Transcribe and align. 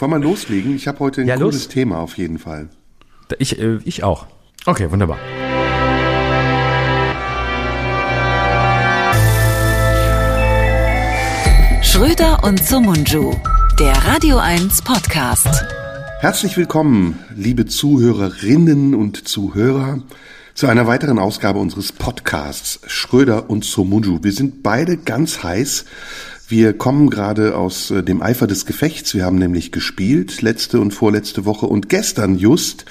Wollen 0.00 0.12
wir 0.12 0.18
loslegen? 0.18 0.74
Ich 0.74 0.88
habe 0.88 0.98
heute 1.00 1.20
ein 1.20 1.26
Ja, 1.28 1.36
cooles 1.36 1.54
los. 1.56 1.68
Thema 1.68 1.98
auf 1.98 2.16
jeden 2.16 2.38
Fall. 2.38 2.70
Ich, 3.38 3.58
äh, 3.58 3.78
ich 3.84 4.02
auch. 4.02 4.26
Okay, 4.64 4.90
wunderbar. 4.90 5.18
Schröder 11.82 12.42
und 12.44 12.64
Sumunju, 12.64 13.34
der 13.78 13.92
Radio 14.06 14.38
1 14.38 14.80
Podcast. 14.82 15.48
Herzlich 16.20 16.56
willkommen, 16.56 17.18
liebe 17.36 17.66
Zuhörerinnen 17.66 18.94
und 18.94 19.28
Zuhörer, 19.28 20.02
zu 20.54 20.66
einer 20.66 20.86
weiteren 20.86 21.18
Ausgabe 21.18 21.58
unseres 21.58 21.92
Podcasts 21.92 22.80
Schröder 22.86 23.50
und 23.50 23.64
Somunju. 23.66 24.20
Wir 24.22 24.32
sind 24.32 24.62
beide 24.62 24.96
ganz 24.96 25.42
heiß. 25.42 25.84
Wir 26.50 26.72
kommen 26.72 27.10
gerade 27.10 27.56
aus 27.56 27.92
äh, 27.92 28.02
dem 28.02 28.22
Eifer 28.22 28.48
des 28.48 28.66
Gefechts. 28.66 29.14
Wir 29.14 29.24
haben 29.24 29.38
nämlich 29.38 29.70
gespielt, 29.70 30.42
letzte 30.42 30.80
und 30.80 30.90
vorletzte 30.90 31.44
Woche. 31.44 31.66
Und 31.66 31.88
gestern 31.88 32.36
just 32.36 32.86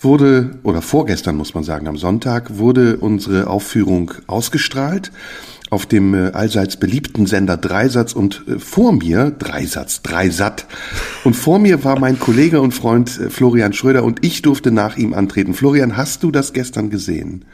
wurde, 0.00 0.50
oder 0.62 0.80
vorgestern 0.80 1.34
muss 1.36 1.52
man 1.52 1.64
sagen, 1.64 1.88
am 1.88 1.96
Sonntag 1.96 2.58
wurde 2.58 2.98
unsere 2.98 3.48
Aufführung 3.48 4.12
ausgestrahlt 4.28 5.10
auf 5.70 5.86
dem 5.86 6.14
äh, 6.14 6.30
allseits 6.30 6.76
beliebten 6.76 7.26
Sender 7.26 7.56
Dreisatz 7.56 8.12
und 8.12 8.44
äh, 8.46 8.60
vor 8.60 8.92
mir, 8.92 9.32
Dreisatz, 9.32 10.02
Dreisat, 10.02 10.66
und 11.24 11.34
vor 11.34 11.58
mir 11.58 11.82
war 11.82 11.98
mein 11.98 12.20
Kollege 12.20 12.60
und 12.60 12.72
Freund 12.72 13.10
Florian 13.10 13.72
Schröder 13.72 14.04
und 14.04 14.24
ich 14.24 14.42
durfte 14.42 14.70
nach 14.70 14.96
ihm 14.96 15.14
antreten. 15.14 15.54
Florian, 15.54 15.96
hast 15.96 16.22
du 16.22 16.30
das 16.30 16.52
gestern 16.52 16.90
gesehen? 16.90 17.44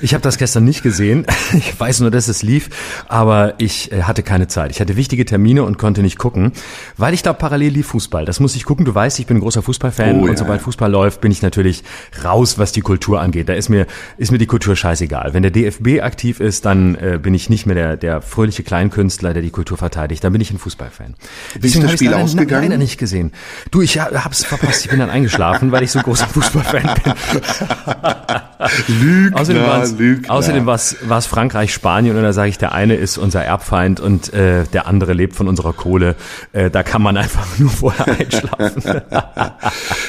Ich 0.00 0.14
habe 0.14 0.22
das 0.22 0.38
gestern 0.38 0.64
nicht 0.64 0.82
gesehen. 0.82 1.26
Ich 1.54 1.78
weiß 1.78 2.00
nur, 2.00 2.10
dass 2.10 2.28
es 2.28 2.42
lief, 2.42 2.70
aber 3.08 3.54
ich 3.58 3.92
äh, 3.92 4.02
hatte 4.04 4.22
keine 4.22 4.48
Zeit. 4.48 4.70
Ich 4.70 4.80
hatte 4.80 4.96
wichtige 4.96 5.24
Termine 5.24 5.64
und 5.64 5.76
konnte 5.78 6.00
nicht 6.02 6.16
gucken, 6.18 6.52
weil 6.96 7.12
ich 7.14 7.22
glaube, 7.22 7.38
parallel 7.38 7.72
lief 7.72 7.88
Fußball. 7.88 8.24
Das 8.24 8.40
muss 8.40 8.56
ich 8.56 8.64
gucken. 8.64 8.84
Du 8.84 8.94
weißt, 8.94 9.18
ich 9.18 9.26
bin 9.26 9.36
ein 9.36 9.40
großer 9.40 9.62
Fußballfan 9.62 10.16
Oh, 10.20 10.22
und 10.22 10.28
ja. 10.30 10.36
sobald 10.36 10.62
Fußball 10.62 10.90
läuft, 10.90 11.20
bin 11.20 11.30
ich 11.30 11.42
natürlich 11.42 11.82
raus, 12.24 12.58
was 12.58 12.72
die 12.72 12.80
Kultur 12.80 13.20
angeht. 13.20 13.48
Da 13.48 13.52
ist 13.54 13.68
mir 13.68 13.86
ist 14.16 14.32
mir 14.32 14.38
die 14.38 14.46
Kultur 14.46 14.74
scheißegal. 14.76 15.34
Wenn 15.34 15.42
der 15.42 15.50
DFB 15.52 16.00
aktiv 16.02 16.40
ist, 16.40 16.64
dann 16.64 16.94
äh, 16.94 17.18
bin 17.22 17.34
ich 17.34 17.50
nicht 17.50 17.66
mehr 17.66 17.74
der 17.74 17.96
der 17.96 18.22
fröhliche 18.22 18.62
Kleinkünstler, 18.62 19.32
der 19.34 19.42
die 19.42 19.50
Kultur 19.50 19.76
verteidigt. 19.76 20.24
Dann 20.24 20.32
bin 20.32 20.40
ich 20.40 20.50
ein 20.50 20.58
Fußballfan. 20.58 21.14
Deswegen 21.56 21.82
das 21.82 21.82
habe 21.82 21.94
ich 21.94 21.98
Spiel 22.00 22.14
ausgegangen? 22.14 22.64
leider 22.70 22.78
nicht 22.78 22.98
gesehen. 22.98 23.32
Du, 23.70 23.82
ich 23.82 23.98
ha- 23.98 24.10
hab's 24.24 24.44
verpasst. 24.44 24.84
Ich 24.84 24.90
bin 24.90 25.00
dann 25.00 25.10
eingeschlafen, 25.10 25.70
weil 25.72 25.82
ich 25.82 25.90
so 25.92 25.98
ein 25.98 26.04
großer 26.04 26.26
Fußballfan 26.28 26.94
bin. 27.04 27.12
Lügner, 28.88 29.40
Außerdem 29.40 29.62
war's, 29.62 29.92
Lügner. 29.98 30.30
außerdem 30.30 30.66
war's, 30.66 30.96
war's 31.06 31.26
Frankreich, 31.26 31.72
Spanien 31.72 32.16
und 32.16 32.22
da 32.22 32.32
sage 32.32 32.48
ich, 32.48 32.58
der 32.58 32.72
eine 32.72 32.94
ist 32.94 33.18
unser 33.18 33.42
Erbfeind 33.44 34.00
und 34.00 34.32
äh, 34.32 34.64
der 34.72 34.86
andere 34.86 35.12
lebt 35.12 35.34
von 35.34 35.48
unserer 35.48 35.72
Kohle. 35.72 36.14
Äh, 36.52 36.70
da 36.70 36.82
kann 36.82 37.02
man 37.02 37.16
einfach 37.16 37.46
nur 37.58 37.70
vorher 37.70 38.06
einschlafen. 38.08 38.82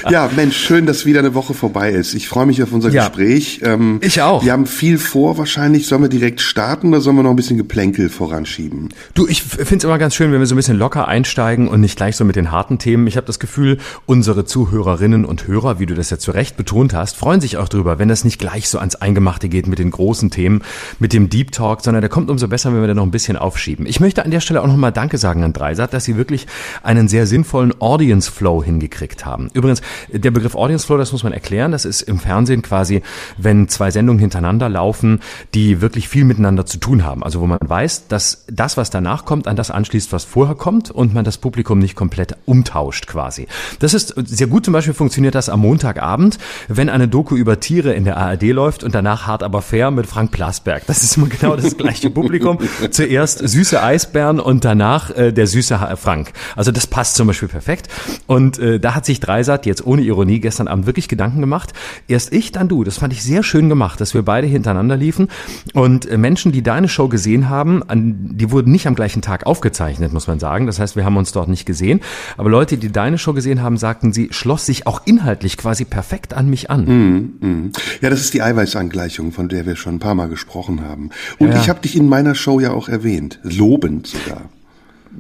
Ja, 0.09 0.30
Mensch, 0.36 0.58
schön, 0.58 0.86
dass 0.86 1.06
wieder 1.06 1.20
eine 1.20 1.34
Woche 1.34 1.54
vorbei 1.54 1.92
ist. 1.92 2.14
Ich 2.14 2.28
freue 2.28 2.46
mich 2.46 2.62
auf 2.62 2.72
unser 2.74 2.90
Ja. 2.90 3.08
Gespräch. 3.08 3.62
Ähm, 3.64 4.00
Ich 4.02 4.22
auch. 4.22 4.44
Wir 4.44 4.52
haben 4.52 4.66
viel 4.66 4.98
vor 4.98 5.38
wahrscheinlich. 5.38 5.88
Sollen 5.88 6.02
wir 6.02 6.09
direkt 6.09 6.42
starten 6.42 6.90
oder 6.90 7.00
sollen 7.00 7.16
wir 7.16 7.24
noch 7.24 7.30
ein 7.30 7.36
bisschen 7.38 7.58
Geplänkel 7.58 8.09
voranschieben? 8.09 8.90
Du, 9.14 9.28
ich 9.28 9.42
finde 9.44 9.78
es 9.78 9.84
immer 9.86 9.98
ganz 9.98 10.14
schön, 10.16 10.31
wenn 10.34 10.40
wir 10.40 10.46
so 10.46 10.56
ein 10.56 10.58
bisschen 10.58 10.78
locker 10.78 11.08
einsteigen 11.08 11.68
und 11.70 11.80
nicht 11.80 11.96
gleich 11.96 12.18
so 12.18 12.26
mit 12.26 12.36
den 12.36 12.52
harten 12.52 12.80
Themen. 12.80 13.08
Ich 13.08 13.16
habe 13.16 13.26
das 13.28 13.40
Gefühl, 13.40 13.78
unsere 14.06 14.44
Zuhörerinnen 14.46 15.24
und 15.26 15.48
Hörer, 15.48 15.80
wie 15.80 15.86
du 15.86 15.94
das 15.96 16.09
ja 16.09 16.18
zu 16.20 16.31
Recht 16.31 16.58
betont 16.58 16.94
hast, 16.94 17.16
freuen 17.16 17.40
sich 17.40 17.56
auch 17.58 17.70
drüber, 17.70 17.98
wenn 17.98 18.09
das 18.09 18.24
nicht 18.26 18.40
gleich 18.44 18.68
so 18.68 18.78
ans 18.78 18.96
Eingemachte 18.96 19.48
geht 19.48 19.68
mit 19.68 19.80
den 19.80 19.90
großen 19.90 20.30
Themen, 20.30 20.64
mit 21.00 21.14
dem 21.14 21.30
Deep 21.30 21.54
Talk, 21.54 21.82
sondern 21.82 22.02
der 22.02 22.10
kommt 22.10 22.30
umso 22.30 22.50
besser, 22.50 22.74
wenn 22.74 22.82
wir 22.82 22.90
da 22.90 22.94
noch 22.94 23.06
ein 23.06 23.12
bisschen 23.12 23.38
aufschieben. 23.38 23.86
Ich 23.86 24.02
möchte 24.02 24.26
an 24.26 24.32
der 24.32 24.42
Stelle 24.42 24.62
auch 24.62 24.68
nochmal 24.68 24.92
Danke 24.92 25.18
sagen 25.18 25.46
an 25.46 25.54
Dreisat, 25.54 25.94
dass 25.94 26.04
sie 26.04 26.18
wirklich 26.18 26.46
einen 26.84 27.08
sehr 27.08 27.26
sinnvollen 27.26 27.74
Audience 27.80 28.30
Flow 28.30 28.62
hingekriegt 28.62 29.26
haben. 29.26 29.50
Übrigens, 29.54 29.82
der 30.12 30.32
Begriff 30.32 30.56
Audience 30.56 30.86
Flow, 30.86 30.98
das 30.98 31.14
muss 31.14 31.24
man 31.24 31.32
erklären, 31.32 31.72
das 31.72 31.86
ist 31.86 32.02
im 32.02 32.20
Fernsehen 32.20 32.64
quasi, 32.64 33.02
wenn 33.38 33.70
zwei 33.70 33.92
Sendungen 33.92 34.20
hintereinander 34.20 34.68
laufen, 34.68 35.22
die 35.54 35.80
wirklich 35.80 36.09
viel 36.09 36.26
miteinander 36.26 36.66
zu 36.66 36.80
tun 36.80 37.06
haben. 37.06 37.24
Also 37.24 37.40
wo 37.40 37.48
man 37.48 37.59
weiß, 37.62 38.09
dass 38.09 38.44
das, 38.52 38.76
was 38.76 38.90
danach 38.90 39.24
kommt, 39.24 39.48
an 39.48 39.56
das 39.56 39.72
anschließt, 39.72 40.12
was 40.12 40.26
vorher 40.26 40.56
kommt 40.56 40.92
und 40.92 41.14
man 41.14 41.24
das 41.24 41.38
Publikum 41.38 41.80
nicht 41.80 41.96
komplett 41.96 42.36
umtauscht 42.46 43.08
quasi. 43.08 43.48
Das 43.80 43.94
ist 43.94 44.14
sehr 44.18 44.48
gut, 44.48 44.66
zum 44.66 44.74
Beispiel 44.74 44.94
funktioniert 44.94 45.34
das 45.34 45.48
am 45.48 45.62
Montagabend, 45.62 46.40
wenn 46.68 46.90
eine 46.90 47.08
Doku 47.08 47.38
über 47.38 47.62
Tiere 47.62 47.94
in 47.94 48.03
der 48.03 48.18
ARD 48.23 48.44
läuft 48.51 48.84
und 48.84 48.95
danach 48.95 49.28
hart 49.28 49.44
aber 49.44 49.61
fair 49.61 49.91
mit 49.91 50.07
Frank 50.07 50.31
Plasberg. 50.31 50.85
Das 50.88 51.03
ist 51.03 51.17
immer 51.17 51.28
genau 51.28 51.56
das 51.56 51.78
gleiche 51.78 52.09
Publikum. 52.09 52.57
Zuerst 52.91 53.39
süße 53.47 53.81
Eisbären 53.81 54.39
und 54.39 54.66
danach 54.66 55.11
äh, 55.11 55.31
der 55.31 55.47
süße 55.47 55.79
Ha- 55.79 55.95
Frank. 55.95 56.31
Also 56.56 56.72
das 56.72 56.88
passt 56.88 57.16
zum 57.16 57.28
Beispiel 57.28 57.47
perfekt. 57.50 57.88
Und 58.28 58.57
äh, 58.59 58.79
da 58.79 58.95
hat 58.95 59.06
sich 59.06 59.19
Dreisat 59.19 59.66
jetzt 59.66 59.85
ohne 59.85 60.01
Ironie 60.01 60.39
gestern 60.39 60.67
Abend 60.67 60.85
wirklich 60.85 61.07
Gedanken 61.07 61.41
gemacht. 61.41 61.73
Erst 62.07 62.34
ich, 62.34 62.51
dann 62.51 62.67
du. 62.67 62.84
Das 62.84 62.97
fand 62.97 63.13
ich 63.13 63.23
sehr 63.23 63.44
schön 63.44 63.69
gemacht, 63.69 64.00
dass 64.01 64.13
wir 64.13 64.23
beide 64.23 64.47
hintereinander 64.47 64.97
liefen. 64.97 65.28
Und 65.73 66.05
äh, 66.05 66.17
Menschen, 66.17 66.51
die 66.51 66.63
deine 66.63 66.88
Show 66.90 67.07
gesehen 67.07 67.50
haben, 67.50 67.84
an, 67.84 68.16
die 68.38 68.51
wurden 68.51 68.72
nicht 68.72 68.88
am 68.88 68.95
gleichen 68.95 69.22
Tag 69.22 69.45
aufgezeichnet, 69.45 70.13
muss 70.13 70.28
man 70.28 70.40
sagen. 70.40 70.66
Das 70.67 70.79
heißt, 70.79 70.95
wir 70.95 71.05
haben 71.05 71.17
uns 71.17 71.31
dort 71.31 71.50
nicht 71.50 71.66
gesehen. 71.66 72.00
Aber 72.38 72.50
Leute, 72.50 72.78
die 72.78 72.91
deine 72.91 73.17
Show 73.17 73.34
gesehen 73.34 73.61
haben, 73.61 73.78
sagten, 73.78 74.13
sie 74.13 74.29
schloss 74.31 74.66
sich 74.66 74.88
auch 74.88 75.01
inhaltlich 75.05 75.57
quasi 75.57 75.85
perfekt 75.85 76.34
an 76.34 76.50
mich 76.50 76.69
an. 76.69 77.72
Ja, 78.01 78.09
das 78.13 78.22
ist 78.22 78.34
die 78.34 78.41
Eiweißangleichung, 78.41 79.31
von 79.31 79.50
der 79.50 79.66
wir 79.66 79.75
schon 79.75 79.96
ein 79.96 80.00
paar 80.00 80.16
Mal 80.16 80.29
gesprochen 80.29 80.81
haben. 80.81 81.09
Und 81.40 81.50
Ja. 81.50 81.59
ich 81.59 81.69
habe 81.69 81.81
dich 81.81 81.96
in 81.96 82.07
meiner 82.07 82.35
Show 82.35 82.59
ja 82.59 82.72
auch 82.72 82.88
erwähnt. 82.90 83.40
Lobend 83.44 84.07
sogar. 84.07 84.50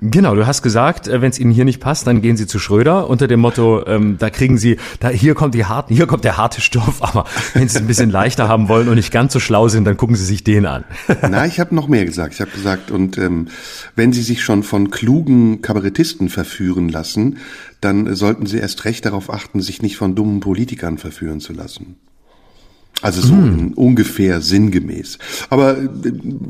Genau, 0.01 0.33
du 0.33 0.47
hast 0.47 0.63
gesagt, 0.63 1.07
wenn 1.07 1.29
es 1.29 1.37
Ihnen 1.39 1.51
hier 1.51 1.65
nicht 1.65 1.79
passt, 1.79 2.07
dann 2.07 2.21
gehen 2.23 2.35
Sie 2.35 2.47
zu 2.47 2.57
Schröder 2.57 3.09
unter 3.09 3.27
dem 3.27 3.39
Motto, 3.39 3.85
ähm, 3.85 4.17
da 4.17 4.31
kriegen 4.31 4.57
Sie, 4.57 4.77
da 4.99 5.09
hier 5.09 5.35
kommt 5.35 5.53
die 5.53 5.65
harten, 5.65 5.93
hier 5.93 6.07
kommt 6.07 6.23
der 6.23 6.37
harte 6.37 6.61
Stoff, 6.61 7.03
aber 7.03 7.25
wenn 7.53 7.67
Sie 7.69 7.75
es 7.75 7.81
ein 7.81 7.85
bisschen 7.85 8.09
leichter 8.09 8.47
haben 8.47 8.69
wollen 8.69 8.87
und 8.89 8.95
nicht 8.95 9.11
ganz 9.11 9.33
so 9.33 9.39
schlau 9.39 9.67
sind, 9.67 9.85
dann 9.85 9.95
gucken 9.95 10.15
Sie 10.15 10.25
sich 10.25 10.43
den 10.43 10.65
an. 10.65 10.83
Na, 11.21 11.45
ich 11.45 11.59
habe 11.59 11.75
noch 11.75 11.87
mehr 11.87 12.05
gesagt. 12.05 12.33
Ich 12.33 12.41
habe 12.41 12.49
gesagt, 12.51 12.89
und 12.89 13.19
ähm, 13.19 13.49
wenn 13.95 14.13
Sie 14.13 14.23
sich 14.23 14.43
schon 14.43 14.63
von 14.63 14.89
klugen 14.89 15.61
Kabarettisten 15.61 16.29
verführen 16.29 16.89
lassen, 16.89 17.37
dann 17.79 18.07
äh, 18.07 18.15
sollten 18.15 18.47
Sie 18.47 18.57
erst 18.57 18.85
recht 18.85 19.05
darauf 19.05 19.31
achten, 19.31 19.61
sich 19.61 19.83
nicht 19.83 19.97
von 19.97 20.15
dummen 20.15 20.39
Politikern 20.39 20.97
verführen 20.97 21.39
zu 21.39 21.53
lassen. 21.53 21.97
Also 23.01 23.21
so 23.21 23.33
in 23.33 23.73
ungefähr 23.73 24.39
sinngemäß. 24.39 25.17
Aber 25.49 25.77
äh, 25.77 25.87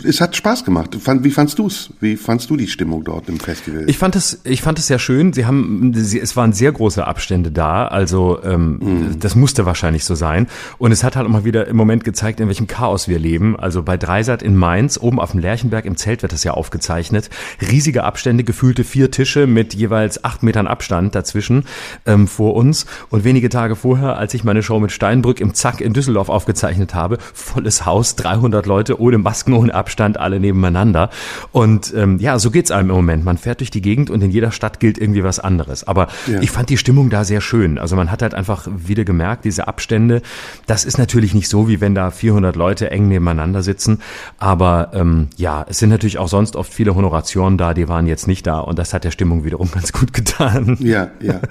es 0.04 0.22
hat 0.22 0.36
Spaß 0.36 0.64
gemacht. 0.66 0.96
Wie 1.24 1.32
fandst 1.32 1.58
du's? 1.58 1.90
Wie 2.00 2.16
fandst 2.16 2.50
du 2.50 2.58
die 2.58 2.68
Stimmung 2.68 3.04
dort 3.04 3.28
im 3.28 3.40
Festival? 3.40 3.86
Ich 3.88 3.98
fand 3.98 4.16
es, 4.16 4.40
ich 4.44 4.62
fand 4.62 4.78
es 4.78 4.86
sehr 4.86 5.00
schön. 5.00 5.34
Sie 5.34 5.48
haben, 5.48 5.94
sie, 5.96 6.20
es 6.20 6.36
waren 6.36 6.54
sehr 6.54 6.72
große 6.72 7.08
Abstände 7.08 7.52
da, 7.52 7.88
also 7.88 8.44
ähm, 8.44 9.16
das 9.20 9.36
musste 9.36 9.66
wahrscheinlich 9.66 10.06
so 10.06 10.14
sein. 10.14 10.48
Und 10.78 10.92
es 10.92 11.04
hat 11.04 11.16
halt 11.16 11.26
auch 11.26 11.32
mal 11.32 11.46
wieder 11.46 11.68
im 11.68 11.76
Moment 11.76 12.04
gezeigt, 12.04 12.40
in 12.40 12.48
welchem 12.48 12.68
Chaos 12.68 13.08
wir 13.08 13.18
leben. 13.18 13.56
Also 13.58 13.82
bei 13.82 13.98
Dreisat 13.98 14.44
in 14.44 14.56
Mainz, 14.56 15.00
oben 15.00 15.20
auf 15.20 15.32
dem 15.32 15.40
Lerchenberg 15.40 15.86
im 15.86 15.98
Zelt 15.98 16.22
wird 16.22 16.34
das 16.34 16.44
ja 16.44 16.52
aufgezeichnet. 16.52 17.32
Riesige 17.62 18.04
Abstände, 18.04 18.44
gefühlte 18.44 18.84
vier 18.84 19.10
Tische 19.10 19.48
mit 19.48 19.74
jeweils 19.74 20.24
acht 20.24 20.44
Metern 20.44 20.68
Abstand 20.68 21.16
dazwischen 21.16 21.64
ähm, 22.06 22.28
vor 22.28 22.56
uns. 22.56 22.86
Und 23.10 23.24
wenige 23.24 23.50
Tage 23.50 23.76
vorher, 23.76 24.18
als 24.18 24.34
ich 24.36 24.44
meine 24.44 24.62
Show 24.62 24.80
mit 24.80 24.92
Steinbrück 24.92 25.40
im 25.40 25.54
Zack 25.56 25.82
in 25.82 25.94
Düsseldorf 25.94 26.30
aufgezeichnet 26.34 26.94
habe, 26.94 27.18
volles 27.34 27.86
Haus, 27.86 28.16
300 28.16 28.66
Leute 28.66 29.00
ohne 29.00 29.18
Masken, 29.18 29.54
ohne 29.54 29.74
Abstand, 29.74 30.20
alle 30.20 30.40
nebeneinander. 30.40 31.10
Und 31.52 31.94
ähm, 31.96 32.20
ja, 32.20 32.40
so 32.40 32.52
geht's 32.52 32.72
einem 32.72 32.90
im 32.90 32.96
Moment. 32.96 33.24
Man 33.26 33.38
fährt 33.38 33.60
durch 33.60 33.72
die 33.72 33.82
Gegend 33.82 34.10
und 34.10 34.22
in 34.22 34.32
jeder 34.32 34.52
Stadt 34.52 34.80
gilt 34.80 34.98
irgendwie 34.98 35.24
was 35.24 35.40
anderes. 35.40 35.86
Aber 35.88 36.08
Ja. 36.28 36.42
ich 36.42 36.52
fand 36.52 36.70
die 36.70 36.78
Stimmung 36.78 37.10
da 37.10 37.24
sehr 37.24 37.42
schön. 37.42 37.78
Also 37.78 37.96
man 37.96 38.12
hat 38.12 38.22
halt 38.22 38.34
einfach 38.34 38.68
wieder 38.76 39.06
gemerkt, 39.06 39.46
diese 39.46 39.68
Abstände, 39.68 40.22
das 40.68 40.86
ist 40.86 40.98
natürlich 40.98 41.34
nicht 41.34 41.48
so, 41.50 41.68
wie 41.68 41.80
wenn 41.82 41.96
da 41.96 42.12
400 42.12 42.56
Leute 42.56 42.92
eng 42.92 43.08
nebeneinander 43.08 43.62
sitzen. 43.64 44.00
Aber 44.38 44.92
ähm, 44.94 45.28
ja, 45.38 45.66
es 45.70 45.78
sind 45.80 45.90
natürlich 45.90 46.18
auch 46.18 46.28
sonst 46.28 46.56
oft 46.56 46.74
viele 46.74 46.96
Honorationen 46.96 47.58
da, 47.58 47.74
die 47.74 47.88
waren 47.88 48.08
jetzt 48.08 48.28
nicht 48.28 48.48
da. 48.48 48.60
Und 48.60 48.80
das 48.80 48.94
hat 48.94 49.04
der 49.04 49.12
Stimmung 49.12 49.44
wiederum 49.46 49.70
ganz 49.72 49.92
gut 49.94 50.14
getan. 50.14 50.78
Ja, 50.80 51.12
ja. 51.22 51.42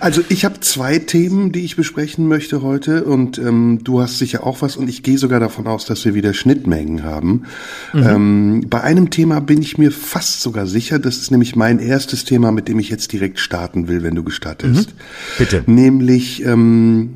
Also 0.00 0.22
ich 0.28 0.44
habe 0.44 0.60
zwei 0.60 0.98
Themen, 0.98 1.52
die 1.52 1.64
ich 1.64 1.76
besprechen 1.76 2.26
möchte 2.28 2.62
heute 2.62 3.04
und 3.04 3.38
ähm, 3.38 3.80
du 3.82 4.00
hast 4.00 4.18
sicher 4.32 4.46
auch 4.46 4.62
was 4.62 4.76
und 4.76 4.88
ich 4.88 5.02
gehe 5.02 5.18
sogar 5.18 5.40
davon 5.40 5.66
aus, 5.66 5.84
dass 5.84 6.04
wir 6.04 6.14
wieder 6.14 6.32
Schnittmengen 6.32 7.04
haben. 7.04 7.44
Ähm, 7.94 8.64
bei 8.68 8.80
einem 8.80 9.10
Thema 9.10 9.40
bin 9.40 9.60
ich 9.60 9.76
mir 9.78 9.92
fast 9.92 10.40
sogar 10.40 10.66
sicher, 10.66 10.98
das 10.98 11.18
ist 11.18 11.30
nämlich 11.30 11.54
mein 11.54 11.78
erstes 11.78 12.24
Thema, 12.24 12.50
mit 12.50 12.68
dem 12.68 12.78
ich 12.78 12.88
jetzt 12.88 13.12
direkt 13.12 13.38
starten 13.38 13.88
will, 13.88 14.02
wenn 14.02 14.14
du 14.14 14.24
gestattest. 14.24 14.94
Bitte. 15.38 15.64
Nämlich 15.66 16.44
ähm, 16.44 17.10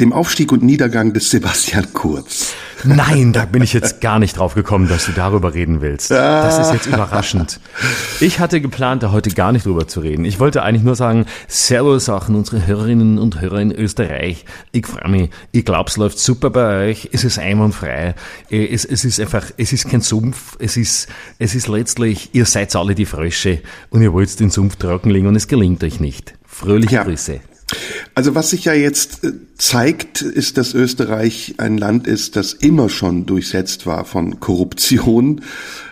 dem 0.00 0.12
Aufstieg 0.12 0.52
und 0.52 0.62
Niedergang 0.62 1.12
des 1.12 1.30
Sebastian 1.30 1.92
Kurz. 1.92 2.54
Nein, 2.84 3.32
da 3.32 3.44
bin 3.44 3.62
ich 3.62 3.72
jetzt 3.72 4.00
gar 4.00 4.20
nicht 4.20 4.38
drauf 4.38 4.54
gekommen, 4.54 4.88
dass 4.88 5.06
du 5.06 5.12
darüber 5.12 5.54
reden 5.54 5.80
willst. 5.80 6.12
Das 6.12 6.60
ist 6.60 6.72
jetzt 6.72 6.86
überraschend. 6.86 7.58
Ich 8.20 8.38
hatte 8.38 8.60
geplant, 8.60 9.02
da 9.02 9.10
heute 9.10 9.30
gar 9.30 9.50
nicht 9.50 9.66
drüber 9.66 9.88
zu 9.88 9.98
reden. 9.98 10.24
Ich 10.24 10.38
wollte 10.38 10.62
eigentlich 10.62 10.84
nur 10.84 10.94
sagen, 10.94 11.26
Servus 11.48 12.08
auch 12.08 12.28
an 12.28 12.36
unsere 12.36 12.66
Hörerinnen 12.66 13.18
und 13.18 13.40
Hörer 13.40 13.60
in 13.60 13.72
Österreich. 13.72 14.44
Ich 14.70 14.86
freue 14.86 15.10
mich. 15.10 15.30
Ich 15.50 15.64
glaube, 15.64 15.90
es 15.90 15.96
läuft 15.96 16.20
super 16.20 16.50
bei 16.50 16.90
euch. 16.90 17.08
Es 17.12 17.24
ist 17.24 17.40
einwandfrei. 17.40 18.14
Äh, 18.50 18.66
Es, 18.66 18.84
es 18.84 19.04
ist 19.04 19.18
einfach, 19.18 19.46
es 19.56 19.72
ist 19.72 19.88
kein 19.90 20.00
Sumpf. 20.00 20.56
Es 20.60 20.76
ist, 20.76 21.08
es 21.40 21.56
ist 21.56 21.66
letztlich, 21.66 22.30
ihr 22.32 22.44
seid 22.44 22.74
alle 22.76 22.94
die 22.94 23.06
Frösche 23.06 23.60
und 23.90 24.02
ihr 24.02 24.12
wollt 24.12 24.38
den 24.38 24.50
Sumpf 24.50 24.76
trockenlegen 24.76 25.26
und 25.26 25.34
es 25.34 25.48
gelingt 25.48 25.82
euch 25.82 25.98
nicht. 25.98 26.34
Fröhliche 26.46 26.96
ja. 26.96 27.02
Grüße. 27.02 27.40
Also 28.14 28.34
was 28.34 28.50
sich 28.50 28.64
ja 28.64 28.72
jetzt 28.72 29.24
äh, 29.24 29.32
zeigt, 29.56 30.22
ist, 30.22 30.56
dass 30.56 30.74
Österreich 30.74 31.54
ein 31.58 31.78
Land 31.78 32.06
ist, 32.06 32.36
das 32.36 32.52
immer 32.52 32.88
schon 32.88 33.26
durchsetzt 33.26 33.86
war 33.86 34.04
von 34.04 34.40
Korruption 34.40 35.42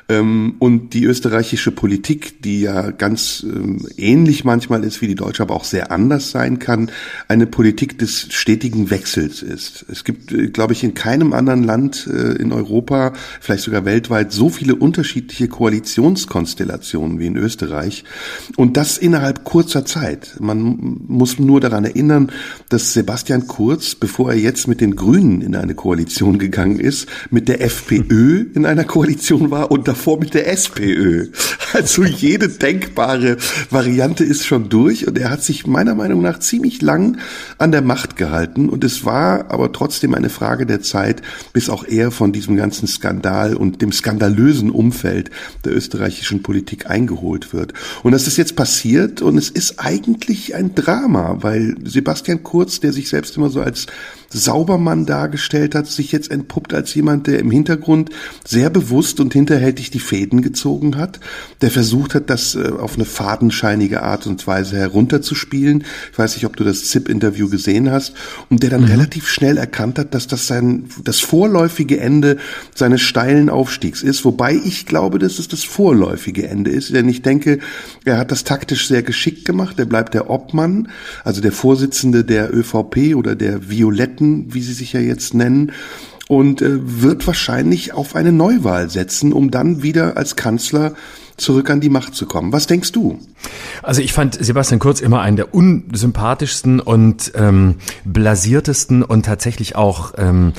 und 0.08 0.90
die 0.90 1.04
österreichische 1.04 1.72
Politik, 1.72 2.42
die 2.42 2.60
ja 2.60 2.92
ganz 2.92 3.44
ähm, 3.44 3.88
ähnlich 3.96 4.44
manchmal 4.44 4.84
ist 4.84 5.02
wie 5.02 5.08
die 5.08 5.16
deutsche, 5.16 5.42
aber 5.42 5.56
auch 5.56 5.64
sehr 5.64 5.90
anders 5.90 6.30
sein 6.30 6.60
kann, 6.60 6.92
eine 7.26 7.46
Politik 7.46 7.98
des 7.98 8.28
stetigen 8.30 8.90
Wechsels 8.90 9.42
ist. 9.42 9.84
Es 9.90 10.04
gibt, 10.04 10.30
äh, 10.30 10.46
glaube 10.46 10.74
ich, 10.74 10.84
in 10.84 10.94
keinem 10.94 11.32
anderen 11.32 11.64
Land 11.64 12.06
äh, 12.06 12.40
in 12.40 12.52
Europa, 12.52 13.14
vielleicht 13.40 13.64
sogar 13.64 13.84
weltweit, 13.84 14.30
so 14.30 14.48
viele 14.48 14.76
unterschiedliche 14.76 15.48
Koalitionskonstellationen 15.48 17.18
wie 17.18 17.26
in 17.26 17.36
Österreich. 17.36 18.04
Und 18.54 18.76
das 18.76 18.98
innerhalb 18.98 19.42
kurzer 19.42 19.84
Zeit. 19.84 20.36
Man 20.38 21.00
muss 21.08 21.40
nur 21.40 21.60
daran 21.60 21.84
erinnern, 21.84 22.30
dass 22.68 22.92
Sebastian 22.92 23.48
Kurz, 23.48 23.96
bevor 23.96 24.30
er 24.30 24.38
jetzt 24.38 24.68
mit 24.68 24.80
den 24.80 24.94
Grünen 24.94 25.40
in 25.40 25.56
eine 25.56 25.74
Koalition 25.74 26.38
gegangen 26.38 26.78
ist, 26.78 27.08
mit 27.30 27.48
der 27.48 27.60
FPÖ 27.66 28.46
in 28.54 28.66
einer 28.66 28.84
Koalition 28.84 29.50
war 29.50 29.72
und 29.72 29.88
davor 29.96 30.20
mit 30.20 30.34
der 30.34 30.52
SPÖ. 30.52 31.28
Also 31.72 32.04
jede 32.04 32.48
denkbare 32.48 33.37
Variante 33.70 34.25
ist 34.25 34.46
schon 34.46 34.69
durch 34.69 35.06
und 35.08 35.19
er 35.19 35.31
hat 35.31 35.43
sich 35.43 35.66
meiner 35.66 35.94
Meinung 35.94 36.22
nach 36.22 36.38
ziemlich 36.38 36.81
lang 36.81 37.19
an 37.58 37.72
der 37.72 37.82
Macht 37.82 38.16
gehalten 38.16 38.69
und 38.69 38.84
es 38.84 39.04
war 39.04 39.50
aber 39.50 39.72
trotzdem 39.72 40.14
eine 40.14 40.28
Frage 40.28 40.64
der 40.64 40.81
Zeit, 40.81 41.22
bis 41.52 41.69
auch 41.69 41.84
er 41.84 42.10
von 42.12 42.32
diesem 42.32 42.56
ganzen 42.56 42.87
Skandal 42.87 43.56
und 43.56 43.82
dem 43.82 43.90
skandalösen 43.90 44.70
Umfeld 44.70 45.31
der 45.64 45.75
österreichischen 45.75 46.42
Politik 46.42 46.88
eingeholt 46.88 47.52
wird. 47.52 47.75
Und 48.02 48.12
das 48.12 48.26
ist 48.26 48.37
jetzt 48.37 48.54
passiert 48.54 49.20
und 49.20 49.37
es 49.37 49.50
ist 49.50 49.81
eigentlich 49.81 50.54
ein 50.54 50.75
Drama, 50.75 51.38
weil 51.40 51.75
Sebastian 51.84 52.42
Kurz, 52.42 52.81
der 52.81 52.92
sich 52.92 53.08
selbst 53.08 53.37
immer 53.37 53.50
so 53.50 53.60
als 53.60 53.87
Saubermann 54.31 55.06
dargestellt 55.06 55.75
hat, 55.75 55.87
sich 55.87 56.12
jetzt 56.12 56.31
entpuppt 56.31 56.75
als 56.75 56.94
jemand, 56.94 57.26
der 57.26 57.38
im 57.38 57.50
Hintergrund 57.50 58.11
sehr 58.44 58.70
bewusst 58.70 59.20
und 59.20 59.32
hinterhältig 59.32 59.90
die 59.90 60.00
Fäden 60.00 60.43
gezogen 60.43 60.96
hat, 60.96 61.20
der 61.61 61.70
versucht 61.70 62.14
hat, 62.14 62.31
das 62.31 62.55
äh, 62.55 62.70
auf 62.70 62.96
eine 62.96 63.05
fadenscheinige 63.05 64.02
Art 64.02 64.26
und 64.26 64.46
Weise 64.46 64.76
herunterzuspielen. 64.76 65.84
Ich 66.12 66.19
weiß 66.19 66.34
nicht, 66.34 66.46
ob 66.46 66.56
du 66.56 66.64
das 66.64 66.87
ZIP-Interview 66.87 67.49
gesehen 67.49 67.90
hast 67.90 68.14
und 68.50 68.62
der 68.62 68.70
dann 68.70 68.82
mhm. 68.82 68.88
relativ 68.88 69.28
schnell 69.28 69.56
erkannt 69.56 69.99
hat, 69.99 70.14
dass 70.14 70.26
das 70.26 70.46
sein, 70.46 70.88
das 71.02 71.20
vorläufige 71.20 72.00
Ende 72.00 72.38
seines 72.75 73.00
steilen 73.02 73.49
Aufstiegs 73.49 74.02
ist, 74.02 74.25
wobei 74.25 74.55
ich 74.55 74.87
glaube, 74.87 75.19
dass 75.19 75.38
es 75.38 75.49
das 75.49 75.64
vorläufige 75.64 76.49
Ende 76.49 76.70
ist, 76.70 76.93
denn 76.93 77.08
ich 77.08 77.23
denke, 77.23 77.58
er 78.05 78.19
hat 78.19 78.31
das 78.31 78.44
taktisch 78.44 78.88
sehr 78.88 79.02
geschickt 79.02 79.44
gemacht, 79.44 79.78
er 79.78 79.87
bleibt 79.87 80.14
der 80.14 80.31
Obmann, 80.31 80.88
also 81.25 81.40
der 81.40 81.52
Vorsitzende 81.52 82.25
der 82.25 82.55
ÖVP 82.55 83.14
oder 83.14 83.34
der 83.34 83.70
Violetten 83.70 84.25
Rechten, 84.26 84.55
wie 84.55 84.62
sie 84.62 84.73
sich 84.73 84.93
ja 84.93 85.00
jetzt 85.00 85.34
nennen, 85.34 85.73
und 86.28 86.61
äh, 86.61 87.02
wird 87.02 87.26
wahrscheinlich 87.26 87.93
auf 87.93 88.17
eine 88.17 88.32
Neuwahl 88.32 88.90
setzen, 88.90 89.32
um 89.32 89.52
dann 89.52 89.84
wieder 89.84 90.17
als 90.17 90.34
Kanzler 90.34 90.94
zurück 91.36 91.70
an 91.70 91.80
die 91.80 91.88
Macht 91.88 92.14
zu 92.14 92.26
kommen. 92.26 92.52
Was 92.52 92.66
denkst 92.66 92.92
du? 92.92 93.18
Also 93.82 94.00
ich 94.00 94.12
fand 94.12 94.42
Sebastian 94.42 94.78
Kurz 94.78 95.00
immer 95.00 95.20
einen 95.20 95.36
der 95.36 95.54
unsympathischsten 95.54 96.80
und 96.80 97.32
ähm, 97.34 97.76
blasiertesten 98.04 99.02
und 99.02 99.26
tatsächlich 99.26 99.76
auch 99.76 100.14
ähm, 100.16 100.52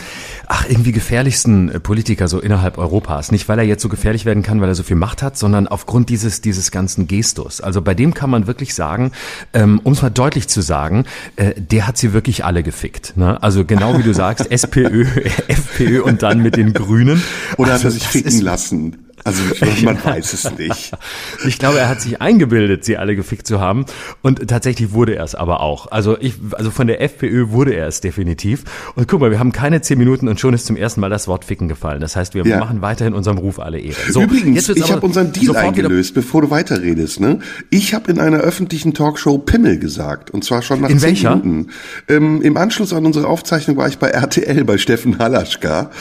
ach 0.47 0.65
irgendwie 0.69 0.91
gefährlichsten 0.91 1.69
äh, 1.69 1.79
Politiker 1.79 2.27
so 2.27 2.39
innerhalb 2.39 2.77
Europas. 2.77 3.31
Nicht 3.31 3.49
weil 3.49 3.59
er 3.59 3.65
jetzt 3.65 3.81
so 3.81 3.89
gefährlich 3.89 4.25
werden 4.25 4.43
kann, 4.43 4.61
weil 4.61 4.69
er 4.69 4.75
so 4.75 4.83
viel 4.83 4.95
Macht 4.95 5.23
hat, 5.23 5.37
sondern 5.37 5.67
aufgrund 5.67 6.09
dieses 6.09 6.41
dieses 6.41 6.71
ganzen 6.71 7.07
Gestus. 7.07 7.59
Also 7.59 7.81
bei 7.81 7.95
dem 7.95 8.13
kann 8.13 8.29
man 8.29 8.45
wirklich 8.45 8.75
sagen, 8.75 9.11
ähm, 9.53 9.81
um 9.83 9.93
es 9.93 10.01
mal 10.01 10.09
deutlich 10.09 10.47
zu 10.47 10.61
sagen, 10.61 11.05
äh, 11.35 11.53
der 11.57 11.87
hat 11.87 11.97
sie 11.97 12.13
wirklich 12.13 12.45
alle 12.45 12.61
gefickt. 12.61 13.17
Ne? 13.17 13.41
Also 13.41 13.65
genau 13.65 13.97
wie 13.97 14.03
du 14.03 14.13
sagst, 14.13 14.51
SPÖ, 14.51 15.05
FPÖ 15.47 16.01
und 16.01 16.21
dann 16.21 16.41
mit 16.41 16.55
den 16.55 16.73
Grünen. 16.73 17.23
Oder 17.57 17.73
also, 17.73 17.85
hat 17.85 17.85
er 17.85 17.91
sich 17.91 18.07
ficken 18.07 18.41
lassen? 18.41 19.06
Also 19.27 19.43
man 19.83 20.03
weiß 20.03 20.33
es 20.33 20.57
nicht. 20.57 20.91
Ich 21.45 21.59
glaube, 21.59 21.79
er 21.79 21.89
hat 21.89 22.01
sich 22.01 22.21
eingebildet, 22.21 22.83
sie 22.83 22.97
alle 22.97 23.15
gefickt 23.15 23.47
zu 23.47 23.59
haben. 23.59 23.85
Und 24.21 24.47
tatsächlich 24.47 24.91
wurde 24.91 25.15
er 25.15 25.23
es 25.23 25.35
aber 25.35 25.61
auch. 25.61 25.91
Also 25.91 26.17
ich, 26.19 26.35
also 26.51 26.71
von 26.71 26.87
der 26.87 27.01
FPÖ 27.01 27.49
wurde 27.49 27.73
er 27.73 27.87
es 27.87 28.01
definitiv. 28.01 28.63
Und 28.95 29.07
guck 29.07 29.21
mal, 29.21 29.31
wir 29.31 29.39
haben 29.39 29.51
keine 29.51 29.81
zehn 29.81 29.97
Minuten 29.97 30.27
und 30.27 30.39
schon 30.39 30.53
ist 30.53 30.65
zum 30.65 30.75
ersten 30.75 31.01
Mal 31.01 31.09
das 31.09 31.27
Wort 31.27 31.45
Ficken 31.45 31.67
gefallen. 31.67 32.01
Das 32.01 32.15
heißt, 32.15 32.33
wir 32.33 32.45
ja. 32.45 32.59
machen 32.59 32.81
weiterhin 32.81 33.13
unserem 33.13 33.37
Ruf 33.37 33.59
alle 33.59 33.79
Ehre. 33.79 33.95
So, 34.11 34.21
Übrigens, 34.21 34.69
ich 34.69 34.91
habe 34.91 35.05
unseren 35.05 35.31
Deal 35.31 35.55
eingelöst, 35.55 36.13
bevor 36.13 36.41
du 36.41 36.49
weiterredest. 36.49 37.19
Ne? 37.19 37.39
Ich 37.69 37.93
habe 37.93 38.11
in 38.11 38.19
einer 38.19 38.39
öffentlichen 38.39 38.93
Talkshow 38.93 39.37
Pimmel 39.37 39.79
gesagt. 39.79 40.31
Und 40.31 40.43
zwar 40.43 40.61
schon 40.61 40.81
nach 40.81 40.89
in 40.89 40.99
zehn 40.99 41.09
welcher? 41.09 41.35
Minuten. 41.35 41.71
Ähm, 42.07 42.41
Im 42.41 42.57
Anschluss 42.57 42.93
an 42.93 43.05
unsere 43.05 43.27
Aufzeichnung 43.27 43.77
war 43.77 43.87
ich 43.87 43.97
bei 43.97 44.09
RTL 44.09 44.63
bei 44.63 44.77
Steffen 44.77 45.19
Halaschka 45.19 45.91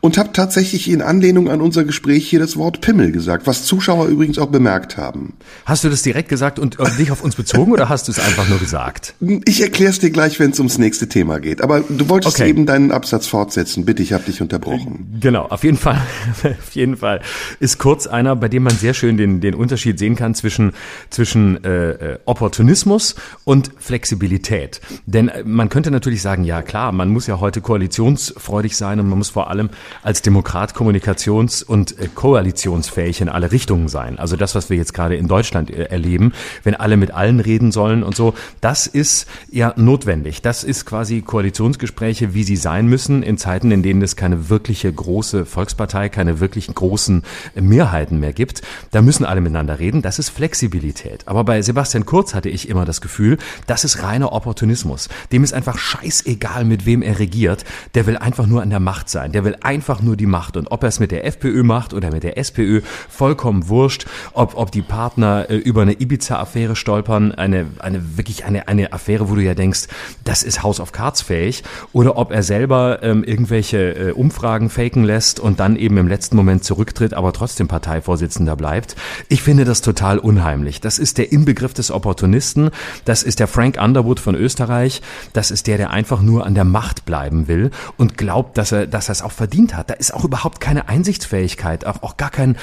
und 0.00 0.16
habe 0.18 0.30
tatsächlich 0.32 0.90
in 0.90 1.02
Anlehnung 1.02 1.50
an 1.50 1.60
unser 1.60 1.84
Gespräch 1.84 2.28
hier 2.28 2.40
das 2.40 2.56
Wort 2.56 2.80
Pimmel 2.80 3.12
gesagt, 3.12 3.46
was 3.46 3.64
Zuschauer 3.64 4.06
übrigens 4.06 4.38
auch 4.38 4.48
bemerkt 4.48 4.96
haben. 4.96 5.34
Hast 5.66 5.84
du 5.84 5.90
das 5.90 6.02
direkt 6.02 6.28
gesagt 6.28 6.58
und 6.58 6.78
dich 6.98 7.10
auf 7.10 7.22
uns 7.22 7.36
bezogen 7.36 7.72
oder 7.72 7.88
hast 7.88 8.08
du 8.08 8.12
es 8.12 8.18
einfach 8.18 8.48
nur 8.48 8.58
gesagt? 8.58 9.14
Ich 9.44 9.60
erkläre 9.60 9.90
es 9.90 9.98
dir 9.98 10.10
gleich, 10.10 10.40
wenn 10.40 10.50
es 10.50 10.58
ums 10.58 10.78
nächste 10.78 11.08
Thema 11.08 11.38
geht. 11.38 11.62
Aber 11.62 11.80
du 11.80 12.08
wolltest 12.08 12.36
okay. 12.36 12.48
eben 12.48 12.66
deinen 12.66 12.92
Absatz 12.92 13.26
fortsetzen. 13.26 13.84
Bitte, 13.84 14.02
ich 14.02 14.12
habe 14.12 14.24
dich 14.24 14.40
unterbrochen. 14.40 15.18
Genau, 15.20 15.44
auf 15.44 15.64
jeden 15.64 15.76
Fall, 15.76 16.00
auf 16.42 16.74
jeden 16.74 16.96
Fall 16.96 17.20
ist 17.60 17.78
Kurz 17.78 18.06
einer, 18.06 18.36
bei 18.36 18.48
dem 18.48 18.62
man 18.62 18.74
sehr 18.74 18.94
schön 18.94 19.16
den, 19.16 19.40
den 19.40 19.54
Unterschied 19.54 19.98
sehen 19.98 20.16
kann 20.16 20.34
zwischen, 20.34 20.72
zwischen 21.10 21.62
äh, 21.64 21.90
äh 21.90 22.18
Opportunismus 22.24 23.14
und 23.44 23.70
Flexibilität. 23.78 24.80
Denn 25.06 25.28
äh, 25.28 25.42
man 25.44 25.68
könnte 25.68 25.90
natürlich 25.90 26.22
sagen, 26.22 26.44
ja 26.44 26.62
klar, 26.62 26.92
man 26.92 27.08
muss 27.10 27.26
ja 27.26 27.40
heute 27.40 27.60
koalitionsfreudig 27.60 28.76
sein 28.76 29.00
und 29.00 29.08
man 29.08 29.18
muss 29.18 29.30
vor 29.30 29.50
allem 29.50 29.70
als 30.02 30.22
Demokrat 30.22 30.74
kommunikations- 30.74 31.62
und 31.64 31.98
äh, 31.98 32.08
koalitionsfähig 32.14 33.20
in 33.20 33.28
alle 33.28 33.52
Richtungen 33.52 33.88
sein. 33.88 34.18
Also 34.18 34.36
das, 34.36 34.54
was 34.54 34.70
wir 34.70 34.76
jetzt 34.76 34.94
gerade 34.94 35.16
in 35.16 35.28
Deutschland 35.28 35.70
äh, 35.70 35.84
erleben, 35.84 36.32
wenn 36.64 36.74
alle 36.74 36.96
mit 36.96 37.12
allen 37.12 37.40
reden 37.40 37.72
sollen 37.72 38.02
und 38.02 38.16
so, 38.16 38.34
das 38.60 38.86
ist 38.86 39.26
ja 39.50 39.72
notwendig. 39.76 40.42
Das 40.42 40.64
ist 40.64 40.86
quasi 40.86 41.22
Koalitionsgespräche, 41.22 42.34
wie 42.34 42.44
sie 42.44 42.56
sein 42.56 42.86
müssen 42.86 43.22
in 43.22 43.38
Zeiten, 43.38 43.70
in 43.70 43.82
denen 43.82 44.02
es 44.02 44.16
keine 44.16 44.48
wirkliche 44.48 44.92
große 44.92 45.46
Volkspartei, 45.46 46.08
keine 46.08 46.40
wirklich 46.40 46.66
großen 46.72 47.22
äh, 47.54 47.60
Mehrheiten 47.60 48.20
mehr 48.20 48.32
gibt. 48.32 48.62
Da 48.90 49.02
müssen 49.02 49.24
alle 49.24 49.40
miteinander 49.40 49.78
reden. 49.78 50.02
Das 50.02 50.18
ist 50.18 50.30
Flexibilität. 50.30 51.26
Aber 51.26 51.44
bei 51.44 51.62
Sebastian 51.62 52.06
Kurz 52.06 52.34
hatte 52.34 52.48
ich 52.48 52.68
immer 52.68 52.84
das 52.84 53.00
Gefühl, 53.00 53.38
das 53.66 53.84
ist 53.84 54.02
reiner 54.02 54.32
Opportunismus. 54.32 55.08
Dem 55.32 55.44
ist 55.44 55.52
einfach 55.52 55.78
scheißegal, 55.78 56.64
mit 56.64 56.86
wem 56.86 57.02
er 57.02 57.18
regiert. 57.18 57.64
Der 57.94 58.06
will 58.06 58.16
einfach 58.16 58.46
nur 58.46 58.62
an 58.62 58.70
der 58.70 58.80
Macht 58.80 59.08
sein. 59.08 59.32
Der 59.32 59.44
will 59.44 59.56
ein 59.60 59.79
einfach 59.80 60.02
nur 60.02 60.14
die 60.14 60.26
Macht. 60.26 60.58
Und 60.58 60.70
ob 60.70 60.82
er 60.82 60.90
es 60.90 61.00
mit 61.00 61.10
der 61.10 61.24
FPÖ 61.24 61.62
macht 61.62 61.94
oder 61.94 62.10
mit 62.12 62.22
der 62.22 62.36
SPÖ, 62.36 62.82
vollkommen 63.08 63.68
wurscht. 63.68 64.04
Ob, 64.34 64.58
ob 64.58 64.70
die 64.70 64.82
Partner 64.82 65.48
äh, 65.48 65.56
über 65.56 65.80
eine 65.80 65.98
Ibiza-Affäre 65.98 66.76
stolpern, 66.76 67.32
eine, 67.32 67.64
eine 67.78 68.18
wirklich 68.18 68.44
eine, 68.44 68.68
eine 68.68 68.92
Affäre, 68.92 69.30
wo 69.30 69.36
du 69.36 69.40
ja 69.40 69.54
denkst, 69.54 69.88
das 70.22 70.42
ist 70.42 70.62
House 70.62 70.80
of 70.80 70.92
Cards 70.92 71.22
fähig. 71.22 71.62
Oder 71.94 72.18
ob 72.18 72.30
er 72.30 72.42
selber 72.42 73.02
ähm, 73.02 73.24
irgendwelche 73.24 74.10
äh, 74.10 74.12
Umfragen 74.12 74.68
faken 74.68 75.02
lässt 75.02 75.40
und 75.40 75.60
dann 75.60 75.76
eben 75.76 75.96
im 75.96 76.08
letzten 76.08 76.36
Moment 76.36 76.62
zurücktritt, 76.62 77.14
aber 77.14 77.32
trotzdem 77.32 77.66
Parteivorsitzender 77.66 78.56
bleibt. 78.56 78.96
Ich 79.30 79.40
finde 79.40 79.64
das 79.64 79.80
total 79.80 80.18
unheimlich. 80.18 80.82
Das 80.82 80.98
ist 80.98 81.16
der 81.16 81.32
Inbegriff 81.32 81.72
des 81.72 81.90
Opportunisten. 81.90 82.68
Das 83.06 83.22
ist 83.22 83.40
der 83.40 83.48
Frank 83.48 83.78
Underwood 83.82 84.20
von 84.20 84.34
Österreich. 84.34 85.00
Das 85.32 85.50
ist 85.50 85.68
der, 85.68 85.78
der 85.78 85.90
einfach 85.90 86.20
nur 86.20 86.44
an 86.44 86.54
der 86.54 86.64
Macht 86.64 87.06
bleiben 87.06 87.48
will 87.48 87.70
und 87.96 88.18
glaubt, 88.18 88.58
dass 88.58 88.72
er, 88.72 88.86
dass 88.86 89.08
er 89.08 89.12
es 89.12 89.22
auch 89.22 89.32
verdient 89.32 89.69
verdient 89.70 89.76
hat. 89.76 89.90
Da 89.90 89.94
ist 89.94 90.14
auch 90.14 90.24
überhaupt 90.24 90.60
keine 90.60 90.88
Einsichtsfähigkeit, 90.88 91.86
auch, 91.86 92.02
auch 92.02 92.16
gar, 92.16 92.30
kein, 92.30 92.56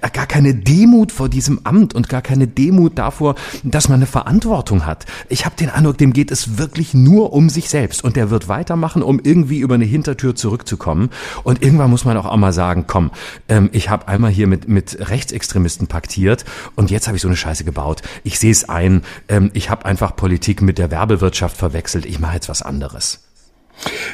äh, 0.00 0.10
gar 0.10 0.26
keine 0.26 0.54
Demut 0.54 1.12
vor 1.12 1.28
diesem 1.28 1.60
Amt 1.64 1.94
und 1.94 2.08
gar 2.08 2.22
keine 2.22 2.46
Demut 2.46 2.98
davor, 2.98 3.34
dass 3.62 3.88
man 3.88 3.96
eine 3.96 4.06
Verantwortung 4.06 4.86
hat. 4.86 5.06
Ich 5.28 5.44
habe 5.44 5.56
den 5.56 5.70
Eindruck, 5.70 5.98
dem 5.98 6.12
geht 6.12 6.30
es 6.30 6.58
wirklich 6.58 6.94
nur 6.94 7.32
um 7.32 7.48
sich 7.48 7.68
selbst 7.68 8.04
und 8.04 8.16
der 8.16 8.30
wird 8.30 8.48
weitermachen, 8.48 9.02
um 9.02 9.20
irgendwie 9.22 9.58
über 9.58 9.74
eine 9.74 9.84
Hintertür 9.84 10.34
zurückzukommen. 10.34 11.10
Und 11.44 11.62
irgendwann 11.62 11.90
muss 11.90 12.04
man 12.04 12.16
auch 12.16 12.26
einmal 12.26 12.52
sagen, 12.52 12.84
komm, 12.86 13.10
ähm, 13.48 13.68
ich 13.72 13.90
habe 13.90 14.08
einmal 14.08 14.30
hier 14.30 14.46
mit, 14.46 14.68
mit 14.68 14.98
Rechtsextremisten 15.10 15.86
paktiert 15.86 16.44
und 16.74 16.90
jetzt 16.90 17.06
habe 17.06 17.16
ich 17.16 17.22
so 17.22 17.28
eine 17.28 17.36
Scheiße 17.36 17.64
gebaut. 17.64 18.02
Ich 18.24 18.38
sehe 18.38 18.52
es 18.52 18.68
ein, 18.68 19.02
ähm, 19.28 19.50
ich 19.52 19.70
habe 19.70 19.84
einfach 19.84 20.16
Politik 20.16 20.62
mit 20.62 20.78
der 20.78 20.90
Werbewirtschaft 20.90 21.56
verwechselt. 21.56 22.06
Ich 22.06 22.18
mache 22.18 22.34
jetzt 22.34 22.48
was 22.48 22.62
anderes. 22.62 23.25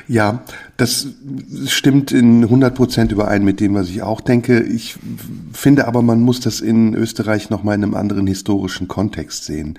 Ja, 0.08 0.42
das 0.76 1.06
stimmt 1.66 2.12
in 2.12 2.42
100 2.42 2.74
Prozent 2.74 3.12
überein 3.12 3.44
mit 3.44 3.60
dem, 3.60 3.74
was 3.74 3.88
ich 3.88 4.02
auch 4.02 4.20
denke. 4.20 4.60
Ich 4.60 4.96
finde 5.52 5.86
aber, 5.86 6.02
man 6.02 6.20
muss 6.20 6.40
das 6.40 6.60
in 6.60 6.94
Österreich 6.94 7.50
nochmal 7.50 7.76
in 7.76 7.84
einem 7.84 7.94
anderen 7.94 8.26
historischen 8.26 8.88
Kontext 8.88 9.44
sehen. 9.44 9.78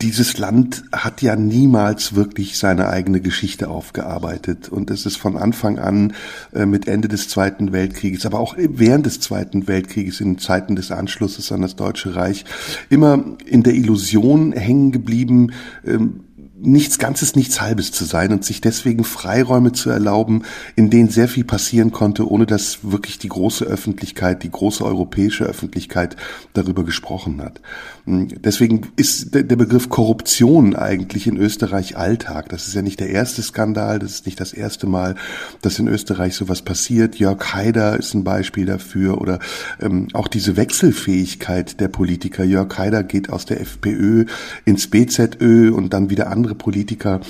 dieses 0.00 0.38
Land 0.38 0.84
hat 0.92 1.22
ja 1.22 1.34
niemals 1.34 2.14
wirklich 2.14 2.56
seine 2.56 2.88
eigene 2.88 3.20
Geschichte 3.20 3.68
aufgearbeitet. 3.68 4.68
Und 4.68 4.90
es 4.90 5.06
ist 5.06 5.16
von 5.16 5.36
Anfang 5.36 5.78
an 5.80 6.12
äh, 6.54 6.66
mit 6.66 6.86
Ende 6.86 7.08
des 7.08 7.28
Zweiten 7.28 7.72
Weltkrieges, 7.72 8.24
aber 8.24 8.38
auch 8.38 8.54
während 8.56 9.06
des 9.06 9.18
Zweiten 9.18 9.66
Weltkrieges, 9.66 10.20
in 10.20 10.38
Zeiten 10.38 10.76
des 10.76 10.92
Anschlusses 10.92 11.50
an 11.50 11.62
das 11.62 11.74
Deutsche 11.74 12.14
Reich, 12.14 12.44
immer 12.90 13.24
in 13.44 13.64
der 13.64 13.74
Illusion 13.74 14.52
hängen 14.52 14.92
geblieben, 14.92 15.52
ähm, 15.84 16.20
nichts 16.60 16.98
Ganzes, 16.98 17.36
nichts 17.36 17.60
Halbes 17.60 17.92
zu 17.92 18.04
sein 18.04 18.32
und 18.32 18.44
sich 18.44 18.60
deswegen 18.60 19.04
Freiräume 19.04 19.72
zu 19.72 19.90
erlauben, 19.90 20.42
in 20.76 20.90
denen 20.90 21.08
sehr 21.08 21.28
viel 21.28 21.44
passieren 21.44 21.92
konnte, 21.92 22.28
ohne 22.28 22.46
dass 22.46 22.78
wirklich 22.82 23.18
die 23.18 23.28
große 23.28 23.64
Öffentlichkeit, 23.64 24.42
die 24.42 24.50
große 24.50 24.84
europäische 24.84 25.44
Öffentlichkeit 25.44 26.16
darüber 26.54 26.84
gesprochen 26.84 27.40
hat. 27.42 27.60
Hm, 28.04 28.28
deswegen 28.42 28.88
ist 28.96 29.34
der 29.34 29.44
Begriff 29.44 29.88
Korruption 29.88 30.74
eigentlich 30.74 31.26
in 31.26 31.36
Österreich 31.36 31.96
Alltag. 31.96 32.48
Das 32.48 32.66
ist 32.66 32.74
ja 32.74 32.82
nicht 32.82 33.00
der 33.00 33.10
erste 33.10 33.42
Skandal, 33.42 33.98
das 33.98 34.12
ist 34.12 34.26
nicht 34.26 34.40
das 34.40 34.52
erste 34.52 34.86
Mal, 34.86 35.14
dass 35.62 35.78
in 35.78 35.88
Österreich 35.88 36.34
sowas 36.34 36.62
passiert. 36.62 37.16
Jörg 37.16 37.54
Haider 37.54 37.96
ist 37.96 38.14
ein 38.14 38.24
Beispiel 38.24 38.66
dafür 38.66 39.20
oder 39.20 39.38
ähm, 39.80 40.08
auch 40.12 40.28
diese 40.28 40.56
Wechselfähigkeit 40.56 41.80
der 41.80 41.88
Politiker. 41.88 42.44
Jörg 42.44 42.76
Haider 42.78 43.02
geht 43.02 43.30
aus 43.30 43.46
der 43.46 43.60
FPÖ 43.60 44.26
ins 44.64 44.88
BZÖ 44.88 45.72
und 45.72 45.92
dann 45.92 46.10
wieder 46.10 46.30
andere 46.30 46.47
Politiker 46.54 47.20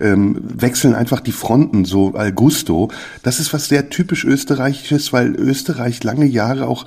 ähm, 0.00 0.36
wechseln 0.40 0.94
einfach 0.94 1.20
die 1.20 1.32
Fronten 1.32 1.84
so 1.84 2.14
al 2.14 2.32
gusto. 2.32 2.90
Das 3.22 3.40
ist 3.40 3.52
was 3.52 3.68
sehr 3.68 3.90
typisch 3.90 4.24
österreichisches, 4.24 5.12
weil 5.12 5.34
Österreich 5.34 6.02
lange 6.04 6.26
Jahre 6.26 6.66
auch 6.66 6.84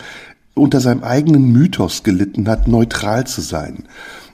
unter 0.54 0.82
seinem 0.82 1.04
eigenen 1.04 1.52
Mythos 1.52 2.04
gelitten 2.04 2.48
hat, 2.48 2.68
neutral 2.68 3.26
zu 3.26 3.42
sein. 3.42 3.86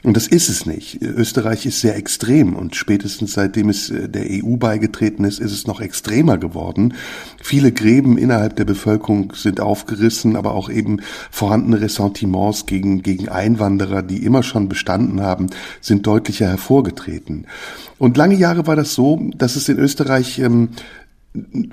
Und 0.03 0.15
das 0.15 0.27
ist 0.27 0.49
es 0.49 0.65
nicht. 0.65 1.01
Österreich 1.01 1.65
ist 1.65 1.81
sehr 1.81 1.95
extrem 1.95 2.55
und 2.55 2.75
spätestens 2.75 3.33
seitdem 3.33 3.69
es 3.69 3.89
äh, 3.89 4.07
der 4.07 4.25
EU 4.29 4.57
beigetreten 4.57 5.23
ist, 5.23 5.39
ist 5.39 5.51
es 5.51 5.67
noch 5.67 5.81
extremer 5.81 6.37
geworden. 6.37 6.93
Viele 7.41 7.71
Gräben 7.71 8.17
innerhalb 8.17 8.55
der 8.55 8.65
Bevölkerung 8.65 9.33
sind 9.35 9.59
aufgerissen, 9.59 10.35
aber 10.35 10.53
auch 10.53 10.69
eben 10.69 11.01
vorhandene 11.31 11.81
Ressentiments 11.81 12.65
gegen, 12.65 13.01
gegen 13.01 13.29
Einwanderer, 13.29 14.03
die 14.03 14.23
immer 14.23 14.43
schon 14.43 14.69
bestanden 14.69 15.21
haben, 15.21 15.47
sind 15.81 16.05
deutlicher 16.05 16.47
hervorgetreten. 16.47 17.45
Und 17.97 18.17
lange 18.17 18.35
Jahre 18.35 18.67
war 18.67 18.75
das 18.75 18.93
so, 18.93 19.29
dass 19.35 19.55
es 19.55 19.69
in 19.69 19.79
Österreich 19.79 20.39
ähm, 20.39 20.69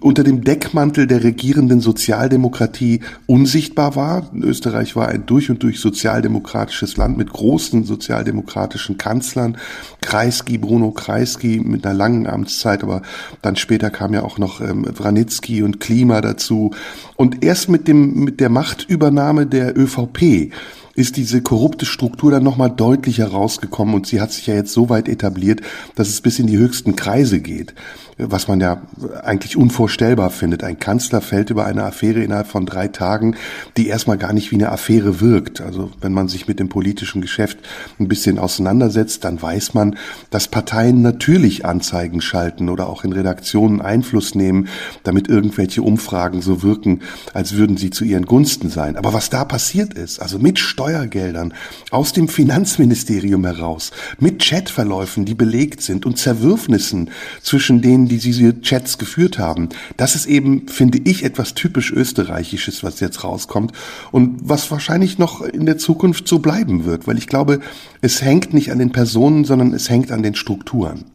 unter 0.01 0.25
dem 0.25 0.45
Deckmantel 0.45 1.07
der 1.07 1.25
regierenden 1.25 1.81
Sozialdemokratie 1.81 3.01
unsichtbar 3.27 3.97
war. 3.97 4.31
Österreich 4.35 4.95
war 4.97 5.09
ein 5.09 5.27
durch 5.27 5.51
und 5.51 5.63
durch 5.63 5.81
sozialdemokratisches 5.81 6.97
Land 6.97 7.17
mit 7.17 7.31
großen 7.33 7.85
sozialdemokratischen 7.85 8.99
Kanzlern. 8.99 9.57
Kreisky, 10.03 10.59
Bruno 10.59 10.91
Kreisky 10.91 11.61
mit 11.65 11.87
einer 11.87 11.95
langen 11.95 12.27
Amtszeit, 12.27 12.83
aber 12.83 13.03
dann 13.43 13.57
später 13.57 13.91
kam 13.91 14.13
ja 14.13 14.23
auch 14.23 14.39
noch 14.39 14.61
ähm, 14.61 14.87
Wranitzky 14.87 15.63
und 15.63 15.81
Klima 15.81 16.21
dazu. 16.21 16.73
Und 17.17 17.43
erst 17.43 17.69
mit 17.69 17.89
dem, 17.89 18.25
mit 18.25 18.41
der 18.41 18.51
Machtübernahme 18.51 19.47
der 19.47 19.79
ÖVP 19.79 20.53
ist 20.95 21.17
diese 21.17 21.43
korrupte 21.43 21.87
Struktur 21.87 22.31
dann 22.31 22.45
nochmal 22.45 22.71
deutlich 22.71 23.19
herausgekommen 23.19 23.95
und 23.95 24.07
sie 24.07 24.21
hat 24.21 24.31
sich 24.31 24.47
ja 24.47 24.55
jetzt 24.55 24.73
so 24.73 24.91
weit 24.91 25.09
etabliert, 25.09 25.61
dass 25.97 26.09
es 26.09 26.21
bis 26.21 26.39
in 26.39 26.47
die 26.47 26.59
höchsten 26.59 26.95
Kreise 26.95 27.41
geht 27.41 27.75
was 28.19 28.49
man 28.49 28.61
ja 28.61 28.83
eigentlich 29.23 29.57
unvorstellbar 29.57 30.31
findet. 30.31 30.63
Ein 30.63 30.79
Kanzler 30.79 31.21
fällt 31.21 31.51
über 31.51 31.67
eine 31.67 31.85
Affäre 31.85 32.23
innerhalb 32.23 32.47
von 32.47 32.67
drei 32.67 32.89
Tagen, 32.89 33.37
die 33.77 33.89
erstmal 33.89 34.19
gar 34.19 34.33
nicht 34.33 34.51
wie 34.51 34.57
eine 34.57 34.71
Affäre 34.71 35.21
wirkt. 35.21 35.61
Also 35.61 35.91
wenn 36.01 36.13
man 36.13 36.29
sich 36.29 36.47
mit 36.47 36.61
dem 36.61 36.69
politischen 36.69 37.21
Geschäft 37.21 37.59
ein 37.99 38.09
bisschen 38.09 38.39
auseinandersetzt, 38.39 39.25
dann 39.25 39.41
weiß 39.41 39.75
man, 39.75 39.97
dass 40.31 40.49
Parteien 40.49 41.03
natürlich 41.03 41.65
Anzeigen 41.65 42.21
schalten 42.21 42.69
oder 42.69 42.89
auch 42.89 43.05
in 43.05 43.13
Redaktionen 43.13 43.81
Einfluss 43.81 44.35
nehmen, 44.35 44.69
damit 45.03 45.29
irgendwelche 45.29 45.83
Umfragen 45.83 46.43
so 46.43 46.63
wirken, 46.63 47.01
als 47.33 47.55
würden 47.55 47.77
sie 47.77 47.91
zu 47.91 48.05
ihren 48.05 48.27
Gunsten 48.27 48.71
sein. 48.71 48.97
Aber 48.97 49.13
was 49.13 49.31
da 49.31 49.45
passiert 49.45 49.95
ist, 49.95 50.21
also 50.21 50.39
mit 50.39 50.59
Steuergeldern 50.59 51.55
aus 51.91 52.13
dem 52.13 52.29
Finanzministerium 52.29 53.45
heraus, 53.45 53.91
mit 54.19 54.43
Chatverläufen, 54.43 55.25
die 55.25 55.35
belegt 55.35 55.83
sind 55.83 56.07
und 56.07 56.19
Zerwürfnissen 56.19 57.11
zwischen 57.43 57.83
den 57.83 58.04
denen, 58.05 58.09
die 58.09 58.19
diese 58.19 58.61
Chats 58.61 58.99
geführt 58.99 59.39
haben. 59.39 59.69
Das 59.97 60.15
ist 60.15 60.27
eben, 60.27 60.69
finde 60.69 60.99
ich, 61.05 61.25
etwas 61.25 61.55
typisch 61.55 61.93
Österreichisches, 61.93 62.83
was 62.83 63.01
jetzt 63.01 63.25
rauskommt 63.25 63.73
und 64.13 64.39
was 64.43 64.71
wahrscheinlich 64.71 65.19
noch 65.19 65.43
in 65.43 65.67
der 65.67 65.79
Zukunft 65.79 66.29
so 66.29 66.39
bleiben 66.39 66.85
wird, 66.85 67.07
weil 67.07 67.19
ich 67.19 67.27
glaube, 67.27 67.61
es 68.01 68.23
hängt 68.23 68.55
nicht 68.55 68.71
an 68.71 68.79
den 68.79 68.93
Personen, 68.93 69.45
sondern 69.45 69.73
es 69.73 69.91
hängt 69.91 70.13
an 70.13 70.23
den 70.23 70.35
Strukturen. 70.35 71.14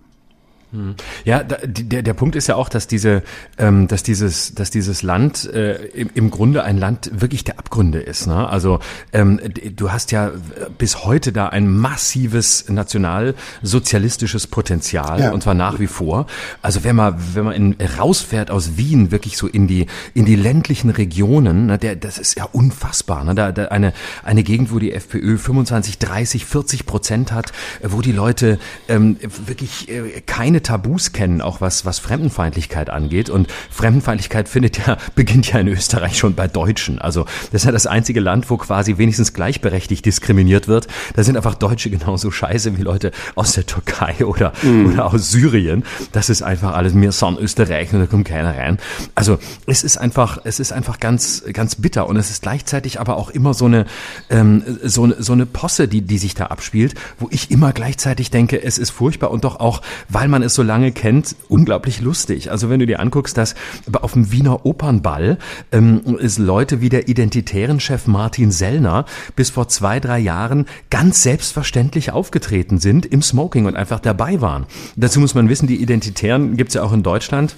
Ja, 1.26 1.44
der, 1.44 2.04
der 2.04 2.14
Punkt 2.14 2.36
ist 2.36 2.46
ja 2.46 2.56
auch, 2.56 2.70
dass 2.70 2.86
diese, 2.86 3.24
ähm, 3.58 3.88
dass 3.88 4.04
dieses, 4.04 4.54
dass 4.54 4.70
dieses 4.70 5.02
Land 5.02 5.52
äh, 5.52 5.86
im, 5.88 6.12
im 6.14 6.30
Grunde 6.30 6.64
ein 6.64 6.78
Land 6.78 7.10
wirklich 7.12 7.44
der 7.44 7.58
Abgründe 7.58 8.00
ist. 8.00 8.28
Ne? 8.28 8.48
Also 8.48 8.80
ähm, 9.12 9.40
du 9.76 9.92
hast 9.92 10.12
ja 10.12 10.32
bis 10.78 11.04
heute 11.06 11.32
da 11.32 11.48
ein 11.48 11.76
massives 11.76 12.70
nationalsozialistisches 12.70 14.46
Potenzial 14.46 15.20
ja. 15.20 15.32
und 15.32 15.42
zwar 15.42 15.56
nach 15.56 15.80
wie 15.80 15.88
vor. 15.88 16.28
Also 16.62 16.84
wenn 16.84 16.96
man 16.96 17.16
wenn 17.34 17.46
man 17.46 17.54
in, 17.56 17.76
rausfährt 17.98 18.52
aus 18.52 18.78
Wien 18.78 19.10
wirklich 19.10 19.38
so 19.38 19.48
in 19.48 19.68
die 19.68 19.88
in 20.14 20.26
die 20.26 20.36
ländlichen 20.36 20.92
Regionen, 20.92 21.66
ne, 21.66 21.80
der, 21.80 21.96
das 21.96 22.20
ist 22.20 22.38
ja 22.38 22.44
unfassbar. 22.44 23.24
Ne? 23.24 23.34
Da, 23.34 23.52
da 23.52 23.66
eine 23.66 23.94
eine 24.24 24.44
Gegend, 24.44 24.72
wo 24.72 24.78
die 24.78 24.94
FPÖ 24.94 25.38
25, 25.38 25.98
30, 25.98 26.46
40 26.46 26.86
Prozent 26.86 27.32
hat, 27.32 27.54
wo 27.82 28.02
die 28.02 28.12
Leute 28.12 28.60
ähm, 28.88 29.18
wirklich 29.48 29.90
äh, 29.90 30.22
keine 30.22 30.59
keine 30.60 30.64
Tabus 30.64 31.12
kennen, 31.12 31.42
auch 31.42 31.62
was, 31.62 31.86
was 31.86 32.00
Fremdenfeindlichkeit 32.00 32.90
angeht. 32.90 33.30
Und 33.30 33.48
Fremdenfeindlichkeit 33.70 34.50
findet 34.50 34.86
ja, 34.86 34.98
beginnt 35.16 35.52
ja 35.52 35.60
in 35.60 35.68
Österreich 35.68 36.18
schon 36.18 36.36
bei 36.36 36.48
Deutschen. 36.48 37.00
Also 37.00 37.26
das 37.52 37.62
ist 37.62 37.66
ja 37.66 37.72
das 37.72 37.88
einzige 37.88 38.20
Land, 38.20 38.50
wo 38.50 38.58
quasi 38.58 38.98
wenigstens 38.98 39.34
gleichberechtigt 39.34 40.06
diskriminiert 40.06 40.68
wird. 40.68 40.88
Da 41.16 41.24
sind 41.24 41.38
einfach 41.38 41.56
Deutsche 41.56 41.90
genauso 41.90 42.32
scheiße 42.32 42.78
wie 42.78 42.82
Leute 42.82 43.12
aus 43.36 43.54
der 43.54 43.66
Türkei 43.66 44.26
oder, 44.26 44.54
mm. 44.62 44.88
oder 44.88 45.06
aus 45.14 45.32
Syrien. 45.32 45.84
Das 46.12 46.30
ist 46.30 46.42
einfach 46.42 46.74
alles, 46.74 46.94
mir 46.94 47.12
sind 47.12 47.40
Österreich 47.40 47.94
und 47.94 48.00
da 48.00 48.06
kommt 48.06 48.28
keiner 48.28 48.56
rein. 48.56 48.78
Also 49.16 49.40
es 49.66 49.84
ist 49.84 49.98
einfach, 49.98 50.40
es 50.44 50.60
ist 50.60 50.72
einfach 50.72 51.00
ganz, 51.00 51.44
ganz 51.54 51.76
bitter. 51.76 52.08
Und 52.08 52.18
es 52.18 52.30
ist 52.30 52.42
gleichzeitig 52.42 53.00
aber 53.00 53.18
auch 53.18 53.30
immer 53.30 53.54
so 53.54 53.66
eine, 53.66 53.86
ähm, 54.30 54.64
so, 54.84 55.12
so 55.20 55.34
eine 55.34 55.46
Posse, 55.46 55.88
die, 55.88 56.02
die 56.02 56.18
sich 56.18 56.34
da 56.34 56.48
abspielt, 56.48 56.96
wo 57.20 57.28
ich 57.32 57.52
immer 57.52 57.72
gleichzeitig 57.72 58.32
denke, 58.32 58.62
es 58.62 58.78
ist 58.78 58.90
furchtbar 58.90 59.32
und 59.32 59.44
doch 59.44 59.60
auch, 59.60 59.82
weil 60.10 60.28
man 60.28 60.44
es 60.44 60.49
es 60.50 60.56
so 60.56 60.64
lange 60.64 60.92
kennt, 60.92 61.36
unglaublich 61.48 62.02
lustig. 62.02 62.52
Also 62.52 62.70
wenn 62.70 62.80
du 62.80 62.86
dir 62.86 63.00
anguckst, 63.00 63.38
dass 63.38 63.56
auf 63.94 64.14
dem 64.14 64.32
Wiener 64.32 64.66
Opernball 64.66 65.38
ähm, 65.72 66.02
ist 66.20 66.38
Leute 66.38 66.82
wie 66.82 66.90
der 66.90 67.08
identitären 67.08 67.80
Chef 67.80 68.08
Martin 68.08 68.52
Sellner 68.52 69.06
bis 69.36 69.50
vor 69.50 69.68
zwei, 69.68 70.00
drei 70.00 70.20
Jahren 70.20 70.66
ganz 70.90 71.24
selbstverständlich 71.24 72.12
aufgetreten 72.12 72.80
sind 72.80 73.06
im 73.06 73.22
Smoking 73.22 73.66
und 73.66 73.76
einfach 73.76 74.00
dabei 74.00 74.42
waren. 74.42 74.66
Dazu 74.96 75.20
muss 75.20 75.36
man 75.36 75.50
wissen, 75.50 75.68
die 75.68 75.82
Identitären 75.82 76.58
gibt's 76.58 76.74
ja 76.74 76.84
auch 76.84 76.94
in 76.94 77.04
Deutschland 77.04 77.56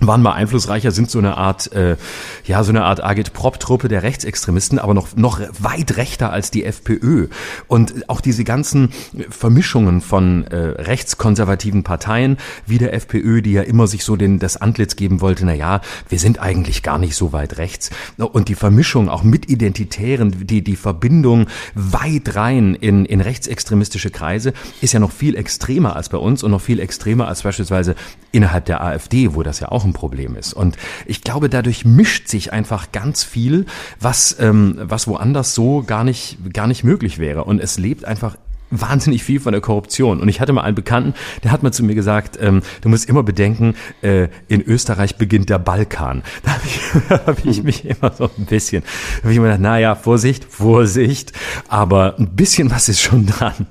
waren 0.00 0.20
mal 0.20 0.32
einflussreicher, 0.32 0.90
sind 0.90 1.10
so 1.10 1.18
eine 1.18 1.36
Art, 1.36 1.72
äh, 1.72 1.96
ja, 2.44 2.62
so 2.64 2.70
eine 2.70 2.84
Art 2.84 3.02
Agit-Prop-Truppe 3.02 3.88
der 3.88 4.02
Rechtsextremisten, 4.02 4.78
aber 4.78 4.92
noch, 4.92 5.16
noch 5.16 5.40
weit 5.58 5.96
rechter 5.96 6.30
als 6.30 6.50
die 6.50 6.64
FPÖ. 6.64 7.28
Und 7.66 8.08
auch 8.08 8.20
diese 8.20 8.44
ganzen 8.44 8.90
Vermischungen 9.30 10.02
von 10.02 10.44
äh, 10.44 10.56
rechtskonservativen 10.56 11.82
Parteien 11.82 12.36
wie 12.66 12.78
der 12.78 12.92
FPÖ, 12.92 13.40
die 13.40 13.52
ja 13.52 13.62
immer 13.62 13.86
sich 13.86 14.04
so 14.04 14.16
den, 14.16 14.38
das 14.38 14.58
Antlitz 14.58 14.96
geben 14.96 15.22
wollte, 15.22 15.46
na 15.46 15.54
ja, 15.54 15.80
wir 16.08 16.18
sind 16.18 16.40
eigentlich 16.40 16.82
gar 16.82 16.98
nicht 16.98 17.16
so 17.16 17.32
weit 17.32 17.56
rechts. 17.56 17.90
Und 18.18 18.48
die 18.48 18.54
Vermischung 18.54 19.08
auch 19.08 19.22
mit 19.22 19.48
Identitären, 19.48 20.46
die, 20.46 20.62
die 20.62 20.76
Verbindung 20.76 21.46
weit 21.74 22.36
rein 22.36 22.74
in, 22.74 23.06
in 23.06 23.22
rechtsextremistische 23.22 24.10
Kreise 24.10 24.52
ist 24.82 24.92
ja 24.92 25.00
noch 25.00 25.12
viel 25.12 25.36
extremer 25.36 25.96
als 25.96 26.10
bei 26.10 26.18
uns 26.18 26.42
und 26.42 26.50
noch 26.50 26.60
viel 26.60 26.80
extremer 26.80 27.28
als 27.28 27.42
beispielsweise 27.42 27.94
innerhalb 28.32 28.66
der 28.66 28.82
AfD, 28.82 29.34
wo 29.34 29.42
das 29.42 29.60
ja 29.60 29.68
auch 29.68 29.85
ein 29.86 29.92
Problem 29.92 30.36
ist. 30.36 30.52
Und 30.52 30.76
ich 31.06 31.22
glaube, 31.22 31.48
dadurch 31.48 31.84
mischt 31.84 32.28
sich 32.28 32.52
einfach 32.52 32.92
ganz 32.92 33.24
viel, 33.24 33.66
was, 34.00 34.36
ähm, 34.38 34.78
was 34.82 35.08
woanders 35.08 35.54
so 35.54 35.82
gar 35.82 36.04
nicht, 36.04 36.38
gar 36.52 36.66
nicht 36.66 36.84
möglich 36.84 37.18
wäre. 37.18 37.44
Und 37.44 37.60
es 37.60 37.78
lebt 37.78 38.04
einfach 38.04 38.36
wahnsinnig 38.70 39.22
viel 39.22 39.40
von 39.40 39.52
der 39.52 39.60
Korruption. 39.60 40.20
Und 40.20 40.28
ich 40.28 40.40
hatte 40.40 40.52
mal 40.52 40.62
einen 40.62 40.74
Bekannten, 40.74 41.14
der 41.44 41.52
hat 41.52 41.62
mal 41.62 41.72
zu 41.72 41.84
mir 41.84 41.94
gesagt, 41.94 42.38
ähm, 42.40 42.62
du 42.80 42.88
musst 42.88 43.08
immer 43.08 43.22
bedenken, 43.22 43.74
äh, 44.02 44.28
in 44.48 44.62
Österreich 44.62 45.16
beginnt 45.16 45.50
der 45.50 45.58
Balkan. 45.58 46.22
Da 46.42 46.52
habe 46.52 46.64
ich, 46.66 47.10
hab 47.10 47.44
ich 47.44 47.62
mich 47.62 47.84
immer 47.84 48.12
so 48.12 48.30
ein 48.36 48.46
bisschen, 48.46 48.82
habe 49.22 49.30
ich 49.30 49.36
immer 49.36 49.46
gedacht, 49.46 49.60
naja, 49.60 49.94
Vorsicht, 49.94 50.44
Vorsicht, 50.44 51.32
aber 51.68 52.16
ein 52.18 52.34
bisschen 52.34 52.70
was 52.70 52.88
ist 52.88 53.00
schon 53.00 53.26
dran. 53.26 53.66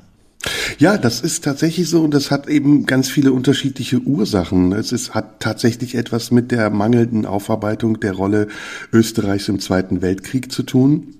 Ja, 0.77 0.97
das 0.97 1.21
ist 1.21 1.43
tatsächlich 1.43 1.89
so 1.89 2.03
und 2.03 2.13
das 2.13 2.31
hat 2.31 2.47
eben 2.47 2.85
ganz 2.85 3.09
viele 3.09 3.31
unterschiedliche 3.31 3.99
Ursachen. 3.99 4.71
Es 4.73 4.91
ist, 4.91 5.13
hat 5.13 5.39
tatsächlich 5.39 5.95
etwas 5.95 6.31
mit 6.31 6.51
der 6.51 6.69
mangelnden 6.69 7.25
Aufarbeitung 7.25 7.99
der 7.99 8.13
Rolle 8.13 8.47
Österreichs 8.91 9.47
im 9.47 9.59
Zweiten 9.59 10.01
Weltkrieg 10.01 10.51
zu 10.51 10.63
tun. 10.63 11.15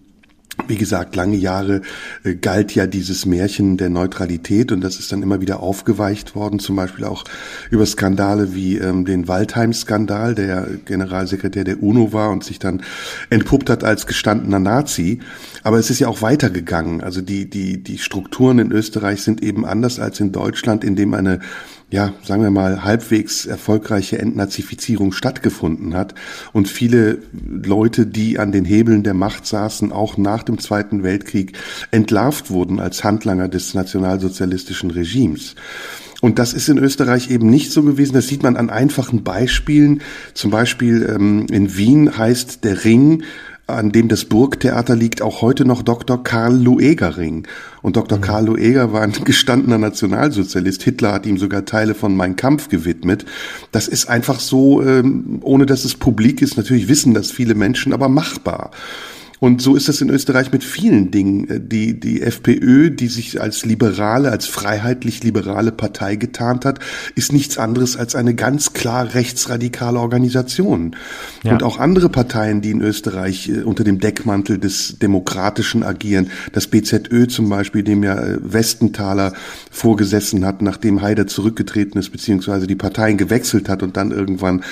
Wie 0.68 0.78
gesagt, 0.78 1.16
lange 1.16 1.36
Jahre 1.36 1.82
äh, 2.24 2.34
galt 2.36 2.74
ja 2.74 2.88
dieses 2.88 3.26
Märchen 3.26 3.78
der 3.78 3.90
Neutralität 3.90 4.72
und 4.72 4.82
das 4.82 5.00
ist 5.00 5.12
dann 5.12 5.22
immer 5.22 5.42
wieder 5.42 5.60
aufgeweicht 5.60 6.34
worden, 6.34 6.60
zum 6.60 6.78
Beispiel 6.78 7.04
auch 7.04 7.26
über 7.70 7.86
Skandale 7.86 8.56
wie 8.56 8.78
ähm, 8.78 9.06
den 9.06 9.28
Waldheim-Skandal, 9.28 10.34
der 10.34 10.68
Generalsekretär 10.86 11.66
der 11.66 11.84
UNO 11.84 12.14
war 12.14 12.32
und 12.32 12.44
sich 12.44 12.58
dann 12.58 12.84
entpuppt 13.30 13.70
hat 13.70 13.84
als 13.84 14.08
gestandener 14.08 14.60
Nazi. 14.60 15.20
Aber 15.66 15.80
es 15.80 15.90
ist 15.90 15.98
ja 15.98 16.08
auch 16.08 16.22
weitergegangen. 16.22 17.02
Also 17.02 17.22
die, 17.22 17.50
die, 17.50 17.82
die 17.82 17.98
Strukturen 17.98 18.60
in 18.60 18.72
Österreich 18.72 19.24
sind 19.24 19.42
eben 19.42 19.66
anders 19.66 20.00
als 20.00 20.20
in 20.20 20.32
Deutschland, 20.32 20.84
in 20.84 20.96
dem 20.96 21.16
eine 21.16 21.40
ja, 21.90 22.14
sagen 22.24 22.44
wir 22.44 22.52
mal, 22.52 22.84
halbwegs 22.84 23.48
erfolgreiche 23.48 24.20
Entnazifizierung 24.20 25.12
stattgefunden 25.12 25.96
hat 25.96 26.14
und 26.54 26.68
viele 26.68 27.20
Leute, 27.32 28.06
die 28.06 28.38
an 28.38 28.52
den 28.52 28.66
Hebeln 28.66 29.02
der 29.02 29.14
Macht 29.16 29.48
saßen, 29.48 29.92
auch 29.92 30.18
nach 30.18 30.44
dem 30.44 30.60
Zweiten 30.60 31.04
Weltkrieg 31.04 31.58
entlarvt 31.90 32.52
wurden 32.52 32.80
als 32.80 33.04
Handlanger 33.04 33.48
des 33.48 33.74
nationalsozialistischen 33.74 34.92
Regimes. 34.92 35.56
Und 36.22 36.38
das 36.40 36.54
ist 36.54 36.70
in 36.70 36.78
Österreich 36.78 37.30
eben 37.30 37.50
nicht 37.50 37.72
so 37.72 37.84
gewesen. 37.84 38.14
Das 38.14 38.28
sieht 38.28 38.42
man 38.42 38.56
an 38.56 38.70
einfachen 38.70 39.24
Beispielen. 39.24 40.02
Zum 40.34 40.50
Beispiel 40.50 41.08
ähm, 41.08 41.46
in 41.52 41.76
Wien 41.76 42.18
heißt 42.18 42.64
der 42.64 42.84
Ring 42.84 43.24
an 43.68 43.92
dem 43.92 44.08
das 44.10 44.26
Burgtheater 44.26 44.96
liegt, 44.96 45.22
auch 45.22 45.42
heute 45.42 45.66
noch 45.66 45.82
Dr. 45.82 46.24
Karl 46.24 46.56
Lueger-Ring. 46.56 47.48
Und 47.82 47.98
Dr. 47.98 48.20
Mhm. 48.20 48.22
Karl 48.22 48.46
Lueger 48.46 48.94
war 48.94 49.02
ein 49.02 49.12
gestandener 49.26 49.80
Nationalsozialist. 49.80 50.84
Hitler 50.84 51.14
hat 51.14 51.26
ihm 51.26 51.38
sogar 51.38 51.66
Teile 51.66 51.96
von 51.96 52.16
Mein 52.16 52.36
Kampf 52.36 52.70
gewidmet. 52.70 53.26
Das 53.72 53.88
ist 53.88 54.08
einfach 54.08 54.40
so, 54.40 54.84
ähm, 54.84 55.40
ohne 55.42 55.66
dass 55.66 55.84
es 55.84 55.96
publik 55.96 56.42
ist. 56.42 56.58
Natürlich 56.58 56.88
wissen 56.88 57.14
das 57.14 57.32
viele 57.32 57.56
Menschen, 57.56 57.92
aber 57.92 58.08
machbar. 58.08 58.72
Und 59.46 59.62
so 59.62 59.76
ist 59.76 59.90
es 59.90 60.02
in 60.02 60.10
Österreich 60.10 60.52
mit 60.52 60.64
vielen 60.64 61.12
Dingen. 61.12 61.48
Äh, 61.48 61.62
die, 61.62 62.00
die 62.00 62.24
FPÖ, 62.24 62.90
die 62.90 63.08
sich 63.08 63.40
als 63.40 63.64
liberale, 63.64 64.32
als 64.32 64.48
freiheitlich-liberale 64.48 65.72
Partei 65.72 66.16
getarnt 66.16 66.66
hat, 66.66 66.80
ist 67.14 67.32
nichts 67.32 67.60
anderes 67.60 67.96
als 67.96 68.16
eine 68.16 68.34
ganz 68.34 68.74
klar 68.74 69.14
rechtsradikale 69.14 70.00
Organisation. 70.00 70.96
Ja. 71.44 71.52
Und 71.52 71.62
auch 71.62 71.78
andere 71.78 72.10
Parteien, 72.10 72.62
die 72.62 72.72
in 72.72 72.82
Österreich 72.82 73.48
äh, 73.50 73.62
unter 73.62 73.84
dem 73.84 74.00
Deckmantel 74.00 74.58
des 74.58 74.98
Demokratischen 74.98 75.84
agieren, 75.84 76.32
das 76.52 76.66
BZÖ 76.66 77.28
zum 77.28 77.48
Beispiel, 77.48 77.84
dem 77.84 78.02
ja 78.02 78.18
äh, 78.18 78.40
Westenthaler 78.42 79.34
vorgesessen 79.70 80.44
hat, 80.44 80.64
nachdem 80.64 81.04
Haider 81.04 81.28
zurückgetreten 81.28 82.00
ist, 82.00 82.10
beziehungsweise 82.10 82.66
die 82.66 82.76
Parteien 82.76 83.18
gewechselt 83.18 83.70
hat 83.70 83.84
und 83.84 83.96
dann 83.96 84.10
irgendwann 84.10 84.64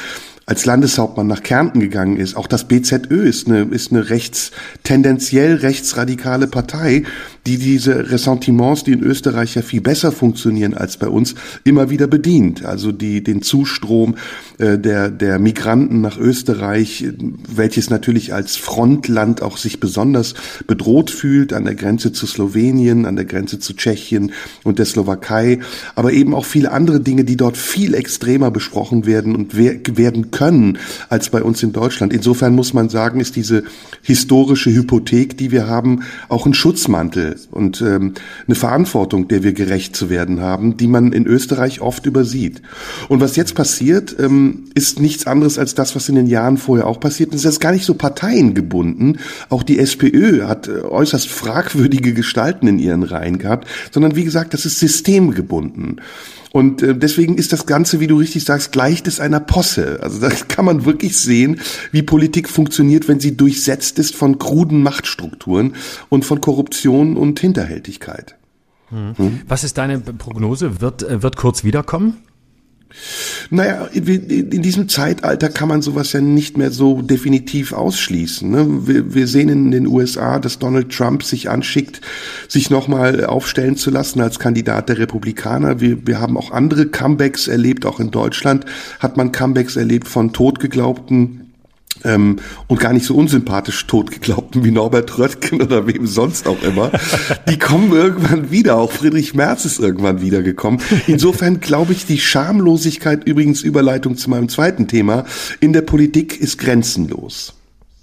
als 0.46 0.66
Landeshauptmann 0.66 1.28
nach 1.28 1.44
Kärnten 1.44 1.80
gegangen 1.80 2.18
ist. 2.18 2.36
Auch 2.36 2.48
das 2.48 2.68
BZÖ 2.68 3.24
ist 3.24 3.48
eine, 3.48 3.62
ist 3.64 3.92
eine 3.92 4.10
rechts, 4.10 4.52
tendenziell 4.84 5.56
rechtsradikale 5.56 6.48
Partei, 6.48 7.04
die 7.46 7.58
diese 7.58 8.10
Ressentiments, 8.10 8.86
die 8.86 8.94
in 8.94 9.04
Österreich 9.04 9.56
ja 9.56 9.62
viel 9.62 9.82
besser 9.82 10.14
funktionieren 10.14 10.74
als 10.74 10.96
bei 10.96 11.10
uns, 11.10 11.36
immer 11.66 11.90
wieder 11.90 12.08
bedient. 12.08 12.64
Also 12.64 12.94
die, 12.94 13.22
den 13.22 13.42
Zustrom 13.42 14.16
äh, 14.60 14.80
der, 14.80 15.10
der 15.10 15.40
Migranten 15.40 16.00
nach 16.00 16.18
Österreich, 16.18 17.06
welches 17.54 17.90
natürlich 17.90 18.34
als 18.34 18.56
Frontland 18.56 19.42
auch 19.42 19.58
sich 19.58 19.82
besonders 19.82 20.36
bedroht 20.68 21.12
fühlt, 21.12 21.52
an 21.52 21.66
der 21.66 21.76
Grenze 21.76 22.14
zu 22.14 22.28
Slowenien, 22.28 23.06
an 23.06 23.18
der 23.18 23.26
Grenze 23.26 23.60
zu 23.60 23.74
Tschechien 23.74 24.32
und 24.64 24.80
der 24.80 24.86
Slowakei, 24.86 25.60
aber 25.96 26.14
eben 26.14 26.34
auch 26.34 26.46
viele 26.46 26.72
andere 26.72 27.02
Dinge, 27.02 27.26
die 27.26 27.36
dort 27.36 27.58
viel 27.58 27.94
extremer 27.94 28.52
besprochen 28.52 29.06
werden 29.06 29.36
und 29.36 29.58
werden 29.58 30.32
können 30.32 30.78
als 31.10 31.30
bei 31.30 31.44
uns 31.44 31.62
in 31.62 31.74
Deutschland. 31.74 32.14
Insofern 32.14 32.56
muss 32.56 32.74
man 32.74 32.88
sagen, 32.88 33.20
ist 33.20 33.36
diese 33.36 33.64
historische 34.02 34.72
Hypothek, 34.72 35.38
die 35.38 35.52
wir 35.52 35.68
haben, 35.68 36.04
auch 36.30 36.46
ein 36.46 36.54
Schutzmantel 36.54 37.33
und 37.52 37.82
ähm, 37.82 38.14
eine 38.48 38.56
Verantwortung, 38.56 39.28
der 39.28 39.44
wir 39.44 39.54
gerecht 39.54 39.96
zu 39.96 40.10
werden 40.10 40.42
haben, 40.42 40.78
die 40.78 40.88
man 40.88 41.12
in 41.12 41.26
Österreich 41.26 41.82
oft 41.82 42.06
übersieht. 42.06 42.62
Und 43.10 43.22
was 43.22 43.36
jetzt 43.36 43.56
passiert, 43.56 44.16
ähm, 44.20 44.66
ist 44.74 45.00
nichts 45.00 45.28
anderes 45.28 45.58
als 45.58 45.76
das, 45.76 45.96
was 45.96 46.10
in 46.10 46.16
den 46.16 46.28
Jahren 46.28 46.58
vorher 46.58 46.88
auch 46.88 47.00
passiert 47.00 47.34
ist. 47.34 47.46
Es 47.46 47.54
ist 47.54 47.60
gar 47.60 47.72
nicht 47.72 47.86
so 47.86 47.94
parteiengebunden. 47.94 49.20
Auch 49.50 49.64
die 49.64 49.80
SPÖ 49.80 50.44
hat 50.44 50.68
äh, 50.68 50.82
äußerst 50.82 51.30
fragwürdige 51.30 52.14
Gestalten 52.14 52.68
in 52.68 52.80
ihren 52.80 53.04
Reihen 53.04 53.38
gehabt, 53.38 53.68
sondern 53.92 54.16
wie 54.16 54.24
gesagt, 54.24 54.54
das 54.54 54.66
ist 54.66 54.80
systemgebunden. 54.80 56.02
Und 56.54 56.84
äh, 56.84 56.96
deswegen 56.96 57.36
ist 57.36 57.52
das 57.52 57.66
Ganze, 57.66 58.00
wie 58.00 58.06
du 58.06 58.18
richtig 58.18 58.46
sagst, 58.46 58.72
gleicht 58.72 59.08
es 59.08 59.20
einer 59.20 59.40
Posse. 59.40 60.00
Also 60.02 60.22
da 60.22 60.30
kann 60.48 60.66
man 60.66 60.86
wirklich 60.86 61.18
sehen, 61.18 61.60
wie 61.92 62.04
Politik 62.04 62.48
funktioniert, 62.48 63.08
wenn 63.08 63.20
sie 63.20 63.36
durchsetzt 63.36 63.98
ist 63.98 64.16
von 64.16 64.38
kruden 64.38 64.84
Machtstrukturen 64.84 65.74
und 66.10 66.26
von 66.26 66.42
Korruption 66.42 67.18
und 67.18 67.40
Hinterhältigkeit. 67.40 68.36
Hm. 68.90 69.42
Was 69.48 69.64
ist 69.64 69.80
deine 69.80 70.00
Prognose? 70.00 70.80
Wird, 70.80 71.02
äh, 71.02 71.24
wird 71.24 71.38
Kurz 71.38 71.64
wiederkommen? 71.64 72.18
Naja, 73.50 73.86
in 73.86 74.62
diesem 74.62 74.88
Zeitalter 74.90 75.50
kann 75.50 75.68
man 75.68 75.82
sowas 75.82 76.14
ja 76.14 76.22
nicht 76.22 76.58
mehr 76.58 76.72
so 76.72 77.02
definitiv 77.02 77.74
ausschließen. 77.74 78.50
Ne? 78.50 78.66
Wir, 78.88 79.28
sehen 79.28 79.50
in 79.50 79.72
den 79.72 79.88
USA, 79.88 80.40
dass 80.40 80.60
Donald 80.60 80.92
Trump 80.92 81.24
sich 81.24 81.50
anschickt, 81.50 82.02
sich 82.48 82.70
nochmal 82.70 83.26
aufstellen 83.26 83.76
zu 83.76 83.90
lassen 83.90 84.22
als 84.22 84.40
Kandidat 84.40 84.90
der 84.90 84.98
Republikaner. 84.98 85.82
Wir, 85.82 86.08
wir 86.08 86.20
haben 86.20 86.38
auch 86.38 86.52
andere 86.52 86.88
Comebacks 86.88 87.48
erlebt, 87.48 87.86
auch 87.86 88.00
in 88.00 88.12
Deutschland 88.12 88.66
hat 89.00 89.18
man 89.18 89.32
Comebacks 89.32 89.76
erlebt 89.76 90.08
von 90.08 90.34
totgeglaubten 90.34 91.43
ähm, 92.04 92.38
und 92.68 92.80
gar 92.80 92.94
nicht 92.94 93.06
so 93.06 93.16
unsympathisch 93.16 93.86
totgeglaubten 93.88 94.64
wie 94.64 94.72
Norbert 94.72 95.18
Röttgen 95.18 95.62
oder 95.62 95.88
wem 95.88 96.08
sonst 96.08 96.48
auch 96.48 96.62
immer, 96.64 96.92
die 97.50 97.60
kommen 97.60 97.92
irgendwann 97.92 98.52
wieder. 98.52 98.78
Auch 98.78 98.92
Friedrich 98.92 99.34
Merz 99.34 99.66
ist 99.66 99.80
irgendwann 99.80 100.22
wiedergekommen. 100.22 100.82
Insofern 101.08 101.60
glaube 101.60 101.94
ich, 101.94 102.06
die 102.06 102.20
Schamlosigkeit, 102.20 103.26
übrigens 103.26 103.62
Überleitung 103.62 104.18
zu 104.18 104.30
meinem 104.30 104.50
zweiten 104.50 104.88
Thema, 104.88 105.26
in 105.60 105.74
der 105.74 105.82
Politik 105.82 106.40
ist 106.40 106.58
grenzenlos. 106.58 107.54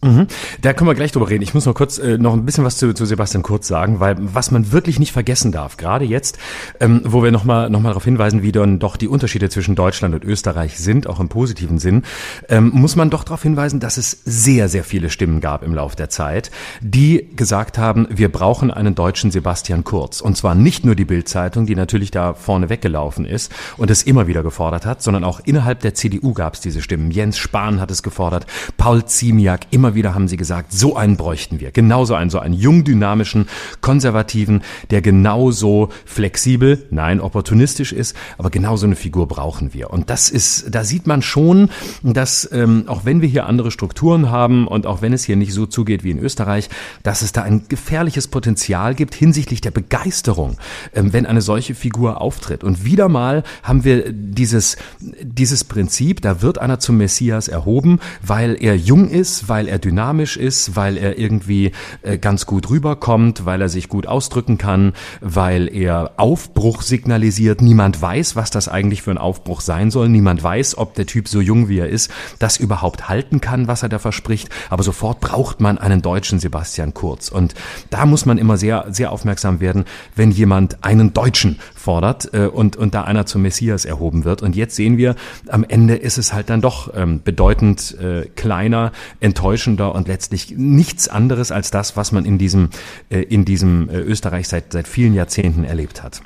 Mhm. 0.02 0.28
Da 0.62 0.72
können 0.72 0.88
wir 0.88 0.94
gleich 0.94 1.12
drüber 1.12 1.28
reden. 1.28 1.42
Ich 1.42 1.52
muss 1.52 1.66
noch 1.66 1.74
kurz 1.74 1.98
äh, 1.98 2.16
noch 2.16 2.32
ein 2.32 2.46
bisschen 2.46 2.64
was 2.64 2.78
zu, 2.78 2.94
zu 2.94 3.04
Sebastian 3.04 3.42
Kurz 3.42 3.68
sagen, 3.68 4.00
weil 4.00 4.16
was 4.18 4.50
man 4.50 4.72
wirklich 4.72 4.98
nicht 4.98 5.12
vergessen 5.12 5.52
darf, 5.52 5.76
gerade 5.76 6.06
jetzt, 6.06 6.38
ähm, 6.80 7.02
wo 7.04 7.22
wir 7.22 7.30
nochmal 7.30 7.68
noch 7.68 7.80
mal 7.80 7.90
darauf 7.90 8.04
hinweisen, 8.04 8.42
wie 8.42 8.50
dann 8.50 8.78
doch 8.78 8.96
die 8.96 9.08
Unterschiede 9.08 9.50
zwischen 9.50 9.74
Deutschland 9.74 10.14
und 10.14 10.24
Österreich 10.24 10.78
sind, 10.78 11.06
auch 11.06 11.20
im 11.20 11.28
positiven 11.28 11.78
Sinn, 11.78 12.04
ähm, 12.48 12.70
muss 12.72 12.96
man 12.96 13.10
doch 13.10 13.24
darauf 13.24 13.42
hinweisen, 13.42 13.78
dass 13.78 13.98
es 13.98 14.22
sehr, 14.24 14.70
sehr 14.70 14.84
viele 14.84 15.10
Stimmen 15.10 15.40
gab 15.40 15.62
im 15.62 15.74
Lauf 15.74 15.96
der 15.96 16.08
Zeit, 16.08 16.50
die 16.80 17.28
gesagt 17.36 17.76
haben, 17.76 18.06
wir 18.10 18.32
brauchen 18.32 18.70
einen 18.70 18.94
deutschen 18.94 19.30
Sebastian 19.30 19.84
Kurz. 19.84 20.22
Und 20.22 20.34
zwar 20.34 20.54
nicht 20.54 20.84
nur 20.84 20.94
die 20.94 21.04
Bildzeitung, 21.04 21.66
die 21.66 21.76
natürlich 21.76 22.10
da 22.10 22.32
vorne 22.32 22.70
weggelaufen 22.70 23.26
ist 23.26 23.52
und 23.76 23.90
es 23.90 24.02
immer 24.02 24.26
wieder 24.26 24.42
gefordert 24.42 24.86
hat, 24.86 25.02
sondern 25.02 25.24
auch 25.24 25.40
innerhalb 25.44 25.80
der 25.80 25.92
CDU 25.92 26.32
gab 26.32 26.54
es 26.54 26.60
diese 26.60 26.80
Stimmen. 26.80 27.10
Jens 27.10 27.36
Spahn 27.36 27.82
hat 27.82 27.90
es 27.90 28.02
gefordert, 28.02 28.46
Paul 28.78 29.04
Ziemiak 29.04 29.66
immer 29.70 29.89
Immer 29.90 29.96
wieder 29.96 30.14
haben 30.14 30.28
sie 30.28 30.36
gesagt, 30.36 30.72
so 30.72 30.94
einen 30.94 31.16
bräuchten 31.16 31.58
wir. 31.58 31.72
Genauso 31.72 32.14
einen, 32.14 32.30
so 32.30 32.38
einen 32.38 32.54
jung, 32.54 32.84
dynamischen, 32.84 33.48
konservativen, 33.80 34.62
der 34.90 35.02
genauso 35.02 35.88
flexibel, 36.04 36.86
nein, 36.90 37.20
opportunistisch 37.20 37.92
ist, 37.92 38.14
aber 38.38 38.50
genauso 38.50 38.86
eine 38.86 38.94
Figur 38.94 39.26
brauchen 39.26 39.74
wir. 39.74 39.90
Und 39.90 40.08
das 40.08 40.30
ist, 40.30 40.72
da 40.72 40.84
sieht 40.84 41.08
man 41.08 41.22
schon, 41.22 41.70
dass 42.04 42.48
ähm, 42.52 42.84
auch 42.86 43.04
wenn 43.04 43.20
wir 43.20 43.28
hier 43.28 43.46
andere 43.46 43.72
Strukturen 43.72 44.30
haben 44.30 44.68
und 44.68 44.86
auch 44.86 45.02
wenn 45.02 45.12
es 45.12 45.24
hier 45.24 45.34
nicht 45.34 45.52
so 45.52 45.66
zugeht 45.66 46.04
wie 46.04 46.12
in 46.12 46.20
Österreich, 46.20 46.68
dass 47.02 47.22
es 47.22 47.32
da 47.32 47.42
ein 47.42 47.64
gefährliches 47.68 48.28
Potenzial 48.28 48.94
gibt 48.94 49.16
hinsichtlich 49.16 49.60
der 49.60 49.72
Begeisterung, 49.72 50.56
ähm, 50.94 51.12
wenn 51.12 51.26
eine 51.26 51.40
solche 51.40 51.74
Figur 51.74 52.20
auftritt. 52.20 52.62
Und 52.62 52.84
wieder 52.84 53.08
mal 53.08 53.42
haben 53.64 53.82
wir 53.82 54.12
dieses, 54.12 54.76
dieses 55.00 55.64
Prinzip, 55.64 56.22
da 56.22 56.42
wird 56.42 56.58
einer 56.58 56.78
zum 56.78 56.96
Messias 56.96 57.48
erhoben, 57.48 57.98
weil 58.22 58.56
er 58.60 58.76
jung 58.76 59.08
ist, 59.08 59.48
weil 59.48 59.66
er 59.66 59.79
dynamisch 59.80 60.36
ist, 60.36 60.76
weil 60.76 60.96
er 60.96 61.18
irgendwie 61.18 61.72
äh, 62.02 62.18
ganz 62.18 62.46
gut 62.46 62.70
rüberkommt, 62.70 63.46
weil 63.46 63.60
er 63.60 63.68
sich 63.68 63.88
gut 63.88 64.06
ausdrücken 64.06 64.58
kann, 64.58 64.92
weil 65.20 65.74
er 65.74 66.12
Aufbruch 66.16 66.82
signalisiert. 66.82 67.62
Niemand 67.62 68.00
weiß, 68.00 68.36
was 68.36 68.50
das 68.50 68.68
eigentlich 68.68 69.02
für 69.02 69.10
ein 69.10 69.18
Aufbruch 69.18 69.60
sein 69.60 69.90
soll. 69.90 70.08
Niemand 70.08 70.42
weiß, 70.42 70.78
ob 70.78 70.94
der 70.94 71.06
Typ 71.06 71.28
so 71.28 71.40
jung 71.40 71.68
wie 71.68 71.78
er 71.78 71.88
ist, 71.88 72.10
das 72.38 72.56
überhaupt 72.56 73.08
halten 73.08 73.40
kann, 73.40 73.68
was 73.68 73.82
er 73.82 73.88
da 73.88 73.98
verspricht. 73.98 74.48
Aber 74.68 74.82
sofort 74.82 75.20
braucht 75.20 75.60
man 75.60 75.78
einen 75.78 76.02
deutschen 76.02 76.38
Sebastian 76.38 76.94
Kurz. 76.94 77.28
Und 77.28 77.54
da 77.90 78.06
muss 78.06 78.26
man 78.26 78.38
immer 78.38 78.56
sehr, 78.56 78.86
sehr 78.90 79.12
aufmerksam 79.12 79.60
werden, 79.60 79.84
wenn 80.14 80.30
jemand 80.30 80.84
einen 80.84 81.12
Deutschen 81.12 81.58
fordert 81.80 82.32
äh, 82.32 82.46
und, 82.46 82.76
und 82.76 82.94
da 82.94 83.02
einer 83.02 83.26
zum 83.26 83.42
Messias 83.42 83.84
erhoben 83.84 84.24
wird. 84.24 84.42
Und 84.42 84.56
jetzt 84.56 84.76
sehen 84.76 84.96
wir, 84.96 85.16
am 85.48 85.64
Ende 85.64 85.96
ist 85.96 86.18
es 86.18 86.32
halt 86.32 86.50
dann 86.50 86.60
doch 86.60 86.92
ähm, 86.94 87.20
bedeutend 87.24 87.96
äh, 88.00 88.26
kleiner, 88.36 88.92
enttäuschend 89.20 89.50
enttäuschender 89.50 89.94
und 89.94 90.08
letztlich 90.08 90.54
nichts 90.56 91.08
anderes 91.08 91.50
als 91.52 91.70
das, 91.70 91.96
was 91.96 92.12
man 92.12 92.24
in 92.24 92.38
diesem, 92.38 92.70
äh, 93.10 93.22
in 93.22 93.44
diesem 93.44 93.88
äh, 93.88 94.00
Österreich 94.00 94.48
seit, 94.48 94.72
seit 94.72 94.86
vielen 94.86 95.14
Jahrzehnten 95.14 95.64
erlebt 95.64 96.02
hat. 96.02 96.22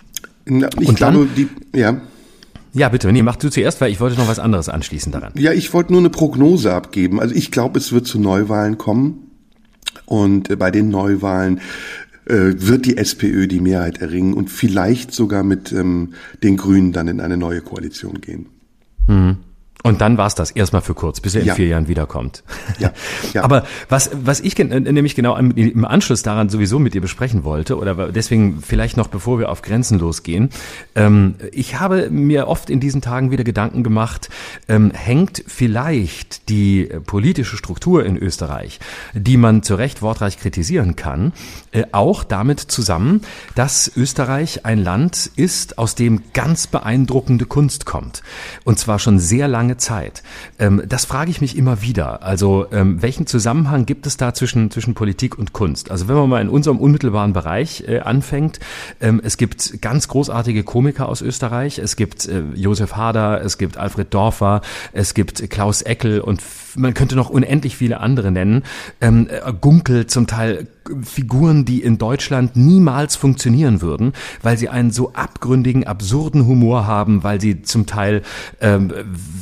Na, 0.46 0.68
ich 0.80 0.88
und 0.88 0.96
glaube, 0.96 1.26
dann, 1.26 1.30
die, 1.36 1.48
ja. 1.78 2.00
Ja, 2.72 2.88
bitte. 2.88 3.12
Nee, 3.12 3.22
mach 3.22 3.36
du 3.36 3.50
zuerst, 3.50 3.80
weil 3.80 3.92
ich 3.92 4.00
wollte 4.00 4.18
noch 4.18 4.28
was 4.28 4.38
anderes 4.40 4.68
anschließen 4.68 5.12
daran. 5.12 5.32
Ja, 5.36 5.52
ich 5.52 5.72
wollte 5.72 5.92
nur 5.92 6.00
eine 6.00 6.10
Prognose 6.10 6.72
abgeben. 6.72 7.20
Also 7.20 7.34
ich 7.34 7.50
glaube, 7.50 7.78
es 7.78 7.92
wird 7.92 8.06
zu 8.06 8.18
Neuwahlen 8.18 8.78
kommen. 8.78 9.30
Und 10.06 10.50
äh, 10.50 10.56
bei 10.56 10.70
den 10.70 10.88
Neuwahlen 10.88 11.60
äh, 12.26 12.54
wird 12.56 12.86
die 12.86 12.96
SPÖ 12.96 13.46
die 13.46 13.60
Mehrheit 13.60 13.98
erringen 13.98 14.34
und 14.34 14.50
vielleicht 14.50 15.12
sogar 15.12 15.42
mit 15.42 15.72
ähm, 15.72 16.14
den 16.42 16.56
Grünen 16.56 16.92
dann 16.92 17.08
in 17.08 17.20
eine 17.20 17.36
neue 17.36 17.60
Koalition 17.60 18.20
gehen. 18.20 18.46
Mhm. 19.06 19.36
Und 19.86 20.00
dann 20.00 20.16
war's 20.16 20.34
das 20.34 20.50
erstmal 20.50 20.80
für 20.80 20.94
kurz, 20.94 21.20
bis 21.20 21.34
er 21.34 21.42
in 21.42 21.48
ja. 21.48 21.54
vier 21.54 21.66
Jahren 21.66 21.88
wiederkommt. 21.88 22.42
Ja. 22.78 22.90
ja. 23.34 23.42
Aber 23.44 23.64
was, 23.90 24.10
was 24.14 24.40
ich 24.40 24.56
nämlich 24.56 25.14
genau 25.14 25.36
im 25.36 25.84
Anschluss 25.84 26.22
daran 26.22 26.48
sowieso 26.48 26.78
mit 26.78 26.94
dir 26.94 27.02
besprechen 27.02 27.44
wollte, 27.44 27.76
oder 27.76 28.10
deswegen 28.10 28.62
vielleicht 28.62 28.96
noch 28.96 29.08
bevor 29.08 29.38
wir 29.38 29.50
auf 29.50 29.60
Grenzen 29.60 29.98
losgehen, 29.98 30.48
ähm, 30.94 31.34
ich 31.52 31.78
habe 31.80 32.08
mir 32.08 32.48
oft 32.48 32.70
in 32.70 32.80
diesen 32.80 33.02
Tagen 33.02 33.30
wieder 33.30 33.44
Gedanken 33.44 33.82
gemacht, 33.82 34.30
ähm, 34.68 34.90
hängt 34.90 35.44
vielleicht 35.46 36.48
die 36.48 36.88
politische 37.04 37.58
Struktur 37.58 38.06
in 38.06 38.16
Österreich, 38.16 38.80
die 39.12 39.36
man 39.36 39.62
zu 39.62 39.74
Recht 39.74 40.00
wortreich 40.00 40.38
kritisieren 40.38 40.96
kann, 40.96 41.34
äh, 41.74 41.84
auch 41.90 42.22
damit 42.22 42.60
zusammen, 42.60 43.20
dass 43.56 43.90
Österreich 43.96 44.64
ein 44.64 44.78
Land 44.78 45.30
ist, 45.34 45.76
aus 45.76 45.96
dem 45.96 46.22
ganz 46.32 46.68
beeindruckende 46.68 47.46
Kunst 47.46 47.84
kommt. 47.84 48.22
Und 48.62 48.78
zwar 48.78 49.00
schon 49.00 49.18
sehr 49.18 49.48
lange 49.48 49.76
Zeit. 49.76 50.22
Ähm, 50.60 50.82
das 50.88 51.04
frage 51.04 51.32
ich 51.32 51.40
mich 51.40 51.56
immer 51.56 51.82
wieder. 51.82 52.22
Also 52.22 52.66
ähm, 52.70 53.02
welchen 53.02 53.26
Zusammenhang 53.26 53.86
gibt 53.86 54.06
es 54.06 54.16
da 54.16 54.32
zwischen, 54.34 54.70
zwischen 54.70 54.94
Politik 54.94 55.36
und 55.36 55.52
Kunst? 55.52 55.90
Also 55.90 56.06
wenn 56.06 56.14
man 56.14 56.28
mal 56.28 56.40
in 56.40 56.48
unserem 56.48 56.78
unmittelbaren 56.78 57.32
Bereich 57.32 57.84
äh, 57.88 57.98
anfängt, 57.98 58.60
ähm, 59.00 59.20
es 59.24 59.36
gibt 59.36 59.82
ganz 59.82 60.06
großartige 60.06 60.62
Komiker 60.62 61.08
aus 61.08 61.22
Österreich. 61.22 61.80
Es 61.80 61.96
gibt 61.96 62.26
äh, 62.26 62.44
Josef 62.54 62.94
Hader, 62.94 63.42
es 63.42 63.58
gibt 63.58 63.78
Alfred 63.78 64.14
Dorfer, 64.14 64.60
es 64.92 65.14
gibt 65.14 65.50
Klaus 65.50 65.82
Eckel 65.82 66.20
und 66.20 66.40
man 66.76 66.94
könnte 66.94 67.16
noch 67.16 67.30
unendlich 67.30 67.76
viele 67.76 68.00
andere 68.00 68.30
nennen. 68.30 68.62
Ähm, 69.00 69.28
äh, 69.30 69.52
Gunkel 69.52 70.06
zum 70.06 70.26
Teil 70.26 70.68
Figuren, 71.02 71.64
die 71.64 71.82
in 71.82 71.98
Deutschland 71.98 72.56
niemals 72.56 73.16
funktionieren 73.16 73.80
würden, 73.80 74.12
weil 74.42 74.58
sie 74.58 74.68
einen 74.68 74.90
so 74.90 75.12
abgründigen, 75.14 75.86
absurden 75.86 76.46
Humor 76.46 76.86
haben, 76.86 77.22
weil 77.22 77.40
sie 77.40 77.62
zum 77.62 77.86
Teil 77.86 78.22
ähm, 78.60 78.92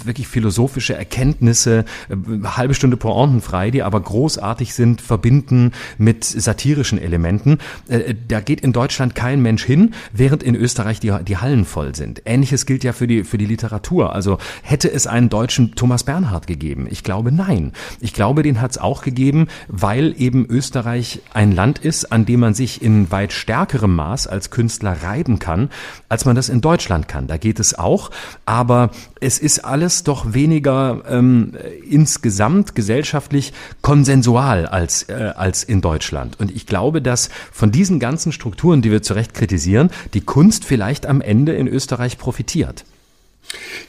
wirklich 0.05 0.29
philosophische 0.29 0.95
Erkenntnisse, 0.95 1.85
äh, 2.09 2.17
halbe 2.45 2.75
Stunde 2.75 2.97
pointenfrei, 2.97 3.71
die 3.71 3.83
aber 3.83 4.01
großartig 4.01 4.75
sind, 4.75 5.01
verbinden 5.01 5.73
mit 5.99 6.25
satirischen 6.25 7.01
Elementen. 7.01 7.59
Äh, 7.89 8.15
da 8.29 8.41
geht 8.41 8.61
in 8.61 8.73
Deutschland 8.73 9.15
kein 9.15 9.43
Mensch 9.43 9.65
hin, 9.65 9.95
während 10.13 10.43
in 10.43 10.55
Österreich 10.55 11.01
die, 11.01 11.13
die 11.27 11.39
Hallen 11.39 11.65
voll 11.65 11.95
sind. 11.95 12.23
Ähnliches 12.25 12.67
gilt 12.67 12.85
ja 12.85 12.93
für 12.93 13.07
die, 13.07 13.25
für 13.25 13.39
die 13.39 13.47
Literatur. 13.47 14.15
Also 14.15 14.39
hätte 14.63 14.93
es 14.93 15.07
einen 15.07 15.29
deutschen 15.29 15.75
Thomas 15.75 16.05
Bernhard 16.05 16.47
gegeben? 16.47 16.87
Ich 16.89 17.03
glaube 17.03 17.22
nein. 17.31 17.73
Ich 18.01 18.13
glaube, 18.13 18.43
den 18.43 18.61
hat 18.61 18.73
es 18.73 18.79
auch 18.79 19.03
gegeben, 19.03 19.49
weil 19.69 20.15
eben 20.19 20.47
Österreich 20.47 21.21
ein 21.33 21.53
Land 21.53 21.79
ist, 21.79 22.13
an 22.13 22.25
dem 22.25 22.41
man 22.41 22.55
sich 22.55 22.83
in 22.83 23.11
weit 23.11 23.33
stärkerem 23.33 23.95
Maß 23.95 24.27
als 24.27 24.51
Künstler 24.51 24.97
reiben 25.03 25.39
kann, 25.39 25.71
als 26.09 26.25
man 26.25 26.37
das 26.37 26.49
in 26.49 26.61
Deutschland 26.61 27.09
kann. 27.09 27.27
Da 27.27 27.37
geht 27.37 27.61
es 27.61 27.79
auch, 27.79 28.11
aber 28.47 28.91
es 29.21 29.39
ist 29.39 29.65
alles 29.65 30.05
doch 30.05 30.35
weniger 30.35 31.03
ähm, 31.09 31.53
insgesamt 31.89 32.75
gesellschaftlich 32.75 33.53
konsensual 33.81 34.67
als, 34.67 35.05
äh, 35.05 35.33
als 35.37 35.65
in 35.65 35.81
Deutschland. 35.81 36.41
Und 36.41 36.51
ich 36.51 36.67
glaube, 36.67 37.03
dass 37.03 37.31
von 37.53 37.71
diesen 37.71 37.99
ganzen 37.99 38.33
Strukturen, 38.33 38.83
die 38.83 38.91
wir 38.91 39.03
zu 39.03 39.15
Recht 39.15 39.35
kritisieren, 39.35 39.91
die 40.15 40.21
Kunst 40.21 40.65
vielleicht 40.65 41.07
am 41.07 41.21
Ende 41.21 41.53
in 41.53 41.69
Österreich 41.69 42.19
profitiert. 42.19 42.85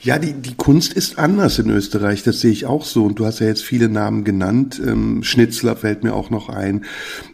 Ja, 0.01 0.19
die, 0.19 0.33
die 0.33 0.55
Kunst 0.55 0.93
ist 0.93 1.17
anders 1.17 1.59
in 1.59 1.69
Österreich, 1.69 2.23
das 2.23 2.41
sehe 2.41 2.51
ich 2.51 2.65
auch 2.65 2.85
so. 2.85 3.05
Und 3.05 3.19
du 3.19 3.25
hast 3.25 3.39
ja 3.39 3.47
jetzt 3.47 3.63
viele 3.63 3.89
Namen 3.89 4.23
genannt. 4.23 4.81
Ähm, 4.85 5.23
Schnitzler 5.23 5.75
fällt 5.75 6.03
mir 6.03 6.13
auch 6.13 6.29
noch 6.29 6.49
ein. 6.49 6.85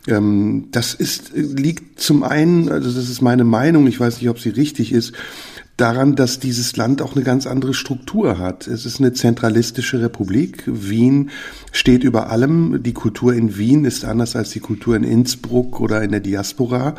Ähm, 0.07 0.67
das 0.71 0.93
ist, 0.93 1.31
liegt 1.33 1.99
zum 1.99 2.23
einen, 2.23 2.69
also 2.69 2.91
das 2.91 3.09
ist 3.09 3.21
meine 3.21 3.43
Meinung, 3.43 3.87
ich 3.87 3.99
weiß 3.99 4.19
nicht, 4.21 4.29
ob 4.29 4.39
sie 4.39 4.49
richtig 4.49 4.91
ist, 4.91 5.13
daran, 5.79 6.15
dass 6.15 6.39
dieses 6.39 6.75
Land 6.75 7.01
auch 7.01 7.15
eine 7.15 7.23
ganz 7.23 7.47
andere 7.47 7.73
Struktur 7.73 8.37
hat. 8.37 8.67
Es 8.67 8.85
ist 8.85 8.99
eine 8.99 9.13
zentralistische 9.13 10.01
Republik. 10.01 10.63
Wien 10.65 11.29
steht 11.71 12.03
über 12.03 12.29
allem. 12.29 12.83
Die 12.83 12.93
Kultur 12.93 13.33
in 13.33 13.57
Wien 13.57 13.85
ist 13.85 14.03
anders 14.03 14.35
als 14.35 14.49
die 14.49 14.59
Kultur 14.59 14.95
in 14.95 15.03
Innsbruck 15.03 15.79
oder 15.79 16.01
in 16.03 16.11
der 16.11 16.19
Diaspora. 16.19 16.95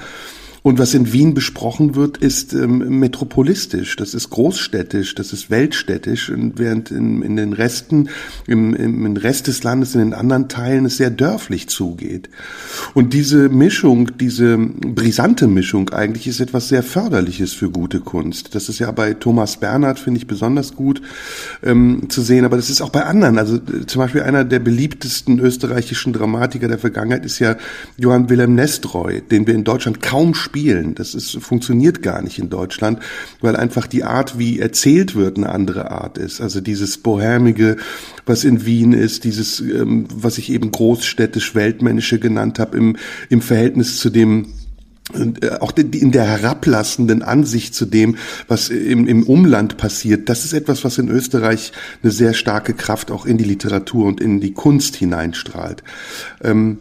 Und 0.63 0.79
was 0.79 0.95
in 0.95 1.13
Wien 1.13 1.35
besprochen 1.35 1.95
wird, 1.95 2.19
ist 2.19 2.53
ähm, 2.53 2.99
metropolistisch, 2.99 3.97
das 3.97 4.15
ist 4.15 4.31
großstädtisch, 4.31 5.15
das 5.15 5.33
ist 5.33 5.51
weltstädtisch, 5.51 6.31
und 6.31 6.59
während 6.59 6.91
in, 6.91 7.23
in 7.23 7.37
den 7.37 7.53
Resten, 7.53 8.09
im, 8.47 8.75
im 8.75 9.17
Rest 9.17 9.47
des 9.47 9.63
Landes, 9.63 9.95
in 9.95 10.01
den 10.01 10.15
anderen 10.15 10.49
Teilen 10.49 10.85
es 10.85 10.97
sehr 10.99 11.11
dörflich 11.11 11.69
zugeht. 11.69 12.29
Und 12.95 13.15
diese 13.15 13.49
Mischung, 13.49 14.11
diese 14.19 14.59
brisante 14.59 15.47
Mischung 15.47 15.91
eigentlich 15.91 16.27
ist 16.27 16.41
etwas 16.41 16.69
sehr 16.69 16.83
Förderliches 16.83 17.53
für 17.53 17.71
gute 17.71 18.01
Kunst. 18.01 18.55
Das 18.55 18.69
ist 18.69 18.79
ja 18.79 18.91
bei 18.91 19.15
Thomas 19.15 19.57
Bernhard, 19.59 19.99
finde 19.99 20.19
ich, 20.19 20.27
besonders 20.27 20.75
gut 20.75 21.01
ähm, 21.63 22.09
zu 22.09 22.23
sehen, 22.23 22.45
aber 22.45 22.57
das 22.57 22.71
ist 22.71 22.83
auch 22.83 22.91
bei 22.91 23.05
anderen. 23.05 23.39
Also 23.39 23.57
äh, 23.57 23.87
zum 23.87 24.01
Beispiel 24.01 24.23
einer 24.23 24.45
der 24.45 24.59
beliebtesten 24.59 25.39
österreichischen 25.39 26.13
Dramatiker 26.13 26.69
der 26.69 26.79
Vergangenheit 26.79 27.25
ist 27.25 27.39
ja 27.39 27.57
Johann 27.97 28.29
Wilhelm 28.29 28.55
Nestroy, 28.55 29.23
den 29.23 29.47
wir 29.47 29.55
in 29.55 29.65
Deutschland 29.65 30.03
kaum 30.03 30.35
spielen. 30.51 30.97
Das 30.97 31.15
ist, 31.15 31.37
funktioniert 31.41 32.03
gar 32.03 32.23
nicht 32.23 32.41
in 32.41 32.51
Deutschland, 32.51 32.99
weil 33.41 33.55
einfach 33.55 33.87
die 33.87 34.03
Art, 34.03 34.37
wie 34.39 34.59
erzählt 34.59 35.15
wird, 35.15 35.37
eine 35.37 35.49
andere 35.49 35.93
Art 35.93 36.19
ist. 36.19 36.41
Also 36.41 36.61
dieses 36.61 36.99
Bohämige, 36.99 37.77
was 38.27 38.43
in 38.43 38.67
Wien 38.67 38.93
ist, 38.93 39.23
dieses, 39.23 39.61
ähm, 39.61 40.09
was 40.13 40.39
ich 40.39 40.51
eben 40.51 40.73
großstädtisch 40.73 41.55
Weltmännische 41.55 42.19
genannt 42.19 42.59
habe, 42.59 42.77
im, 42.77 42.97
im 43.29 43.43
Verhältnis 43.43 43.99
zu 43.99 44.11
dem 44.11 44.47
äh, 45.15 45.51
auch 45.61 45.73
in 45.77 46.11
der 46.11 46.25
herablassenden 46.25 47.23
Ansicht 47.23 47.73
zu 47.75 47.87
dem, 47.87 48.17
was 48.49 48.71
im, 48.71 49.07
im 49.07 49.23
Umland 49.23 49.77
passiert, 49.77 50.29
das 50.29 50.45
ist 50.45 50.53
etwas, 50.53 50.83
was 50.83 50.99
in 50.99 51.09
Österreich 51.09 51.73
eine 52.03 52.11
sehr 52.11 52.35
starke 52.35 52.75
Kraft 52.75 53.13
auch 53.13 53.25
in 53.25 53.39
die 53.39 53.45
Literatur 53.45 54.07
und 54.07 54.21
in 54.21 54.41
die 54.41 54.53
Kunst 54.53 54.97
hineinstrahlt. 54.97 55.85
Ähm, 56.43 56.79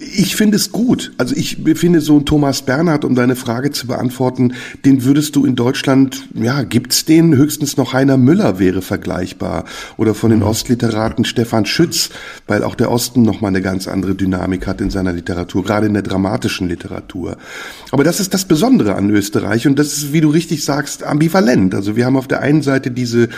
ich 0.00 0.34
finde 0.34 0.56
es 0.56 0.72
gut. 0.72 1.12
Also 1.18 1.36
ich 1.36 1.58
finde 1.74 2.00
so 2.00 2.16
ein 2.16 2.24
Thomas 2.24 2.62
Bernhard, 2.62 3.04
um 3.04 3.14
deine 3.14 3.36
Frage 3.36 3.70
zu 3.70 3.86
beantworten, 3.86 4.54
den 4.86 5.04
würdest 5.04 5.36
du 5.36 5.44
in 5.44 5.56
Deutschland, 5.56 6.26
ja, 6.34 6.62
gibt's 6.62 7.04
den? 7.04 7.36
Höchstens 7.36 7.76
noch 7.76 7.92
Heiner 7.92 8.16
Müller 8.16 8.58
wäre 8.58 8.80
vergleichbar. 8.80 9.66
Oder 9.98 10.14
von 10.14 10.30
den 10.30 10.40
mhm. 10.40 10.46
Ostliteraten 10.46 11.26
Stefan 11.26 11.66
Schütz, 11.66 12.08
weil 12.46 12.64
auch 12.64 12.74
der 12.74 12.90
Osten 12.90 13.22
nochmal 13.22 13.50
eine 13.50 13.60
ganz 13.60 13.88
andere 13.88 14.14
Dynamik 14.14 14.66
hat 14.66 14.80
in 14.80 14.88
seiner 14.88 15.12
Literatur, 15.12 15.64
gerade 15.64 15.86
in 15.86 15.92
der 15.92 16.02
dramatischen 16.02 16.66
Literatur. 16.66 17.36
Aber 17.90 18.02
das 18.02 18.20
ist 18.20 18.32
das 18.32 18.46
Besondere 18.46 18.94
an 18.94 19.10
Österreich 19.10 19.66
und 19.66 19.78
das 19.78 19.88
ist, 19.88 20.12
wie 20.14 20.22
du 20.22 20.30
richtig 20.30 20.64
sagst, 20.64 21.04
ambivalent. 21.04 21.74
Also 21.74 21.96
wir 21.96 22.06
haben 22.06 22.16
auf 22.16 22.28
der 22.28 22.40
einen 22.40 22.62
Seite 22.62 22.90
diese, 22.90 23.28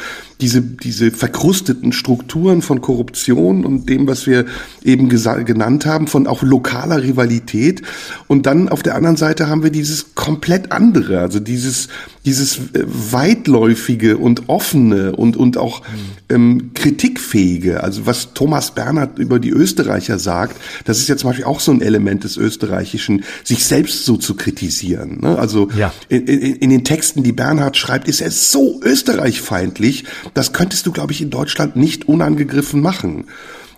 diese, 0.41 0.61
diese 0.61 1.11
verkrusteten 1.11 1.91
Strukturen 1.91 2.63
von 2.63 2.81
Korruption 2.81 3.65
und 3.65 3.89
dem, 3.89 4.07
was 4.07 4.29
wir 4.29 4.45
eben 4.85 5.09
genannt 5.09 5.87
haben, 5.87 6.07
von 6.07 6.29
auch 6.29 6.43
lokaler 6.53 7.03
Rivalität. 7.03 7.83
Und 8.29 8.45
dann 8.45 8.69
auf 8.69 8.83
der 8.83 8.95
anderen 8.95 9.17
Seite 9.17 9.49
haben 9.49 9.63
wir 9.63 9.71
dieses 9.71 10.15
komplett 10.15 10.71
andere, 10.71 11.21
also 11.21 11.41
dieses, 11.41 11.89
dieses 12.27 12.59
äh, 12.59 12.85
weitläufige 12.85 14.19
und 14.19 14.49
offene 14.49 15.17
und, 15.17 15.37
und 15.37 15.57
auch 15.57 15.83
ähm, 16.29 16.73
kritikfähige. 16.75 17.83
Also 17.83 18.05
was 18.05 18.35
Thomas 18.35 18.73
Bernhard 18.73 19.19
über 19.19 19.39
die 19.39 19.51
Österreicher 19.51 20.19
sagt, 20.19 20.57
das 20.85 20.99
ist 20.99 21.09
ja 21.09 21.17
zum 21.17 21.31
Beispiel 21.31 21.47
auch 21.47 21.61
so 21.61 21.73
ein 21.73 21.81
Element 21.81 22.25
des 22.25 22.37
Österreichischen, 22.37 23.25
sich 23.45 23.65
selbst 23.65 24.05
so 24.05 24.19
zu 24.19 24.35
kritisieren. 24.35 25.21
Ne? 25.23 25.39
Also 25.39 25.69
ja. 25.77 25.93
in, 26.11 26.27
in, 26.27 26.57
in 26.57 26.71
den 26.71 26.85
Texten, 26.85 27.23
die 27.23 27.33
Bernhard 27.33 27.79
schreibt, 27.79 28.09
ist 28.09 28.21
er 28.21 28.31
so 28.31 28.79
österreichfeindlich, 28.85 30.05
das 30.35 30.53
könntest 30.53 30.87
du, 30.87 30.93
glaube 30.93 31.13
ich, 31.13 31.23
in 31.23 31.31
Deutschland 31.31 31.77
nicht 31.77 32.09
unangegriffen 32.09 32.83
machen. 32.83 33.25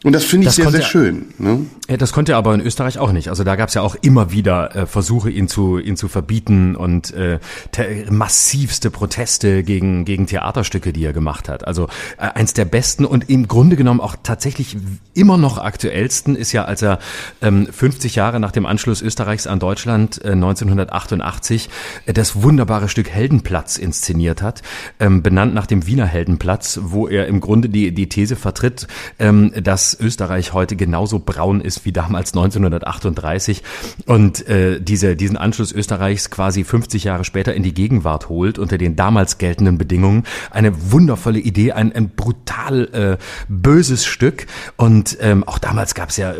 Und 0.05 0.12
das 0.12 0.25
finde 0.25 0.45
ich 0.45 0.49
das 0.49 0.57
sehr, 0.57 0.71
sehr 0.71 0.83
schön. 0.83 1.27
Ne? 1.38 1.64
Ja, 1.88 1.97
das 1.97 2.12
konnte 2.12 2.33
er 2.33 2.38
aber 2.38 2.53
in 2.53 2.61
Österreich 2.61 2.99
auch 2.99 3.11
nicht. 3.11 3.29
Also 3.29 3.43
da 3.43 3.57
gab 3.57 3.71
es 3.71 3.75
ja 3.75 3.81
auch 3.81 3.97
immer 4.03 4.31
wieder 4.31 4.77
äh, 4.77 4.87
Versuche, 4.87 5.31
ihn 5.31 5.49
zu, 5.49 5.79
ihn 5.79 5.97
zu 5.97 6.09
verbieten 6.09 6.77
und 6.77 7.14
äh, 7.14 7.38
massivste 8.11 8.90
Proteste 8.90 9.62
gegen, 9.62 10.05
gegen 10.05 10.27
Theaterstücke, 10.27 10.93
die 10.93 11.03
er 11.03 11.14
gemacht 11.14 11.49
hat. 11.49 11.67
Also 11.67 11.88
äh, 12.19 12.27
eins 12.35 12.53
der 12.53 12.67
besten 12.67 13.07
und 13.07 13.31
im 13.31 13.49
Grunde 13.49 13.77
genommen 13.77 14.01
auch 14.01 14.14
tatsächlich 14.23 14.77
immer 15.14 15.38
noch 15.38 15.57
aktuellsten 15.57 16.37
ist 16.37 16.53
ja, 16.53 16.67
als 16.67 16.83
er 16.83 16.99
ähm, 17.40 17.67
50 17.71 18.14
Jahre 18.14 18.40
nach 18.40 18.53
dem 18.53 18.67
Anschluss 18.67 19.01
Österreichs 19.01 19.47
an 19.47 19.59
Deutschland 19.59 20.23
äh, 20.23 20.33
1988 20.33 21.71
äh, 22.05 22.12
das 22.12 22.43
wunderbare 22.43 22.90
Stück 22.90 23.09
Heldenplatz 23.09 23.79
inszeniert 23.79 24.43
hat, 24.43 24.61
ähm, 25.01 25.23
benannt 25.23 25.55
nach 25.55 25.67
dem 25.67 25.87
Wiener 25.87 26.07
Heldenplatz, 26.07 26.81
wo 26.83 27.09
er 27.09 27.27
im 27.27 27.40
Grunde 27.40 27.71
die, 27.71 27.93
die 27.93 28.11
These 28.11 28.37
vertritt, 28.37 28.87
ähm, 29.19 29.51
dass 29.62 29.94
Österreich 29.99 30.53
heute 30.53 30.77
genauso 30.77 31.19
braun 31.19 31.61
ist 31.61 31.85
wie 31.85 31.93
damals 31.93 32.33
1938 32.33 33.63
und 34.07 34.47
äh, 34.49 34.81
diese, 34.81 35.17
diesen 35.17 35.37
Anschluss 35.37 35.73
Österreichs 35.73 36.31
quasi 36.31 36.65
50 36.65 37.05
Jahre 37.05 37.25
später 37.25 37.55
in 37.55 37.63
die 37.63 37.75
Gegenwart 37.75 38.29
holt 38.29 38.59
unter 38.59 38.79
den 38.79 38.97
damals 38.97 39.39
geltenden 39.39 39.79
Bedingungen. 39.79 40.25
Eine 40.51 40.93
wundervolle 40.93 41.39
Idee, 41.39 41.73
ein, 41.73 41.93
ein 41.93 42.11
brutal 42.11 43.19
äh, 43.19 43.25
böses 43.49 44.05
Stück 44.05 44.47
und 44.77 45.17
ähm, 45.21 45.45
auch 45.45 45.59
damals 45.59 45.95
gab 45.95 46.11
es 46.11 46.17
ja, 46.17 46.35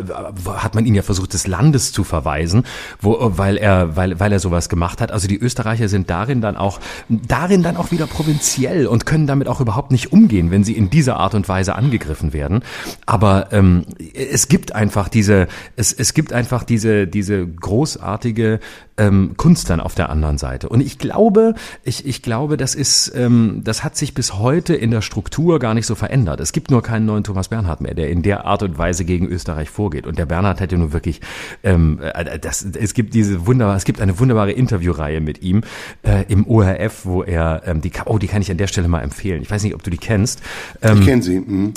hat 0.55 0.75
man 0.75 0.85
ihn 0.85 0.95
ja 0.95 1.01
versucht, 1.01 1.33
des 1.33 1.47
Landes 1.47 1.91
zu 1.91 2.03
verweisen, 2.03 2.63
wo, 2.99 3.17
weil 3.37 3.57
er, 3.57 3.95
weil, 3.95 4.19
weil 4.19 4.31
er 4.31 4.39
sowas 4.39 4.69
gemacht 4.69 5.01
hat. 5.01 5.11
Also 5.11 5.27
die 5.27 5.37
Österreicher 5.37 5.87
sind 5.87 6.09
darin 6.09 6.41
dann 6.41 6.57
auch, 6.57 6.79
darin 7.09 7.63
dann 7.63 7.77
auch 7.77 7.91
wieder 7.91 8.07
provinziell 8.07 8.87
und 8.87 9.05
können 9.05 9.27
damit 9.27 9.47
auch 9.47 9.61
überhaupt 9.61 9.91
nicht 9.91 10.11
umgehen, 10.11 10.51
wenn 10.51 10.63
sie 10.63 10.73
in 10.73 10.89
dieser 10.89 11.17
Art 11.17 11.35
und 11.35 11.47
Weise 11.47 11.75
angegriffen 11.75 12.33
werden. 12.33 12.63
Aber 13.05 13.44
ähm, 13.51 13.85
es 14.13 14.47
gibt 14.47 14.73
einfach 14.73 15.09
diese, 15.09 15.47
es, 15.75 15.93
es 15.93 16.13
gibt 16.13 16.33
einfach 16.33 16.63
diese, 16.63 17.07
diese 17.07 17.47
großartige 17.47 18.59
ähm, 18.97 19.33
Kunst 19.37 19.69
dann 19.69 19.79
auf 19.79 19.95
der 19.95 20.09
anderen 20.09 20.37
Seite. 20.37 20.69
Und 20.69 20.81
ich 20.81 20.97
glaube, 20.97 21.55
ich, 21.83 22.05
ich 22.05 22.21
glaube, 22.21 22.57
das 22.57 22.75
ist, 22.75 23.13
ähm, 23.15 23.61
das 23.63 23.83
hat 23.83 23.97
sich 23.97 24.13
bis 24.13 24.35
heute 24.35 24.73
in 24.73 24.91
der 24.91 25.01
Struktur 25.01 25.59
gar 25.59 25.73
nicht 25.73 25.85
so 25.85 25.95
verändert. 25.95 26.39
Es 26.39 26.51
gibt 26.51 26.71
nur 26.71 26.81
keinen 26.81 27.05
neuen 27.05 27.23
Thomas 27.23 27.49
Bernhard 27.49 27.81
mehr, 27.81 27.93
der 27.93 28.09
in 28.09 28.21
der 28.21 28.45
Art 28.45 28.63
und 28.63 28.77
Weise 28.77 29.05
gegen 29.05 29.27
Österreich 29.27 29.69
vorgeht. 29.69 30.07
Und 30.07 30.17
der 30.17 30.25
Bernhard 30.25 30.59
hätte 30.59 30.77
nun 30.77 30.93
wirklich, 30.93 31.21
ähm, 31.63 31.99
äh, 32.01 32.39
das, 32.39 32.63
es 32.63 32.93
gibt 32.93 33.13
diese 33.13 33.45
wunderbar, 33.45 33.75
es 33.75 33.85
gibt 33.85 33.99
eine 33.99 34.19
wunderbare 34.19 34.51
Interviewreihe 34.51 35.19
mit 35.19 35.41
ihm 35.41 35.61
äh, 36.03 36.23
im 36.27 36.47
ORF, 36.47 37.05
wo 37.05 37.23
er 37.23 37.63
ähm, 37.65 37.81
die, 37.81 37.91
oh, 38.05 38.17
die 38.17 38.27
kann 38.27 38.41
ich 38.41 38.51
an 38.51 38.57
der 38.57 38.67
Stelle 38.67 38.87
mal 38.87 39.01
empfehlen. 39.01 39.41
Ich 39.41 39.51
weiß 39.51 39.63
nicht, 39.63 39.75
ob 39.75 39.83
du 39.83 39.89
die 39.89 39.97
kennst. 39.97 40.41
Ähm, 40.81 40.99
ich 40.99 41.05
kenne 41.05 41.21
sie. 41.21 41.39
Mhm. 41.39 41.73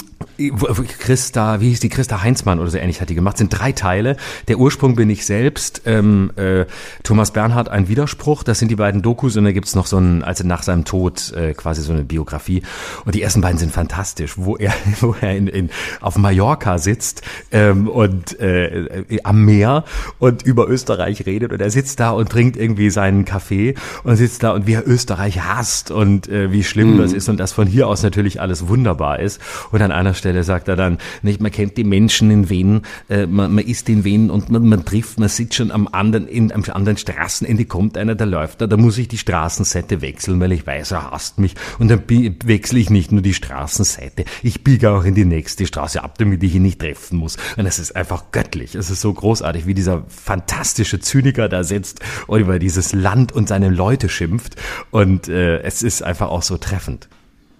Christa, 0.98 1.60
wie 1.60 1.68
hieß 1.70 1.80
die 1.80 1.88
Christa 1.88 2.22
Heinzmann 2.22 2.60
oder 2.60 2.70
so 2.70 2.78
ähnlich 2.78 3.00
hat 3.00 3.08
die 3.08 3.14
gemacht. 3.14 3.38
Sind 3.38 3.50
drei 3.50 3.72
Teile. 3.72 4.16
Der 4.46 4.58
Ursprung 4.58 4.94
bin 4.94 5.10
ich 5.10 5.26
selbst. 5.26 5.82
Ähm, 5.84 6.30
äh, 6.36 6.66
Thomas 7.08 7.30
Bernhard 7.30 7.70
ein 7.70 7.88
Widerspruch. 7.88 8.42
Das 8.42 8.58
sind 8.58 8.70
die 8.70 8.76
beiden 8.76 9.00
Dokus 9.00 9.38
und 9.38 9.44
da 9.44 9.52
gibt's 9.52 9.74
noch 9.74 9.86
so 9.86 9.96
ein, 9.96 10.22
also 10.22 10.46
nach 10.46 10.62
seinem 10.62 10.84
Tod 10.84 11.32
äh, 11.32 11.54
quasi 11.54 11.80
so 11.80 11.94
eine 11.94 12.04
Biografie. 12.04 12.60
Und 13.06 13.14
die 13.14 13.22
ersten 13.22 13.40
beiden 13.40 13.56
sind 13.56 13.72
fantastisch, 13.72 14.34
wo 14.36 14.58
er, 14.58 14.74
wo 15.00 15.16
er 15.18 15.34
in, 15.34 15.46
in, 15.46 15.70
auf 16.02 16.18
Mallorca 16.18 16.76
sitzt 16.76 17.22
ähm, 17.50 17.88
und 17.88 18.38
äh, 18.40 19.04
äh, 19.08 19.20
am 19.24 19.42
Meer 19.42 19.84
und 20.18 20.42
über 20.42 20.68
Österreich 20.68 21.24
redet 21.24 21.50
und 21.50 21.62
er 21.62 21.70
sitzt 21.70 21.98
da 21.98 22.10
und 22.10 22.28
trinkt 22.28 22.58
irgendwie 22.58 22.90
seinen 22.90 23.24
Kaffee 23.24 23.74
und 24.04 24.16
sitzt 24.16 24.42
da 24.42 24.50
und 24.50 24.66
wie 24.66 24.74
er 24.74 24.86
Österreich 24.86 25.40
hasst 25.40 25.90
und 25.90 26.28
äh, 26.28 26.52
wie 26.52 26.62
schlimm 26.62 26.96
mhm. 26.96 26.98
das 26.98 27.14
ist 27.14 27.30
und 27.30 27.40
dass 27.40 27.52
von 27.52 27.66
hier 27.66 27.88
aus 27.88 28.02
natürlich 28.02 28.42
alles 28.42 28.68
wunderbar 28.68 29.18
ist. 29.20 29.40
Und 29.72 29.80
an 29.80 29.92
einer 29.92 30.12
Stelle 30.12 30.44
sagt 30.44 30.68
er 30.68 30.76
dann, 30.76 30.98
nicht, 31.22 31.40
man 31.40 31.52
kennt 31.52 31.78
die 31.78 31.84
Menschen 31.84 32.30
in 32.30 32.50
Wien, 32.50 32.82
äh, 33.08 33.24
man, 33.26 33.54
man 33.54 33.64
ist 33.64 33.88
in 33.88 34.04
Wien 34.04 34.28
und 34.28 34.50
man, 34.50 34.68
man 34.68 34.84
trifft, 34.84 35.18
man 35.18 35.30
sitzt 35.30 35.54
schon 35.54 35.70
am 35.70 35.88
anderen, 35.90 36.28
in, 36.28 36.52
am 36.52 36.64
anderen 36.70 36.97
Straßenende, 36.98 37.64
kommt 37.64 37.96
einer, 37.96 38.14
der 38.14 38.26
läuft 38.26 38.60
da, 38.60 38.66
da 38.66 38.76
muss 38.76 38.98
ich 38.98 39.08
die 39.08 39.18
Straßenseite 39.18 40.00
wechseln, 40.00 40.40
weil 40.40 40.52
ich 40.52 40.66
weiß, 40.66 40.92
er 40.92 41.10
hasst 41.10 41.38
mich. 41.38 41.54
Und 41.78 41.88
dann 41.88 42.02
wechsle 42.08 42.78
ich 42.78 42.90
nicht 42.90 43.12
nur 43.12 43.22
die 43.22 43.34
Straßenseite, 43.34 44.24
ich 44.42 44.64
biege 44.64 44.90
auch 44.90 45.04
in 45.04 45.14
die 45.14 45.24
nächste 45.24 45.66
Straße 45.66 46.02
ab, 46.02 46.18
damit 46.18 46.42
ich 46.42 46.54
ihn 46.54 46.62
nicht 46.62 46.80
treffen 46.80 47.18
muss. 47.18 47.36
Und 47.56 47.66
es 47.66 47.78
ist 47.78 47.96
einfach 47.96 48.30
göttlich. 48.32 48.74
Es 48.74 48.90
ist 48.90 49.00
so 49.00 49.12
großartig, 49.12 49.66
wie 49.66 49.74
dieser 49.74 50.04
fantastische 50.08 51.00
Zyniker 51.00 51.48
da 51.48 51.64
sitzt 51.64 52.00
und 52.26 52.40
über 52.40 52.58
dieses 52.58 52.92
Land 52.92 53.32
und 53.32 53.48
seine 53.48 53.70
Leute 53.70 54.08
schimpft. 54.08 54.56
Und 54.90 55.28
äh, 55.28 55.60
es 55.60 55.82
ist 55.82 56.02
einfach 56.02 56.28
auch 56.28 56.42
so 56.42 56.58
treffend. 56.58 57.08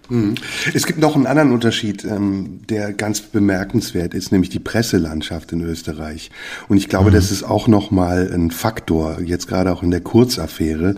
Mhm. 0.09 0.35
Es 0.73 0.85
gibt 0.85 0.99
noch 0.99 1.15
einen 1.15 1.27
anderen 1.27 1.51
Unterschied, 1.51 2.03
ähm, 2.03 2.61
der 2.67 2.93
ganz 2.93 3.21
bemerkenswert 3.21 4.13
ist, 4.13 4.31
nämlich 4.31 4.49
die 4.49 4.59
Presselandschaft 4.59 5.51
in 5.51 5.61
Österreich. 5.61 6.31
Und 6.67 6.77
ich 6.77 6.89
glaube, 6.89 7.11
mhm. 7.11 7.15
das 7.15 7.31
ist 7.31 7.43
auch 7.43 7.67
nochmal 7.67 8.31
ein 8.33 8.51
Faktor, 8.51 9.21
jetzt 9.21 9.47
gerade 9.47 9.71
auch 9.71 9.83
in 9.83 9.91
der 9.91 10.01
Kurzaffäre. 10.01 10.95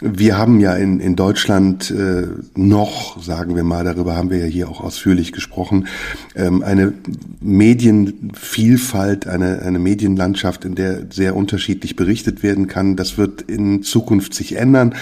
Wir 0.00 0.38
haben 0.38 0.60
ja 0.60 0.74
in, 0.74 1.00
in 1.00 1.16
Deutschland 1.16 1.90
äh, 1.90 2.26
noch, 2.54 3.22
sagen 3.22 3.56
wir 3.56 3.64
mal, 3.64 3.84
darüber 3.84 4.16
haben 4.16 4.30
wir 4.30 4.38
ja 4.38 4.46
hier 4.46 4.68
auch 4.68 4.80
ausführlich 4.80 5.32
gesprochen, 5.32 5.86
ähm, 6.34 6.62
eine 6.62 6.92
Medienvielfalt, 7.40 9.26
eine, 9.26 9.62
eine 9.62 9.78
Medienlandschaft, 9.78 10.64
in 10.64 10.74
der 10.74 11.06
sehr 11.10 11.36
unterschiedlich 11.36 11.96
berichtet 11.96 12.42
werden 12.42 12.66
kann. 12.68 12.96
Das 12.96 13.18
wird 13.18 13.42
in 13.42 13.82
Zukunft 13.82 14.34
sich 14.34 14.56
ändern 14.56 14.94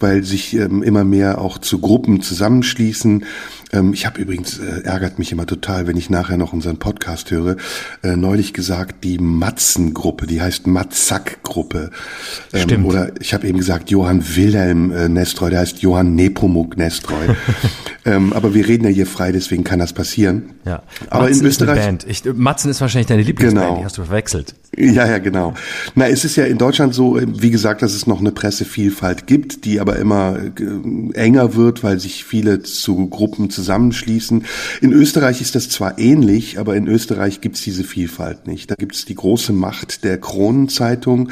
weil 0.00 0.22
sich 0.22 0.54
ähm, 0.54 0.82
immer 0.82 1.04
mehr 1.04 1.40
auch 1.40 1.58
zu 1.58 1.78
Gruppen 1.80 2.22
zusammenschließen. 2.22 3.24
Ähm, 3.72 3.92
ich 3.92 4.06
habe 4.06 4.20
übrigens, 4.20 4.58
äh, 4.58 4.82
ärgert 4.84 5.18
mich 5.18 5.32
immer 5.32 5.46
total, 5.46 5.86
wenn 5.86 5.96
ich 5.96 6.10
nachher 6.10 6.36
noch 6.36 6.52
unseren 6.52 6.78
Podcast 6.78 7.30
höre, 7.30 7.56
äh, 8.02 8.16
neulich 8.16 8.52
gesagt, 8.52 9.04
die 9.04 9.18
Matzen-Gruppe, 9.18 10.26
die 10.26 10.40
heißt 10.40 10.66
Matzak-Gruppe. 10.66 11.90
Ähm, 12.52 12.60
Stimmt. 12.62 12.86
Oder 12.86 13.20
ich 13.20 13.34
habe 13.34 13.46
eben 13.46 13.58
gesagt, 13.58 13.90
Johann 13.90 14.22
Wilhelm 14.36 14.90
äh, 14.92 15.08
Nestroy, 15.08 15.50
der 15.50 15.60
heißt 15.60 15.82
Johann 15.82 16.14
Nepomuk 16.14 16.76
Nestroy. 16.76 17.28
ähm, 18.04 18.32
aber 18.32 18.54
wir 18.54 18.66
reden 18.68 18.84
ja 18.84 18.90
hier 18.90 19.06
frei, 19.06 19.32
deswegen 19.32 19.64
kann 19.64 19.78
das 19.78 19.92
passieren. 19.92 20.54
Ja. 20.64 20.82
Aber 21.10 21.24
Matzen 21.24 21.40
in 21.40 21.46
Österreich. 21.46 21.78
Ist 21.78 21.82
eine 21.82 21.96
Band. 21.98 22.06
Ich, 22.08 22.24
Matzen 22.34 22.70
ist 22.70 22.80
wahrscheinlich 22.80 23.06
deine 23.06 23.22
Lieblingsband, 23.22 23.66
genau. 23.66 23.78
die 23.78 23.84
hast 23.84 23.98
du 23.98 24.04
verwechselt. 24.04 24.54
Ja, 24.76 25.06
ja, 25.06 25.18
genau. 25.18 25.54
Na, 25.94 26.06
es 26.08 26.24
ist 26.24 26.36
ja 26.36 26.44
in 26.44 26.58
Deutschland 26.58 26.94
so, 26.94 27.18
äh, 27.18 27.26
wie 27.28 27.50
gesagt, 27.50 27.82
dass 27.82 27.94
es 27.94 28.06
noch 28.06 28.20
eine 28.20 28.32
Pressevielfalt 28.32 29.26
gibt, 29.26 29.64
die 29.64 29.80
aber 29.80 29.85
immer 29.94 30.38
äh, 30.38 31.14
enger 31.14 31.54
wird, 31.54 31.84
weil 31.84 32.00
sich 32.00 32.24
viele 32.24 32.62
zu 32.62 33.06
Gruppen 33.06 33.50
zusammenschließen. 33.50 34.44
In 34.80 34.92
Österreich 34.92 35.40
ist 35.40 35.54
das 35.54 35.68
zwar 35.68 35.98
ähnlich, 35.98 36.58
aber 36.58 36.74
in 36.74 36.88
Österreich 36.88 37.40
gibt's 37.40 37.62
diese 37.62 37.84
Vielfalt 37.84 38.48
nicht. 38.48 38.68
Da 38.70 38.74
gibt's 38.74 39.04
die 39.04 39.14
große 39.14 39.52
Macht 39.52 40.02
der 40.02 40.18
Kronenzeitung, 40.18 41.30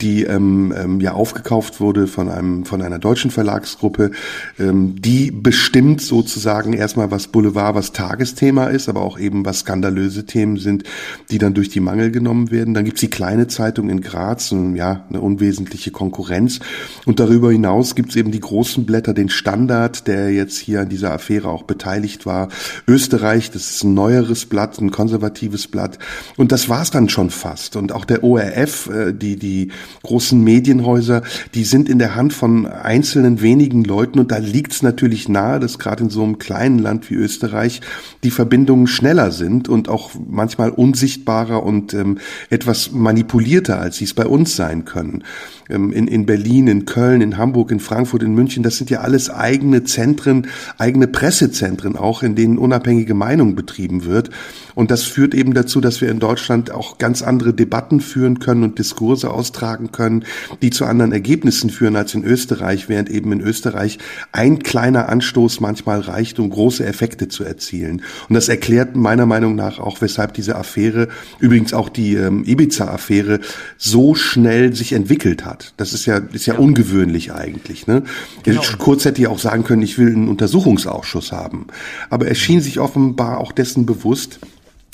die 0.00 0.24
ähm, 0.24 0.74
ähm, 0.76 1.00
ja 1.00 1.12
aufgekauft 1.12 1.80
wurde 1.80 2.06
von 2.06 2.28
einem 2.28 2.64
von 2.64 2.82
einer 2.82 2.98
deutschen 2.98 3.30
Verlagsgruppe, 3.30 4.10
ähm, 4.58 5.00
die 5.00 5.30
bestimmt 5.30 6.00
sozusagen 6.00 6.72
erstmal 6.72 7.10
was 7.10 7.28
Boulevard, 7.28 7.74
was 7.74 7.92
Tagesthema 7.92 8.66
ist, 8.66 8.88
aber 8.88 9.02
auch 9.02 9.18
eben 9.18 9.44
was 9.44 9.60
skandalöse 9.60 10.26
Themen 10.26 10.56
sind, 10.58 10.84
die 11.30 11.38
dann 11.38 11.54
durch 11.54 11.68
die 11.68 11.80
Mangel 11.80 12.10
genommen 12.10 12.50
werden. 12.50 12.74
Dann 12.74 12.84
gibt's 12.84 13.00
die 13.00 13.10
kleine 13.10 13.46
Zeitung 13.46 13.88
in 13.88 14.00
Graz, 14.00 14.52
und, 14.52 14.76
ja 14.76 15.04
eine 15.08 15.20
unwesentliche 15.20 15.90
Konkurrenz. 15.90 16.60
Und 17.04 17.20
darüber 17.20 17.50
hinaus 17.50 17.94
gibt's 17.94 18.16
eben 18.16 18.30
die 18.30 18.40
großen 18.40 18.86
Blätter, 18.86 19.14
den 19.14 19.28
Standard, 19.28 20.06
der 20.06 20.30
jetzt 20.32 20.58
hier 20.58 20.82
an 20.82 20.88
dieser 20.88 21.12
Affäre 21.12 21.48
auch 21.48 21.62
beteiligt 21.62 22.26
war. 22.26 22.48
Österreich, 22.86 23.50
das 23.50 23.70
ist 23.70 23.84
ein 23.84 23.94
neueres 23.94 24.46
Blatt, 24.46 24.78
ein 24.78 24.90
konservatives 24.90 25.68
Blatt. 25.68 25.98
Und 26.36 26.52
das 26.52 26.68
war's 26.68 26.90
dann 26.90 27.08
schon 27.08 27.30
fast. 27.30 27.76
Und 27.76 27.92
auch 27.92 28.04
der 28.04 28.22
ORF, 28.22 28.88
äh, 28.88 29.12
die 29.12 29.36
die 29.36 29.70
großen 30.02 30.42
Medienhäuser, 30.42 31.22
die 31.54 31.64
sind 31.64 31.88
in 31.88 31.98
der 31.98 32.14
Hand 32.14 32.32
von 32.32 32.66
einzelnen 32.66 33.40
wenigen 33.40 33.84
Leuten 33.84 34.18
und 34.18 34.30
da 34.30 34.38
liegt 34.38 34.72
es 34.72 34.82
natürlich 34.82 35.28
nahe, 35.28 35.60
dass 35.60 35.78
gerade 35.78 36.04
in 36.04 36.10
so 36.10 36.22
einem 36.22 36.38
kleinen 36.38 36.78
Land 36.78 37.10
wie 37.10 37.14
Österreich 37.14 37.80
die 38.22 38.30
Verbindungen 38.30 38.86
schneller 38.86 39.30
sind 39.30 39.68
und 39.68 39.88
auch 39.88 40.10
manchmal 40.28 40.70
unsichtbarer 40.70 41.62
und 41.62 41.94
ähm, 41.94 42.18
etwas 42.50 42.92
manipulierter, 42.92 43.80
als 43.80 43.96
sie 43.96 44.04
es 44.04 44.14
bei 44.14 44.26
uns 44.26 44.56
sein 44.56 44.84
können. 44.84 45.24
Ähm, 45.68 45.92
in, 45.92 46.08
in 46.08 46.26
Berlin, 46.26 46.68
in 46.68 46.84
Köln, 46.84 47.20
in 47.20 47.36
Hamburg, 47.36 47.70
in 47.70 47.80
Frankfurt, 47.80 48.22
in 48.22 48.34
München, 48.34 48.62
das 48.62 48.76
sind 48.76 48.90
ja 48.90 49.00
alles 49.00 49.30
eigene 49.30 49.84
Zentren, 49.84 50.46
eigene 50.78 51.06
Pressezentren 51.06 51.96
auch, 51.96 52.22
in 52.22 52.34
denen 52.34 52.58
unabhängige 52.58 53.14
Meinung 53.14 53.54
betrieben 53.54 54.04
wird. 54.04 54.30
Und 54.74 54.90
das 54.90 55.04
führt 55.04 55.34
eben 55.34 55.54
dazu, 55.54 55.80
dass 55.80 56.02
wir 56.02 56.10
in 56.10 56.18
Deutschland 56.18 56.70
auch 56.70 56.98
ganz 56.98 57.22
andere 57.22 57.54
Debatten 57.54 58.00
führen 58.00 58.40
können 58.40 58.62
und 58.62 58.78
Diskurse 58.78 59.30
austragen 59.30 59.90
können, 59.90 60.24
die 60.60 60.70
zu 60.70 60.84
anderen 60.84 61.12
Ergebnissen 61.12 61.70
führen 61.70 61.96
als 61.96 62.14
in 62.14 62.24
Österreich, 62.24 62.88
während 62.88 63.08
eben 63.08 63.32
in 63.32 63.40
Österreich 63.40 63.98
ein 64.32 64.58
kleiner 64.58 65.08
Anstoß 65.08 65.60
manchmal 65.60 66.00
reicht, 66.00 66.38
um 66.38 66.50
große 66.50 66.84
Effekte 66.84 67.28
zu 67.28 67.42
erzielen. 67.42 68.02
Und 68.28 68.34
das 68.34 68.50
erklärt 68.50 68.96
meiner 68.96 69.24
Meinung 69.24 69.54
nach 69.54 69.78
auch, 69.78 70.02
weshalb 70.02 70.34
diese 70.34 70.56
Affäre, 70.56 71.08
übrigens 71.40 71.72
auch 71.72 71.88
die 71.88 72.14
ähm, 72.14 72.44
Ibiza-Affäre, 72.44 73.40
so 73.78 74.14
schnell 74.14 74.74
sich 74.74 74.92
entwickelt 74.92 75.46
hat. 75.46 75.55
Das 75.76 75.92
ist 75.92 76.06
ja, 76.06 76.18
ist 76.18 76.46
ja, 76.46 76.54
ja. 76.54 76.60
ungewöhnlich 76.60 77.32
eigentlich. 77.32 77.86
Ne? 77.86 78.02
Genau. 78.42 78.62
Kurz 78.78 79.04
hätte 79.04 79.20
ich 79.20 79.26
auch 79.26 79.38
sagen 79.38 79.64
können, 79.64 79.82
ich 79.82 79.98
will 79.98 80.08
einen 80.08 80.28
Untersuchungsausschuss 80.28 81.32
haben. 81.32 81.66
Aber 82.10 82.26
er 82.26 82.34
schien 82.34 82.60
sich 82.60 82.80
offenbar 82.80 83.38
auch 83.38 83.52
dessen 83.52 83.86
bewusst, 83.86 84.38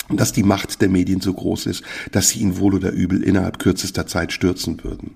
dass 0.09 0.33
die 0.33 0.43
Macht 0.43 0.81
der 0.81 0.89
Medien 0.89 1.21
so 1.21 1.33
groß 1.33 1.65
ist, 1.67 1.83
dass 2.11 2.29
sie 2.29 2.39
ihn 2.39 2.57
wohl 2.57 2.75
oder 2.75 2.91
übel 2.91 3.23
innerhalb 3.23 3.59
kürzester 3.59 4.07
Zeit 4.07 4.33
stürzen 4.33 4.83
würden. 4.83 5.15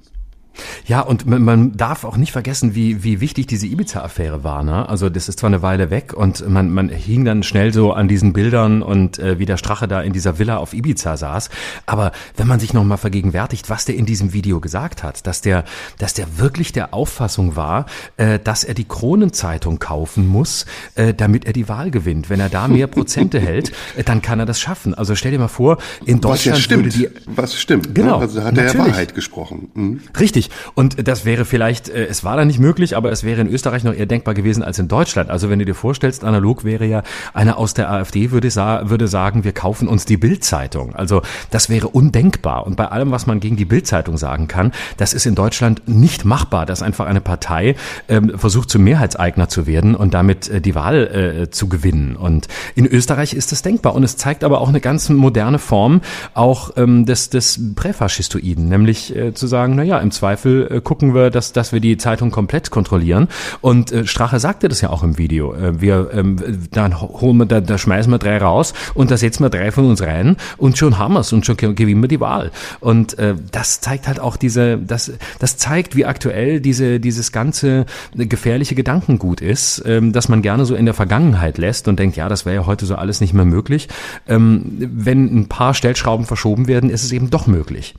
Ja, 0.85 1.01
und 1.01 1.25
man, 1.25 1.41
man 1.41 1.77
darf 1.77 2.03
auch 2.03 2.17
nicht 2.17 2.31
vergessen, 2.31 2.75
wie, 2.75 3.03
wie 3.03 3.21
wichtig 3.21 3.47
diese 3.47 3.67
Ibiza-Affäre 3.67 4.43
war. 4.43 4.63
Ne? 4.63 4.87
Also 4.87 5.09
das 5.09 5.29
ist 5.29 5.39
zwar 5.39 5.49
eine 5.49 5.61
Weile 5.61 5.89
weg 5.89 6.13
und 6.13 6.47
man, 6.47 6.71
man 6.71 6.89
hing 6.89 7.25
dann 7.25 7.43
schnell 7.43 7.73
so 7.73 7.93
an 7.93 8.07
diesen 8.07 8.33
Bildern 8.33 8.81
und 8.81 9.19
äh, 9.19 9.39
wie 9.39 9.45
der 9.45 9.57
Strache 9.57 9.87
da 9.87 10.01
in 10.01 10.13
dieser 10.13 10.39
Villa 10.39 10.57
auf 10.57 10.73
Ibiza 10.73 11.17
saß. 11.17 11.49
Aber 11.85 12.11
wenn 12.35 12.47
man 12.47 12.59
sich 12.59 12.73
nochmal 12.73 12.97
vergegenwärtigt, 12.97 13.69
was 13.69 13.85
der 13.85 13.95
in 13.95 14.05
diesem 14.05 14.33
Video 14.33 14.59
gesagt 14.59 15.03
hat, 15.03 15.27
dass 15.27 15.41
der, 15.41 15.63
dass 15.97 16.13
der 16.13 16.37
wirklich 16.37 16.71
der 16.71 16.93
Auffassung 16.93 17.55
war, 17.55 17.85
äh, 18.17 18.39
dass 18.39 18.63
er 18.63 18.73
die 18.73 18.85
Kronenzeitung 18.85 19.79
kaufen 19.79 20.27
muss, 20.27 20.65
äh, 20.95 21.13
damit 21.13 21.45
er 21.45 21.53
die 21.53 21.67
Wahl 21.67 21.91
gewinnt. 21.91 22.29
Wenn 22.29 22.39
er 22.39 22.49
da 22.49 22.67
mehr 22.67 22.87
Prozente 22.87 23.39
hält, 23.39 23.71
äh, 23.95 24.03
dann 24.03 24.21
kann 24.21 24.39
er 24.39 24.45
das 24.45 24.59
schaffen. 24.59 24.93
Also 24.93 25.15
stell 25.15 25.31
dir 25.31 25.39
mal 25.39 25.47
vor, 25.47 25.77
in 26.05 26.21
Deutschland 26.21 26.37
was 26.37 26.45
ja 26.45 26.55
stimmt, 26.55 26.85
würde 26.85 26.97
die... 26.97 27.09
Was 27.27 27.55
stimmt. 27.55 27.95
Genau. 27.95 28.19
Also 28.19 28.43
hat 28.43 28.57
er 28.57 28.73
ja 28.73 28.77
Wahrheit 28.77 29.15
gesprochen. 29.15 29.69
Mhm. 29.73 30.01
Richtig. 30.19 30.46
Und 30.73 31.07
das 31.07 31.25
wäre 31.25 31.45
vielleicht, 31.45 31.89
äh, 31.89 32.05
es 32.05 32.23
war 32.23 32.37
da 32.37 32.45
nicht 32.45 32.59
möglich, 32.59 32.95
aber 32.95 33.11
es 33.11 33.23
wäre 33.23 33.41
in 33.41 33.47
Österreich 33.47 33.83
noch 33.83 33.93
eher 33.93 34.05
denkbar 34.05 34.33
gewesen 34.33 34.63
als 34.63 34.79
in 34.79 34.87
Deutschland. 34.87 35.29
Also 35.29 35.49
wenn 35.49 35.59
du 35.59 35.65
dir 35.65 35.75
vorstellst, 35.75 36.23
analog 36.23 36.63
wäre 36.63 36.85
ja 36.85 37.03
einer 37.33 37.57
aus 37.57 37.73
der 37.73 37.91
AfD 37.91 38.31
würde, 38.31 38.49
sa 38.51 38.89
würde 38.89 39.07
sagen, 39.07 39.43
wir 39.43 39.53
kaufen 39.53 39.87
uns 39.87 40.05
die 40.05 40.17
Bildzeitung. 40.17 40.95
Also 40.95 41.21
das 41.51 41.69
wäre 41.69 41.87
undenkbar. 41.87 42.65
Und 42.65 42.75
bei 42.75 42.87
allem, 42.87 43.11
was 43.11 43.27
man 43.27 43.39
gegen 43.39 43.55
die 43.55 43.65
Bildzeitung 43.65 44.17
sagen 44.17 44.47
kann, 44.47 44.71
das 44.97 45.13
ist 45.13 45.25
in 45.25 45.35
Deutschland 45.35 45.87
nicht 45.87 46.25
machbar, 46.25 46.65
dass 46.65 46.81
einfach 46.81 47.05
eine 47.05 47.21
Partei 47.21 47.75
ähm, 48.07 48.37
versucht, 48.37 48.69
zum 48.69 48.83
Mehrheitseigner 48.83 49.49
zu 49.49 49.67
werden 49.67 49.95
und 49.95 50.13
damit 50.13 50.49
äh, 50.49 50.61
die 50.61 50.75
Wahl 50.75 51.07
äh, 51.07 51.49
zu 51.49 51.67
gewinnen. 51.67 52.15
Und 52.15 52.47
in 52.75 52.85
Österreich 52.85 53.33
ist 53.33 53.51
das 53.51 53.61
denkbar. 53.61 53.95
Und 53.95 54.03
es 54.03 54.17
zeigt 54.17 54.43
aber 54.43 54.61
auch 54.61 54.69
eine 54.69 54.81
ganz 54.81 55.09
moderne 55.09 55.59
Form 55.59 56.01
auch 56.33 56.71
ähm, 56.77 57.05
des, 57.05 57.29
des 57.29 57.59
Präfaschistoiden, 57.75 58.69
nämlich 58.69 59.15
äh, 59.15 59.33
zu 59.33 59.47
sagen, 59.47 59.75
na 59.75 59.83
ja, 59.83 59.99
im 59.99 60.11
Zweifel 60.11 60.36
äh, 60.45 60.81
gucken 60.81 61.13
wir, 61.13 61.29
dass, 61.29 61.53
dass 61.53 61.73
wir 61.73 61.79
die 61.79 61.97
Zeitung 61.97 62.31
komplett 62.31 62.71
kontrollieren. 62.71 63.27
Und 63.61 63.91
äh, 63.91 64.05
Strache 64.05 64.39
sagte 64.39 64.69
das 64.69 64.81
ja 64.81 64.89
auch 64.89 65.03
im 65.03 65.17
Video. 65.17 65.53
Äh, 65.53 65.81
wir, 65.81 66.09
ähm, 66.13 66.37
dann 66.71 66.99
holen 66.99 67.37
wir, 67.37 67.45
da, 67.45 67.61
da 67.61 67.77
schmeißen 67.77 68.11
wir 68.11 68.19
drei 68.19 68.37
raus 68.37 68.73
und 68.93 69.11
da 69.11 69.17
setzen 69.17 69.43
wir 69.43 69.49
drei 69.49 69.71
von 69.71 69.85
uns 69.85 70.01
rein 70.01 70.37
und 70.57 70.77
schon 70.77 70.97
haben 70.97 71.13
wir's 71.13 71.33
und 71.33 71.45
schon 71.45 71.57
gewinnen 71.57 72.01
wir 72.01 72.07
die 72.07 72.19
Wahl. 72.19 72.51
Und 72.79 73.17
äh, 73.19 73.35
das 73.51 73.81
zeigt 73.81 74.07
halt 74.07 74.19
auch 74.19 74.37
diese, 74.37 74.77
das, 74.77 75.11
das 75.39 75.57
zeigt, 75.57 75.95
wie 75.95 76.05
aktuell 76.05 76.59
diese, 76.59 76.99
dieses 76.99 77.31
ganze 77.31 77.85
gefährliche 78.15 78.75
Gedankengut 78.75 79.41
ist, 79.41 79.83
ähm, 79.85 80.13
dass 80.13 80.29
man 80.29 80.41
gerne 80.41 80.65
so 80.65 80.75
in 80.75 80.85
der 80.85 80.93
Vergangenheit 80.93 81.57
lässt 81.57 81.87
und 81.87 81.99
denkt, 81.99 82.17
ja, 82.17 82.29
das 82.29 82.45
wäre 82.45 82.55
ja 82.55 82.65
heute 82.65 82.85
so 82.85 82.95
alles 82.95 83.21
nicht 83.21 83.33
mehr 83.33 83.45
möglich. 83.45 83.87
Ähm, 84.27 84.77
wenn 84.77 85.25
ein 85.25 85.47
paar 85.47 85.73
Stellschrauben 85.73 86.25
verschoben 86.25 86.67
werden, 86.67 86.89
ist 86.89 87.03
es 87.03 87.11
eben 87.11 87.29
doch 87.29 87.47
möglich. 87.47 87.95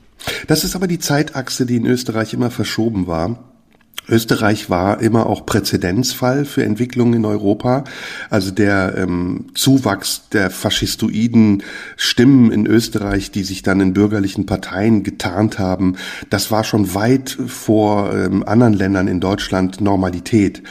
Das 0.46 0.64
ist 0.64 0.74
aber 0.74 0.86
die 0.86 0.98
Zeitachse, 0.98 1.66
die 1.66 1.76
in 1.76 1.86
Österreich 1.86 2.34
immer 2.34 2.50
verschoben 2.50 3.06
war. 3.06 3.44
Österreich 4.08 4.70
war 4.70 5.00
immer 5.00 5.26
auch 5.26 5.44
Präzedenzfall 5.44 6.44
für 6.44 6.64
Entwicklungen 6.64 7.14
in 7.14 7.24
Europa. 7.24 7.84
Also 8.30 8.50
der 8.50 8.94
ähm, 8.96 9.46
Zuwachs 9.54 10.28
der 10.32 10.50
faschistoiden 10.50 11.62
Stimmen 11.96 12.50
in 12.50 12.66
Österreich, 12.66 13.30
die 13.30 13.44
sich 13.44 13.62
dann 13.62 13.80
in 13.80 13.92
bürgerlichen 13.92 14.46
Parteien 14.46 15.02
getarnt 15.02 15.58
haben, 15.58 15.96
das 16.30 16.50
war 16.50 16.64
schon 16.64 16.94
weit 16.94 17.36
vor 17.46 18.14
ähm, 18.14 18.42
anderen 18.46 18.72
Ländern 18.72 19.08
in 19.08 19.20
Deutschland 19.20 19.80
Normalität. 19.80 20.62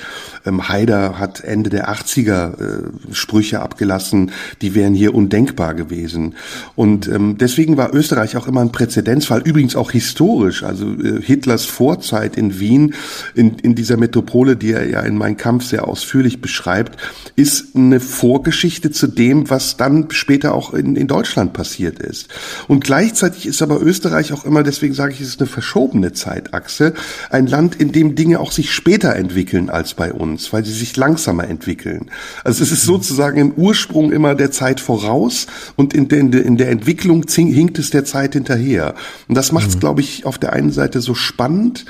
Ähm, 0.45 0.67
Haider 0.69 1.19
hat 1.19 1.43
Ende 1.43 1.69
der 1.69 1.89
80er 1.89 2.59
äh, 2.59 3.13
Sprüche 3.13 3.61
abgelassen, 3.61 4.31
die 4.61 4.73
wären 4.73 4.93
hier 4.93 5.13
undenkbar 5.13 5.75
gewesen. 5.75 6.35
Und 6.75 7.07
ähm, 7.07 7.37
deswegen 7.37 7.77
war 7.77 7.93
Österreich 7.93 8.37
auch 8.37 8.47
immer 8.47 8.61
ein 8.61 8.71
Präzedenzfall, 8.71 9.41
übrigens 9.43 9.75
auch 9.75 9.91
historisch. 9.91 10.63
Also 10.63 10.87
äh, 10.93 11.21
Hitlers 11.21 11.65
Vorzeit 11.65 12.37
in 12.37 12.59
Wien 12.59 12.93
in, 13.33 13.59
in 13.59 13.75
dieser 13.75 13.97
Metropole, 13.97 14.55
die 14.55 14.71
er 14.71 14.87
ja 14.87 15.01
in 15.01 15.17
Mein 15.17 15.37
Kampf 15.37 15.65
sehr 15.65 15.87
ausführlich 15.87 16.41
beschreibt, 16.41 16.97
ist 17.35 17.75
eine 17.75 17.99
Vorgeschichte 17.99 18.91
zu 18.91 19.07
dem, 19.07 19.49
was 19.49 19.77
dann 19.77 20.09
später 20.11 20.53
auch 20.53 20.73
in, 20.73 20.95
in 20.95 21.07
Deutschland 21.07 21.53
passiert 21.53 21.99
ist. 21.99 22.27
Und 22.67 22.83
gleichzeitig 22.83 23.45
ist 23.45 23.61
aber 23.61 23.81
Österreich 23.81 24.33
auch 24.33 24.45
immer, 24.45 24.63
deswegen 24.63 24.93
sage 24.93 25.13
ich, 25.13 25.21
es 25.21 25.29
ist 25.29 25.39
eine 25.39 25.47
verschobene 25.47 26.13
Zeitachse, 26.13 26.93
ein 27.29 27.47
Land, 27.47 27.75
in 27.75 27.91
dem 27.91 28.15
Dinge 28.15 28.39
auch 28.39 28.51
sich 28.51 28.71
später 28.71 29.15
entwickeln 29.15 29.69
als 29.69 29.93
bei 29.93 30.13
uns, 30.13 30.51
weil 30.53 30.65
sie 30.65 30.73
sich 30.73 30.95
langsamer 30.97 31.47
entwickeln. 31.47 32.09
Also 32.43 32.63
es 32.63 32.71
ist 32.71 32.83
sozusagen 32.83 33.39
im 33.39 33.51
Ursprung 33.53 34.11
immer 34.11 34.35
der 34.35 34.51
Zeit 34.51 34.79
voraus 34.79 35.47
und 35.75 35.93
in 35.93 36.07
der, 36.07 36.19
in 36.19 36.57
der 36.57 36.69
Entwicklung 36.69 37.25
hinkt 37.27 37.79
es 37.79 37.89
der 37.89 38.05
Zeit 38.05 38.33
hinterher. 38.33 38.95
Und 39.27 39.35
das 39.35 39.51
macht 39.51 39.69
es, 39.69 39.75
mhm. 39.75 39.79
glaube 39.79 40.01
ich, 40.01 40.25
auf 40.25 40.37
der 40.37 40.53
einen 40.53 40.71
Seite 40.71 41.01
so 41.01 41.13
spannend, 41.13 41.85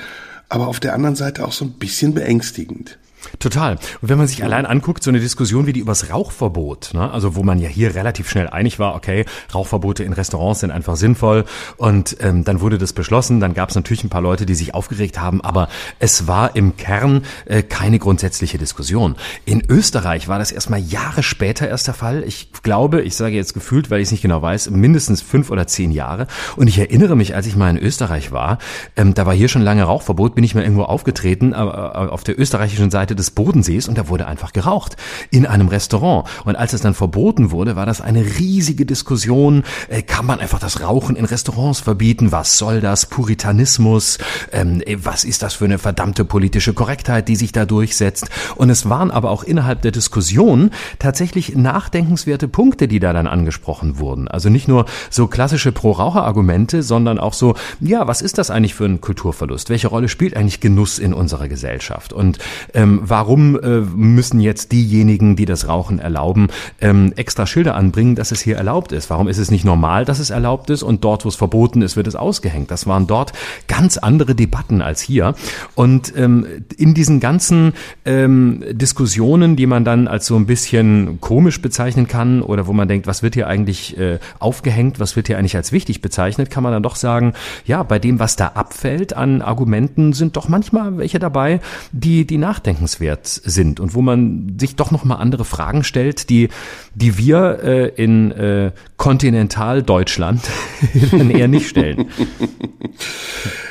aber 0.49 0.67
auf 0.67 0.79
der 0.79 0.93
anderen 0.93 1.15
Seite 1.15 1.45
auch 1.45 1.51
so 1.51 1.65
ein 1.65 1.73
bisschen 1.73 2.13
beängstigend. 2.13 2.97
Total. 3.39 3.73
Und 4.01 4.09
wenn 4.09 4.17
man 4.17 4.27
sich 4.27 4.43
allein 4.43 4.65
anguckt, 4.65 5.03
so 5.03 5.11
eine 5.11 5.19
Diskussion 5.19 5.67
wie 5.67 5.73
die 5.73 5.79
übers 5.79 6.09
Rauchverbot, 6.11 6.91
ne? 6.93 7.11
also 7.11 7.35
wo 7.35 7.43
man 7.43 7.59
ja 7.59 7.69
hier 7.69 7.95
relativ 7.95 8.29
schnell 8.29 8.47
einig 8.47 8.79
war, 8.79 8.95
okay, 8.95 9.25
Rauchverbote 9.53 10.03
in 10.03 10.13
Restaurants 10.13 10.61
sind 10.61 10.71
einfach 10.71 10.95
sinnvoll 10.95 11.45
und 11.77 12.17
ähm, 12.19 12.43
dann 12.43 12.61
wurde 12.61 12.77
das 12.77 12.93
beschlossen, 12.93 13.39
dann 13.39 13.53
gab 13.53 13.69
es 13.69 13.75
natürlich 13.75 14.03
ein 14.03 14.09
paar 14.09 14.21
Leute, 14.21 14.45
die 14.45 14.55
sich 14.55 14.73
aufgeregt 14.73 15.19
haben, 15.19 15.41
aber 15.41 15.67
es 15.99 16.27
war 16.27 16.55
im 16.55 16.77
Kern 16.77 17.23
äh, 17.45 17.63
keine 17.63 17.99
grundsätzliche 17.99 18.57
Diskussion. 18.57 19.15
In 19.45 19.63
Österreich 19.69 20.27
war 20.27 20.39
das 20.39 20.51
erstmal 20.51 20.79
Jahre 20.79 21.23
später 21.23 21.67
erst 21.67 21.87
der 21.87 21.93
Fall. 21.93 22.23
Ich 22.23 22.51
glaube, 22.63 23.01
ich 23.01 23.15
sage 23.15 23.35
jetzt 23.35 23.53
gefühlt, 23.53 23.89
weil 23.89 23.99
ich 23.99 24.07
es 24.07 24.11
nicht 24.11 24.21
genau 24.21 24.41
weiß, 24.41 24.69
mindestens 24.69 25.21
fünf 25.21 25.51
oder 25.51 25.67
zehn 25.67 25.91
Jahre. 25.91 26.27
Und 26.55 26.67
ich 26.67 26.79
erinnere 26.79 27.15
mich, 27.15 27.35
als 27.35 27.47
ich 27.47 27.55
mal 27.55 27.69
in 27.69 27.77
Österreich 27.77 28.31
war, 28.31 28.57
ähm, 28.95 29.13
da 29.13 29.25
war 29.25 29.33
hier 29.33 29.49
schon 29.49 29.61
lange 29.61 29.83
Rauchverbot, 29.83 30.35
bin 30.35 30.43
ich 30.43 30.55
mal 30.55 30.63
irgendwo 30.63 30.83
aufgetreten, 30.83 31.53
aber 31.53 31.95
äh, 31.95 32.09
auf 32.09 32.23
der 32.23 32.39
österreichischen 32.39 32.91
Seite 32.91 33.15
des 33.17 33.31
Bodensees 33.31 33.87
und 33.87 33.97
da 33.97 34.07
wurde 34.07 34.27
einfach 34.27 34.53
geraucht 34.53 34.95
in 35.31 35.45
einem 35.45 35.67
Restaurant. 35.67 36.27
Und 36.45 36.55
als 36.55 36.73
es 36.73 36.81
dann 36.81 36.93
verboten 36.93 37.51
wurde, 37.51 37.75
war 37.75 37.85
das 37.85 38.01
eine 38.01 38.23
riesige 38.39 38.85
Diskussion. 38.85 39.63
Äh, 39.89 40.01
kann 40.01 40.25
man 40.25 40.39
einfach 40.39 40.59
das 40.59 40.81
Rauchen 40.81 41.15
in 41.15 41.25
Restaurants 41.25 41.79
verbieten? 41.79 42.31
Was 42.31 42.57
soll 42.57 42.81
das? 42.81 43.05
Puritanismus? 43.07 44.17
Ähm, 44.51 44.81
äh, 44.85 44.97
was 45.01 45.23
ist 45.23 45.43
das 45.43 45.55
für 45.55 45.65
eine 45.65 45.79
verdammte 45.79 46.25
politische 46.25 46.73
Korrektheit, 46.73 47.27
die 47.27 47.35
sich 47.35 47.51
da 47.51 47.65
durchsetzt? 47.65 48.29
Und 48.55 48.69
es 48.69 48.89
waren 48.89 49.11
aber 49.11 49.31
auch 49.31 49.43
innerhalb 49.43 49.81
der 49.81 49.91
Diskussion 49.91 50.71
tatsächlich 50.99 51.55
nachdenkenswerte 51.55 52.47
Punkte, 52.47 52.87
die 52.87 52.99
da 52.99 53.13
dann 53.13 53.27
angesprochen 53.27 53.99
wurden. 53.99 54.27
Also 54.27 54.49
nicht 54.49 54.67
nur 54.67 54.85
so 55.09 55.27
klassische 55.27 55.71
Pro-Raucher-Argumente, 55.71 56.83
sondern 56.83 57.19
auch 57.19 57.33
so, 57.33 57.55
ja, 57.79 58.07
was 58.07 58.21
ist 58.21 58.37
das 58.37 58.49
eigentlich 58.49 58.75
für 58.75 58.85
ein 58.85 59.01
Kulturverlust? 59.01 59.69
Welche 59.69 59.87
Rolle 59.87 60.09
spielt 60.09 60.35
eigentlich 60.35 60.59
Genuss 60.59 60.99
in 60.99 61.13
unserer 61.13 61.47
Gesellschaft? 61.47 62.13
Und 62.13 62.39
ähm, 62.73 62.96
warum 63.03 63.59
äh, 63.59 63.79
müssen 63.79 64.39
jetzt 64.39 64.71
diejenigen, 64.71 65.35
die 65.35 65.45
das 65.45 65.67
Rauchen 65.67 65.99
erlauben, 65.99 66.47
ähm, 66.81 67.13
extra 67.15 67.45
Schilder 67.45 67.75
anbringen, 67.75 68.15
dass 68.15 68.31
es 68.31 68.41
hier 68.41 68.57
erlaubt 68.57 68.91
ist? 68.91 69.09
Warum 69.09 69.27
ist 69.27 69.37
es 69.37 69.51
nicht 69.51 69.65
normal, 69.65 70.05
dass 70.05 70.19
es 70.19 70.29
erlaubt 70.29 70.69
ist 70.69 70.83
und 70.83 71.03
dort, 71.03 71.25
wo 71.25 71.29
es 71.29 71.35
verboten 71.35 71.81
ist, 71.81 71.95
wird 71.95 72.07
es 72.07 72.15
ausgehängt? 72.15 72.71
Das 72.71 72.87
waren 72.87 73.07
dort 73.07 73.33
ganz 73.67 73.97
andere 73.97 74.35
Debatten 74.35 74.81
als 74.81 75.01
hier. 75.01 75.35
Und 75.75 76.13
ähm, 76.15 76.45
in 76.77 76.93
diesen 76.93 77.19
ganzen 77.19 77.73
ähm, 78.05 78.63
Diskussionen, 78.71 79.55
die 79.55 79.65
man 79.65 79.85
dann 79.85 80.07
als 80.07 80.25
so 80.25 80.35
ein 80.35 80.45
bisschen 80.45 81.19
komisch 81.21 81.61
bezeichnen 81.61 82.07
kann 82.07 82.41
oder 82.41 82.67
wo 82.67 82.73
man 82.73 82.87
denkt, 82.87 83.07
was 83.07 83.23
wird 83.23 83.35
hier 83.35 83.47
eigentlich 83.47 83.97
äh, 83.97 84.19
aufgehängt, 84.39 84.99
was 84.99 85.15
wird 85.15 85.27
hier 85.27 85.37
eigentlich 85.37 85.55
als 85.55 85.71
wichtig 85.71 86.01
bezeichnet, 86.01 86.49
kann 86.49 86.63
man 86.63 86.71
dann 86.71 86.83
doch 86.83 86.95
sagen, 86.95 87.33
ja, 87.65 87.83
bei 87.83 87.99
dem, 87.99 88.19
was 88.19 88.35
da 88.35 88.47
abfällt 88.49 89.15
an 89.15 89.41
Argumenten, 89.41 90.13
sind 90.13 90.35
doch 90.37 90.49
manchmal 90.49 90.97
welche 90.97 91.19
dabei, 91.19 91.59
die, 91.91 92.25
die 92.25 92.37
nachdenkenswert 92.37 92.86
bemerkenswert 92.87 93.27
sind 93.27 93.79
und 93.79 93.93
wo 93.93 94.01
man 94.01 94.57
sich 94.59 94.75
doch 94.75 94.91
noch 94.91 95.03
mal 95.03 95.15
andere 95.15 95.45
Fragen 95.45 95.83
stellt, 95.83 96.29
die 96.29 96.49
die 96.95 97.17
wir 97.17 97.59
äh, 97.63 97.87
in 97.89 98.31
äh, 98.31 98.71
Kontinentaldeutschland 98.97 100.41
dann 101.11 101.29
eher 101.29 101.47
nicht 101.47 101.69
stellen. 101.69 102.07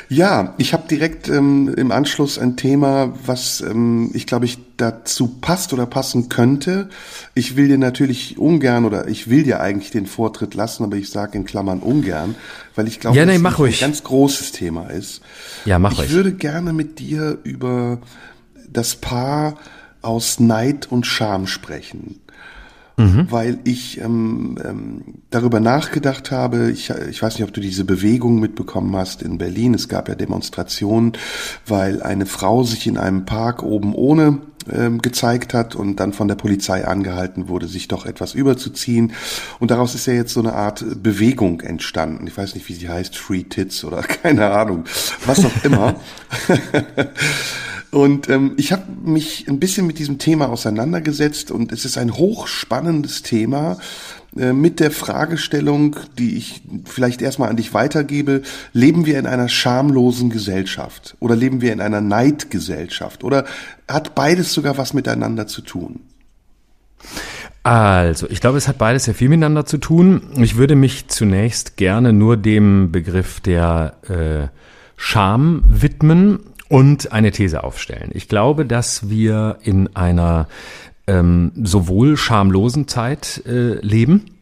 Ja, 0.09 0.55
ich 0.57 0.71
habe 0.71 0.87
direkt 0.87 1.27
ähm, 1.27 1.73
im 1.75 1.91
Anschluss 1.91 2.39
ein 2.39 2.55
Thema, 2.55 3.13
was 3.25 3.59
ähm, 3.59 4.09
ich 4.13 4.25
glaube 4.25 4.45
ich 4.45 4.57
dazu 4.77 5.27
passt 5.41 5.73
oder 5.73 5.85
passen 5.85 6.29
könnte. 6.29 6.87
Ich 7.33 7.57
will 7.57 7.67
dir 7.67 7.77
natürlich 7.77 8.37
ungern 8.37 8.85
oder 8.85 9.09
ich 9.09 9.29
will 9.29 9.43
dir 9.43 9.59
eigentlich 9.59 9.91
den 9.91 10.05
Vortritt 10.05 10.53
lassen, 10.53 10.85
aber 10.85 10.95
ich 10.95 11.09
sage 11.09 11.37
in 11.37 11.43
Klammern 11.43 11.79
ungern, 11.79 12.35
weil 12.75 12.87
ich 12.87 13.01
glaube, 13.01 13.17
ja, 13.17 13.25
nee, 13.25 13.37
dass 13.37 13.57
das 13.57 13.59
ein 13.59 13.79
ganz 13.79 14.03
großes 14.03 14.53
Thema 14.53 14.87
ist. 14.87 15.21
Ja, 15.65 15.77
mach 15.77 15.91
ich 15.91 15.99
ruhig. 15.99 16.09
Ich 16.09 16.15
würde 16.15 16.33
gerne 16.33 16.71
mit 16.71 16.99
dir 16.99 17.39
über 17.43 17.99
das 18.77 18.95
Paar 18.95 19.55
aus 20.01 20.39
Neid 20.39 20.91
und 20.91 21.05
Scham 21.05 21.47
sprechen. 21.47 22.21
mhm. 22.99 23.27
weil 23.29 23.59
ich 23.63 23.99
ähm, 24.01 24.57
ähm, 24.63 25.01
darüber 25.29 25.59
nachgedacht 25.59 26.31
habe, 26.31 26.71
ich, 26.71 26.89
ich 26.89 27.21
weiß 27.21 27.35
nicht, 27.35 27.47
ob 27.47 27.53
du 27.53 27.61
diese 27.61 27.85
Bewegung 27.85 28.39
mitbekommen 28.39 28.95
hast 28.95 29.21
in 29.21 29.37
Berlin, 29.37 29.75
es 29.75 29.87
gab 29.87 30.09
ja 30.09 30.15
Demonstrationen, 30.15 31.13
weil 31.67 32.01
eine 32.01 32.25
Frau 32.25 32.63
sich 32.63 32.87
in 32.87 32.97
einem 32.97 33.25
Park 33.25 33.61
oben 33.61 33.93
ohne 33.93 34.39
ähm, 34.71 35.01
gezeigt 35.01 35.53
hat 35.53 35.75
und 35.75 35.97
dann 35.97 36.11
von 36.13 36.27
der 36.27 36.35
Polizei 36.35 36.85
angehalten 36.85 37.47
wurde, 37.47 37.67
sich 37.67 37.87
doch 37.87 38.05
etwas 38.05 38.33
überzuziehen. 38.33 39.13
Und 39.59 39.71
daraus 39.71 39.95
ist 39.95 40.07
ja 40.07 40.13
jetzt 40.13 40.33
so 40.33 40.39
eine 40.39 40.53
Art 40.53 40.83
Bewegung 41.01 41.61
entstanden. 41.61 42.25
Ich 42.27 42.37
weiß 42.37 42.55
nicht, 42.55 42.67
wie 42.67 42.73
sie 42.73 42.89
heißt, 42.89 43.15
Free 43.15 43.43
Tits 43.43 43.83
oder 43.83 44.01
keine 44.23 44.49
Ahnung, 44.49 44.85
was 45.25 45.45
auch 45.45 45.63
immer. 45.63 45.95
Und 47.91 48.29
ähm, 48.29 48.53
ich 48.57 48.73
habe 48.73 48.83
mich 49.03 49.47
ein 49.47 49.59
bisschen 49.59 49.87
mit 49.87 49.97
diesem 49.97 50.17
Thema 50.17 50.49
auseinandergesetzt 50.49 51.51
und 51.51 51.71
es 51.71 51.85
ist 51.85 51.97
ein 51.97 52.13
hochspannendes 52.13 53.23
Thema 53.23 53.77
äh, 54.37 54.51
mit 54.51 54.79
der 54.79 54.91
Fragestellung, 54.91 55.95
die 56.17 56.37
ich 56.37 56.61
vielleicht 56.85 57.21
erstmal 57.21 57.49
an 57.49 57.55
dich 57.55 57.73
weitergebe, 57.73 58.41
leben 58.73 59.05
wir 59.05 59.17
in 59.17 59.25
einer 59.25 59.47
schamlosen 59.47 60.29
Gesellschaft 60.29 61.15
oder 61.19 61.35
leben 61.35 61.61
wir 61.61 61.71
in 61.71 61.79
einer 61.79 62.01
Neidgesellschaft 62.01 63.23
oder 63.23 63.45
hat 63.87 64.15
beides 64.15 64.53
sogar 64.53 64.77
was 64.77 64.93
miteinander 64.93 65.47
zu 65.47 65.61
tun? 65.61 66.01
Also, 67.63 68.29
ich 68.29 68.39
glaube, 68.39 68.57
es 68.57 68.67
hat 68.67 68.77
beides 68.77 69.05
sehr 69.05 69.13
viel 69.13 69.29
miteinander 69.29 69.65
zu 69.65 69.77
tun. 69.77 70.21
Ich 70.37 70.55
würde 70.55 70.75
mich 70.75 71.07
zunächst 71.07 71.75
gerne 71.77 72.13
nur 72.13 72.37
dem 72.37 72.91
Begriff 72.91 73.39
der 73.41 73.97
äh, 74.07 74.47
Scham 74.95 75.63
widmen 75.67 76.39
und 76.69 77.11
eine 77.11 77.31
These 77.31 77.63
aufstellen. 77.63 78.11
Ich 78.13 78.27
glaube, 78.27 78.65
dass 78.65 79.09
wir 79.09 79.57
in 79.63 79.95
einer 79.95 80.47
ähm, 81.07 81.51
sowohl 81.55 82.17
schamlosen 82.17 82.87
Zeit 82.87 83.43
äh, 83.45 83.75
leben, 83.79 84.36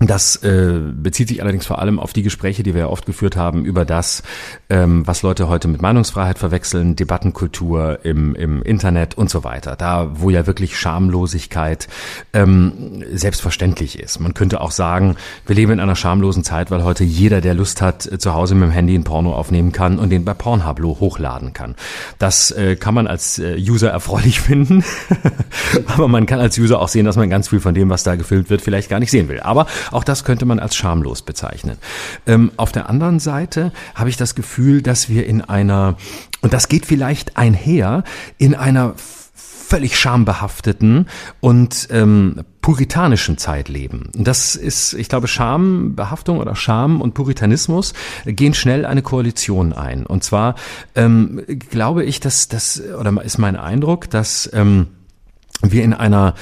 das 0.00 0.34
äh, 0.42 0.80
bezieht 0.92 1.28
sich 1.28 1.40
allerdings 1.40 1.66
vor 1.66 1.78
allem 1.78 2.00
auf 2.00 2.12
die 2.12 2.24
Gespräche, 2.24 2.64
die 2.64 2.74
wir 2.74 2.80
ja 2.80 2.88
oft 2.88 3.06
geführt 3.06 3.36
haben, 3.36 3.64
über 3.64 3.84
das, 3.84 4.24
ähm, 4.68 5.06
was 5.06 5.22
Leute 5.22 5.48
heute 5.48 5.68
mit 5.68 5.82
Meinungsfreiheit 5.82 6.36
verwechseln, 6.36 6.96
Debattenkultur 6.96 8.00
im, 8.04 8.34
im 8.34 8.60
Internet 8.62 9.16
und 9.16 9.30
so 9.30 9.44
weiter. 9.44 9.76
Da, 9.76 10.10
wo 10.14 10.30
ja 10.30 10.48
wirklich 10.48 10.76
Schamlosigkeit 10.76 11.86
ähm, 12.32 13.04
selbstverständlich 13.12 14.00
ist. 14.00 14.18
Man 14.18 14.34
könnte 14.34 14.60
auch 14.60 14.72
sagen, 14.72 15.14
wir 15.46 15.54
leben 15.54 15.70
in 15.70 15.78
einer 15.78 15.94
schamlosen 15.94 16.42
Zeit, 16.42 16.72
weil 16.72 16.82
heute 16.82 17.04
jeder, 17.04 17.40
der 17.40 17.54
Lust 17.54 17.80
hat, 17.80 18.10
äh, 18.10 18.18
zu 18.18 18.34
Hause 18.34 18.56
mit 18.56 18.64
dem 18.64 18.72
Handy 18.72 18.96
ein 18.96 19.04
Porno 19.04 19.32
aufnehmen 19.32 19.70
kann 19.70 20.00
und 20.00 20.10
den 20.10 20.24
bei 20.24 20.34
Pornhub 20.34 20.80
hochladen 20.82 21.52
kann. 21.52 21.76
Das 22.18 22.50
äh, 22.50 22.74
kann 22.74 22.94
man 22.94 23.06
als 23.06 23.38
äh, 23.38 23.56
User 23.56 23.90
erfreulich 23.90 24.40
finden, 24.40 24.82
aber 25.86 26.08
man 26.08 26.26
kann 26.26 26.40
als 26.40 26.58
User 26.58 26.80
auch 26.80 26.88
sehen, 26.88 27.06
dass 27.06 27.14
man 27.14 27.30
ganz 27.30 27.48
viel 27.48 27.60
von 27.60 27.74
dem, 27.74 27.90
was 27.90 28.02
da 28.02 28.16
gefilmt 28.16 28.50
wird, 28.50 28.60
vielleicht 28.60 28.90
gar 28.90 28.98
nicht 28.98 29.12
sehen 29.12 29.28
will. 29.28 29.38
Aber 29.38 29.66
auch 29.90 30.04
das 30.04 30.24
könnte 30.24 30.44
man 30.44 30.58
als 30.58 30.76
schamlos 30.76 31.22
bezeichnen. 31.22 31.78
Ähm, 32.26 32.52
auf 32.56 32.72
der 32.72 32.88
anderen 32.88 33.20
Seite 33.20 33.72
habe 33.94 34.10
ich 34.10 34.16
das 34.16 34.34
Gefühl, 34.34 34.82
dass 34.82 35.08
wir 35.08 35.26
in 35.26 35.40
einer, 35.42 35.96
und 36.40 36.52
das 36.52 36.68
geht 36.68 36.86
vielleicht 36.86 37.36
einher, 37.36 38.04
in 38.38 38.54
einer 38.54 38.94
völlig 39.64 39.98
schambehafteten 39.98 41.08
und 41.40 41.88
ähm, 41.90 42.44
puritanischen 42.60 43.38
Zeit 43.38 43.68
leben. 43.68 44.10
Das 44.14 44.56
ist, 44.56 44.92
ich 44.92 45.08
glaube, 45.08 45.26
Schambehaftung 45.26 46.38
oder 46.38 46.54
Scham 46.54 47.00
und 47.00 47.14
Puritanismus 47.14 47.94
gehen 48.24 48.54
schnell 48.54 48.86
eine 48.86 49.02
Koalition 49.02 49.72
ein. 49.72 50.06
Und 50.06 50.22
zwar 50.22 50.54
ähm, 50.94 51.42
glaube 51.70 52.04
ich, 52.04 52.20
dass 52.20 52.48
das, 52.48 52.80
oder 52.80 53.22
ist 53.24 53.38
mein 53.38 53.56
Eindruck, 53.56 54.08
dass 54.10 54.48
ähm, 54.52 54.88
wir 55.62 55.82
in 55.82 55.94
einer 55.94 56.34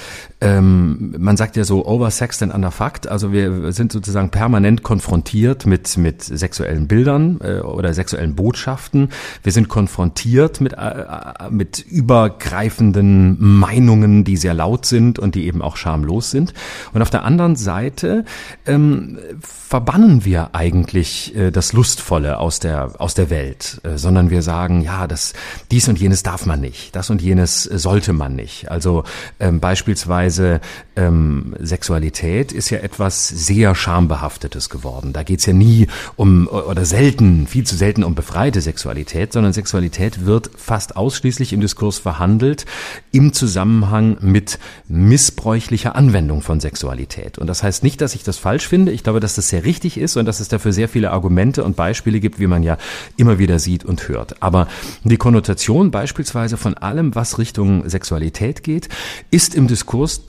ähm, 0.43 1.15
man 1.19 1.37
sagt 1.37 1.57
ja 1.57 1.63
so 1.63 1.87
oversexed 1.87 2.43
and 2.43 2.53
underfucked, 2.53 3.07
also 3.07 3.33
wir 3.33 3.73
sind 3.73 3.93
sozusagen 3.93 4.31
permanent 4.31 4.83
konfrontiert 4.83 5.67
mit 5.67 5.97
mit 5.97 6.23
sexuellen 6.23 6.89
Bildern 6.89 7.39
äh, 7.43 7.61
oder 7.61 7.95
sexuellen 7.95 8.35
Botschaften. 8.35 9.11
Wir 9.45 9.53
sind 9.53 9.69
konfrontiert 9.69 10.61
mit 10.61 10.73
äh, 10.73 10.77
äh, 10.77 11.51
mit 11.51 11.79
übergreifenden 11.79 13.37
Meinungen, 13.39 14.25
die 14.25 14.37
sehr 14.37 14.53
laut 14.53 14.85
sind 14.85 15.21
und 15.21 15.37
die 15.37 15.47
eben 15.47 15.63
auch 15.63 15.77
schamlos 15.77 16.33
sind. 16.33 16.55
Und 16.93 17.03
auf 17.03 17.11
der 17.11 17.23
anderen 17.23 17.55
Seite 17.55 18.25
ähm, 18.67 19.19
verbannen 19.41 20.25
wir 20.25 20.57
eigentlich 20.57 21.37
äh, 21.37 21.53
das 21.53 21.73
Lustvolle 21.73 22.39
aus 22.39 22.59
der 22.59 23.01
aus 23.01 23.15
der 23.15 23.31
Welt, 23.31 23.81
äh, 23.85 23.97
sondern 23.97 24.31
wir 24.31 24.43
sagen, 24.43 24.83
ja, 24.83 25.07
das 25.07 25.35
dies 25.71 25.87
und 25.87 26.01
jenes 26.01 26.25
darf 26.25 26.47
man 26.47 26.61
nicht, 26.61 26.97
das 26.97 27.11
und 27.11 27.23
jenes 27.23 27.63
sollte 27.63 28.13
man 28.13 28.35
nicht. 28.35 28.69
Also 28.73 29.02
ähm, 29.39 29.61
beispielsweise 29.61 30.03
Beispielsweise 30.03 30.61
ähm, 30.95 31.55
Sexualität 31.59 32.53
ist 32.53 32.71
ja 32.71 32.79
etwas 32.79 33.29
sehr 33.29 33.75
schambehaftetes 33.75 34.69
geworden. 34.69 35.13
Da 35.13 35.23
geht's 35.23 35.47
ja 35.47 35.53
nie 35.53 35.87
um 36.17 36.47
oder 36.49 36.85
selten, 36.85 37.47
viel 37.47 37.65
zu 37.65 37.77
selten 37.77 38.05
um 38.05 38.15
befreite 38.15 38.61
Sexualität, 38.61 39.33
sondern 39.33 39.53
Sexualität 39.53 40.27
wird 40.27 40.51
fast 40.57 40.97
ausschließlich 40.97 41.53
im 41.53 41.61
Diskurs 41.61 41.99
verhandelt 41.99 42.67
im 43.11 43.33
Zusammenhang 43.33 44.19
mit 44.21 44.59
missbräuchlicher 44.87 45.97
Anwendung 45.97 46.43
von 46.43 46.61
Sexualität. 46.61 47.39
Und 47.39 47.47
das 47.47 47.63
heißt 47.63 47.83
nicht, 47.83 48.01
dass 48.01 48.15
ich 48.15 48.23
das 48.23 48.37
falsch 48.39 48.69
finde. 48.69 48.93
Ich 48.93 49.03
glaube, 49.03 49.21
dass 49.21 49.35
das 49.35 49.49
sehr 49.49 49.65
richtig 49.65 49.99
ist 49.99 50.17
und 50.17 50.27
dass 50.27 50.41
es 50.41 50.49
dafür 50.49 50.73
sehr 50.73 50.89
viele 50.89 51.11
Argumente 51.11 51.65
und 51.65 51.75
Beispiele 51.75 52.21
gibt, 52.21 52.39
wie 52.39 52.47
man 52.47 52.63
ja 52.63 52.77
immer 53.17 53.39
wieder 53.39 53.59
sieht 53.59 53.85
und 53.85 54.09
hört. 54.09 54.43
Aber 54.43 54.69
die 55.05 55.17
Konnotation 55.17 55.91
beispielsweise 55.91 56.59
von 56.59 56.75
allem, 56.75 57.15
was 57.15 57.39
Richtung 57.39 57.89
Sexualität 57.89 58.63
geht, 58.63 58.89
ist 59.31 59.55
im 59.55 59.67
Diskurs 59.67 60.23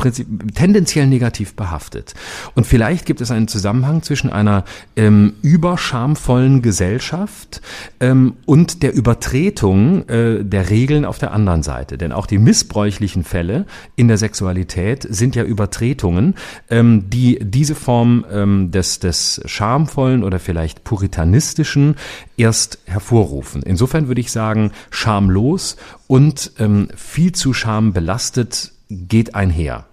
tendenziell 0.54 1.08
negativ 1.08 1.56
behaftet. 1.56 2.14
Und 2.56 2.66
vielleicht 2.66 3.06
gibt 3.06 3.22
es 3.22 3.32
einen 3.32 3.48
Zusammenhang 3.48 4.04
zwischen 4.04 4.30
einer 4.32 4.64
ähm, 4.96 5.34
überschamvollen 5.42 6.62
Gesellschaft 6.62 7.62
ähm, 8.00 8.36
und 8.46 8.84
der 8.84 8.94
Übertretung 8.94 10.08
äh, 10.10 10.44
der 10.44 10.70
Regeln 10.70 11.06
auf 11.06 11.20
der 11.20 11.34
anderen 11.34 11.64
Seite. 11.64 11.98
Denn 11.98 12.12
auch 12.12 12.26
die 12.26 12.38
missbräuchlichen 12.38 13.24
Fälle 13.24 13.66
in 13.96 14.08
der 14.08 14.18
Sexualität 14.18 15.06
sind 15.10 15.36
ja 15.36 15.44
Übertretungen, 15.44 16.36
ähm, 16.70 17.10
die 17.10 17.40
diese 17.42 17.76
Form 17.76 18.26
ähm, 18.32 18.72
des, 18.72 19.00
des 19.00 19.42
schamvollen 19.46 20.24
oder 20.24 20.40
vielleicht 20.40 20.84
puritanistischen 20.84 21.96
erst 22.38 22.80
hervorrufen. 22.86 23.62
Insofern 23.64 24.08
würde 24.08 24.22
ich 24.22 24.32
sagen, 24.32 24.72
schamlos 24.90 25.78
und 26.08 26.52
ähm, 26.60 26.90
viel 26.96 27.32
zu 27.32 27.54
schambelastet 27.54 28.72
geht 28.90 29.36
einher. 29.36 29.86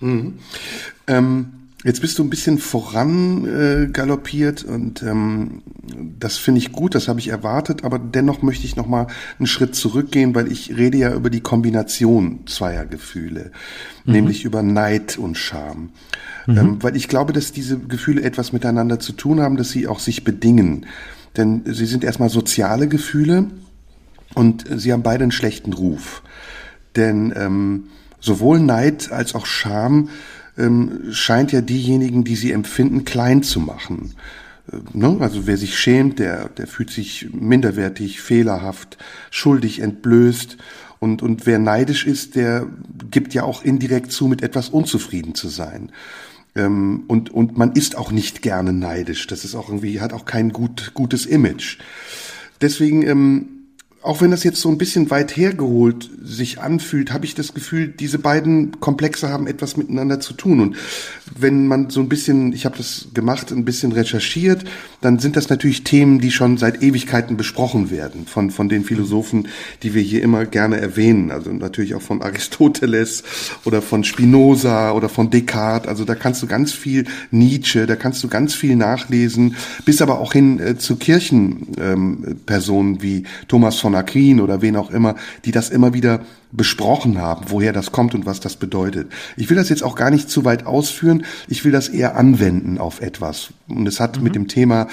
Mhm. 0.00 0.34
Ähm, 1.06 1.46
jetzt 1.84 2.00
bist 2.00 2.18
du 2.18 2.24
ein 2.24 2.30
bisschen 2.30 2.58
voran 2.58 3.46
äh, 3.46 3.86
galoppiert 3.90 4.64
und 4.64 5.02
ähm, 5.02 5.62
das 6.18 6.36
finde 6.38 6.58
ich 6.58 6.72
gut, 6.72 6.94
das 6.94 7.08
habe 7.08 7.20
ich 7.20 7.28
erwartet, 7.28 7.84
aber 7.84 7.98
dennoch 7.98 8.42
möchte 8.42 8.66
ich 8.66 8.76
noch 8.76 8.86
mal 8.86 9.06
einen 9.38 9.46
Schritt 9.46 9.74
zurückgehen, 9.74 10.34
weil 10.34 10.50
ich 10.50 10.76
rede 10.76 10.98
ja 10.98 11.14
über 11.14 11.30
die 11.30 11.40
Kombination 11.40 12.40
zweier 12.46 12.86
Gefühle, 12.86 13.52
mhm. 14.04 14.12
nämlich 14.12 14.44
über 14.44 14.62
Neid 14.62 15.18
und 15.18 15.36
Scham. 15.36 15.90
Mhm. 16.46 16.58
Ähm, 16.58 16.82
weil 16.82 16.96
ich 16.96 17.08
glaube, 17.08 17.32
dass 17.32 17.52
diese 17.52 17.78
Gefühle 17.78 18.22
etwas 18.22 18.52
miteinander 18.52 18.98
zu 18.98 19.12
tun 19.12 19.40
haben, 19.40 19.56
dass 19.56 19.70
sie 19.70 19.86
auch 19.86 20.00
sich 20.00 20.24
bedingen. 20.24 20.86
Denn 21.36 21.62
sie 21.66 21.86
sind 21.86 22.04
erstmal 22.04 22.28
soziale 22.28 22.86
Gefühle 22.86 23.48
und 24.34 24.64
sie 24.68 24.92
haben 24.92 25.02
beide 25.02 25.22
einen 25.22 25.32
schlechten 25.32 25.72
Ruf. 25.72 26.22
Denn 26.96 27.32
ähm, 27.36 27.84
sowohl 28.20 28.60
Neid 28.60 29.10
als 29.12 29.34
auch 29.34 29.46
Scham 29.46 30.08
ähm, 30.56 31.12
scheint 31.12 31.52
ja 31.52 31.60
diejenigen, 31.60 32.24
die 32.24 32.36
sie 32.36 32.52
empfinden, 32.52 33.04
klein 33.04 33.42
zu 33.42 33.60
machen. 33.60 34.14
Äh, 34.70 34.76
ne? 34.92 35.16
Also 35.20 35.46
wer 35.46 35.56
sich 35.56 35.78
schämt, 35.78 36.18
der, 36.18 36.48
der 36.48 36.66
fühlt 36.66 36.90
sich 36.90 37.28
minderwertig, 37.32 38.20
fehlerhaft, 38.20 38.98
schuldig, 39.30 39.80
entblößt. 39.80 40.56
Und, 41.00 41.22
und 41.22 41.46
wer 41.46 41.58
neidisch 41.58 42.06
ist, 42.06 42.34
der 42.34 42.66
gibt 43.10 43.34
ja 43.34 43.42
auch 43.42 43.64
indirekt 43.64 44.12
zu, 44.12 44.26
mit 44.26 44.42
etwas 44.42 44.68
unzufrieden 44.68 45.34
zu 45.34 45.48
sein. 45.48 45.90
Ähm, 46.54 47.04
und, 47.08 47.30
und 47.30 47.58
man 47.58 47.72
ist 47.72 47.96
auch 47.96 48.12
nicht 48.12 48.42
gerne 48.42 48.72
neidisch. 48.72 49.26
Das 49.26 49.44
ist 49.44 49.54
auch 49.54 49.68
irgendwie, 49.68 50.00
hat 50.00 50.12
auch 50.12 50.24
kein 50.24 50.52
gut, 50.52 50.92
gutes 50.94 51.26
Image. 51.26 51.78
Deswegen 52.60 53.02
ähm, 53.02 53.48
auch 54.04 54.20
wenn 54.20 54.30
das 54.30 54.44
jetzt 54.44 54.60
so 54.60 54.68
ein 54.68 54.76
bisschen 54.76 55.10
weit 55.10 55.34
hergeholt 55.34 56.10
sich 56.22 56.60
anfühlt, 56.60 57.10
habe 57.12 57.24
ich 57.24 57.34
das 57.34 57.54
Gefühl, 57.54 57.88
diese 57.88 58.18
beiden 58.18 58.78
Komplexe 58.78 59.30
haben 59.30 59.46
etwas 59.46 59.78
miteinander 59.78 60.20
zu 60.20 60.34
tun. 60.34 60.60
Und 60.60 60.76
wenn 61.38 61.66
man 61.66 61.88
so 61.88 62.00
ein 62.00 62.10
bisschen, 62.10 62.52
ich 62.52 62.66
habe 62.66 62.76
das 62.76 63.08
gemacht, 63.14 63.50
ein 63.50 63.64
bisschen 63.64 63.92
recherchiert, 63.92 64.64
dann 65.00 65.18
sind 65.18 65.36
das 65.36 65.48
natürlich 65.48 65.84
Themen, 65.84 66.18
die 66.18 66.30
schon 66.30 66.58
seit 66.58 66.82
Ewigkeiten 66.82 67.38
besprochen 67.38 67.90
werden 67.90 68.26
von, 68.26 68.50
von 68.50 68.68
den 68.68 68.84
Philosophen, 68.84 69.48
die 69.82 69.94
wir 69.94 70.02
hier 70.02 70.22
immer 70.22 70.44
gerne 70.44 70.78
erwähnen. 70.78 71.30
Also 71.30 71.50
natürlich 71.50 71.94
auch 71.94 72.02
von 72.02 72.20
Aristoteles 72.20 73.22
oder 73.64 73.80
von 73.80 74.04
Spinoza 74.04 74.92
oder 74.92 75.08
von 75.08 75.30
Descartes. 75.30 75.88
Also 75.88 76.04
da 76.04 76.14
kannst 76.14 76.42
du 76.42 76.46
ganz 76.46 76.72
viel 76.72 77.06
Nietzsche, 77.30 77.86
da 77.86 77.96
kannst 77.96 78.22
du 78.22 78.28
ganz 78.28 78.54
viel 78.54 78.76
nachlesen, 78.76 79.56
bis 79.86 80.02
aber 80.02 80.20
auch 80.20 80.34
hin 80.34 80.60
äh, 80.60 80.76
zu 80.76 80.96
Kirchenpersonen 80.96 82.94
ähm, 82.94 83.02
wie 83.02 83.24
Thomas 83.48 83.80
von 83.80 83.93
von 83.94 84.00
Aquin 84.00 84.40
oder 84.40 84.60
wen 84.60 84.76
auch 84.76 84.90
immer, 84.90 85.14
die 85.44 85.52
das 85.52 85.70
immer 85.70 85.94
wieder 85.94 86.20
besprochen 86.52 87.18
haben, 87.18 87.46
woher 87.48 87.72
das 87.72 87.92
kommt 87.92 88.14
und 88.14 88.26
was 88.26 88.40
das 88.40 88.56
bedeutet. 88.56 89.10
Ich 89.36 89.50
will 89.50 89.56
das 89.56 89.68
jetzt 89.68 89.82
auch 89.82 89.96
gar 89.96 90.10
nicht 90.10 90.30
zu 90.30 90.44
weit 90.44 90.66
ausführen. 90.66 91.24
Ich 91.48 91.64
will 91.64 91.72
das 91.72 91.88
eher 91.88 92.16
anwenden 92.16 92.78
auf 92.78 93.00
etwas. 93.00 93.52
Und 93.68 93.86
es 93.86 94.00
hat 94.00 94.18
mhm. 94.18 94.24
mit 94.24 94.34
dem 94.34 94.48
Thema, 94.48 94.88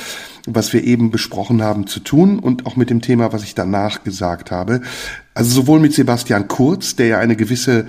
was 0.48 0.74
wir 0.74 0.84
eben 0.84 1.12
besprochen 1.12 1.62
haben, 1.62 1.88
zu 1.88 2.00
tun 2.00 2.40
und 2.40 2.66
auch 2.66 2.76
mit 2.76 2.90
dem 2.90 3.02
Thema, 3.02 3.34
was 3.34 3.44
ich 3.44 3.56
danach 3.56 4.04
gesagt 4.04 4.52
habe. 4.52 4.82
Also 5.34 5.52
sowohl 5.52 5.80
mit 5.80 5.94
Sebastian 5.94 6.48
Kurz, 6.48 6.96
der 6.96 7.08
ja 7.08 7.20
eine 7.20 7.36
gewisse 7.36 7.88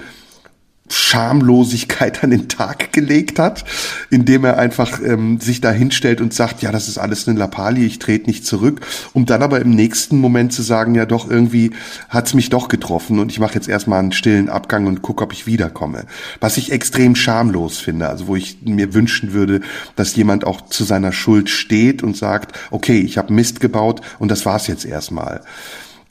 Schamlosigkeit 0.89 2.24
an 2.24 2.30
den 2.30 2.49
Tag 2.49 2.93
gelegt 2.93 3.39
hat, 3.39 3.64
indem 4.11 4.45
er 4.45 4.59
einfach 4.59 5.01
ähm, 5.03 5.41
sich 5.41 5.61
da 5.61 5.70
hinstellt 5.70 6.20
und 6.20 6.35
sagt, 6.35 6.61
ja, 6.61 6.72
das 6.72 6.89
ist 6.89 6.99
alles 6.99 7.26
eine 7.28 7.39
Lappalie, 7.39 7.87
ich 7.87 7.99
trete 7.99 8.26
nicht 8.26 8.45
zurück, 8.45 8.80
um 9.12 9.24
dann 9.24 9.43
aber 9.43 9.61
im 9.61 9.70
nächsten 9.70 10.18
Moment 10.18 10.53
zu 10.53 10.62
sagen, 10.62 10.95
ja 10.95 11.07
doch, 11.07 11.30
irgendwie 11.30 11.70
hat's 12.09 12.35
mich 12.35 12.51
doch 12.51 12.68
getroffen 12.68 13.20
und 13.20 13.30
ich 13.30 13.39
mache 13.39 13.55
jetzt 13.55 13.68
erstmal 13.68 14.01
einen 14.01 14.12
stillen 14.12 14.49
Abgang 14.49 14.87
und 14.87 15.03
gucke, 15.03 15.24
ob 15.24 15.33
ich 15.33 15.47
wiederkomme. 15.47 16.05
Was 16.41 16.57
ich 16.57 16.72
extrem 16.72 17.14
schamlos 17.14 17.78
finde, 17.78 18.09
also 18.09 18.26
wo 18.26 18.37
ich 18.37 18.59
mir 18.62 18.93
wünschen 18.93 19.33
würde, 19.33 19.61
dass 19.97 20.16
jemand 20.16 20.45
auch 20.45 20.62
zu 20.62 20.85
seiner 20.85 21.12
Schuld 21.12 21.49
steht 21.49 22.03
und 22.03 22.16
sagt, 22.16 22.59
okay, 22.70 22.99
ich 23.01 23.18
habe 23.18 23.33
Mist 23.33 23.61
gebaut 23.61 24.01
und 24.18 24.30
das 24.30 24.45
war's 24.45 24.66
jetzt 24.66 24.85
erstmal. 24.85 25.43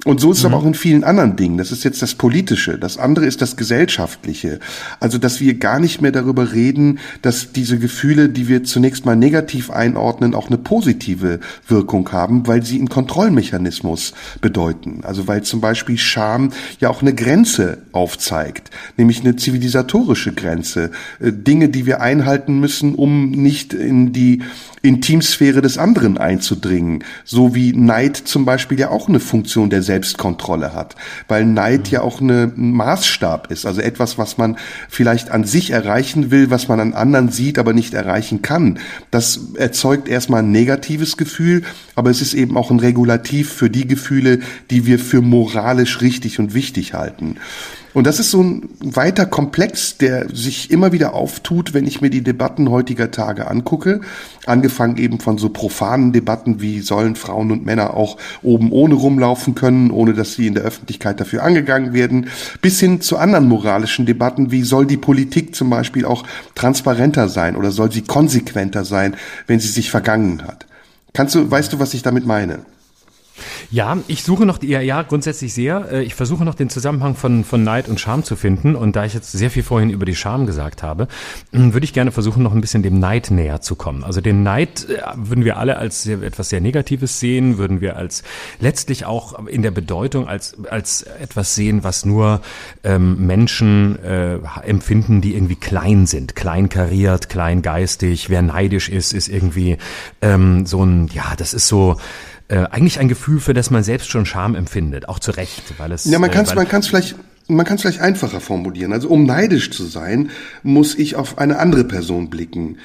Und 0.03 0.19
so 0.19 0.31
ist 0.31 0.39
es 0.39 0.43
mhm. 0.43 0.53
aber 0.53 0.63
auch 0.63 0.65
in 0.65 0.73
vielen 0.73 1.03
anderen 1.03 1.35
Dingen. 1.35 1.57
Das 1.59 1.71
ist 1.71 1.83
jetzt 1.83 2.01
das 2.01 2.15
Politische. 2.15 2.79
Das 2.79 2.97
andere 2.97 3.25
ist 3.25 3.41
das 3.41 3.55
Gesellschaftliche. 3.55 4.59
Also, 4.99 5.19
dass 5.19 5.39
wir 5.39 5.53
gar 5.59 5.79
nicht 5.79 6.01
mehr 6.01 6.11
darüber 6.11 6.53
reden, 6.53 6.97
dass 7.21 7.51
diese 7.51 7.77
Gefühle, 7.77 8.29
die 8.29 8.47
wir 8.47 8.63
zunächst 8.63 9.05
mal 9.05 9.15
negativ 9.15 9.69
einordnen, 9.69 10.33
auch 10.33 10.47
eine 10.47 10.57
positive 10.57 11.39
Wirkung 11.67 12.11
haben, 12.11 12.47
weil 12.47 12.63
sie 12.65 12.79
einen 12.79 12.89
Kontrollmechanismus 12.89 14.13
bedeuten. 14.41 15.01
Also, 15.03 15.27
weil 15.27 15.43
zum 15.43 15.61
Beispiel 15.61 15.99
Scham 15.99 16.51
ja 16.79 16.89
auch 16.89 17.03
eine 17.03 17.13
Grenze 17.13 17.77
aufzeigt, 17.91 18.71
nämlich 18.97 19.19
eine 19.19 19.35
zivilisatorische 19.35 20.33
Grenze. 20.33 20.89
Äh, 21.19 21.31
Dinge, 21.31 21.69
die 21.69 21.85
wir 21.85 22.01
einhalten 22.01 22.59
müssen, 22.59 22.95
um 22.95 23.29
nicht 23.29 23.73
in 23.73 24.13
die 24.13 24.41
Intimsphäre 24.81 25.61
des 25.61 25.77
anderen 25.77 26.17
einzudringen. 26.17 27.03
So 27.23 27.53
wie 27.53 27.73
Neid 27.73 28.17
zum 28.17 28.45
Beispiel 28.45 28.79
ja 28.79 28.89
auch 28.89 29.07
eine 29.07 29.19
Funktion 29.19 29.69
der 29.69 29.83
Selbstkontrolle 29.83 30.73
hat. 30.73 30.95
Weil 31.27 31.45
Neid 31.45 31.89
ja 31.89 32.01
auch 32.01 32.19
eine, 32.19 32.51
ein 32.55 32.71
Maßstab 32.71 33.51
ist. 33.51 33.65
Also 33.65 33.81
etwas, 33.81 34.17
was 34.17 34.37
man 34.37 34.57
vielleicht 34.89 35.29
an 35.29 35.43
sich 35.43 35.71
erreichen 35.71 36.31
will, 36.31 36.49
was 36.49 36.67
man 36.67 36.79
an 36.79 36.93
anderen 36.93 37.29
sieht, 37.29 37.59
aber 37.59 37.73
nicht 37.73 37.93
erreichen 37.93 38.41
kann. 38.41 38.79
Das 39.11 39.53
erzeugt 39.55 40.07
erstmal 40.07 40.41
ein 40.41 40.51
negatives 40.51 41.15
Gefühl, 41.15 41.63
aber 41.95 42.09
es 42.09 42.21
ist 42.21 42.33
eben 42.33 42.57
auch 42.57 42.71
ein 42.71 42.79
Regulativ 42.79 43.51
für 43.53 43.69
die 43.69 43.87
Gefühle, 43.87 44.39
die 44.71 44.85
wir 44.85 44.97
für 44.97 45.21
moralisch 45.21 46.01
richtig 46.01 46.39
und 46.39 46.53
wichtig 46.53 46.93
halten. 46.93 47.37
Und 47.93 48.07
das 48.07 48.19
ist 48.19 48.31
so 48.31 48.41
ein 48.41 48.69
weiter 48.79 49.25
Komplex, 49.25 49.97
der 49.97 50.33
sich 50.33 50.71
immer 50.71 50.91
wieder 50.93 51.13
auftut, 51.13 51.73
wenn 51.73 51.85
ich 51.85 51.99
mir 51.99 52.09
die 52.09 52.23
Debatten 52.23 52.69
heutiger 52.69 53.11
Tage 53.11 53.49
angucke. 53.49 54.01
Angefangen 54.45 54.97
eben 54.97 55.19
von 55.19 55.37
so 55.37 55.49
profanen 55.49 56.13
Debatten 56.13 56.61
wie 56.61 56.79
sollen 56.79 57.15
Frauen 57.15 57.51
und 57.51 57.65
Männer 57.65 57.95
auch 57.95 58.17
oben 58.41 58.71
ohne 58.71 58.95
rumlaufen 58.95 59.55
können, 59.55 59.91
ohne 59.91 60.13
dass 60.13 60.35
sie 60.35 60.47
in 60.47 60.55
der 60.55 60.63
Öffentlichkeit 60.63 61.19
dafür 61.19 61.43
angegangen 61.43 61.93
werden, 61.93 62.27
bis 62.61 62.79
hin 62.79 63.01
zu 63.01 63.17
anderen 63.17 63.47
moralischen 63.47 64.05
Debatten 64.05 64.51
wie 64.51 64.63
soll 64.63 64.85
die 64.85 64.97
Politik 64.97 65.53
zum 65.55 65.69
Beispiel 65.69 66.05
auch 66.05 66.23
transparenter 66.55 67.27
sein 67.27 67.55
oder 67.55 67.71
soll 67.71 67.91
sie 67.91 68.03
konsequenter 68.03 68.85
sein, 68.85 69.15
wenn 69.47 69.59
sie 69.59 69.67
sich 69.67 69.91
vergangen 69.91 70.43
hat. 70.47 70.65
Kannst 71.13 71.35
du, 71.35 71.51
weißt 71.51 71.73
du, 71.73 71.79
was 71.79 71.93
ich 71.93 72.03
damit 72.03 72.25
meine? 72.25 72.59
Ja, 73.69 73.97
ich 74.07 74.23
suche 74.23 74.45
noch, 74.45 74.61
ja, 74.63 74.81
ja, 74.81 75.01
grundsätzlich 75.01 75.53
sehr. 75.53 75.91
Äh, 75.91 76.03
ich 76.03 76.15
versuche 76.15 76.43
noch 76.43 76.55
den 76.55 76.69
Zusammenhang 76.69 77.15
von, 77.15 77.43
von 77.43 77.63
Neid 77.63 77.87
und 77.87 77.99
Scham 77.99 78.23
zu 78.23 78.35
finden. 78.35 78.75
Und 78.75 78.95
da 78.95 79.05
ich 79.05 79.13
jetzt 79.13 79.31
sehr 79.31 79.49
viel 79.49 79.63
vorhin 79.63 79.89
über 79.89 80.05
die 80.05 80.15
Scham 80.15 80.45
gesagt 80.45 80.83
habe, 80.83 81.07
hm, 81.51 81.73
würde 81.73 81.83
ich 81.83 81.93
gerne 81.93 82.11
versuchen, 82.11 82.43
noch 82.43 82.53
ein 82.53 82.61
bisschen 82.61 82.83
dem 82.83 82.99
Neid 82.99 83.31
näher 83.31 83.61
zu 83.61 83.75
kommen. 83.75 84.03
Also 84.03 84.21
den 84.21 84.43
Neid 84.43 84.87
äh, 84.89 85.01
würden 85.15 85.45
wir 85.45 85.57
alle 85.57 85.77
als 85.77 86.05
etwas 86.07 86.49
sehr 86.49 86.61
Negatives 86.61 87.19
sehen, 87.19 87.57
würden 87.57 87.81
wir 87.81 87.97
als 87.97 88.23
letztlich 88.59 89.05
auch 89.05 89.47
in 89.47 89.61
der 89.61 89.71
Bedeutung 89.71 90.27
als, 90.27 90.55
als 90.69 91.03
etwas 91.03 91.55
sehen, 91.55 91.83
was 91.83 92.05
nur 92.05 92.41
ähm, 92.83 93.25
Menschen 93.25 93.97
äh, 94.03 94.39
empfinden, 94.63 95.21
die 95.21 95.35
irgendwie 95.35 95.55
klein 95.55 96.05
sind, 96.05 96.35
kleinkariert, 96.35 97.29
kleingeistig. 97.29 98.29
Wer 98.29 98.41
neidisch 98.41 98.89
ist, 98.89 99.13
ist 99.13 99.27
irgendwie 99.27 99.77
ähm, 100.21 100.65
so 100.65 100.83
ein, 100.83 101.07
ja, 101.13 101.33
das 101.37 101.53
ist 101.53 101.67
so, 101.67 101.97
äh, 102.51 102.67
eigentlich 102.69 102.99
ein 102.99 103.07
Gefühl, 103.07 103.39
für 103.39 103.53
das 103.53 103.71
man 103.71 103.83
selbst 103.83 104.09
schon 104.09 104.25
Scham 104.25 104.55
empfindet, 104.55 105.07
auch 105.07 105.19
zu 105.19 105.31
Recht, 105.31 105.63
weil 105.77 105.91
es. 105.93 106.05
Ja, 106.05 106.19
man 106.19 106.29
kann 106.29 106.43
es, 106.43 106.51
äh, 106.51 106.55
man 106.55 106.67
kann 106.67 106.81
es 106.81 106.87
vielleicht 106.87 107.15
man 107.47 107.65
kann 107.65 107.75
es 107.75 107.81
vielleicht 107.81 107.99
einfacher 108.01 108.39
formulieren. 108.39 108.93
Also 108.93 109.09
um 109.09 109.25
neidisch 109.25 109.71
zu 109.71 109.83
sein, 109.83 110.29
muss 110.63 110.95
ich 110.95 111.15
auf 111.15 111.37
eine 111.37 111.59
andere 111.59 111.83
Person 111.83 112.29
blicken. 112.29 112.77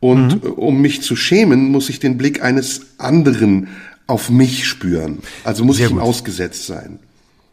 Und 0.00 0.44
mhm. 0.44 0.50
um 0.52 0.80
mich 0.80 1.02
zu 1.02 1.16
schämen, 1.16 1.70
muss 1.70 1.88
ich 1.88 2.00
den 2.00 2.18
Blick 2.18 2.42
eines 2.42 2.82
anderen 2.98 3.68
auf 4.06 4.30
mich 4.30 4.66
spüren. 4.66 5.18
Also 5.44 5.64
muss 5.64 5.76
Sehr 5.76 5.86
ich 5.86 5.92
ihm 5.92 5.98
ausgesetzt 5.98 6.66
sein. 6.66 6.98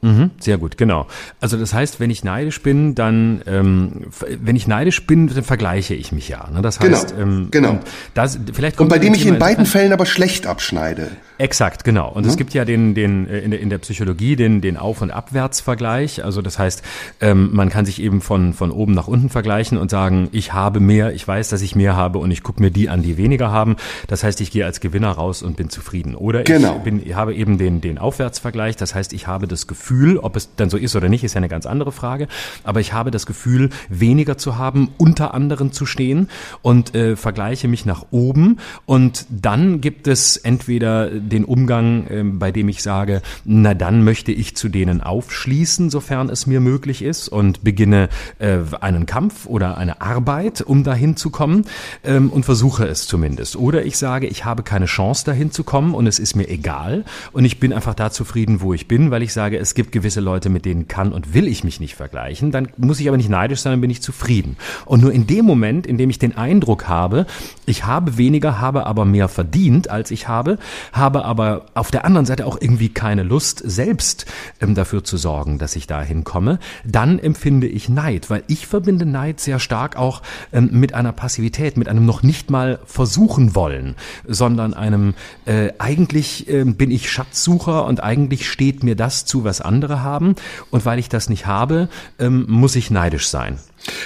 Mhm, 0.01 0.31
sehr 0.39 0.57
gut, 0.57 0.77
genau. 0.77 1.07
Also 1.41 1.57
das 1.57 1.73
heißt, 1.73 1.99
wenn 1.99 2.09
ich 2.09 2.23
neidisch 2.23 2.61
bin, 2.61 2.95
dann, 2.95 3.41
ähm, 3.45 4.05
wenn 4.41 4.55
ich 4.55 4.65
neidisch 4.65 5.05
bin, 5.05 5.27
dann 5.27 5.43
vergleiche 5.43 5.93
ich 5.93 6.13
mich 6.13 6.29
ja. 6.29 6.49
Ne? 6.49 6.61
Das 6.61 6.79
heißt, 6.79 7.09
genau, 7.09 7.21
ähm, 7.21 7.47
genau. 7.51 7.79
Das, 8.13 8.39
vielleicht 8.53 8.77
kommt 8.77 8.91
und 8.91 8.97
bei 8.97 8.99
dem 8.99 9.13
ich 9.13 9.25
in 9.25 9.39
beiden 9.39 9.65
Fällen 9.65 9.91
aber 9.91 10.05
schlecht 10.05 10.47
abschneide. 10.47 11.11
Exakt, 11.37 11.83
genau. 11.83 12.09
Und 12.11 12.23
mhm. 12.23 12.29
es 12.29 12.37
gibt 12.37 12.53
ja 12.53 12.63
den, 12.63 12.95
den 12.95 13.27
äh, 13.27 13.39
in 13.39 13.51
der, 13.51 13.59
in 13.59 13.69
der 13.69 13.77
Psychologie 13.79 14.35
den, 14.35 14.61
den 14.61 14.77
Auf- 14.77 15.01
und 15.01 15.11
Abwärtsvergleich. 15.11 16.23
Also 16.23 16.41
das 16.41 16.59
heißt, 16.59 16.81
ähm, 17.19 17.49
man 17.51 17.69
kann 17.69 17.85
sich 17.85 18.01
eben 18.01 18.21
von, 18.21 18.53
von 18.53 18.71
oben 18.71 18.93
nach 18.93 19.07
unten 19.07 19.29
vergleichen 19.29 19.77
und 19.77 19.91
sagen, 19.91 20.29
ich 20.31 20.53
habe 20.53 20.79
mehr, 20.79 21.13
ich 21.13 21.27
weiß, 21.27 21.49
dass 21.49 21.61
ich 21.61 21.75
mehr 21.75 21.95
habe 21.97 22.19
und 22.19 22.31
ich 22.31 22.43
gucke 22.43 22.61
mir 22.61 22.71
die 22.71 22.89
an, 22.89 23.03
die 23.03 23.17
weniger 23.17 23.51
haben. 23.51 23.75
Das 24.07 24.23
heißt, 24.23 24.39
ich 24.39 24.51
gehe 24.51 24.65
als 24.65 24.79
Gewinner 24.79 25.11
raus 25.11 25.41
und 25.41 25.57
bin 25.57 25.69
zufrieden. 25.69 26.15
Oder 26.15 26.43
genau. 26.43 26.77
ich 26.77 26.83
bin, 26.83 27.05
ich 27.05 27.15
habe 27.15 27.33
eben 27.33 27.57
den, 27.57 27.81
den 27.81 27.97
Aufwärtsvergleich. 27.97 28.75
Das 28.77 28.95
heißt, 28.95 29.11
ich 29.13 29.27
habe 29.27 29.47
das 29.47 29.67
Gefühl, 29.89 30.19
ob 30.19 30.35
es 30.35 30.55
dann 30.55 30.69
so 30.69 30.77
ist 30.77 30.95
oder 30.95 31.09
nicht, 31.09 31.23
ist 31.23 31.33
ja 31.33 31.39
eine 31.39 31.49
ganz 31.49 31.65
andere 31.65 31.91
Frage. 31.91 32.27
Aber 32.63 32.79
ich 32.79 32.93
habe 32.93 33.09
das 33.09 33.25
Gefühl, 33.25 33.71
weniger 33.89 34.37
zu 34.37 34.59
haben, 34.59 34.89
unter 34.97 35.33
anderen 35.33 35.71
zu 35.71 35.87
stehen 35.87 36.29
und 36.61 36.93
äh, 36.93 37.15
vergleiche 37.15 37.67
mich 37.67 37.87
nach 37.87 38.05
oben. 38.11 38.57
Und 38.85 39.25
dann 39.29 39.81
gibt 39.81 40.07
es 40.07 40.37
entweder 40.37 41.09
den 41.09 41.43
Umgang, 41.43 42.05
äh, 42.05 42.23
bei 42.23 42.51
dem 42.51 42.69
ich 42.69 42.83
sage, 42.83 43.23
na 43.45 43.73
dann 43.73 44.03
möchte 44.03 44.31
ich 44.31 44.55
zu 44.55 44.69
denen 44.69 45.01
aufschließen, 45.01 45.89
sofern 45.89 46.29
es 46.29 46.45
mir 46.45 46.59
möglich 46.59 47.01
ist 47.01 47.27
und 47.27 47.63
beginne 47.63 48.09
äh, 48.37 48.59
einen 48.81 49.07
Kampf 49.07 49.47
oder 49.47 49.79
eine 49.79 50.01
Arbeit, 50.01 50.61
um 50.61 50.83
dahin 50.83 51.15
zu 51.15 51.31
kommen 51.31 51.65
ähm, 52.03 52.29
und 52.29 52.43
versuche 52.45 52.85
es 52.85 53.07
zumindest. 53.07 53.55
Oder 53.55 53.85
ich 53.85 53.97
sage, 53.97 54.27
ich 54.27 54.45
habe 54.45 54.61
keine 54.61 54.85
Chance 54.85 55.25
dahin 55.25 55.51
zu 55.51 55.63
kommen 55.63 55.95
und 55.95 56.05
es 56.05 56.19
ist 56.19 56.35
mir 56.35 56.47
egal 56.47 57.05
und 57.31 57.43
ich 57.43 57.59
bin 57.59 57.73
einfach 57.73 57.95
da 57.95 58.11
zufrieden, 58.11 58.61
wo 58.61 58.75
ich 58.75 58.87
bin, 58.87 59.09
weil 59.09 59.23
ich 59.23 59.33
sage, 59.33 59.57
es 59.57 59.78
gibt 59.79 59.93
gewisse 59.93 60.19
Leute, 60.19 60.49
mit 60.49 60.65
denen 60.65 60.89
kann 60.89 61.13
und 61.13 61.33
will 61.33 61.47
ich 61.47 61.63
mich 61.63 61.79
nicht 61.79 61.95
vergleichen. 61.95 62.51
Dann 62.51 62.67
muss 62.75 62.99
ich 62.99 63.07
aber 63.07 63.15
nicht 63.15 63.29
neidisch 63.29 63.61
sein, 63.61 63.71
dann 63.71 63.79
bin 63.79 63.89
ich 63.89 64.01
zufrieden. 64.01 64.57
Und 64.83 64.99
nur 64.99 65.13
in 65.13 65.25
dem 65.25 65.45
Moment, 65.45 65.87
in 65.87 65.97
dem 65.97 66.09
ich 66.09 66.19
den 66.19 66.35
Eindruck 66.35 66.89
habe, 66.89 67.25
ich 67.65 67.85
habe 67.85 68.17
weniger, 68.17 68.59
habe 68.59 68.85
aber 68.85 69.05
mehr 69.05 69.29
verdient, 69.29 69.89
als 69.89 70.11
ich 70.11 70.27
habe, 70.27 70.57
habe 70.91 71.23
aber 71.23 71.67
auf 71.75 71.91
der 71.91 72.03
anderen 72.03 72.25
Seite 72.25 72.45
auch 72.45 72.57
irgendwie 72.59 72.89
keine 72.89 73.23
Lust, 73.23 73.63
selbst 73.65 74.25
ähm, 74.59 74.75
dafür 74.75 75.05
zu 75.05 75.15
sorgen, 75.15 75.59
dass 75.59 75.77
ich 75.77 75.87
dahin 75.87 76.25
komme, 76.25 76.59
dann 76.83 77.17
empfinde 77.17 77.67
ich 77.67 77.87
Neid, 77.87 78.29
weil 78.29 78.43
ich 78.47 78.67
verbinde 78.67 79.05
Neid 79.05 79.39
sehr 79.39 79.59
stark 79.59 79.95
auch 79.95 80.21
ähm, 80.51 80.71
mit 80.73 80.93
einer 80.93 81.13
Passivität, 81.13 81.77
mit 81.77 81.87
einem 81.87 82.05
noch 82.05 82.21
nicht 82.21 82.51
mal 82.51 82.79
versuchen 82.85 83.55
wollen, 83.55 83.95
sondern 84.27 84.73
einem 84.73 85.13
äh, 85.45 85.69
eigentlich 85.77 86.49
äh, 86.49 86.65
bin 86.65 86.91
ich 86.91 87.09
Schatzsucher 87.09 87.85
und 87.85 88.03
eigentlich 88.03 88.49
steht 88.49 88.83
mir 88.83 88.97
das 88.97 89.23
zu, 89.23 89.45
was 89.45 89.61
andere 89.69 90.03
haben 90.03 90.35
und 90.71 90.85
weil 90.85 90.99
ich 90.99 91.07
das 91.07 91.29
nicht 91.29 91.45
habe, 91.45 91.87
ähm, 92.19 92.45
muss 92.49 92.75
ich 92.75 92.91
neidisch 92.91 93.29
sein. 93.29 93.57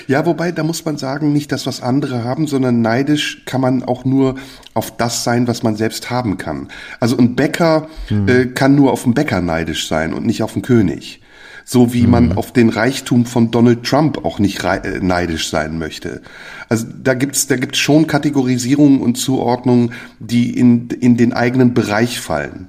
Ja, 0.08 0.26
wobei, 0.26 0.52
da 0.52 0.64
muss 0.64 0.86
man 0.86 0.98
sagen, 0.98 1.34
nicht 1.34 1.52
das, 1.52 1.66
was 1.66 1.82
andere 1.82 2.24
haben, 2.24 2.46
sondern 2.48 2.82
neidisch 2.82 3.44
kann 3.46 3.62
man 3.62 3.84
auch 3.84 4.06
nur 4.06 4.36
auf 4.74 4.96
das 4.96 5.24
sein, 5.24 5.48
was 5.48 5.64
man 5.64 5.76
selbst 5.76 6.10
haben 6.12 6.38
kann. 6.38 6.68
Also 7.00 7.18
ein 7.18 7.36
Bäcker 7.36 7.88
mhm. 8.10 8.28
äh, 8.28 8.46
kann 8.46 8.76
nur 8.76 8.92
auf 8.92 9.04
den 9.04 9.14
Bäcker 9.14 9.42
neidisch 9.42 9.88
sein 9.88 10.14
und 10.14 10.26
nicht 10.26 10.44
auf 10.44 10.54
den 10.54 10.62
König. 10.62 11.22
So 11.66 11.94
wie 11.94 12.04
mhm. 12.04 12.10
man 12.10 12.32
auf 12.34 12.52
den 12.52 12.70
Reichtum 12.70 13.26
von 13.26 13.50
Donald 13.50 13.84
Trump 13.84 14.26
auch 14.26 14.38
nicht 14.38 14.64
äh, 14.64 15.00
neidisch 15.02 15.50
sein 15.50 15.80
möchte. 15.80 16.22
Also 16.70 16.88
da 17.02 17.14
gibt's 17.14 17.48
da 17.48 17.56
gibt's 17.56 17.80
schon 17.80 18.06
Kategorisierungen 18.08 19.02
und 19.02 19.18
Zuordnungen, 19.18 19.94
die 20.20 20.58
in, 20.58 20.90
in 20.90 21.18
den 21.18 21.34
eigenen 21.34 21.74
Bereich 21.74 22.20
fallen. 22.20 22.68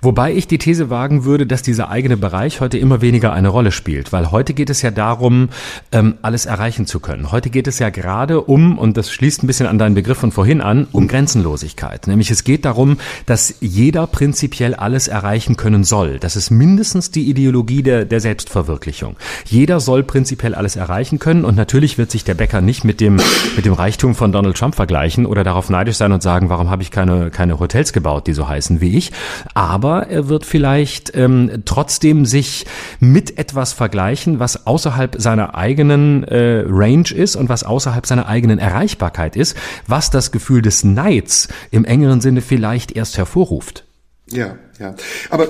Wobei 0.00 0.32
ich 0.34 0.46
die 0.46 0.58
These 0.58 0.90
wagen 0.90 1.24
würde, 1.24 1.46
dass 1.46 1.62
dieser 1.62 1.90
eigene 1.90 2.16
Bereich 2.16 2.60
heute 2.60 2.78
immer 2.78 3.00
weniger 3.00 3.32
eine 3.32 3.48
Rolle 3.48 3.72
spielt, 3.72 4.12
weil 4.12 4.30
heute 4.30 4.54
geht 4.54 4.70
es 4.70 4.82
ja 4.82 4.90
darum, 4.90 5.48
ähm, 5.92 6.16
alles 6.22 6.46
erreichen 6.46 6.86
zu 6.86 7.00
können. 7.00 7.32
Heute 7.32 7.50
geht 7.50 7.66
es 7.66 7.78
ja 7.78 7.90
gerade 7.90 8.40
um, 8.40 8.78
und 8.78 8.96
das 8.96 9.10
schließt 9.10 9.42
ein 9.42 9.46
bisschen 9.46 9.66
an 9.66 9.78
deinen 9.78 9.94
Begriff 9.94 10.18
von 10.18 10.32
vorhin 10.32 10.60
an, 10.60 10.86
um 10.92 11.08
Grenzenlosigkeit. 11.08 12.06
Nämlich 12.06 12.30
es 12.30 12.44
geht 12.44 12.64
darum, 12.64 12.98
dass 13.26 13.54
jeder 13.60 14.06
prinzipiell 14.06 14.74
alles 14.74 15.08
erreichen 15.08 15.56
können 15.56 15.84
soll. 15.84 16.18
Das 16.18 16.36
ist 16.36 16.50
mindestens 16.50 17.10
die 17.10 17.28
Ideologie 17.28 17.82
der, 17.82 18.04
der 18.04 18.20
Selbstverwirklichung. 18.20 19.16
Jeder 19.46 19.80
soll 19.80 20.02
prinzipiell 20.02 20.54
alles 20.54 20.76
erreichen 20.76 21.18
können 21.18 21.44
und 21.44 21.56
natürlich 21.56 21.98
wird 21.98 22.10
sich 22.10 22.24
der 22.24 22.34
Bäcker 22.34 22.60
nicht 22.60 22.84
mit 22.84 23.00
dem, 23.00 23.20
mit 23.56 23.64
dem 23.64 23.72
Reichtum 23.72 24.14
von 24.14 24.32
Donald 24.32 24.56
Trump 24.56 24.74
vergleichen 24.74 25.26
oder 25.26 25.44
darauf 25.44 25.70
neidisch 25.70 25.96
sein 25.96 26.12
und 26.12 26.22
sagen, 26.22 26.48
warum 26.48 26.70
habe 26.70 26.82
ich 26.82 26.90
keine, 26.90 27.30
keine 27.30 27.58
Hotels 27.58 27.92
gebaut, 27.92 28.26
die 28.26 28.32
so 28.32 28.48
heißen 28.48 28.80
wie 28.80 28.96
ich 28.96 29.12
aber 29.54 30.08
er 30.08 30.28
wird 30.28 30.44
vielleicht 30.44 31.16
ähm, 31.16 31.62
trotzdem 31.64 32.26
sich 32.26 32.66
mit 33.00 33.38
etwas 33.38 33.72
vergleichen, 33.72 34.40
was 34.40 34.66
außerhalb 34.66 35.16
seiner 35.18 35.54
eigenen 35.54 36.24
äh, 36.24 36.64
Range 36.66 37.10
ist 37.14 37.36
und 37.36 37.48
was 37.48 37.62
außerhalb 37.62 38.06
seiner 38.06 38.26
eigenen 38.26 38.58
Erreichbarkeit 38.58 39.36
ist, 39.36 39.56
was 39.86 40.10
das 40.10 40.32
Gefühl 40.32 40.60
des 40.60 40.84
Neids 40.84 41.48
im 41.70 41.84
engeren 41.84 42.20
Sinne 42.20 42.40
vielleicht 42.40 42.92
erst 42.92 43.16
hervorruft. 43.16 43.84
Ja, 44.30 44.56
ja. 44.78 44.94
Aber 45.30 45.48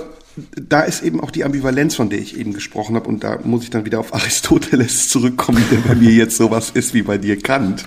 da 0.55 0.81
ist 0.81 1.01
eben 1.01 1.21
auch 1.21 1.31
die 1.31 1.43
Ambivalenz, 1.43 1.95
von 1.95 2.09
der 2.09 2.19
ich 2.19 2.37
eben 2.37 2.53
gesprochen 2.53 2.95
habe, 2.95 3.07
und 3.07 3.23
da 3.23 3.39
muss 3.43 3.63
ich 3.63 3.69
dann 3.69 3.85
wieder 3.85 3.99
auf 3.99 4.13
Aristoteles 4.13 5.09
zurückkommen, 5.09 5.63
der 5.71 5.77
bei 5.77 5.95
mir 5.95 6.11
jetzt 6.11 6.37
sowas 6.37 6.71
ist 6.71 6.93
wie 6.93 7.03
bei 7.03 7.17
dir 7.17 7.41
Kant. 7.41 7.85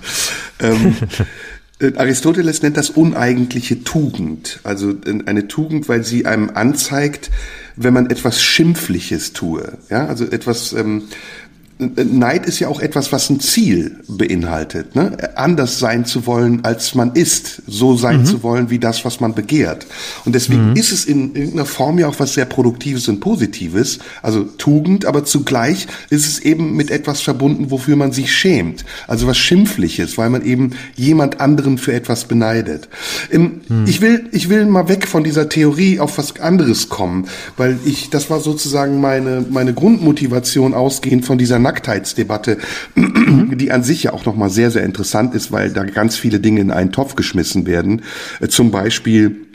Ähm, 0.58 0.96
Äh, 0.98 1.24
Aristoteles 1.80 2.62
nennt 2.62 2.76
das 2.76 2.90
uneigentliche 2.90 3.84
Tugend. 3.84 4.60
Also 4.64 4.90
äh, 4.90 5.22
eine 5.26 5.48
Tugend, 5.48 5.88
weil 5.88 6.04
sie 6.04 6.26
einem 6.26 6.50
anzeigt, 6.50 7.30
wenn 7.76 7.94
man 7.94 8.10
etwas 8.10 8.42
Schimpfliches 8.42 9.32
tue. 9.32 9.78
Ja, 9.88 10.06
also 10.06 10.24
etwas, 10.24 10.72
ähm, 10.72 11.04
Neid 11.78 12.46
ist 12.46 12.58
ja 12.58 12.66
auch 12.66 12.80
etwas, 12.80 13.12
was 13.12 13.30
ein 13.30 13.38
Ziel 13.38 14.00
beinhaltet. 14.08 14.96
Ne? 14.96 15.16
Anders 15.36 15.78
sein 15.78 16.04
zu 16.04 16.26
wollen, 16.26 16.64
als 16.64 16.96
man 16.96 17.12
ist. 17.12 17.62
So 17.68 17.96
sein 17.96 18.22
mhm. 18.22 18.26
zu 18.26 18.42
wollen, 18.42 18.68
wie 18.70 18.80
das, 18.80 19.04
was 19.04 19.20
man 19.20 19.34
begehrt. 19.34 19.86
Und 20.24 20.34
deswegen 20.34 20.70
mhm. 20.70 20.76
ist 20.76 20.90
es 20.90 21.04
in 21.04 21.36
irgendeiner 21.36 21.66
Form 21.66 22.00
ja 22.00 22.08
auch 22.08 22.18
was 22.18 22.34
sehr 22.34 22.46
Produktives 22.46 23.06
und 23.06 23.20
Positives. 23.20 24.00
Also 24.22 24.42
Tugend, 24.42 25.06
aber 25.06 25.24
zugleich 25.24 25.86
ist 26.10 26.26
es 26.26 26.40
eben 26.40 26.74
mit 26.74 26.90
etwas 26.90 27.20
verbunden, 27.20 27.70
wofür 27.70 27.94
man 27.94 28.10
sich 28.10 28.32
schämt. 28.32 28.84
Also 29.06 29.28
was 29.28 29.38
Schimpfliches, 29.38 30.18
weil 30.18 30.30
man 30.30 30.44
eben 30.44 30.72
jemand 30.96 31.40
anderen 31.40 31.78
für 31.78 31.92
etwas 31.92 32.24
beneidet. 32.24 32.88
Mhm. 33.30 33.60
Ich 33.86 34.00
will, 34.00 34.28
ich 34.32 34.48
will 34.48 34.66
mal 34.66 34.88
weg 34.88 35.06
von 35.06 35.22
dieser 35.22 35.48
Theorie 35.48 36.00
auf 36.00 36.18
was 36.18 36.40
anderes 36.40 36.88
kommen, 36.88 37.28
weil 37.56 37.78
ich, 37.84 38.10
das 38.10 38.30
war 38.30 38.40
sozusagen 38.40 39.00
meine, 39.00 39.44
meine 39.48 39.74
Grundmotivation 39.74 40.74
ausgehend 40.74 41.24
von 41.24 41.38
dieser 41.38 41.60
Nacktheitsdebatte, 41.68 42.58
die 42.96 43.70
an 43.72 43.82
sich 43.82 44.04
ja 44.04 44.12
auch 44.14 44.24
nochmal 44.24 44.48
sehr, 44.48 44.70
sehr 44.70 44.84
interessant 44.84 45.34
ist, 45.34 45.52
weil 45.52 45.70
da 45.70 45.84
ganz 45.84 46.16
viele 46.16 46.40
Dinge 46.40 46.60
in 46.60 46.70
einen 46.70 46.92
Topf 46.92 47.14
geschmissen 47.14 47.66
werden. 47.66 48.02
Äh, 48.40 48.48
zum 48.48 48.70
Beispiel 48.70 49.47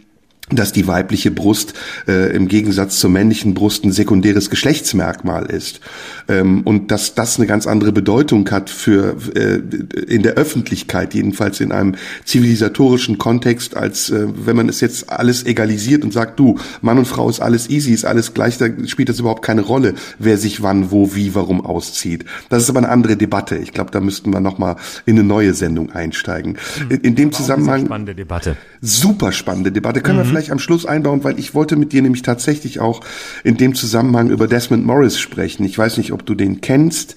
dass 0.56 0.72
die 0.72 0.88
weibliche 0.88 1.32
Brust 1.32 1.74
äh, 2.08 2.36
im 2.36 2.48
Gegensatz 2.48 3.00
zur 3.00 3.10
männlichen 3.10 3.54
Brust 3.54 3.84
ein 3.84 3.92
sekundäres 3.92 4.50
Geschlechtsmerkmal 4.50 5.46
ist. 5.48 5.80
Ähm, 6.28 6.62
und 6.64 6.92
dass 6.92 7.16
das 7.16 7.38
eine 7.38 7.48
ganz 7.48 7.68
andere 7.68 7.92
Bedeutung 7.92 8.50
hat 8.50 8.70
für 8.70 9.16
äh, 9.36 9.62
in 10.08 10.24
der 10.24 10.34
Öffentlichkeit 10.34 11.14
jedenfalls 11.14 11.60
in 11.60 11.72
einem 11.72 11.96
zivilisatorischen 12.26 13.18
Kontext 13.18 13.76
als 13.76 14.10
äh, 14.10 14.28
wenn 14.46 14.56
man 14.56 14.70
es 14.70 14.82
jetzt 14.82 15.10
alles 15.10 15.46
egalisiert 15.46 16.04
und 16.04 16.14
sagt 16.14 16.40
du 16.40 16.58
Mann 16.82 16.98
und 16.98 17.08
Frau 17.08 17.30
ist 17.30 17.40
alles 17.40 17.70
easy 17.70 17.92
ist 17.92 18.06
alles 18.06 18.34
gleich 18.34 18.58
da 18.58 18.68
spielt 18.86 19.10
das 19.10 19.20
überhaupt 19.20 19.44
keine 19.44 19.62
Rolle 19.62 19.96
wer 20.20 20.38
sich 20.38 20.62
wann 20.62 20.92
wo 20.92 21.16
wie 21.16 21.36
warum 21.36 21.66
auszieht. 21.66 22.26
Das 22.50 22.64
ist 22.64 22.70
aber 22.70 22.80
eine 22.80 22.90
andere 22.90 23.18
Debatte. 23.18 23.58
Ich 23.58 23.74
glaube 23.74 23.92
da 23.92 24.00
müssten 24.00 24.32
wir 24.32 24.40
noch 24.40 24.58
mal 24.58 24.76
in 25.06 25.18
eine 25.18 25.28
neue 25.28 25.54
Sendung 25.54 25.92
einsteigen. 25.92 26.58
In, 26.90 27.02
in 27.02 27.16
dem 27.16 27.32
Zusammenhang 27.32 27.86
spannende 27.86 28.16
Debatte? 28.16 28.56
Super 28.82 29.32
spannende 29.32 29.72
Debatte. 29.72 30.02
Können 30.02 30.20
mhm. 30.20 30.24
wir 30.24 30.30
vielleicht 30.30 30.43
am 30.52 30.60
Schluss 30.60 30.86
einbauen, 30.86 31.24
weil 31.24 31.40
ich 31.40 31.54
wollte 31.54 31.76
mit 31.76 31.94
dir 31.94 32.02
nämlich 32.02 32.22
tatsächlich 32.22 32.80
auch 32.80 33.02
in 33.44 33.58
dem 33.58 33.76
Zusammenhang 33.76 34.30
über 34.30 34.48
Desmond 34.48 34.86
Morris 34.86 35.20
sprechen. 35.20 35.66
Ich 35.66 35.78
weiß 35.78 35.98
nicht, 35.98 36.12
ob 36.12 36.26
du 36.26 36.36
den 36.36 36.62
kennst. 36.62 37.16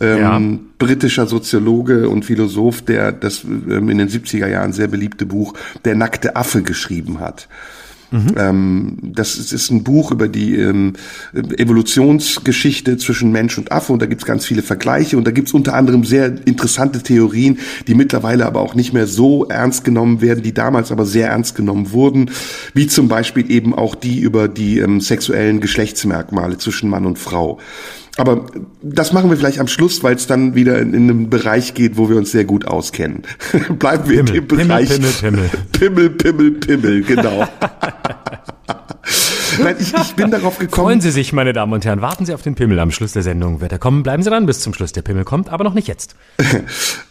Ähm, 0.00 0.18
ja. 0.18 0.40
Britischer 0.78 1.26
Soziologe 1.26 2.08
und 2.08 2.24
Philosoph, 2.24 2.82
der 2.82 3.12
das 3.12 3.44
ähm, 3.44 3.88
in 3.88 3.98
den 3.98 4.08
70er 4.08 4.48
Jahren 4.48 4.72
sehr 4.72 4.88
beliebte 4.88 5.26
Buch 5.26 5.54
Der 5.84 5.94
nackte 5.94 6.36
Affe 6.36 6.62
geschrieben 6.62 7.20
hat. 7.20 7.48
Mhm. 8.10 8.34
Ähm, 8.36 8.98
das 9.02 9.36
ist, 9.36 9.52
ist, 9.52 9.70
ein 9.70 9.84
Buch 9.84 10.10
über 10.10 10.26
die 10.26 10.56
ähm, 10.56 10.94
Evolutionsgeschichte 11.32 12.96
zwischen 12.96 13.30
Mensch 13.30 13.56
und 13.56 13.70
Affe 13.70 13.92
und 13.92 14.02
da 14.02 14.06
gibt's 14.06 14.24
ganz 14.24 14.46
viele 14.46 14.62
Vergleiche 14.62 15.16
und 15.16 15.26
da 15.26 15.30
gibt's 15.30 15.54
unter 15.54 15.74
anderem 15.74 16.04
sehr 16.04 16.26
interessante 16.46 17.02
Theorien, 17.02 17.58
die 17.86 17.94
mittlerweile 17.94 18.46
aber 18.46 18.60
auch 18.60 18.74
nicht 18.74 18.92
mehr 18.92 19.06
so 19.06 19.44
ernst 19.46 19.84
genommen 19.84 20.20
werden, 20.20 20.42
die 20.42 20.54
damals 20.54 20.90
aber 20.90 21.06
sehr 21.06 21.28
ernst 21.28 21.54
genommen 21.54 21.92
wurden, 21.92 22.30
wie 22.74 22.88
zum 22.88 23.06
Beispiel 23.08 23.50
eben 23.50 23.74
auch 23.74 23.94
die 23.94 24.18
über 24.18 24.48
die 24.48 24.78
ähm, 24.78 25.00
sexuellen 25.00 25.60
Geschlechtsmerkmale 25.60 26.58
zwischen 26.58 26.90
Mann 26.90 27.06
und 27.06 27.18
Frau. 27.18 27.58
Aber 28.16 28.46
das 28.82 29.12
machen 29.12 29.30
wir 29.30 29.36
vielleicht 29.36 29.60
am 29.60 29.68
Schluss, 29.68 30.02
weil 30.02 30.16
es 30.16 30.26
dann 30.26 30.54
wieder 30.54 30.78
in, 30.78 30.94
in 30.94 31.10
einen 31.10 31.30
Bereich 31.30 31.74
geht, 31.74 31.96
wo 31.96 32.08
wir 32.08 32.16
uns 32.16 32.32
sehr 32.32 32.44
gut 32.44 32.66
auskennen. 32.66 33.22
Bleiben 33.78 34.08
wir 34.08 34.24
Pimmel, 34.24 34.34
in 34.34 34.34
dem 34.34 34.46
Bereich. 34.46 34.88
Pimmel, 34.88 35.10
Pimmel, 35.12 35.50
Pimmel, 35.72 36.10
Pimmel, 36.10 36.50
Pimmel, 36.52 37.02
genau. 37.02 37.48
Nein, 39.62 39.76
ich, 39.78 39.94
ich 39.94 40.14
bin 40.14 40.30
darauf 40.30 40.58
gekommen. 40.58 40.86
Freuen 40.86 41.00
Sie 41.00 41.10
sich, 41.10 41.32
meine 41.32 41.52
Damen 41.52 41.72
und 41.72 41.84
Herren. 41.84 42.00
Warten 42.00 42.26
Sie 42.26 42.34
auf 42.34 42.42
den 42.42 42.54
Pimmel 42.54 42.78
am 42.78 42.90
Schluss 42.90 43.12
der 43.12 43.22
Sendung. 43.22 43.60
Wird 43.60 43.72
er 43.72 43.78
kommen? 43.78 44.02
Bleiben 44.02 44.22
Sie 44.22 44.30
dran 44.30 44.46
bis 44.46 44.60
zum 44.60 44.74
Schluss. 44.74 44.92
Der 44.92 45.02
Pimmel 45.02 45.24
kommt, 45.24 45.48
aber 45.48 45.64
noch 45.64 45.74
nicht 45.74 45.88
jetzt. 45.88 46.14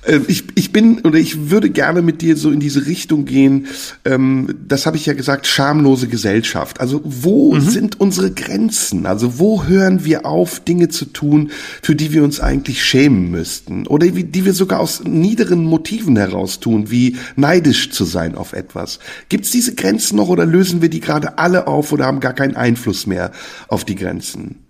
Äh, 0.05 0.21
ich, 0.27 0.45
ich 0.55 0.71
bin 0.71 1.01
oder 1.01 1.17
ich 1.17 1.49
würde 1.49 1.69
gerne 1.69 2.01
mit 2.01 2.21
dir 2.21 2.37
so 2.37 2.51
in 2.51 2.61
diese 2.61 2.85
Richtung 2.85 3.25
gehen. 3.25 3.67
Ähm, 4.05 4.55
das 4.65 4.85
habe 4.85 4.95
ich 4.95 5.05
ja 5.05 5.13
gesagt, 5.13 5.45
schamlose 5.45 6.07
Gesellschaft. 6.07 6.79
Also 6.79 7.01
wo 7.03 7.53
mhm. 7.53 7.59
sind 7.61 7.99
unsere 7.99 8.31
Grenzen? 8.31 9.05
Also 9.05 9.39
wo 9.39 9.65
hören 9.65 10.05
wir 10.05 10.25
auf, 10.25 10.61
Dinge 10.61 10.87
zu 10.87 11.03
tun, 11.03 11.51
für 11.81 11.95
die 11.95 12.13
wir 12.13 12.23
uns 12.23 12.39
eigentlich 12.39 12.81
schämen 12.81 13.29
müssten? 13.29 13.87
Oder 13.87 14.15
wie, 14.15 14.23
die 14.23 14.45
wir 14.45 14.53
sogar 14.53 14.79
aus 14.79 15.03
niederen 15.03 15.65
Motiven 15.65 16.15
heraus 16.15 16.61
tun, 16.61 16.89
wie 16.89 17.17
neidisch 17.35 17.91
zu 17.91 18.05
sein 18.05 18.35
auf 18.35 18.53
etwas. 18.53 18.99
Gibt 19.27 19.45
es 19.45 19.51
diese 19.51 19.75
Grenzen 19.75 20.15
noch 20.15 20.29
oder 20.29 20.45
lösen 20.45 20.81
wir 20.81 20.89
die 20.89 21.01
gerade 21.01 21.37
alle 21.37 21.67
auf 21.67 21.91
oder 21.91 22.05
haben 22.05 22.21
gar 22.21 22.33
keinen 22.39 22.55
Einfluss 22.55 23.05
mehr 23.05 23.33
auf 23.67 23.83
die 23.83 23.95
Grenzen. 23.95 24.63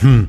Hm. 0.00 0.28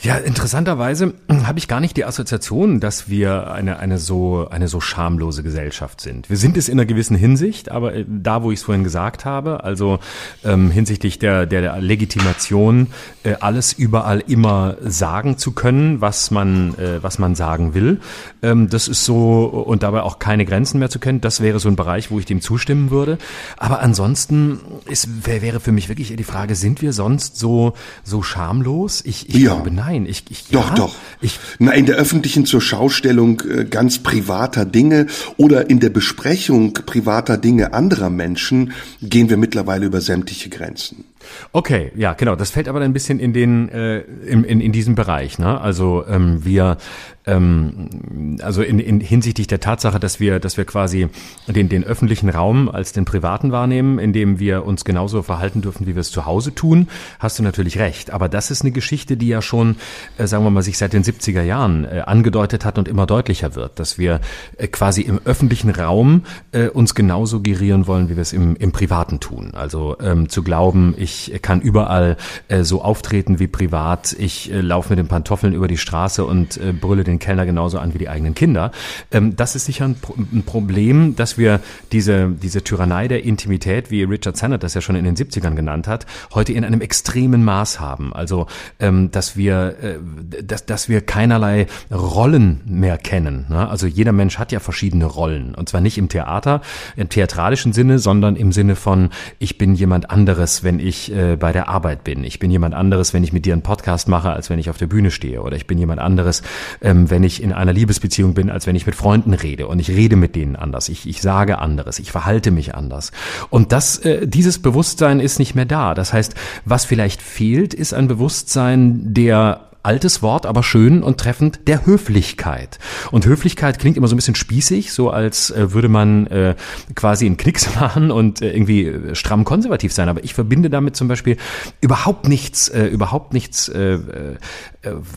Ja, 0.00 0.16
interessanterweise 0.16 1.14
habe 1.28 1.58
ich 1.58 1.66
gar 1.66 1.80
nicht 1.80 1.96
die 1.96 2.04
Assoziation, 2.04 2.78
dass 2.78 3.08
wir 3.08 3.50
eine, 3.50 3.80
eine, 3.80 3.98
so, 3.98 4.46
eine 4.48 4.68
so 4.68 4.80
schamlose 4.80 5.42
Gesellschaft 5.42 6.00
sind. 6.00 6.30
Wir 6.30 6.36
sind 6.36 6.56
es 6.56 6.68
in 6.68 6.78
einer 6.78 6.86
gewissen 6.86 7.16
Hinsicht, 7.16 7.68
aber 7.68 7.94
äh, 7.94 8.04
da, 8.06 8.44
wo 8.44 8.52
ich 8.52 8.60
es 8.60 8.64
vorhin 8.64 8.84
gesagt 8.84 9.24
habe, 9.24 9.64
also 9.64 9.98
ähm, 10.44 10.70
hinsichtlich 10.70 11.18
der, 11.18 11.46
der, 11.46 11.62
der 11.62 11.80
Legitimation, 11.80 12.88
äh, 13.24 13.34
alles 13.40 13.72
überall 13.72 14.22
immer 14.28 14.76
sagen 14.82 15.36
zu 15.36 15.50
können, 15.50 16.00
was 16.00 16.30
man, 16.30 16.78
äh, 16.78 17.02
was 17.02 17.18
man 17.18 17.34
sagen 17.34 17.74
will, 17.74 17.98
ähm, 18.40 18.68
das 18.68 18.86
ist 18.86 19.04
so, 19.04 19.46
und 19.46 19.82
dabei 19.82 20.02
auch 20.02 20.20
keine 20.20 20.44
Grenzen 20.44 20.78
mehr 20.78 20.90
zu 20.90 21.00
kennen, 21.00 21.20
das 21.20 21.40
wäre 21.40 21.58
so 21.58 21.68
ein 21.68 21.76
Bereich, 21.76 22.12
wo 22.12 22.20
ich 22.20 22.24
dem 22.24 22.40
zustimmen 22.40 22.92
würde. 22.92 23.18
Aber 23.56 23.80
ansonsten 23.80 24.60
ist, 24.86 25.26
wäre 25.26 25.58
für 25.58 25.72
mich 25.72 25.88
wirklich 25.88 26.12
eher 26.12 26.16
die 26.16 26.22
Frage, 26.24 26.54
sind 26.54 26.82
wir 26.82 26.92
sonst 26.92 27.36
so, 27.36 27.72
so 28.04 28.22
schamlos? 28.22 29.02
Ich, 29.04 29.28
ich 29.28 29.34
ja. 29.34 29.54
glaube, 29.54 29.72
nein. 29.72 29.87
Nein, 29.88 30.04
ich, 30.04 30.24
ich 30.28 30.48
doch, 30.50 30.68
ja, 30.68 30.74
doch. 30.74 30.94
Ich, 31.22 31.40
Na, 31.58 31.72
in 31.72 31.86
der 31.86 31.96
öffentlichen 31.96 32.44
zur 32.44 32.60
Schaustellung 32.60 33.40
äh, 33.48 33.64
ganz 33.64 34.00
privater 34.00 34.66
Dinge 34.66 35.06
oder 35.38 35.70
in 35.70 35.80
der 35.80 35.88
Besprechung 35.88 36.74
privater 36.74 37.38
Dinge 37.38 37.72
anderer 37.72 38.10
Menschen 38.10 38.72
gehen 39.00 39.30
wir 39.30 39.38
mittlerweile 39.38 39.86
über 39.86 40.02
sämtliche 40.02 40.50
Grenzen. 40.50 41.04
Okay, 41.52 41.92
ja, 41.96 42.12
genau. 42.14 42.36
Das 42.36 42.50
fällt 42.50 42.68
aber 42.68 42.80
ein 42.80 42.92
bisschen 42.92 43.20
in 43.20 43.32
den 43.32 43.68
äh, 43.68 44.00
in, 44.00 44.44
in, 44.44 44.60
in 44.60 44.72
diesem 44.72 44.94
Bereich. 44.94 45.38
Ne? 45.38 45.60
Also 45.60 46.04
ähm, 46.06 46.44
wir 46.44 46.78
ähm, 47.26 48.38
also 48.42 48.62
in, 48.62 48.78
in 48.78 49.00
hinsichtlich 49.00 49.46
der 49.46 49.60
Tatsache, 49.60 50.00
dass 50.00 50.20
wir 50.20 50.40
dass 50.40 50.56
wir 50.56 50.64
quasi 50.64 51.08
den 51.46 51.68
den 51.68 51.84
öffentlichen 51.84 52.28
Raum 52.28 52.68
als 52.68 52.92
den 52.92 53.04
privaten 53.04 53.52
wahrnehmen, 53.52 53.98
in 53.98 54.12
dem 54.12 54.38
wir 54.38 54.64
uns 54.64 54.84
genauso 54.84 55.22
verhalten 55.22 55.62
dürfen, 55.62 55.86
wie 55.86 55.94
wir 55.94 56.00
es 56.00 56.10
zu 56.10 56.26
Hause 56.26 56.54
tun, 56.54 56.88
hast 57.18 57.38
du 57.38 57.42
natürlich 57.42 57.78
recht. 57.78 58.10
Aber 58.10 58.28
das 58.28 58.50
ist 58.50 58.62
eine 58.62 58.70
Geschichte, 58.70 59.16
die 59.16 59.28
ja 59.28 59.42
schon, 59.42 59.76
äh, 60.16 60.26
sagen 60.26 60.44
wir 60.44 60.50
mal, 60.50 60.62
sich 60.62 60.78
seit 60.78 60.92
den 60.92 61.04
70er 61.04 61.42
Jahren 61.42 61.84
äh, 61.84 62.02
angedeutet 62.06 62.64
hat 62.64 62.78
und 62.78 62.88
immer 62.88 63.06
deutlicher 63.06 63.54
wird, 63.54 63.78
dass 63.78 63.98
wir 63.98 64.20
äh, 64.56 64.68
quasi 64.68 65.02
im 65.02 65.20
öffentlichen 65.24 65.70
Raum 65.70 66.22
äh, 66.52 66.68
uns 66.68 66.94
genauso 66.94 67.40
gerieren 67.40 67.86
wollen, 67.86 68.08
wie 68.08 68.16
wir 68.16 68.22
es 68.22 68.32
im, 68.32 68.56
im 68.56 68.72
Privaten 68.72 69.20
tun. 69.20 69.52
Also 69.54 69.96
ähm, 70.00 70.28
zu 70.28 70.42
glauben, 70.42 70.94
ich 70.96 71.17
ich 71.18 71.42
kann 71.42 71.60
überall 71.60 72.16
äh, 72.48 72.62
so 72.62 72.82
auftreten 72.82 73.38
wie 73.38 73.48
privat. 73.48 74.14
Ich 74.18 74.52
äh, 74.52 74.60
laufe 74.60 74.90
mit 74.90 74.98
den 74.98 75.08
Pantoffeln 75.08 75.52
über 75.52 75.68
die 75.68 75.76
Straße 75.76 76.24
und 76.24 76.56
äh, 76.58 76.72
brülle 76.72 77.04
den 77.04 77.18
Kellner 77.18 77.46
genauso 77.46 77.78
an 77.78 77.94
wie 77.94 77.98
die 77.98 78.08
eigenen 78.08 78.34
Kinder. 78.34 78.70
Ähm, 79.10 79.34
das 79.34 79.56
ist 79.56 79.64
sicher 79.64 79.86
ein, 79.86 79.96
ein, 80.32 80.42
Problem, 80.44 81.16
dass 81.16 81.36
wir 81.36 81.60
diese, 81.92 82.28
diese 82.30 82.62
Tyrannei 82.62 83.08
der 83.08 83.24
Intimität, 83.24 83.90
wie 83.90 84.04
Richard 84.04 84.36
Sennett 84.36 84.62
das 84.62 84.74
ja 84.74 84.80
schon 84.80 84.96
in 84.96 85.04
den 85.04 85.16
70ern 85.16 85.54
genannt 85.54 85.88
hat, 85.88 86.06
heute 86.34 86.52
in 86.52 86.64
einem 86.64 86.80
extremen 86.80 87.44
Maß 87.44 87.80
haben. 87.80 88.12
Also, 88.12 88.46
ähm, 88.78 89.10
dass 89.10 89.36
wir, 89.36 89.76
äh, 89.82 90.42
dass, 90.42 90.66
dass 90.66 90.88
wir 90.88 91.00
keinerlei 91.00 91.66
Rollen 91.90 92.60
mehr 92.66 92.98
kennen. 92.98 93.46
Ne? 93.48 93.68
Also 93.68 93.86
jeder 93.86 94.12
Mensch 94.12 94.38
hat 94.38 94.52
ja 94.52 94.60
verschiedene 94.60 95.06
Rollen. 95.06 95.54
Und 95.54 95.68
zwar 95.68 95.80
nicht 95.80 95.98
im 95.98 96.08
Theater, 96.08 96.60
im 96.96 97.08
theatralischen 97.08 97.72
Sinne, 97.72 97.98
sondern 97.98 98.36
im 98.36 98.52
Sinne 98.52 98.76
von, 98.76 99.10
ich 99.38 99.58
bin 99.58 99.74
jemand 99.74 100.10
anderes, 100.10 100.62
wenn 100.62 100.78
ich 100.78 101.07
äh, 101.10 101.36
bei 101.38 101.52
der 101.52 101.68
Arbeit 101.68 102.04
bin. 102.04 102.24
Ich 102.24 102.38
bin 102.38 102.50
jemand 102.50 102.74
anderes, 102.74 103.14
wenn 103.14 103.24
ich 103.24 103.32
mit 103.32 103.46
dir 103.46 103.52
einen 103.52 103.62
Podcast 103.62 104.08
mache, 104.08 104.30
als 104.30 104.50
wenn 104.50 104.58
ich 104.58 104.70
auf 104.70 104.78
der 104.78 104.86
Bühne 104.86 105.10
stehe. 105.10 105.42
Oder 105.42 105.56
ich 105.56 105.66
bin 105.66 105.78
jemand 105.78 106.00
anderes, 106.00 106.42
ähm, 106.80 107.10
wenn 107.10 107.22
ich 107.22 107.42
in 107.42 107.52
einer 107.52 107.72
Liebesbeziehung 107.72 108.34
bin, 108.34 108.50
als 108.50 108.66
wenn 108.66 108.76
ich 108.76 108.86
mit 108.86 108.94
Freunden 108.94 109.34
rede. 109.34 109.66
Und 109.66 109.78
ich 109.78 109.90
rede 109.90 110.16
mit 110.16 110.34
denen 110.34 110.56
anders. 110.56 110.88
Ich, 110.88 111.08
ich 111.08 111.20
sage 111.20 111.58
anderes. 111.58 111.98
Ich 111.98 112.12
verhalte 112.12 112.50
mich 112.50 112.74
anders. 112.74 113.12
Und 113.50 113.72
das, 113.72 113.98
äh, 113.98 114.26
dieses 114.26 114.60
Bewusstsein 114.60 115.20
ist 115.20 115.38
nicht 115.38 115.54
mehr 115.54 115.66
da. 115.66 115.94
Das 115.94 116.12
heißt, 116.12 116.34
was 116.64 116.84
vielleicht 116.84 117.22
fehlt, 117.22 117.74
ist 117.74 117.94
ein 117.94 118.08
Bewusstsein 118.08 119.14
der 119.14 119.67
altes 119.88 120.20
Wort, 120.20 120.44
aber 120.44 120.62
schön 120.62 121.02
und 121.02 121.18
treffend, 121.18 121.60
der 121.66 121.86
Höflichkeit. 121.86 122.78
Und 123.10 123.24
Höflichkeit 123.24 123.78
klingt 123.78 123.96
immer 123.96 124.06
so 124.06 124.14
ein 124.14 124.18
bisschen 124.18 124.34
spießig, 124.34 124.92
so 124.92 125.08
als 125.08 125.50
äh, 125.50 125.72
würde 125.72 125.88
man 125.88 126.26
äh, 126.26 126.56
quasi 126.94 127.24
einen 127.24 127.38
Knicks 127.38 127.74
machen 127.80 128.10
und 128.10 128.42
äh, 128.42 128.52
irgendwie 128.52 128.84
äh, 128.84 129.14
stramm 129.14 129.44
konservativ 129.44 129.94
sein. 129.94 130.10
Aber 130.10 130.22
ich 130.22 130.34
verbinde 130.34 130.68
damit 130.68 130.94
zum 130.94 131.08
Beispiel 131.08 131.38
überhaupt 131.80 132.28
nichts, 132.28 132.68
äh, 132.68 132.84
überhaupt 132.84 133.32
nichts 133.32 133.70
äh, 133.70 133.94
äh, 133.94 133.98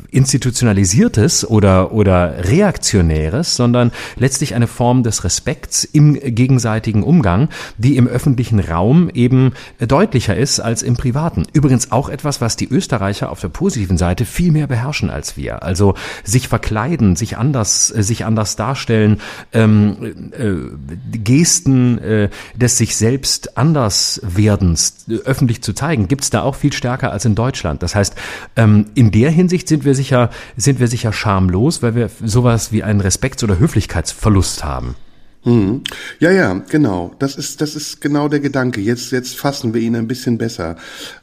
institutionalisiertes 0.09 1.47
oder 1.49 1.91
oder 1.91 2.45
reaktionäres, 2.45 3.57
sondern 3.57 3.91
letztlich 4.15 4.55
eine 4.55 4.67
Form 4.67 5.03
des 5.03 5.25
Respekts 5.25 5.83
im 5.83 6.13
gegenseitigen 6.13 7.03
Umgang, 7.03 7.49
die 7.77 7.97
im 7.97 8.07
öffentlichen 8.07 8.61
Raum 8.61 9.09
eben 9.13 9.51
deutlicher 9.79 10.37
ist 10.37 10.61
als 10.61 10.81
im 10.81 10.95
privaten. 10.95 11.45
Übrigens 11.51 11.91
auch 11.91 12.07
etwas, 12.07 12.39
was 12.39 12.55
die 12.55 12.69
Österreicher 12.69 13.29
auf 13.29 13.41
der 13.41 13.49
positiven 13.49 13.97
Seite 13.97 14.23
viel 14.23 14.51
viel 14.51 14.60
mehr 14.61 14.67
beherrschen 14.67 15.09
als 15.09 15.37
wir. 15.37 15.63
Also 15.63 15.95
sich 16.23 16.47
verkleiden, 16.47 17.15
sich 17.15 17.37
anders, 17.37 17.91
äh, 17.91 18.03
sich 18.03 18.25
anders 18.25 18.55
darstellen, 18.55 19.19
ähm, 19.53 20.31
äh, 20.31 21.17
Gesten 21.17 21.97
äh, 21.97 22.29
des 22.55 22.77
sich 22.77 22.95
selbst 22.95 23.57
anders 23.57 24.21
werdens 24.23 25.05
äh, 25.09 25.15
öffentlich 25.25 25.63
zu 25.63 25.73
zeigen, 25.73 26.07
gibt's 26.07 26.29
da 26.29 26.43
auch 26.43 26.55
viel 26.55 26.73
stärker 26.73 27.11
als 27.11 27.25
in 27.25 27.33
Deutschland. 27.33 27.81
Das 27.81 27.95
heißt, 27.95 28.13
ähm, 28.55 28.85
in 28.93 29.11
der 29.11 29.31
Hinsicht 29.31 29.67
sind 29.67 29.83
wir 29.83 29.95
sicher, 29.95 30.29
sind 30.55 30.79
wir 30.79 30.87
sicher 30.87 31.11
schamlos, 31.11 31.81
weil 31.81 31.95
wir 31.95 32.09
sowas 32.23 32.71
wie 32.71 32.83
einen 32.83 33.01
Respekts- 33.01 33.43
oder 33.43 33.57
Höflichkeitsverlust 33.57 34.63
haben. 34.63 34.95
Hm. 35.43 35.81
Ja, 36.19 36.31
ja, 36.31 36.53
genau. 36.69 37.15
Das 37.17 37.35
ist, 37.35 37.61
das 37.61 37.75
ist 37.75 37.99
genau 37.99 38.27
der 38.27 38.41
Gedanke. 38.41 38.79
Jetzt, 38.79 39.11
jetzt 39.11 39.35
fassen 39.35 39.73
wir 39.73 39.81
ihn 39.81 39.95
ein 39.95 40.07
bisschen 40.07 40.37
besser. 40.37 40.75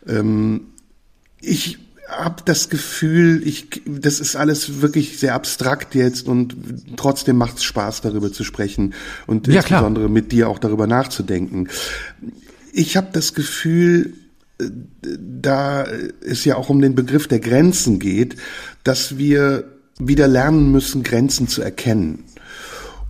Ähm, 0.09 0.73
ich 1.41 1.79
habe 2.09 2.43
das 2.45 2.71
Gefühl, 2.71 3.47
ich, 3.47 3.83
das 3.87 4.19
ist 4.19 4.35
alles 4.35 4.81
wirklich 4.81 5.19
sehr 5.19 5.35
abstrakt 5.35 5.95
jetzt 5.95 6.27
und 6.27 6.57
trotzdem 6.97 7.37
macht 7.37 7.59
es 7.59 7.65
Spaß, 7.65 8.01
darüber 8.01 8.33
zu 8.33 8.45
sprechen 8.45 8.95
und 9.27 9.47
ja, 9.47 9.61
insbesondere 9.61 10.05
klar. 10.05 10.15
mit 10.15 10.33
dir 10.33 10.49
auch 10.49 10.59
darüber 10.59 10.87
nachzudenken. 10.87 11.69
Ich 12.73 12.97
habe 12.97 13.09
das 13.13 13.35
Gefühl, 13.35 14.15
da 14.59 15.87
es 16.21 16.45
ja 16.45 16.57
auch 16.57 16.69
um 16.69 16.81
den 16.81 16.95
Begriff 16.95 17.29
der 17.29 17.41
Grenzen 17.41 17.99
geht, 17.99 18.37
dass 18.85 19.19
wir 19.19 19.65
wieder 19.99 20.29
lernen 20.29 20.73
müssen, 20.73 21.03
Grenzen 21.03 21.49
zu 21.49 21.63
erkennen. 21.63 22.25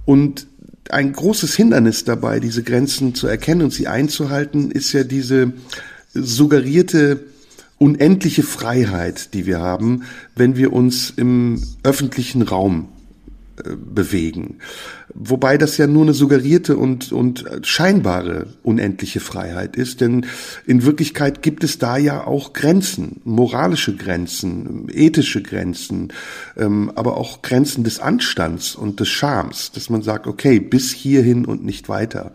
Und 0.05 0.47
ein 0.91 1.13
großes 1.13 1.55
Hindernis 1.55 2.05
dabei, 2.05 2.41
diese 2.41 2.63
Grenzen 2.63 3.15
zu 3.15 3.27
erkennen 3.27 3.63
und 3.63 3.73
sie 3.73 3.89
einzuhalten, 3.89 4.71
ist 4.71 4.93
ja 4.93 5.05
diese 5.05 5.53
suggerierte 6.15 7.21
unendliche 7.79 8.43
Freiheit, 8.43 9.35
die 9.35 9.47
wir 9.47 9.61
haben, 9.61 10.03
wenn 10.35 10.57
wir 10.57 10.73
uns 10.73 11.13
im 11.17 11.63
öffentlichen 11.83 12.43
Raum 12.43 12.89
äh, 13.65 13.77
bewegen. 13.77 14.59
Wobei 15.15 15.59
das 15.59 15.79
ja 15.79 15.87
nur 15.87 16.03
eine 16.03 16.13
suggerierte 16.13 16.77
und, 16.77 17.13
und 17.13 17.45
scheinbare 17.63 18.47
unendliche 18.63 19.21
Freiheit 19.21 19.75
ist, 19.77 20.01
denn 20.01 20.27
in 20.67 20.85
Wirklichkeit 20.85 21.43
gibt 21.43 21.65
es 21.65 21.79
da 21.79 21.97
ja 21.97 22.27
auch 22.27 22.53
Grenzen, 22.53 23.21
moralische 23.25 23.97
Grenzen, 23.97 24.89
ethische 24.93 25.43
Grenzen, 25.43 26.13
ähm, 26.57 26.93
aber 26.95 27.17
auch 27.17 27.43
Grenzen 27.43 27.85
des 27.85 28.01
Anstands 28.01 28.75
und 28.75 29.01
des 29.01 29.09
Schams, 29.09 29.73
dass 29.73 29.89
man 29.89 30.03
sagt, 30.03 30.27
okay, 30.27 30.61
bis 30.61 30.93
hierhin 30.93 31.45
und 31.45 31.65
nicht 31.65 31.89
weiter. 31.89 32.33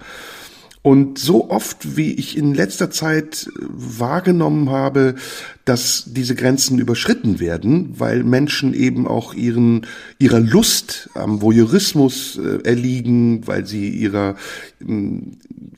Und 0.83 1.17
so 1.17 1.49
oft, 1.49 1.95
wie 1.95 2.11
ich 2.11 2.37
in 2.37 2.53
letzter 2.53 2.91
Zeit 2.91 3.49
wahrgenommen 3.57 4.69
habe, 4.69 5.15
dass 5.63 6.03
diese 6.07 6.35
Grenzen 6.35 6.77
überschritten 6.77 7.39
werden, 7.39 7.93
weil 7.97 8.25
Menschen 8.25 8.73
eben 8.73 9.07
auch 9.07 9.33
ihren, 9.33 9.87
ihrer 10.19 10.41
Lust 10.41 11.09
am 11.13 11.41
Voyeurismus 11.41 12.37
äh, 12.37 12.67
erliegen, 12.67 13.47
weil 13.47 13.65
sie 13.65 13.87
ihrer, 13.87 14.35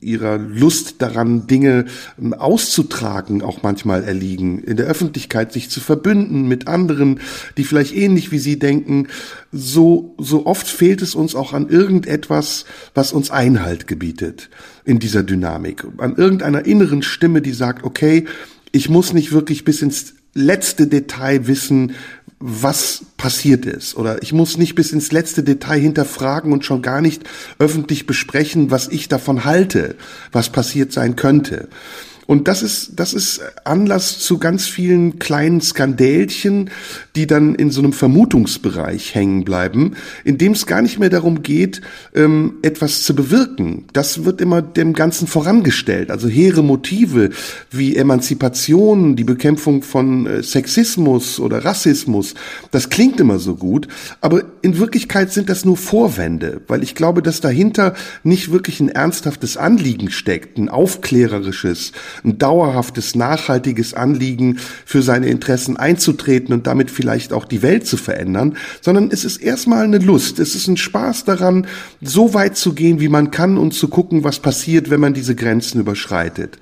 ihrer 0.06 0.38
Lust 0.38 1.02
daran, 1.02 1.48
Dinge 1.48 1.86
auszutragen, 2.38 3.42
auch 3.42 3.64
manchmal 3.64 4.04
erliegen, 4.04 4.60
in 4.60 4.78
der 4.78 4.86
Öffentlichkeit 4.86 5.52
sich 5.52 5.70
zu 5.70 5.80
verbünden 5.80 6.48
mit 6.48 6.68
anderen, 6.68 7.20
die 7.58 7.64
vielleicht 7.64 7.96
ähnlich 7.96 8.32
wie 8.32 8.40
sie 8.40 8.60
denken, 8.60 9.08
so, 9.52 10.16
so 10.18 10.46
oft 10.46 10.68
fehlt 10.68 11.02
es 11.02 11.16
uns 11.16 11.36
auch 11.36 11.54
an 11.54 11.70
irgendetwas, 11.70 12.66
was 12.94 13.12
uns 13.12 13.32
Einhalt 13.32 13.88
gebietet 13.88 14.50
in 14.86 15.00
dieser 15.00 15.24
Dynamik, 15.24 15.84
an 15.98 16.16
irgendeiner 16.16 16.66
inneren 16.66 17.02
Stimme, 17.02 17.42
die 17.42 17.54
sagt, 17.54 17.84
okay, 17.84 18.26
ich 18.72 18.90
muss 18.90 19.14
nicht 19.14 19.32
wirklich 19.32 19.66
bis 19.66 19.82
ins 19.82 20.14
letzte 20.34 20.88
Detail 20.88 21.48
wissen, 21.48 21.94
was 22.40 23.06
passiert 23.18 23.66
ist. 23.66 23.96
Oder 23.96 24.22
ich 24.22 24.34
muss 24.34 24.58
nicht 24.58 24.76
bis 24.76 24.92
ins 24.92 25.12
letzte 25.12 25.44
Detail 25.44 25.80
hinterfragen 25.80 26.52
und 26.52 26.66
schon 26.66 26.82
gar 26.82 27.02
nicht 27.02 27.24
öffentlich 27.60 28.06
besprechen, 28.06 28.72
was 28.72 28.88
ich 28.88 29.08
davon 29.08 29.46
halte, 29.46 29.96
was 30.32 30.50
passiert 30.50 30.92
sein 30.92 31.16
könnte. 31.16 31.70
Und 32.28 32.48
das 32.48 32.64
ist, 32.64 32.94
das 32.96 33.14
ist 33.14 33.42
Anlass 33.64 34.20
zu 34.20 34.40
ganz 34.40 34.68
vielen 34.68 35.20
kleinen 35.20 35.62
Skandälchen, 35.62 36.70
die 37.16 37.28
dann 37.28 37.56
in 37.56 37.72
so 37.72 37.82
einem 37.82 37.94
Vermutungsbereich 37.94 39.16
hängen 39.16 39.46
bleiben, 39.46 39.96
in 40.24 40.38
dem 40.38 40.54
es 40.54 40.66
gar 40.66 40.82
nicht 40.82 41.00
mehr 41.00 41.10
darum 41.10 41.44
geht, 41.44 41.82
ähm, 42.14 42.56
etwas 42.62 43.04
zu 43.04 43.16
bewirken. 43.16 43.86
Das 43.94 44.26
wird 44.26 44.42
immer 44.42 44.62
dem 44.62 44.94
Ganzen 44.94 45.28
vorangestellt. 45.28 46.10
Also 46.10 46.28
hehre 46.28 46.64
Motive 46.64 47.30
wie 47.72 47.96
Emanzipation, 47.96 49.16
die 49.16 49.24
Bekämpfung 49.24 49.84
von 49.84 50.26
äh, 50.26 50.44
Sexismus 50.44 51.40
oder 51.40 51.64
Rassismus, 51.64 52.34
das 52.72 52.90
klingt 52.90 53.20
immer 53.20 53.40
so 53.40 53.56
gut, 53.56 53.88
aber 54.22 54.44
in 54.62 54.80
Wirklichkeit 54.80 55.32
sind 55.32 55.50
das 55.50 55.66
nur 55.66 55.78
Vorwände, 55.78 56.62
weil 56.68 56.84
ich 56.84 56.96
glaube, 56.96 57.22
dass 57.22 57.42
dahinter 57.42 57.94
nicht 58.24 58.52
wirklich 58.52 58.80
ein 58.80 58.90
ernsthaftes 58.90 59.58
Anliegen 59.58 60.10
steckt, 60.12 60.58
ein 60.58 60.70
aufklärerisches, 60.70 61.92
ein 62.24 62.38
dauerhaftes, 62.38 63.16
nachhaltiges 63.16 63.94
Anliegen, 63.94 64.60
für 64.86 65.02
seine 65.02 65.28
Interessen 65.28 65.78
einzutreten 65.78 66.54
und 66.54 66.68
damit 66.68 66.92
vielleicht 66.92 67.34
auch 67.34 67.46
die 67.46 67.62
Welt 67.62 67.86
zu 67.88 67.98
verändern, 67.98 68.58
sondern 68.82 69.10
es 69.12 69.26
ist 69.26 69.38
erstmal 69.38 69.84
eine 69.84 70.00
Lust, 70.00 70.40
es 70.40 70.56
ist 70.56 70.68
ein 70.68 70.78
Spaß 70.78 71.26
daran, 71.26 71.68
so 72.02 72.34
weit 72.34 72.58
zu 72.58 72.74
gehen, 72.74 73.00
wie 73.00 73.10
man 73.10 73.32
kann 73.32 73.58
und 73.58 73.74
zu 73.74 73.88
gucken, 73.88 74.24
was 74.24 74.40
passiert, 74.40 74.90
wenn 74.90 75.00
man 75.00 75.14
diese 75.14 75.36
Grenzen 75.36 75.80
überschreitet. 75.80 76.58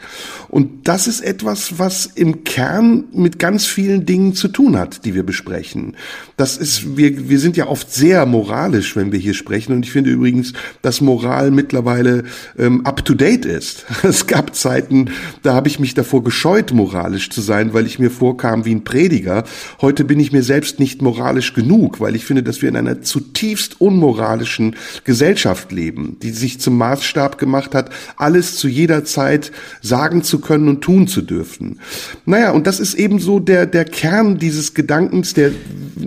Und 0.50 0.88
das 0.88 1.08
ist 1.08 1.22
etwas, 1.22 1.80
was 1.80 2.06
im 2.06 2.44
Kern 2.44 3.06
mit 3.14 3.40
ganz 3.40 3.66
vielen 3.66 4.06
Dingen 4.06 4.34
zu 4.34 4.48
tun 4.48 4.78
hat, 4.78 5.06
die 5.06 5.16
wir 5.16 5.24
besprechen. 5.24 5.96
Das 6.38 6.58
ist, 6.58 6.98
wir, 6.98 7.30
wir 7.30 7.40
sind 7.40 7.58
ja 7.58 7.68
oft 7.68 7.92
sehr 7.92 8.26
moralisch, 8.26 8.96
wenn 8.96 9.12
wir 9.12 9.20
hier 9.20 9.34
sprechen. 9.34 9.74
Und 9.74 9.86
ich 9.86 9.92
finde 9.92 10.12
übrigens, 10.12 10.54
dass 10.82 11.02
Moral 11.02 11.52
mittlerweile 11.52 12.24
ähm, 12.58 12.86
up 12.86 13.04
to 13.06 13.14
date 13.14 13.46
ist. 13.46 13.86
Es 14.04 14.28
gab 14.28 14.56
Zeiten, 14.56 15.10
da 15.44 15.54
habe 15.54 15.68
ich 15.68 15.80
mich 15.80 15.94
davor 15.94 16.24
gescheut, 16.24 16.72
moralisch 16.72 17.30
zu 17.30 17.42
sein, 17.42 17.74
weil 17.74 17.86
ich 17.86 18.00
mir 18.00 18.10
vorkam 18.10 18.64
wie 18.66 18.74
ein 18.74 18.86
Prediger. 18.86 19.44
Heute 19.82 20.06
bin 20.06 20.20
ich 20.20 20.32
mir 20.32 20.42
selbst 20.42 20.80
nicht 20.80 21.02
moralisch 21.02 21.54
genug, 21.54 22.00
weil 22.00 22.16
ich 22.16 22.24
finde, 22.26 22.44
dass 22.44 22.62
wir 22.62 22.70
in 22.70 22.78
einer 22.78 23.02
zutiefst 23.02 23.82
unmoralischen 23.82 24.78
Gesellschaft 25.04 25.74
leben, 25.74 26.18
die 26.22 26.32
sich 26.32 26.62
zum 26.62 26.78
Maßstab 26.78 27.38
gemacht 27.38 27.76
hat, 27.76 27.90
alles 28.16 28.56
zu 28.56 28.70
jeder 28.70 29.04
Zeit 29.04 29.52
sagen 29.82 30.24
zu 30.24 30.40
können 30.40 30.70
und 30.70 30.82
tun 30.82 31.08
zu 31.08 31.22
dürfen. 31.22 31.80
Naja, 32.26 32.52
und 32.52 32.66
das 32.66 32.80
ist 32.80 32.94
eben 32.94 33.20
so 33.20 33.40
der, 33.40 33.66
der 33.66 33.84
Kern 33.84 34.38
dieses 34.38 34.74
Gedankens, 34.74 35.34
der 35.34 35.52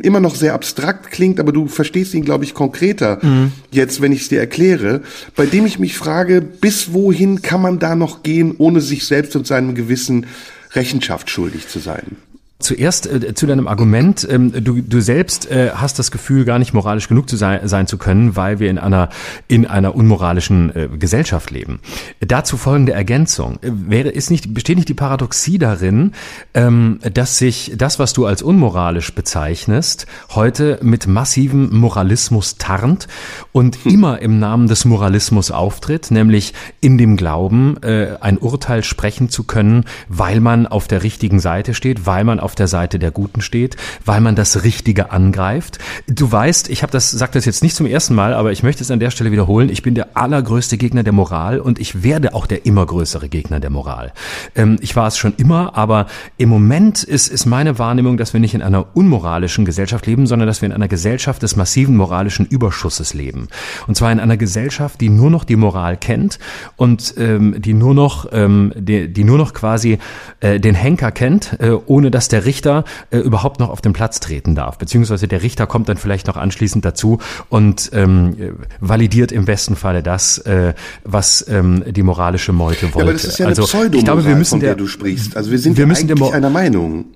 immer 0.03 0.20
noch 0.20 0.34
sehr 0.34 0.55
abstrakt 0.55 1.11
klingt, 1.11 1.39
aber 1.41 1.53
du 1.53 1.68
verstehst 1.68 2.14
ihn, 2.14 2.24
glaube 2.24 2.45
ich, 2.45 2.55
konkreter 2.55 3.18
mhm. 3.22 3.53
jetzt, 3.70 4.01
wenn 4.01 4.12
ich 4.12 4.22
es 4.22 4.28
dir 4.28 4.41
erkläre, 4.41 5.03
bei 5.34 5.45
dem 5.45 5.66
ich 5.66 5.78
mich 5.78 5.97
frage, 5.97 6.41
bis 6.41 6.95
wohin 6.95 7.43
kann 7.43 7.61
man 7.61 7.78
da 7.78 7.95
noch 7.95 8.22
gehen, 8.22 8.55
ohne 8.57 8.80
sich 8.80 9.05
selbst 9.05 9.26
und 9.35 9.47
seinem 9.47 9.74
Gewissen 9.74 10.27
Rechenschaft 10.72 11.31
schuldig 11.31 11.68
zu 11.68 11.79
sein. 11.79 12.16
Zuerst 12.59 13.07
äh, 13.07 13.34
zu 13.34 13.46
deinem 13.46 13.68
Argument, 13.68 14.26
ähm, 14.30 14.50
du, 14.64 14.80
du 14.80 15.00
selbst 15.02 15.50
äh, 15.50 15.72
hast 15.74 15.98
das 15.98 16.11
Gefühl, 16.11 16.46
gar 16.46 16.59
nicht 16.59 16.72
moralisch 16.72 17.07
genug 17.07 17.28
zu 17.28 17.36
sein, 17.36 17.68
sein 17.68 17.86
zu 17.86 17.98
können, 17.98 18.34
weil 18.34 18.61
wir 18.61 18.70
in 18.70 18.78
einer, 18.78 19.11
in 19.46 19.66
einer 19.66 19.94
unmoralischen 19.94 20.74
äh, 20.74 20.88
Gesellschaft 20.88 21.50
leben. 21.50 21.80
Dazu 22.20 22.57
folgende 22.57 22.92
Ergänzung. 22.92 23.59
Äh, 23.61 23.72
wäre, 23.72 24.09
ist 24.09 24.30
nicht, 24.30 24.54
besteht 24.54 24.76
nicht 24.76 24.88
die 24.88 24.94
Paradoxie 24.94 25.59
darin, 25.59 26.12
ähm, 26.54 26.98
dass 27.12 27.36
sich 27.36 27.74
das, 27.76 27.98
was 27.98 28.14
du 28.14 28.24
als 28.24 28.40
unmoralisch 28.40 29.14
bezeichnest, 29.14 30.07
heute 30.30 30.78
mit 30.80 31.07
massivem 31.07 31.76
Moralismus 31.76 32.57
tarnt 32.57 33.07
und 33.52 33.84
hm. 33.84 33.92
immer 33.92 34.22
im 34.22 34.38
Namen 34.38 34.66
des 34.66 34.86
Moralismus 34.86 35.50
auftritt, 35.50 36.11
nämlich 36.11 36.54
in 36.80 36.96
dem 36.96 37.18
Glauben, 37.18 37.76
äh, 37.82 38.16
ein 38.22 38.38
Urteil 38.38 38.82
sprechen 38.82 39.28
zu 39.28 39.44
können, 39.44 39.84
weil 40.09 40.40
man 40.40 40.66
auf 40.66 40.88
der 40.88 41.02
richtigen 41.02 41.38
Seite 41.38 41.74
steht, 41.74 42.07
weil 42.07 42.24
man 42.24 42.45
auf 42.47 42.55
der 42.55 42.68
Seite 42.68 43.01
der 43.01 43.11
Guten 43.11 43.40
steht, 43.40 43.76
weil 44.05 44.20
man 44.20 44.36
das 44.36 44.62
Richtige 44.62 45.11
angreift. 45.11 45.80
Du 46.07 46.30
weißt, 46.30 46.70
ich 46.70 46.82
habe 46.84 46.92
das, 46.92 47.11
sag 47.11 47.32
das 47.32 47.44
jetzt 47.44 47.61
nicht 47.61 47.74
zum 47.74 47.86
ersten 47.86 48.14
Mal, 48.14 48.34
aber 48.34 48.53
ich 48.53 48.62
möchte 48.62 48.84
es 48.84 48.92
an 48.92 49.01
der 49.01 49.11
Stelle 49.11 49.32
wiederholen. 49.32 49.68
Ich 49.68 49.82
bin 49.82 49.97
der 49.97 50.16
allergrößte 50.16 50.78
Gegner 50.78 51.03
der 51.03 51.12
Moral 51.12 51.59
und 51.59 51.80
ich 51.80 52.05
werde 52.05 52.34
auch 52.34 52.47
der 52.47 52.64
immer 52.66 52.86
größere 52.86 53.28
Gegner 53.28 53.59
der 53.59 53.70
Moral. 53.70 54.12
Ähm, 54.55 54.78
ich 54.80 54.94
war 54.94 55.09
es 55.09 55.18
schon 55.18 55.34
immer, 55.38 55.76
aber 55.76 56.07
im 56.36 56.49
Moment 56.49 57.03
ist, 57.03 57.26
ist 57.26 57.47
meine 57.47 57.80
Wahrnehmung, 57.80 58.16
dass 58.16 58.32
wir 58.32 58.38
nicht 58.38 58.55
in 58.55 58.62
einer 58.62 58.86
unmoralischen 58.94 59.64
Gesellschaft 59.64 60.07
leben, 60.07 60.28
sondern 60.28 60.47
dass 60.47 60.62
wir 60.62 60.66
in 60.66 60.72
einer 60.72 60.86
Gesellschaft 60.86 61.42
des 61.42 61.57
massiven 61.57 61.97
moralischen 61.97 62.47
Überschusses 62.47 63.12
leben. 63.12 63.49
Und 63.88 63.97
zwar 63.97 64.12
in 64.12 64.20
einer 64.20 64.36
Gesellschaft, 64.36 65.01
die 65.01 65.09
nur 65.09 65.30
noch 65.30 65.42
die 65.42 65.57
Moral 65.57 65.97
kennt 65.97 66.38
und 66.76 67.14
ähm, 67.16 67.57
die 67.59 67.74
nur 67.74 67.94
noch, 67.94 68.28
ähm, 68.30 68.72
die, 68.76 69.12
die 69.12 69.24
nur 69.24 69.38
noch 69.38 69.53
quasi 69.53 69.99
äh, 70.40 70.61
den 70.61 70.76
Henker 70.76 71.11
kennt, 71.11 71.59
äh, 71.61 71.70
ohne 71.70 72.11
dass 72.11 72.28
der 72.28 72.36
der 72.37 72.45
Richter 72.45 72.84
äh, 73.11 73.16
überhaupt 73.18 73.61
noch 73.61 73.70
auf 73.70 73.80
den 73.80 73.95
Platz 73.95 74.20
treten 74.20 74.55
darf. 74.55 74.76
Beziehungsweise 74.76 75.26
der 75.26 75.43
Richter 75.43 75.66
kommt 75.66 75.89
dann 75.89 75.97
vielleicht 75.97 76.26
noch 76.26 76.37
anschließend 76.37 76.84
dazu 76.84 77.18
und 77.49 77.91
ähm, 77.95 78.59
validiert 78.78 79.32
im 79.32 79.47
besten 79.47 79.74
Falle 79.74 80.03
das, 80.03 80.37
äh, 80.39 80.74
was 81.03 81.47
ähm, 81.49 81.82
die 81.87 82.03
moralische 82.03 82.53
Meute 82.53 82.93
wollte. 82.95 82.99
Ja, 82.99 83.03
aber 83.05 83.12
das 83.14 83.24
ist 83.24 83.39
ja 83.39 83.47
also, 83.47 83.66
eine 83.78 83.97
ich 83.97 84.05
glaube, 84.05 84.26
wir 84.26 84.37
müssen 84.37 84.61
der, 84.61 84.70
der 84.70 84.76
du 84.76 84.87
sprichst. 84.87 85.34
Also 85.34 85.51
wir 85.51 85.59
sind 85.59 85.78
wir 85.78 85.84
ja 85.84 85.87
müssen 85.87 86.11
eigentlich 86.11 86.34
einer 86.34 86.51
Meinung. 86.51 87.07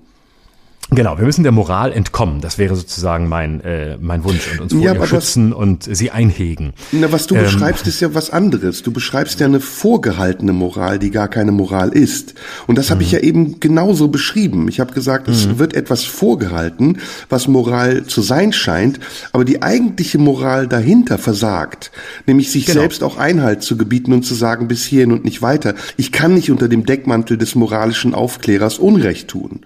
Genau, 0.93 1.17
wir 1.17 1.23
müssen 1.23 1.43
der 1.43 1.53
Moral 1.53 1.93
entkommen. 1.93 2.41
Das 2.41 2.57
wäre 2.57 2.75
sozusagen 2.75 3.29
mein, 3.29 3.61
äh, 3.61 3.97
mein 4.01 4.25
Wunsch 4.25 4.51
und 4.51 4.59
uns 4.59 4.73
vor 4.73 4.81
ja, 4.81 4.93
ihr 4.93 5.07
schützen 5.07 5.51
was, 5.51 5.57
und 5.57 5.95
sie 5.95 6.11
einhegen. 6.11 6.73
Na, 6.91 7.09
was 7.13 7.27
du 7.27 7.35
ähm, 7.35 7.43
beschreibst, 7.43 7.87
ist 7.87 8.01
ja 8.01 8.13
was 8.13 8.29
anderes. 8.29 8.83
Du 8.83 8.91
beschreibst 8.91 9.39
ja 9.39 9.45
eine 9.45 9.61
vorgehaltene 9.61 10.51
Moral, 10.51 10.99
die 10.99 11.09
gar 11.09 11.29
keine 11.29 11.53
Moral 11.53 11.91
ist. 11.91 12.33
Und 12.67 12.77
das 12.77 12.91
habe 12.91 13.03
ich 13.03 13.13
mhm. 13.13 13.17
ja 13.17 13.23
eben 13.23 13.59
genauso 13.61 14.09
beschrieben. 14.09 14.67
Ich 14.67 14.81
habe 14.81 14.93
gesagt, 14.93 15.29
es 15.29 15.47
mhm. 15.47 15.59
wird 15.59 15.75
etwas 15.75 16.03
vorgehalten, 16.03 16.97
was 17.29 17.47
Moral 17.47 18.03
zu 18.03 18.21
sein 18.21 18.51
scheint, 18.51 18.99
aber 19.31 19.45
die 19.45 19.61
eigentliche 19.61 20.17
Moral 20.17 20.67
dahinter 20.67 21.17
versagt. 21.17 21.93
Nämlich 22.27 22.51
sich 22.51 22.65
genau. 22.65 22.81
selbst 22.81 23.01
auch 23.01 23.15
Einhalt 23.15 23.63
zu 23.63 23.77
gebieten 23.77 24.11
und 24.11 24.23
zu 24.23 24.35
sagen, 24.35 24.67
bis 24.67 24.83
hierhin 24.83 25.13
und 25.13 25.23
nicht 25.23 25.41
weiter. 25.41 25.73
Ich 25.95 26.11
kann 26.11 26.33
nicht 26.33 26.51
unter 26.51 26.67
dem 26.67 26.85
Deckmantel 26.85 27.37
des 27.37 27.55
moralischen 27.55 28.13
Aufklärers 28.13 28.77
Unrecht 28.77 29.29
tun. 29.29 29.61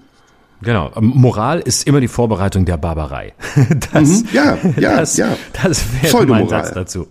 Genau. 0.62 0.92
Moral 1.00 1.60
ist 1.60 1.86
immer 1.88 2.00
die 2.02 2.08
Vorbereitung 2.08 2.66
der 2.66 2.78
Barbarei. 2.78 3.34
Das, 3.92 4.24
mhm. 4.24 4.28
Ja, 4.34 4.58
ja, 4.78 4.98
das, 4.98 5.18
ja. 5.18 5.38
Das 5.64 5.84
wäre 6.02 6.26
mein 6.26 6.50
Satz 6.50 6.72
dazu. 6.74 7.08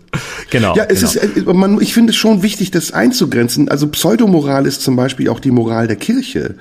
Genau. 0.51 0.75
Ja, 0.77 0.85
es 0.85 1.01
genau. 1.01 1.35
ist, 1.35 1.47
man, 1.47 1.81
ich 1.81 1.95
finde 1.95 2.11
es 2.11 2.17
schon 2.17 2.43
wichtig, 2.43 2.71
das 2.71 2.93
einzugrenzen. 2.93 3.69
Also 3.69 3.89
Pseudomoral 3.89 4.67
ist 4.67 4.83
zum 4.83 4.97
Beispiel 4.97 5.29
auch 5.29 5.41
die 5.41 5.51
Moral 5.51 5.87
der 5.87 5.97
Kirche, 5.97 6.57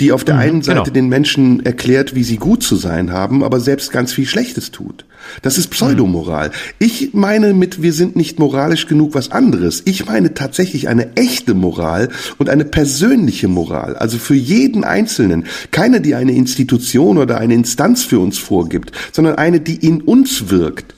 die 0.00 0.12
auf 0.12 0.24
der 0.24 0.34
mhm, 0.34 0.40
einen 0.40 0.62
Seite 0.62 0.82
genau. 0.82 0.92
den 0.92 1.08
Menschen 1.08 1.64
erklärt, 1.64 2.14
wie 2.14 2.24
sie 2.24 2.36
gut 2.36 2.62
zu 2.62 2.76
sein 2.76 3.12
haben, 3.12 3.42
aber 3.42 3.60
selbst 3.60 3.90
ganz 3.92 4.12
viel 4.12 4.26
Schlechtes 4.26 4.70
tut. 4.70 5.04
Das 5.42 5.58
ist 5.58 5.68
Pseudomoral. 5.68 6.50
Ich 6.78 7.14
meine 7.14 7.54
mit, 7.54 7.82
wir 7.82 7.92
sind 7.92 8.16
nicht 8.16 8.38
moralisch 8.38 8.86
genug 8.86 9.14
was 9.14 9.30
anderes. 9.30 9.82
Ich 9.84 10.06
meine 10.06 10.34
tatsächlich 10.34 10.88
eine 10.88 11.16
echte 11.16 11.54
Moral 11.54 12.08
und 12.38 12.48
eine 12.48 12.64
persönliche 12.64 13.48
Moral. 13.48 13.96
Also 13.96 14.18
für 14.18 14.34
jeden 14.34 14.84
Einzelnen. 14.84 15.46
Keine, 15.70 16.00
die 16.00 16.14
eine 16.14 16.32
Institution 16.32 17.18
oder 17.18 17.38
eine 17.38 17.54
Instanz 17.54 18.04
für 18.04 18.18
uns 18.18 18.38
vorgibt, 18.38 18.92
sondern 19.12 19.36
eine, 19.36 19.60
die 19.60 19.76
in 19.76 20.00
uns 20.00 20.50
wirkt. 20.50 20.94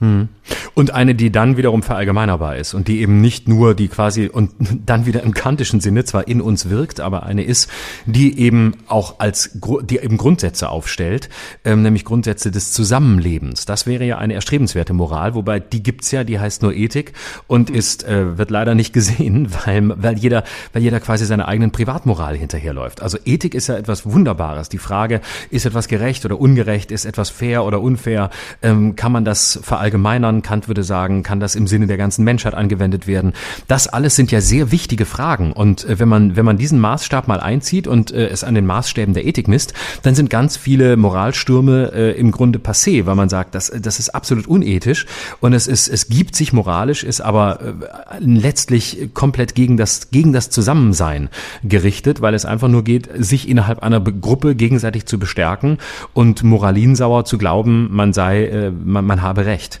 Hm. 0.00 0.28
Und 0.74 0.92
eine, 0.92 1.14
die 1.14 1.30
dann 1.30 1.56
wiederum 1.56 1.82
verallgemeinerbar 1.82 2.56
ist 2.56 2.74
und 2.74 2.88
die 2.88 3.00
eben 3.00 3.20
nicht 3.20 3.48
nur 3.48 3.74
die 3.74 3.88
quasi 3.88 4.28
und 4.28 4.50
dann 4.86 5.06
wieder 5.06 5.22
im 5.22 5.34
kantischen 5.34 5.80
Sinne 5.80 6.04
zwar 6.04 6.28
in 6.28 6.40
uns 6.40 6.70
wirkt, 6.70 7.00
aber 7.00 7.24
eine 7.24 7.42
ist, 7.42 7.70
die 8.06 8.38
eben 8.38 8.74
auch 8.86 9.18
als, 9.18 9.58
die 9.82 9.98
eben 9.98 10.16
Grundsätze 10.16 10.68
aufstellt, 10.68 11.28
ähm, 11.64 11.82
nämlich 11.82 12.04
Grundsätze 12.04 12.50
des 12.50 12.72
Zusammenlebens. 12.72 13.64
Das 13.66 13.86
wäre 13.86 14.04
ja 14.04 14.18
eine 14.18 14.34
erstrebenswerte 14.34 14.92
Moral, 14.92 15.34
wobei 15.34 15.60
die 15.60 15.82
gibt's 15.82 16.10
ja, 16.10 16.24
die 16.24 16.38
heißt 16.38 16.62
nur 16.62 16.74
Ethik 16.74 17.12
und 17.46 17.70
ist, 17.70 18.04
äh, 18.04 18.38
wird 18.38 18.50
leider 18.50 18.74
nicht 18.74 18.92
gesehen, 18.92 19.48
weil, 19.66 19.92
weil 20.02 20.18
jeder, 20.18 20.44
weil 20.72 20.82
jeder 20.82 21.00
quasi 21.00 21.26
seiner 21.26 21.48
eigenen 21.48 21.70
Privatmoral 21.72 22.36
hinterherläuft. 22.36 23.02
Also 23.02 23.18
Ethik 23.24 23.54
ist 23.54 23.68
ja 23.68 23.76
etwas 23.76 24.06
Wunderbares. 24.06 24.68
Die 24.68 24.78
Frage, 24.78 25.20
ist 25.50 25.66
etwas 25.66 25.88
gerecht 25.88 26.24
oder 26.24 26.40
ungerecht, 26.40 26.90
ist 26.90 27.04
etwas 27.04 27.30
fair 27.30 27.64
oder 27.64 27.80
unfair, 27.80 28.30
ähm, 28.62 28.96
kann 28.96 29.12
man 29.12 29.24
das 29.24 29.58
verallgemeinern, 29.62 30.37
Kant 30.42 30.68
würde 30.68 30.82
sagen, 30.82 31.22
kann 31.22 31.40
das 31.40 31.54
im 31.54 31.66
Sinne 31.66 31.86
der 31.86 31.96
ganzen 31.96 32.24
Menschheit 32.24 32.54
angewendet 32.54 33.06
werden. 33.06 33.32
Das 33.66 33.88
alles 33.88 34.16
sind 34.16 34.30
ja 34.30 34.40
sehr 34.40 34.72
wichtige 34.72 35.04
Fragen. 35.04 35.52
Und 35.52 35.84
äh, 35.84 35.98
wenn 35.98 36.08
man, 36.08 36.36
wenn 36.36 36.44
man 36.44 36.58
diesen 36.58 36.78
Maßstab 36.80 37.28
mal 37.28 37.40
einzieht 37.40 37.86
und 37.86 38.10
äh, 38.10 38.28
es 38.28 38.44
an 38.44 38.54
den 38.54 38.66
Maßstäben 38.66 39.14
der 39.14 39.26
Ethik 39.26 39.48
misst, 39.48 39.74
dann 40.02 40.14
sind 40.14 40.30
ganz 40.30 40.56
viele 40.56 40.96
Moralstürme 40.96 41.92
äh, 41.94 42.18
im 42.18 42.30
Grunde 42.30 42.58
passé, 42.58 43.06
weil 43.06 43.14
man 43.14 43.28
sagt, 43.28 43.54
das, 43.54 43.70
das 43.70 43.98
ist 43.98 44.10
absolut 44.10 44.46
unethisch 44.46 45.06
und 45.40 45.52
es 45.52 45.66
ist, 45.66 45.88
es 45.88 46.08
gibt 46.08 46.36
sich 46.36 46.52
moralisch, 46.52 47.04
ist 47.04 47.20
aber 47.20 47.60
äh, 47.60 47.72
letztlich 48.20 49.10
komplett 49.14 49.54
gegen 49.54 49.76
das, 49.76 50.10
gegen 50.10 50.32
das 50.32 50.50
Zusammensein 50.50 51.28
gerichtet, 51.62 52.20
weil 52.20 52.34
es 52.34 52.44
einfach 52.44 52.68
nur 52.68 52.84
geht, 52.84 53.08
sich 53.16 53.48
innerhalb 53.48 53.82
einer 53.82 54.00
Gruppe 54.00 54.54
gegenseitig 54.54 55.06
zu 55.06 55.18
bestärken 55.18 55.78
und 56.14 56.42
moralinsauer 56.42 57.24
zu 57.24 57.38
glauben, 57.38 57.88
man 57.90 58.12
sei, 58.12 58.46
äh, 58.46 58.70
man, 58.70 59.04
man 59.04 59.22
habe 59.22 59.46
Recht. 59.46 59.80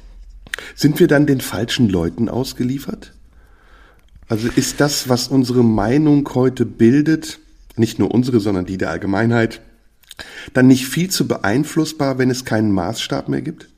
Sind 0.74 1.00
wir 1.00 1.08
dann 1.08 1.26
den 1.26 1.40
falschen 1.40 1.88
Leuten 1.88 2.28
ausgeliefert? 2.28 3.12
Also 4.28 4.48
ist 4.48 4.80
das, 4.80 5.08
was 5.08 5.28
unsere 5.28 5.64
Meinung 5.64 6.28
heute 6.34 6.66
bildet, 6.66 7.38
nicht 7.76 7.98
nur 7.98 8.12
unsere, 8.12 8.40
sondern 8.40 8.66
die 8.66 8.76
der 8.76 8.90
Allgemeinheit, 8.90 9.62
dann 10.52 10.66
nicht 10.66 10.86
viel 10.86 11.10
zu 11.10 11.26
beeinflussbar, 11.26 12.18
wenn 12.18 12.30
es 12.30 12.44
keinen 12.44 12.72
Maßstab 12.72 13.28
mehr 13.28 13.42
gibt? 13.42 13.68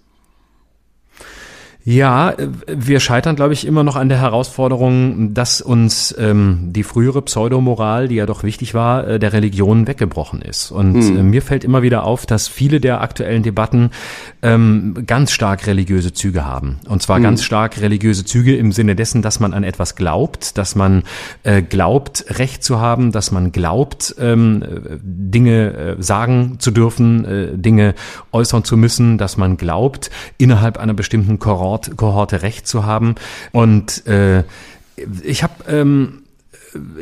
Ja, 1.82 2.34
wir 2.66 3.00
scheitern, 3.00 3.36
glaube 3.36 3.54
ich, 3.54 3.66
immer 3.66 3.82
noch 3.84 3.96
an 3.96 4.10
der 4.10 4.20
Herausforderung, 4.20 5.32
dass 5.32 5.62
uns 5.62 6.14
ähm, 6.18 6.68
die 6.72 6.82
frühere 6.82 7.22
Pseudomoral, 7.22 8.08
die 8.08 8.16
ja 8.16 8.26
doch 8.26 8.42
wichtig 8.42 8.74
war, 8.74 9.06
äh, 9.06 9.18
der 9.18 9.32
Religion 9.32 9.86
weggebrochen 9.86 10.42
ist. 10.42 10.70
Und 10.70 10.92
mhm. 10.92 11.16
äh, 11.16 11.22
mir 11.22 11.40
fällt 11.40 11.64
immer 11.64 11.80
wieder 11.80 12.04
auf, 12.04 12.26
dass 12.26 12.48
viele 12.48 12.80
der 12.80 13.00
aktuellen 13.00 13.42
Debatten 13.42 13.90
ähm, 14.42 15.04
ganz 15.06 15.32
stark 15.32 15.66
religiöse 15.66 16.12
Züge 16.12 16.44
haben. 16.44 16.80
Und 16.86 17.00
zwar 17.00 17.18
mhm. 17.18 17.22
ganz 17.22 17.44
stark 17.44 17.80
religiöse 17.80 18.26
Züge 18.26 18.56
im 18.56 18.72
Sinne 18.72 18.94
dessen, 18.94 19.22
dass 19.22 19.40
man 19.40 19.54
an 19.54 19.64
etwas 19.64 19.96
glaubt, 19.96 20.58
dass 20.58 20.74
man 20.74 21.04
äh, 21.44 21.62
glaubt, 21.62 22.26
Recht 22.38 22.62
zu 22.62 22.78
haben, 22.78 23.10
dass 23.10 23.30
man 23.30 23.52
glaubt, 23.52 24.14
ähm, 24.20 24.62
Dinge 25.02 25.72
äh, 25.72 26.02
sagen 26.02 26.56
zu 26.58 26.72
dürfen, 26.72 27.24
äh, 27.24 27.56
Dinge 27.56 27.94
äußern 28.32 28.64
zu 28.64 28.76
müssen, 28.76 29.16
dass 29.16 29.38
man 29.38 29.56
glaubt, 29.56 30.10
innerhalb 30.36 30.76
einer 30.76 30.92
bestimmten 30.92 31.38
Kohort, 31.38 31.69
Kohorte 31.96 32.42
recht 32.42 32.66
zu 32.66 32.84
haben. 32.84 33.14
Und 33.52 34.06
äh, 34.06 34.44
ich 35.22 35.42
habe 35.42 35.54
ähm, 35.68 36.19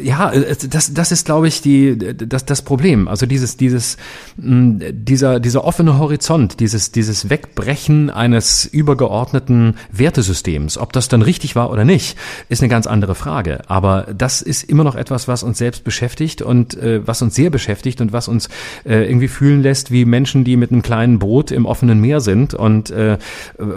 ja, 0.01 0.33
das, 0.71 0.95
das 0.95 1.13
ist, 1.13 1.27
glaube 1.27 1.49
ich, 1.49 1.61
die, 1.61 1.99
das, 1.99 2.45
das 2.45 2.63
Problem. 2.63 3.07
Also 3.07 3.27
dieses, 3.27 3.57
dieses, 3.57 3.97
dieser, 4.37 5.41
dieser 5.41 5.65
offene 5.65 5.99
Horizont, 5.99 6.61
dieses, 6.61 6.91
dieses 6.93 7.29
Wegbrechen 7.29 8.09
eines 8.09 8.65
übergeordneten 8.65 9.77
Wertesystems, 9.93 10.79
ob 10.79 10.93
das 10.93 11.09
dann 11.09 11.23
richtig 11.23 11.55
war 11.55 11.71
oder 11.71 11.85
nicht, 11.85 12.17
ist 12.49 12.63
eine 12.63 12.71
ganz 12.71 12.87
andere 12.87 13.15
Frage. 13.15 13.61
Aber 13.69 14.07
das 14.17 14.41
ist 14.41 14.63
immer 14.63 14.85
noch 14.85 14.95
etwas, 14.95 15.29
was 15.29 15.43
uns 15.43 15.59
selbst 15.59 15.85
beschäftigt 15.85 16.41
und 16.41 16.77
äh, 16.79 17.07
was 17.07 17.21
uns 17.21 17.35
sehr 17.35 17.51
beschäftigt 17.51 18.01
und 18.01 18.13
was 18.13 18.29
uns 18.29 18.49
äh, 18.85 19.05
irgendwie 19.09 19.29
fühlen 19.29 19.63
lässt 19.63 19.91
wie 19.91 20.07
Menschen, 20.07 20.45
die 20.45 20.57
mit 20.57 20.73
einem 20.73 20.83
kleinen 20.83 21.19
Boot 21.19 21.51
im 21.51 21.67
offenen 21.67 22.01
Meer 22.01 22.21
sind. 22.21 22.55
Und 22.55 22.91
äh, 22.91 23.19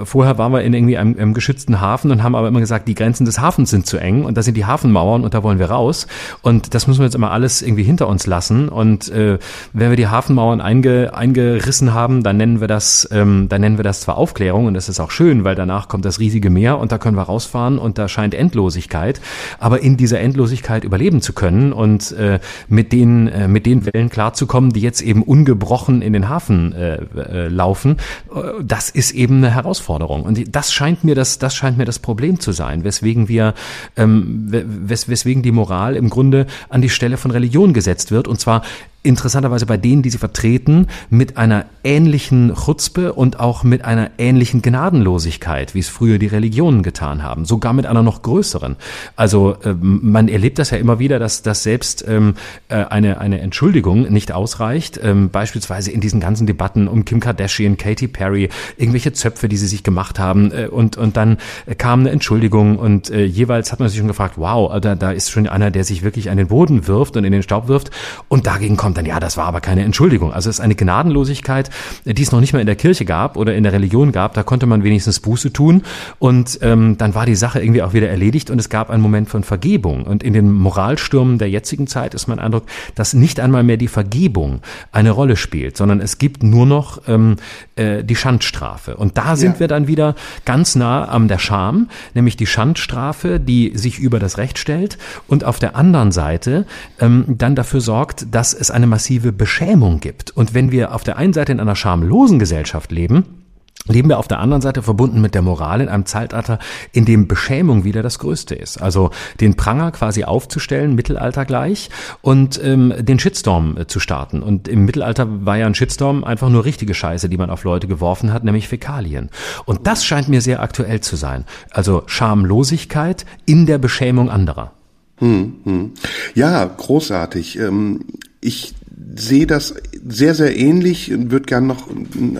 vorher 0.05 0.37
waren 0.37 0.53
wir 0.53 0.61
in 0.61 0.73
irgendwie 0.73 0.97
einem, 0.97 1.17
einem 1.17 1.33
geschützten 1.33 1.81
Hafen 1.81 2.11
und 2.11 2.23
haben 2.23 2.35
aber 2.35 2.47
immer 2.47 2.61
gesagt, 2.61 2.87
die 2.87 2.95
Grenzen 2.95 3.25
des 3.25 3.39
Hafens 3.39 3.71
sind 3.71 3.85
zu 3.85 3.97
eng 3.97 4.23
und 4.23 4.37
da 4.37 4.41
sind 4.41 4.55
die 4.55 4.65
Hafenmauern 4.65 5.23
und 5.23 5.33
da 5.33 5.43
wollen 5.43 5.59
wir 5.59 5.69
raus 5.69 5.80
raus. 5.81 6.07
Und 6.41 6.73
das 6.73 6.87
müssen 6.87 6.99
wir 6.99 7.05
jetzt 7.05 7.15
immer 7.15 7.31
alles 7.31 7.61
irgendwie 7.61 7.83
hinter 7.83 8.07
uns 8.07 8.27
lassen. 8.27 8.69
Und 8.69 9.09
äh, 9.09 9.39
wenn 9.73 9.89
wir 9.89 9.97
die 9.97 10.07
Hafenmauern 10.07 10.61
einge, 10.61 11.13
eingerissen 11.13 11.93
haben, 11.93 12.23
dann 12.23 12.37
nennen 12.37 12.61
wir 12.61 12.67
das, 12.67 13.07
ähm, 13.11 13.47
dann 13.49 13.61
nennen 13.61 13.77
wir 13.77 13.83
das 13.83 14.01
zwar 14.01 14.17
Aufklärung 14.17 14.67
und 14.67 14.73
das 14.73 14.89
ist 14.89 14.99
auch 14.99 15.11
schön, 15.11 15.43
weil 15.43 15.55
danach 15.55 15.87
kommt 15.87 16.05
das 16.05 16.19
riesige 16.19 16.49
Meer 16.49 16.77
und 16.77 16.91
da 16.91 16.97
können 16.97 17.17
wir 17.17 17.23
rausfahren 17.23 17.77
und 17.77 17.97
da 17.97 18.07
scheint 18.07 18.33
Endlosigkeit. 18.33 19.21
Aber 19.59 19.81
in 19.81 19.97
dieser 19.97 20.19
Endlosigkeit 20.19 20.83
überleben 20.83 21.21
zu 21.21 21.33
können 21.33 21.73
und 21.73 22.11
äh, 22.11 22.39
mit 22.67 22.91
den 22.91 23.27
äh, 23.27 23.47
mit 23.47 23.65
den 23.65 23.85
Wellen 23.85 24.09
klarzukommen, 24.09 24.71
die 24.73 24.81
jetzt 24.81 25.01
eben 25.01 25.23
ungebrochen 25.23 26.01
in 26.01 26.13
den 26.13 26.29
Hafen 26.29 26.73
äh, 26.73 26.95
äh, 27.15 27.47
laufen, 27.47 27.97
äh, 28.33 28.63
das 28.63 28.89
ist 28.89 29.11
eben 29.11 29.37
eine 29.37 29.51
Herausforderung. 29.51 30.23
Und 30.23 30.55
das 30.55 30.71
scheint 30.71 31.03
mir 31.03 31.15
das, 31.15 31.39
das 31.39 31.55
scheint 31.55 31.77
mir 31.77 31.85
das 31.85 31.99
Problem 31.99 32.39
zu 32.39 32.51
sein, 32.51 32.83
weswegen 32.83 33.27
wir, 33.27 33.53
ähm, 33.97 34.47
wes, 34.49 35.07
weswegen 35.07 35.43
die 35.43 35.51
Moral 35.51 35.70
im 35.95 36.09
Grunde 36.09 36.45
an 36.69 36.81
die 36.81 36.89
Stelle 36.89 37.17
von 37.17 37.31
Religion 37.31 37.73
gesetzt 37.73 38.11
wird. 38.11 38.27
Und 38.27 38.39
zwar 38.39 38.63
interessanterweise 39.03 39.65
bei 39.65 39.77
denen, 39.77 40.03
die 40.03 40.09
sie 40.09 40.17
vertreten, 40.17 40.87
mit 41.09 41.37
einer 41.37 41.65
ähnlichen 41.83 42.53
Chutzpe 42.53 43.13
und 43.13 43.39
auch 43.39 43.63
mit 43.63 43.83
einer 43.83 44.11
ähnlichen 44.17 44.61
Gnadenlosigkeit, 44.61 45.73
wie 45.73 45.79
es 45.79 45.89
früher 45.89 46.19
die 46.19 46.27
Religionen 46.27 46.83
getan 46.83 47.23
haben, 47.23 47.45
sogar 47.45 47.73
mit 47.73 47.85
einer 47.87 48.03
noch 48.03 48.21
größeren. 48.21 48.75
Also 49.15 49.55
äh, 49.63 49.73
man 49.81 50.27
erlebt 50.27 50.59
das 50.59 50.69
ja 50.69 50.77
immer 50.77 50.99
wieder, 50.99 51.17
dass, 51.17 51.41
dass 51.41 51.63
selbst 51.63 52.05
ähm, 52.07 52.35
äh, 52.69 52.75
eine, 52.75 53.19
eine 53.19 53.39
Entschuldigung 53.41 54.03
nicht 54.11 54.31
ausreicht, 54.31 54.99
ähm, 55.01 55.29
beispielsweise 55.29 55.91
in 55.91 56.01
diesen 56.01 56.19
ganzen 56.19 56.45
Debatten 56.45 56.87
um 56.87 57.03
Kim 57.03 57.19
Kardashian, 57.19 57.77
Katy 57.77 58.07
Perry, 58.07 58.49
irgendwelche 58.77 59.13
Zöpfe, 59.13 59.49
die 59.49 59.57
sie 59.57 59.67
sich 59.67 59.83
gemacht 59.83 60.19
haben 60.19 60.51
äh, 60.51 60.67
und, 60.67 60.97
und 60.97 61.17
dann 61.17 61.37
kam 61.79 62.01
eine 62.01 62.11
Entschuldigung 62.11 62.77
und 62.77 63.09
äh, 63.09 63.25
jeweils 63.25 63.71
hat 63.71 63.79
man 63.79 63.89
sich 63.89 63.97
schon 63.97 64.07
gefragt, 64.07 64.35
wow, 64.37 64.79
da, 64.79 64.95
da 64.95 65.11
ist 65.11 65.31
schon 65.31 65.47
einer, 65.47 65.71
der 65.71 65.83
sich 65.83 66.03
wirklich 66.03 66.29
an 66.29 66.37
den 66.37 66.47
Boden 66.47 66.87
wirft 66.87 67.17
und 67.17 67.23
in 67.23 67.31
den 67.31 67.41
Staub 67.41 67.67
wirft 67.67 67.89
und 68.27 68.45
dagegen 68.45 68.77
kommt 68.77 68.90
kommt 68.91 68.97
dann, 68.97 69.05
ja, 69.05 69.21
das 69.21 69.37
war 69.37 69.45
aber 69.45 69.61
keine 69.61 69.83
Entschuldigung. 69.83 70.33
Also 70.33 70.49
es 70.49 70.57
ist 70.57 70.59
eine 70.59 70.75
Gnadenlosigkeit, 70.75 71.69
die 72.03 72.21
es 72.21 72.33
noch 72.33 72.41
nicht 72.41 72.51
mal 72.51 72.59
in 72.59 72.65
der 72.65 72.75
Kirche 72.75 73.05
gab 73.05 73.37
oder 73.37 73.55
in 73.55 73.63
der 73.63 73.71
Religion 73.71 74.11
gab. 74.11 74.33
Da 74.33 74.43
konnte 74.43 74.65
man 74.65 74.83
wenigstens 74.83 75.21
Buße 75.21 75.53
tun 75.53 75.83
und 76.19 76.59
ähm, 76.61 76.97
dann 76.97 77.15
war 77.15 77.25
die 77.25 77.35
Sache 77.35 77.61
irgendwie 77.61 77.81
auch 77.83 77.93
wieder 77.93 78.09
erledigt 78.09 78.49
und 78.49 78.59
es 78.59 78.67
gab 78.67 78.89
einen 78.89 79.01
Moment 79.01 79.29
von 79.29 79.43
Vergebung. 79.43 80.03
Und 80.03 80.23
in 80.23 80.33
den 80.33 80.51
Moralstürmen 80.51 81.37
der 81.37 81.49
jetzigen 81.49 81.87
Zeit 81.87 82.13
ist 82.13 82.27
mein 82.27 82.39
Eindruck, 82.39 82.65
dass 82.95 83.13
nicht 83.13 83.39
einmal 83.39 83.63
mehr 83.63 83.77
die 83.77 83.87
Vergebung 83.87 84.59
eine 84.91 85.11
Rolle 85.11 85.37
spielt, 85.37 85.77
sondern 85.77 86.01
es 86.01 86.17
gibt 86.17 86.43
nur 86.43 86.65
noch 86.65 87.01
ähm, 87.07 87.37
äh, 87.77 88.03
die 88.03 88.17
Schandstrafe. 88.17 88.97
Und 88.97 89.17
da 89.17 89.37
sind 89.37 89.53
ja. 89.53 89.59
wir 89.61 89.67
dann 89.69 89.87
wieder 89.87 90.15
ganz 90.43 90.75
nah 90.75 91.07
am 91.07 91.29
der 91.29 91.39
Scham, 91.39 91.87
nämlich 92.13 92.35
die 92.35 92.45
Schandstrafe, 92.45 93.39
die 93.39 93.71
sich 93.77 93.99
über 93.99 94.19
das 94.19 94.37
Recht 94.37 94.59
stellt 94.59 94.97
und 95.27 95.45
auf 95.45 95.59
der 95.59 95.77
anderen 95.77 96.11
Seite 96.11 96.65
ähm, 96.99 97.23
dann 97.27 97.55
dafür 97.55 97.79
sorgt, 97.79 98.25
dass 98.35 98.53
es 98.53 98.69
ein 98.71 98.80
eine 98.81 98.87
massive 98.87 99.31
Beschämung 99.31 99.99
gibt. 99.99 100.31
Und 100.31 100.53
wenn 100.53 100.71
wir 100.71 100.93
auf 100.93 101.03
der 101.03 101.17
einen 101.17 101.33
Seite 101.33 101.51
in 101.51 101.59
einer 101.59 101.75
schamlosen 101.75 102.39
Gesellschaft 102.39 102.91
leben, 102.91 103.41
leben 103.87 104.09
wir 104.09 104.19
auf 104.19 104.27
der 104.27 104.39
anderen 104.39 104.61
Seite 104.61 104.81
verbunden 104.81 105.21
mit 105.21 105.33
der 105.33 105.41
Moral 105.41 105.81
in 105.81 105.89
einem 105.89 106.05
Zeitalter, 106.05 106.59
in 106.91 107.05
dem 107.05 107.27
Beschämung 107.27 107.83
wieder 107.83 108.03
das 108.03 108.19
Größte 108.19 108.55
ist. 108.55 108.81
Also 108.81 109.11
den 109.39 109.55
Pranger 109.55 109.91
quasi 109.91 110.23
aufzustellen, 110.23 110.95
Mittelalter 110.95 111.45
gleich, 111.45 111.89
und 112.21 112.61
ähm, 112.63 112.93
den 112.99 113.19
Shitstorm 113.19 113.77
äh, 113.77 113.87
zu 113.87 113.99
starten. 113.99 114.43
Und 114.43 114.67
im 114.67 114.85
Mittelalter 114.85 115.45
war 115.45 115.57
ja 115.57 115.65
ein 115.65 115.75
Shitstorm 115.75 116.23
einfach 116.23 116.49
nur 116.49 116.65
richtige 116.65 116.93
Scheiße, 116.93 117.29
die 117.29 117.37
man 117.37 117.49
auf 117.49 117.63
Leute 117.63 117.87
geworfen 117.87 118.33
hat, 118.33 118.43
nämlich 118.43 118.67
Fäkalien. 118.67 119.29
Und 119.65 119.87
das 119.87 120.05
scheint 120.05 120.29
mir 120.29 120.41
sehr 120.41 120.61
aktuell 120.61 121.01
zu 121.01 121.15
sein. 121.15 121.45
Also 121.71 122.03
Schamlosigkeit 122.05 123.25
in 123.45 123.65
der 123.65 123.77
Beschämung 123.77 124.29
anderer. 124.29 124.73
Hm, 125.17 125.53
hm. 125.63 125.91
Ja, 126.33 126.65
großartig. 126.65 127.59
Ähm, 127.59 128.01
ich 128.41 128.73
sehe 129.15 129.45
das 129.45 129.75
sehr, 130.07 130.35
sehr 130.35 130.57
ähnlich 130.57 131.13
und 131.13 131.31
würde 131.31 131.45
gern 131.45 131.67
noch 131.67 131.87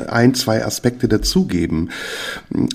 ein, 0.07 0.33
zwei 0.33 0.65
Aspekte 0.65 1.07
dazugeben. 1.07 1.89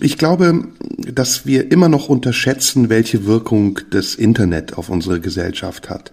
Ich 0.00 0.18
glaube, 0.18 0.68
dass 1.12 1.46
wir 1.46 1.72
immer 1.72 1.88
noch 1.88 2.08
unterschätzen, 2.08 2.88
welche 2.88 3.26
Wirkung 3.26 3.80
das 3.90 4.14
Internet 4.14 4.78
auf 4.78 4.88
unsere 4.88 5.20
Gesellschaft 5.20 5.90
hat. 5.90 6.12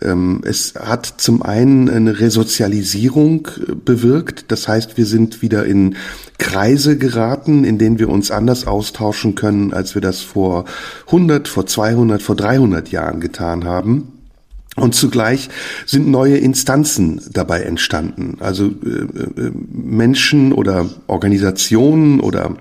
Ähm, 0.00 0.42
es 0.44 0.74
hat 0.74 1.06
zum 1.18 1.42
einen 1.42 1.88
eine 1.88 2.20
Resozialisierung 2.20 3.48
bewirkt. 3.84 4.46
Das 4.48 4.68
heißt, 4.68 4.96
wir 4.96 5.06
sind 5.06 5.42
wieder 5.42 5.64
in 5.64 5.96
Kreise 6.38 6.98
geraten, 6.98 7.64
in 7.64 7.78
denen 7.78 7.98
wir 7.98 8.08
uns 8.08 8.30
anders 8.30 8.66
austauschen 8.66 9.34
können, 9.34 9.72
als 9.72 9.94
wir 9.94 10.02
das 10.02 10.20
vor 10.20 10.64
100, 11.06 11.48
vor 11.48 11.66
200, 11.66 12.20
vor 12.22 12.36
300 12.36 12.90
Jahren 12.90 13.20
getan 13.20 13.64
haben. 13.64 14.11
Und 14.76 14.94
zugleich 14.94 15.50
sind 15.84 16.08
neue 16.08 16.38
Instanzen 16.38 17.20
dabei 17.30 17.62
entstanden. 17.62 18.38
Also 18.40 18.66
äh, 18.66 19.40
äh, 19.40 19.52
Menschen 19.70 20.52
oder 20.52 20.88
Organisationen 21.08 22.20
oder 22.20 22.56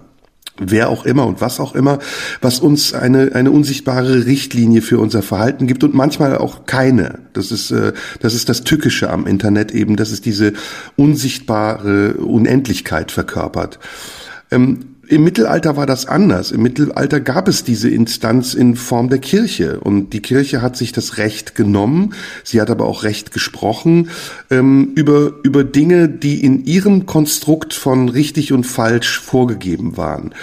wer 0.58 0.90
auch 0.90 1.06
immer 1.06 1.26
und 1.26 1.40
was 1.40 1.60
auch 1.60 1.74
immer, 1.74 2.00
was 2.42 2.60
uns 2.60 2.94
eine, 2.94 3.34
eine 3.34 3.50
unsichtbare 3.50 4.26
Richtlinie 4.26 4.82
für 4.82 5.00
unser 5.00 5.22
Verhalten 5.22 5.68
gibt 5.68 5.84
und 5.86 5.94
manchmal 5.94 6.38
auch 6.38 6.66
keine. 6.66 7.20
Das 7.32 7.52
ist, 7.52 7.72
äh, 7.72 7.94
das 8.20 8.34
ist 8.34 8.50
das 8.50 8.64
Tückische 8.64 9.10
am 9.10 9.26
Internet 9.26 9.72
eben, 9.72 9.96
dass 9.96 10.12
es 10.12 10.20
diese 10.20 10.52
unsichtbare 10.98 12.16
Unendlichkeit 12.16 13.12
verkörpert. 13.12 13.80
Ähm, 14.52 14.91
im 15.12 15.26
Mittelalter 15.26 15.76
war 15.76 15.86
das 15.86 16.06
anders. 16.06 16.52
Im 16.52 16.62
Mittelalter 16.62 17.20
gab 17.20 17.50
es 17.50 17.66
diese 17.66 17.90
Instanz 17.90 18.54
in 18.54 18.78
Form 18.78 19.10
der 19.10 19.20
Kirche 19.20 19.82
und 19.82 20.12
die 20.14 20.22
Kirche 20.22 20.62
hat 20.62 20.78
sich 20.78 20.94
das 20.94 21.18
Recht 21.18 21.54
genommen. 21.54 22.14
Sie 22.46 22.62
hat 22.62 22.70
aber 22.70 22.86
auch 22.86 23.04
Recht 23.04 23.34
gesprochen 23.34 24.10
ähm, 24.50 24.94
über 24.96 25.34
über 25.44 25.66
Dinge, 25.66 26.08
die 26.08 26.42
in 26.46 26.64
ihrem 26.64 27.08
Konstrukt 27.08 27.74
von 27.74 28.08
richtig 28.08 28.54
und 28.54 28.64
falsch 28.64 29.20
vorgegeben 29.20 29.98
waren. 29.98 30.34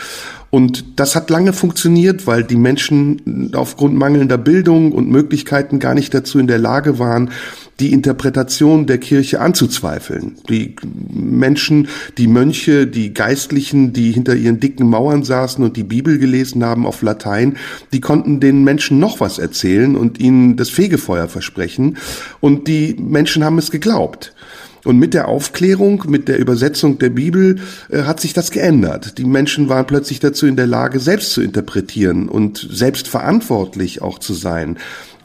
Und 0.51 1.01
das 1.01 1.17
hat 1.17 1.31
lange 1.31 1.55
funktioniert, 1.55 2.27
weil 2.27 2.45
die 2.45 2.57
Menschen 2.57 3.53
aufgrund 3.55 3.95
mangelnder 3.95 4.39
Bildung 4.39 4.93
und 4.93 5.11
Möglichkeiten 5.11 5.79
gar 5.79 5.95
nicht 5.95 6.13
dazu 6.13 6.39
in 6.39 6.47
der 6.47 6.59
Lage 6.59 6.99
waren, 6.99 7.31
die 7.81 7.93
Interpretation 7.93 8.87
der 8.87 8.99
Kirche 8.99 9.41
anzuzweifeln. 9.41 10.37
Die 10.49 10.75
Menschen, 11.09 11.89
die 12.17 12.27
Mönche, 12.27 12.87
die 12.87 13.15
Geistlichen, 13.15 13.93
die 13.93 14.13
hinter 14.13 14.35
ihren 14.35 14.59
dicken 14.59 14.89
Mauern 14.89 15.23
saßen 15.23 15.63
und 15.63 15.77
die 15.77 15.85
Bibel 15.85 16.19
gelesen 16.19 16.65
haben 16.65 16.87
auf 16.87 17.03
Latein, 17.03 17.57
die 17.93 18.01
konnten 18.01 18.41
den 18.41 18.65
Menschen 18.65 18.99
noch 18.99 19.21
was 19.21 19.39
erzählen 19.39 19.97
und 19.97 20.19
ihnen 20.19 20.57
das 20.57 20.71
Fegefeuer 20.71 21.29
versprechen. 21.29 21.99
Und 22.41 22.67
die 22.67 22.97
Menschen 22.99 23.45
haben 23.45 23.59
es 23.59 23.71
geglaubt. 23.71 24.35
Und 24.85 24.99
mit 24.99 25.13
der 25.13 25.29
Aufklärung, 25.29 26.05
mit 26.09 26.29
der 26.29 26.39
Übersetzung 26.39 26.99
der 26.99 27.11
Bibel 27.11 27.57
äh, 27.91 28.05
hat 28.05 28.21
sich 28.21 28.33
das 28.33 28.51
geändert. 28.51 29.19
Die 29.19 29.25
Menschen 29.25 29.69
waren 29.69 29.87
plötzlich 29.87 30.21
dazu 30.21 30.47
in 30.47 30.57
der 30.57 30.67
Lage, 30.67 31.01
selbst 31.01 31.33
zu 31.33 31.43
interpretieren 31.43 32.29
und 32.29 32.67
selbst 32.71 33.09
verantwortlich 33.09 34.03
auch 34.03 34.19
zu 34.19 34.35
sein 34.35 34.79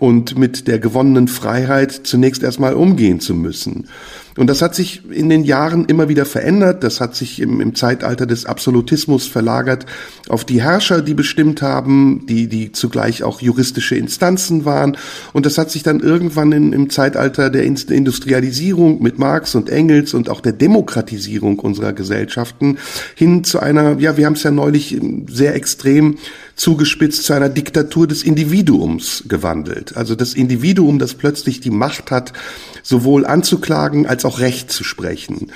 und 0.03 0.37
mit 0.37 0.67
der 0.67 0.79
gewonnenen 0.79 1.29
Freiheit 1.29 1.93
zunächst 1.93 2.43
erstmal 2.43 2.73
umgehen 2.73 3.21
zu 3.21 3.33
müssen. 3.33 3.87
Und 4.35 4.47
das 4.47 4.61
hat 4.61 4.73
sich 4.73 5.03
in 5.11 5.29
den 5.29 5.43
Jahren 5.43 5.85
immer 5.85 6.09
wieder 6.09 6.25
verändert. 6.25 6.83
Das 6.83 6.99
hat 6.99 7.15
sich 7.15 7.39
im, 7.39 7.61
im, 7.61 7.75
Zeitalter 7.75 8.25
des 8.25 8.45
Absolutismus 8.45 9.27
verlagert 9.27 9.85
auf 10.29 10.45
die 10.45 10.61
Herrscher, 10.61 11.01
die 11.01 11.13
bestimmt 11.13 11.61
haben, 11.61 12.25
die, 12.27 12.47
die 12.47 12.71
zugleich 12.71 13.23
auch 13.23 13.41
juristische 13.41 13.95
Instanzen 13.95 14.65
waren. 14.65 14.97
Und 15.33 15.45
das 15.45 15.57
hat 15.57 15.69
sich 15.69 15.83
dann 15.83 15.99
irgendwann 15.99 16.51
in, 16.51 16.73
im 16.73 16.89
Zeitalter 16.89 17.49
der 17.49 17.63
Industrialisierung 17.63 19.01
mit 19.01 19.19
Marx 19.19 19.55
und 19.55 19.69
Engels 19.69 20.13
und 20.13 20.29
auch 20.29 20.41
der 20.41 20.53
Demokratisierung 20.53 21.59
unserer 21.59 21.93
Gesellschaften 21.93 22.77
hin 23.15 23.43
zu 23.43 23.59
einer, 23.59 23.99
ja, 23.99 24.17
wir 24.17 24.25
haben 24.25 24.33
es 24.33 24.43
ja 24.43 24.51
neulich 24.51 24.99
sehr 25.27 25.55
extrem 25.55 26.17
zugespitzt 26.55 27.23
zu 27.23 27.33
einer 27.33 27.49
Diktatur 27.49 28.07
des 28.07 28.23
Individuums 28.23 29.23
gewandelt. 29.27 29.97
Also 29.97 30.15
das 30.15 30.33
Individuum, 30.33 30.99
das 30.99 31.15
plötzlich 31.15 31.59
die 31.59 31.71
Macht 31.71 32.11
hat, 32.11 32.33
sowohl 32.83 33.25
anzuklagen 33.25 34.05
als 34.05 34.25
auch 34.25 34.39
Recht 34.39 34.71
zu 34.71 34.83
sprechen. 34.83 35.51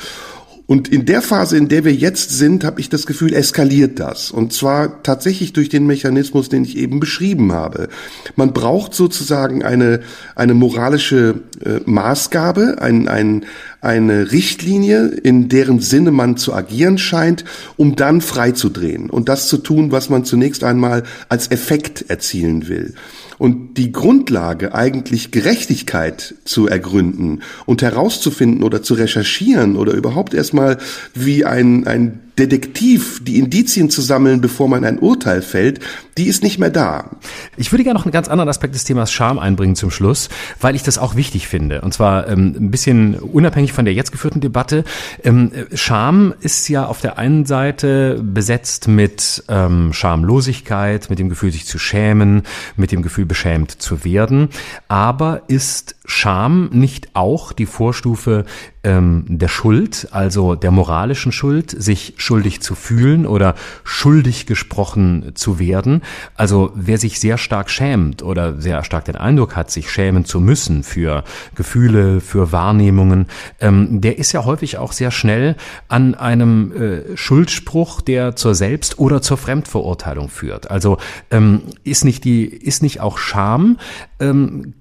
Und 0.68 0.90
in 0.90 1.06
der 1.06 1.22
Phase, 1.22 1.56
in 1.56 1.70
der 1.70 1.86
wir 1.86 1.94
jetzt 1.94 2.32
sind, 2.32 2.66
habe 2.66 2.82
ich 2.82 2.90
das 2.90 3.06
Gefühl, 3.06 3.34
eskaliert 3.34 4.00
das. 4.00 4.32
Und 4.32 4.52
zwar 4.52 5.02
tatsächlich 5.02 5.54
durch 5.54 5.70
den 5.70 5.88
Mechanismus, 5.88 6.50
den 6.50 6.66
ich 6.66 6.76
eben 6.76 7.00
beschrieben 7.00 7.54
habe. 7.54 7.88
Man 8.36 8.52
braucht 8.52 8.94
sozusagen 8.94 9.64
eine, 9.64 10.02
eine 10.36 10.54
moralische 10.54 11.36
äh, 11.64 11.80
Maßgabe, 11.86 12.82
ein, 12.82 13.08
ein, 13.08 13.46
eine 13.80 14.34
Richtlinie, 14.34 15.08
in 15.08 15.48
deren 15.48 15.80
Sinne 15.80 16.12
man 16.12 16.36
zu 16.36 16.54
agieren 16.54 16.98
scheint, 16.98 17.46
um 17.78 17.96
dann 17.96 18.20
freizudrehen 18.20 19.10
und 19.10 19.30
das 19.30 19.48
zu 19.48 19.60
tun, 19.60 19.94
was 19.94 20.10
man 20.10 20.26
zunächst 20.26 20.66
einmal 20.66 21.04
als 21.30 21.50
Effekt 21.50 22.10
erzielen 22.10 22.68
will. 22.68 22.94
Und 23.38 23.78
die 23.78 23.92
Grundlage, 23.92 24.74
eigentlich 24.74 25.32
Gerechtigkeit 25.32 26.36
zu 26.44 26.68
ergründen 26.68 27.42
und 27.66 27.82
herauszufinden 27.82 28.64
oder 28.64 28.82
zu 28.82 28.96
recherchieren 28.96 29.76
oder 29.78 29.94
überhaupt 29.94 30.34
erstmal 30.34 30.78
wie 31.14 31.46
ein, 31.46 31.86
ein 31.86 32.27
Detektiv 32.40 33.24
die 33.24 33.40
Indizien 33.40 33.90
zu 33.90 34.02
sammeln, 34.02 34.42
bevor 34.42 34.68
man 34.68 34.86
ein 34.86 35.00
Urteil 35.00 35.42
fällt, 35.42 35.80
die 36.18 36.28
ist 36.28 36.44
nicht 36.44 36.60
mehr 36.60 36.70
da. 36.70 37.12
Ich 37.58 37.72
würde 37.72 37.84
gerne 37.84 37.98
noch 37.98 38.06
einen 38.06 38.12
ganz 38.12 38.28
anderen 38.28 38.50
Aspekt 38.50 38.76
des 38.76 38.84
Themas 38.84 39.12
Scham 39.12 39.40
einbringen 39.40 39.76
zum 39.76 39.92
Schluss, 39.92 40.30
weil 40.60 40.76
ich 40.76 40.84
das 40.84 40.98
auch 40.98 41.16
wichtig 41.16 41.48
finde. 41.48 41.82
Und 41.82 41.94
zwar 41.94 42.28
ähm, 42.28 42.56
ein 42.60 42.72
bisschen 42.72 43.16
unabhängig 43.16 43.74
von 43.74 43.86
der 43.86 43.94
jetzt 43.94 44.12
geführten 44.12 44.42
Debatte. 44.42 44.84
Ähm, 45.24 45.52
Scham 45.74 46.34
ist 46.40 46.68
ja 46.70 46.86
auf 46.86 47.02
der 47.02 47.18
einen 47.18 47.46
Seite 47.46 48.22
besetzt 48.24 48.88
mit 48.88 49.44
ähm, 49.48 49.94
Schamlosigkeit, 49.94 51.10
mit 51.10 51.20
dem 51.20 51.30
Gefühl, 51.30 51.52
sich 51.52 51.66
zu 51.66 51.80
schämen, 51.80 52.44
mit 52.76 52.92
dem 52.92 53.02
Gefühl, 53.02 53.26
beschämt 53.26 53.72
zu 53.72 54.04
werden. 54.04 54.50
Aber 54.88 55.42
ist 55.48 55.96
Scham 56.06 56.70
nicht 56.72 57.10
auch 57.14 57.52
die 57.52 57.66
Vorstufe 57.66 58.46
ähm, 58.88 59.26
der 59.28 59.50
Schuld, 59.50 60.08
also 60.12 60.56
der 60.56 60.72
moralischen 60.72 61.34
Schuld, 61.34 61.72
sich 61.72 62.14
schuldig 62.16 62.62
zu 62.62 62.74
fühlen 62.74 63.26
oder 63.26 63.56
schuldig 63.84 64.46
gesprochen 64.46 65.34
zu 65.36 65.60
werden. 65.60 66.02
Also 66.36 66.72
wer 66.74 66.98
sich 66.98 67.20
sehr 67.20 67.38
stark 67.38 67.70
schämt 67.70 68.24
oder 68.24 68.62
sehr 68.62 68.86
stark 68.86 69.04
den 69.04 69.18
Eindruck 69.18 69.58
hat, 69.58 69.72
sich 69.72 69.92
schämen 69.92 70.24
zu 70.24 70.40
müssen 70.40 70.84
für 70.84 71.26
Gefühle, 71.54 72.22
für 72.22 72.54
Wahrnehmungen, 72.54 73.28
ähm, 73.60 74.00
der 74.00 74.18
ist 74.20 74.32
ja 74.32 74.46
häufig 74.46 74.78
auch 74.78 74.94
sehr 74.94 75.12
schnell 75.12 75.58
an 75.90 76.16
einem 76.16 76.72
äh, 76.72 77.18
Schuldspruch, 77.18 78.00
der 78.00 78.38
zur 78.38 78.56
Selbst- 78.56 79.00
oder 79.00 79.22
zur 79.22 79.36
Fremdverurteilung 79.36 80.30
führt. 80.30 80.72
Also 80.72 80.98
ähm, 81.30 81.64
ist 81.84 82.06
nicht 82.06 82.24
die, 82.24 82.46
ist 82.46 82.84
nicht 82.84 83.02
auch 83.02 83.18
Scham 83.18 83.78
ähm, 84.20 84.74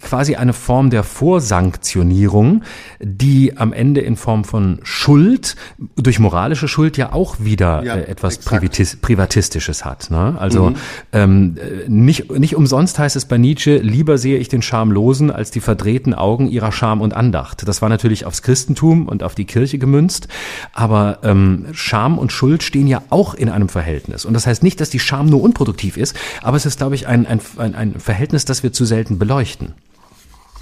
quasi 0.00 0.36
eine 0.36 0.54
Form 0.54 0.88
der 0.90 1.04
Vorsanktionierung, 1.04 2.62
die 3.00 3.41
am 3.50 3.72
Ende 3.72 4.00
in 4.00 4.16
Form 4.16 4.44
von 4.44 4.80
Schuld, 4.82 5.56
durch 5.96 6.18
moralische 6.18 6.68
Schuld 6.68 6.96
ja 6.96 7.12
auch 7.12 7.36
wieder 7.40 7.82
ja, 7.84 7.96
äh, 7.96 8.08
etwas 8.08 8.38
Privatis 8.38 8.96
Privatistisches 8.96 9.84
hat. 9.84 10.10
Ne? 10.10 10.36
Also 10.38 10.70
mhm. 10.70 10.76
ähm, 11.12 11.58
nicht, 11.88 12.30
nicht 12.30 12.56
umsonst 12.56 12.98
heißt 12.98 13.16
es 13.16 13.24
bei 13.24 13.38
Nietzsche, 13.38 13.78
lieber 13.78 14.18
sehe 14.18 14.38
ich 14.38 14.48
den 14.48 14.62
Schamlosen 14.62 15.30
als 15.30 15.50
die 15.50 15.60
verdrehten 15.60 16.14
Augen 16.14 16.48
ihrer 16.48 16.72
Scham 16.72 17.00
und 17.00 17.14
Andacht. 17.14 17.66
Das 17.66 17.82
war 17.82 17.88
natürlich 17.88 18.24
aufs 18.24 18.42
Christentum 18.42 19.08
und 19.08 19.22
auf 19.22 19.34
die 19.34 19.44
Kirche 19.44 19.78
gemünzt, 19.78 20.28
aber 20.72 21.18
ähm, 21.22 21.66
Scham 21.72 22.18
und 22.18 22.32
Schuld 22.32 22.62
stehen 22.62 22.86
ja 22.86 23.02
auch 23.10 23.34
in 23.34 23.48
einem 23.48 23.68
Verhältnis. 23.68 24.24
Und 24.24 24.34
das 24.34 24.46
heißt 24.46 24.62
nicht, 24.62 24.80
dass 24.80 24.90
die 24.90 25.00
Scham 25.00 25.26
nur 25.26 25.42
unproduktiv 25.42 25.96
ist, 25.96 26.16
aber 26.42 26.56
es 26.56 26.66
ist, 26.66 26.78
glaube 26.78 26.94
ich, 26.94 27.06
ein, 27.06 27.26
ein, 27.26 27.40
ein 27.74 27.94
Verhältnis, 27.98 28.44
das 28.44 28.62
wir 28.62 28.72
zu 28.72 28.84
selten 28.84 29.18
beleuchten. 29.18 29.74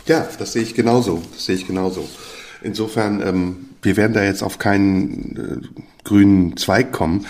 Ja, 0.06 0.26
das 0.38 0.52
sehe 0.52 0.62
ich 0.62 0.74
genauso. 0.74 1.22
Das 1.32 1.44
sehe 1.44 1.56
ich 1.56 1.66
genauso. 1.66 2.08
Insofern, 2.62 3.20
ähm, 3.26 3.56
wir 3.82 3.96
werden 3.96 4.12
da 4.12 4.22
jetzt 4.22 4.42
auf 4.42 4.58
keinen 4.58 5.62
äh, 5.64 6.04
grünen 6.04 6.56
Zweig 6.56 6.92
kommen. 6.92 7.26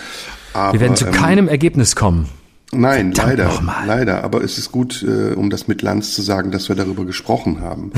Aber, 0.53 0.73
wir 0.73 0.81
werden 0.81 0.95
zu 0.95 1.05
ähm, 1.05 1.11
keinem 1.11 1.47
Ergebnis 1.47 1.95
kommen. 1.95 2.27
Nein, 2.73 3.13
Verdammt 3.13 3.39
leider, 3.59 3.85
leider. 3.85 4.23
Aber 4.23 4.43
es 4.43 4.57
ist 4.57 4.71
gut, 4.71 5.03
äh, 5.03 5.33
um 5.33 5.49
das 5.49 5.67
mit 5.67 5.81
Lanz 5.81 6.13
zu 6.13 6.21
sagen, 6.21 6.51
dass 6.51 6.69
wir 6.69 6.75
darüber 6.75 7.05
gesprochen 7.05 7.61
haben. 7.61 7.91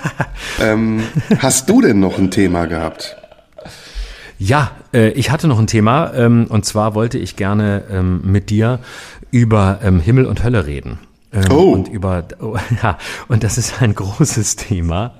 ähm, 0.60 1.02
hast 1.38 1.68
du 1.68 1.80
denn 1.80 1.98
noch 1.98 2.18
ein 2.18 2.30
Thema 2.30 2.66
gehabt? 2.66 3.16
Ja, 4.38 4.72
äh, 4.92 5.10
ich 5.10 5.30
hatte 5.30 5.48
noch 5.48 5.58
ein 5.58 5.66
Thema 5.66 6.12
ähm, 6.14 6.46
und 6.48 6.64
zwar 6.64 6.94
wollte 6.94 7.18
ich 7.18 7.36
gerne 7.36 7.84
ähm, 7.90 8.20
mit 8.24 8.50
dir 8.50 8.78
über 9.30 9.80
ähm, 9.82 10.00
Himmel 10.00 10.26
und 10.26 10.44
Hölle 10.44 10.66
reden. 10.66 10.98
Ähm, 11.32 11.44
oh. 11.50 11.72
Und 11.72 11.88
über 11.88 12.24
oh, 12.40 12.56
ja, 12.82 12.98
und 13.28 13.42
das 13.42 13.56
ist 13.58 13.80
ein 13.80 13.94
großes 13.94 14.56
Thema. 14.56 15.14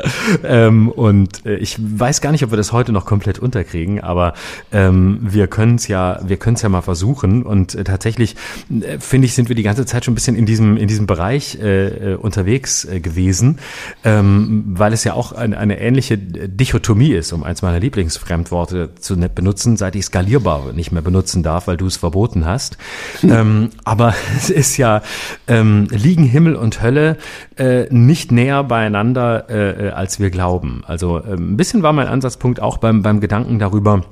Ähm, 0.45 0.91
und 0.91 1.47
äh, 1.47 1.57
ich 1.57 1.79
weiß 1.79 2.21
gar 2.21 2.33
nicht, 2.33 2.45
ob 2.45 2.51
wir 2.51 2.57
das 2.57 2.73
heute 2.73 2.93
noch 2.93 3.07
komplett 3.07 3.39
unterkriegen, 3.39 4.01
aber 4.01 4.35
ähm, 4.73 5.19
wir 5.23 5.47
können 5.47 5.77
es 5.77 5.89
ja, 5.89 6.21
wir 6.23 6.37
können 6.37 6.57
es 6.57 6.63
ja 6.63 6.69
mal 6.69 6.83
versuchen. 6.83 7.43
Und 7.43 7.75
äh, 7.75 7.85
tatsächlich 7.85 8.37
äh, 8.69 8.99
finde 8.99 9.27
ich, 9.27 9.35
sind 9.35 9.49
wir 9.49 9.57
die 9.57 9.63
ganze 9.63 9.87
Zeit 9.87 10.05
schon 10.05 10.13
ein 10.13 10.15
bisschen 10.15 10.37
in 10.37 10.45
diesem 10.45 10.77
in 10.77 10.89
diesem 10.89 11.07
Bereich 11.07 11.59
äh, 11.61 12.13
äh 12.13 12.15
unterwegs 12.15 12.85
äh, 12.85 13.01
gewesen, 13.01 13.59
ähm, 14.05 14.65
weil 14.67 14.93
es 14.93 15.05
ja 15.05 15.15
auch 15.15 15.33
eine, 15.33 15.57
eine 15.57 15.81
ähnliche 15.81 16.19
Dichotomie 16.19 17.13
ist, 17.13 17.33
um 17.33 17.43
eins 17.43 17.63
meiner 17.63 17.81
Lieblingsfremdworte 17.81 18.95
zu 19.01 19.17
benutzen, 19.17 19.77
seit 19.77 19.97
ich 19.97 20.05
skalierbar 20.05 20.73
nicht 20.73 20.93
mehr 20.93 21.03
benutzen 21.03 21.43
darf, 21.43 21.67
weil 21.67 21.77
du 21.77 21.87
es 21.87 21.97
verboten 21.97 22.45
hast. 22.45 22.77
Hm. 23.23 23.71
Aber 23.85 24.15
es 24.37 24.51
ist 24.51 24.77
ja 24.77 25.03
ähm, 25.47 25.87
liegen 26.03 26.25
Himmel 26.25 26.57
und 26.57 26.83
Hölle 26.83 27.17
äh, 27.57 27.87
nicht 27.91 28.33
näher 28.33 28.65
beieinander, 28.65 29.49
äh, 29.49 29.89
äh, 29.89 29.91
als 29.91 30.21
wir 30.21 30.31
glauben. 30.31 30.83
Also 30.87 31.19
äh, 31.19 31.35
ein 31.35 31.57
bisschen 31.57 31.83
war 31.83 31.93
mein 31.93 32.09
Ansatzpunkt 32.09 32.61
auch 32.61 32.79
beim, 32.79 33.03
beim 33.03 33.21
Gedanken 33.21 33.59
darüber, 33.59 34.03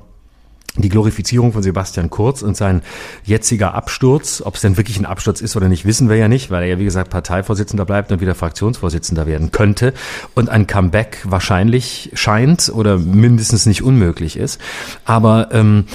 die 0.77 0.89
Glorifizierung 0.89 1.51
von 1.51 1.63
Sebastian 1.63 2.09
Kurz 2.09 2.41
und 2.41 2.55
sein 2.55 2.81
jetziger 3.25 3.73
Absturz, 3.73 4.41
ob 4.45 4.55
es 4.55 4.61
denn 4.61 4.77
wirklich 4.77 4.97
ein 4.97 5.05
Absturz 5.05 5.41
ist 5.41 5.57
oder 5.57 5.67
nicht, 5.67 5.85
wissen 5.85 6.07
wir 6.07 6.15
ja 6.15 6.29
nicht, 6.29 6.49
weil 6.49 6.63
er 6.63 6.69
ja 6.69 6.79
wie 6.79 6.85
gesagt 6.85 7.09
Parteivorsitzender 7.09 7.83
bleibt 7.83 8.11
und 8.11 8.21
wieder 8.21 8.35
Fraktionsvorsitzender 8.35 9.25
werden 9.27 9.51
könnte 9.51 9.93
und 10.33 10.49
ein 10.49 10.67
Comeback 10.67 11.19
wahrscheinlich 11.25 12.11
scheint 12.13 12.71
oder 12.73 12.97
mindestens 12.97 13.65
nicht 13.65 13.83
unmöglich 13.83 14.37
ist. 14.37 14.61
Aber 15.03 15.49
ähm, 15.51 15.85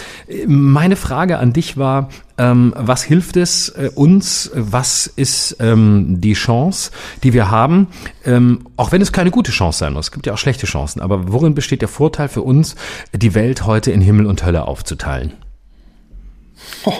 meine 0.47 0.97
Frage 0.97 1.39
an 1.39 1.55
dich 1.55 1.79
war, 1.79 2.11
ähm, 2.39 2.75
was 2.77 3.03
hilft 3.03 3.37
es 3.37 3.71
äh, 3.71 3.91
uns? 3.95 4.51
Was 4.55 5.07
ist 5.07 5.57
ähm, 5.61 6.21
die 6.21 6.35
Chance, 6.35 6.91
die 7.23 7.33
wir 7.33 7.51
haben? 7.51 7.89
Ähm, 8.25 8.67
auch 8.77 8.93
wenn 8.93 9.01
es 9.01 9.13
keine 9.13 9.31
gute 9.31 9.53
Chance 9.53 9.79
sein 9.79 9.93
muss. 9.93 10.07
Es 10.07 10.13
gibt 10.13 10.27
ja 10.27 10.35
auch 10.35 10.39
schlechte 10.39 10.67
Chancen. 10.67 11.01
Aber 11.01 11.33
worin 11.33 11.55
besteht 11.55 11.81
der 11.81 11.89
Vorteil 11.89 12.29
für 12.29 12.43
uns, 12.43 12.77
die 13.13 13.35
Welt 13.35 13.65
heute 13.65 13.91
in 13.91 14.01
Himmel 14.01 14.27
und 14.27 14.45
Hölle 14.45 14.69
aufzuteilen? 14.69 15.33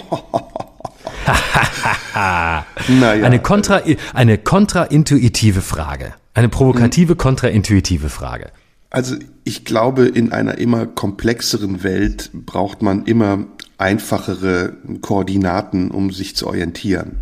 naja. 2.87 3.25
Eine, 3.25 3.39
kontra, 3.39 3.81
eine 4.13 4.37
kontraintuitive 4.37 5.61
Frage. 5.61 6.13
Eine 6.33 6.49
provokative, 6.49 7.13
hm. 7.13 7.17
kontraintuitive 7.17 8.09
Frage. 8.09 8.51
Also 8.97 9.15
ich 9.43 9.63
glaube, 9.63 10.07
in 10.07 10.31
einer 10.31 10.57
immer 10.57 10.87
komplexeren 10.87 11.83
Welt 11.83 12.31
braucht 12.33 12.81
man 12.81 13.05
immer 13.05 13.45
einfachere 13.77 14.73
Koordinaten, 15.01 15.91
um 15.91 16.11
sich 16.11 16.35
zu 16.35 16.47
orientieren. 16.47 17.17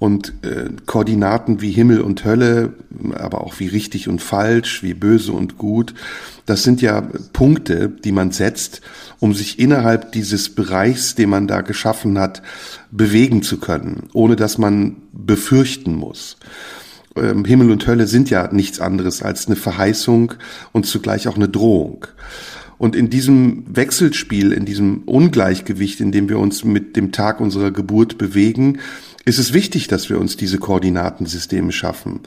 Und 0.00 0.34
äh, 0.42 0.68
Koordinaten 0.86 1.60
wie 1.60 1.70
Himmel 1.70 2.00
und 2.00 2.24
Hölle, 2.24 2.72
aber 3.12 3.42
auch 3.42 3.60
wie 3.60 3.68
richtig 3.68 4.08
und 4.08 4.20
falsch, 4.20 4.82
wie 4.82 4.94
böse 4.94 5.30
und 5.30 5.58
gut, 5.58 5.94
das 6.44 6.64
sind 6.64 6.82
ja 6.82 7.02
Punkte, 7.32 7.88
die 7.88 8.10
man 8.10 8.32
setzt, 8.32 8.80
um 9.20 9.32
sich 9.32 9.60
innerhalb 9.60 10.10
dieses 10.10 10.52
Bereichs, 10.56 11.14
den 11.14 11.30
man 11.30 11.46
da 11.46 11.60
geschaffen 11.60 12.18
hat, 12.18 12.42
bewegen 12.90 13.44
zu 13.44 13.60
können, 13.60 14.08
ohne 14.12 14.34
dass 14.34 14.58
man 14.58 14.96
befürchten 15.12 15.94
muss. 15.94 16.36
Ähm, 17.20 17.44
Himmel 17.44 17.70
und 17.70 17.86
Hölle 17.86 18.06
sind 18.06 18.30
ja 18.30 18.48
nichts 18.52 18.80
anderes 18.80 19.22
als 19.22 19.46
eine 19.46 19.56
Verheißung 19.56 20.34
und 20.72 20.86
zugleich 20.86 21.28
auch 21.28 21.36
eine 21.36 21.48
Drohung. 21.48 22.06
Und 22.78 22.96
in 22.96 23.10
diesem 23.10 23.64
Wechselspiel, 23.68 24.52
in 24.52 24.64
diesem 24.64 25.02
Ungleichgewicht, 25.04 26.00
in 26.00 26.12
dem 26.12 26.30
wir 26.30 26.38
uns 26.38 26.64
mit 26.64 26.96
dem 26.96 27.12
Tag 27.12 27.40
unserer 27.40 27.72
Geburt 27.72 28.16
bewegen, 28.16 28.78
ist 29.26 29.38
es 29.38 29.52
wichtig, 29.52 29.86
dass 29.86 30.08
wir 30.08 30.18
uns 30.18 30.38
diese 30.38 30.56
Koordinatensysteme 30.56 31.72
schaffen, 31.72 32.20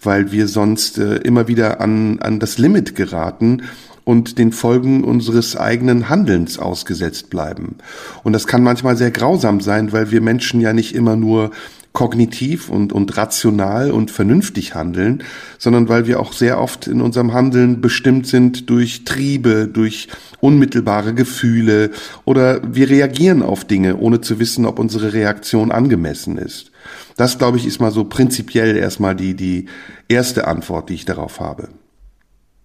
weil 0.00 0.32
wir 0.32 0.48
sonst 0.48 0.96
äh, 0.96 1.16
immer 1.16 1.46
wieder 1.46 1.82
an, 1.82 2.20
an 2.20 2.40
das 2.40 2.56
Limit 2.56 2.94
geraten 2.94 3.64
und 4.04 4.38
den 4.38 4.52
Folgen 4.52 5.04
unseres 5.04 5.56
eigenen 5.56 6.08
Handelns 6.08 6.58
ausgesetzt 6.58 7.28
bleiben. 7.28 7.76
Und 8.24 8.32
das 8.32 8.46
kann 8.46 8.62
manchmal 8.62 8.96
sehr 8.96 9.10
grausam 9.10 9.60
sein, 9.60 9.92
weil 9.92 10.10
wir 10.10 10.22
Menschen 10.22 10.62
ja 10.62 10.72
nicht 10.72 10.94
immer 10.94 11.16
nur 11.16 11.50
kognitiv 11.92 12.68
und, 12.68 12.92
und 12.92 13.16
rational 13.16 13.90
und 13.90 14.10
vernünftig 14.10 14.74
handeln, 14.74 15.24
sondern 15.58 15.88
weil 15.88 16.06
wir 16.06 16.20
auch 16.20 16.32
sehr 16.32 16.60
oft 16.60 16.86
in 16.86 17.00
unserem 17.00 17.32
Handeln 17.32 17.80
bestimmt 17.80 18.26
sind 18.26 18.70
durch 18.70 19.04
Triebe, 19.04 19.68
durch 19.68 20.08
unmittelbare 20.40 21.14
Gefühle 21.14 21.90
oder 22.24 22.60
wir 22.72 22.88
reagieren 22.88 23.42
auf 23.42 23.64
Dinge, 23.64 23.96
ohne 23.96 24.20
zu 24.20 24.38
wissen, 24.38 24.66
ob 24.66 24.78
unsere 24.78 25.12
Reaktion 25.12 25.72
angemessen 25.72 26.38
ist. 26.38 26.70
Das, 27.16 27.38
glaube 27.38 27.58
ich, 27.58 27.66
ist 27.66 27.80
mal 27.80 27.90
so 27.90 28.04
prinzipiell 28.04 28.76
erstmal 28.76 29.16
die, 29.16 29.34
die 29.34 29.66
erste 30.08 30.46
Antwort, 30.46 30.90
die 30.90 30.94
ich 30.94 31.04
darauf 31.04 31.40
habe. 31.40 31.68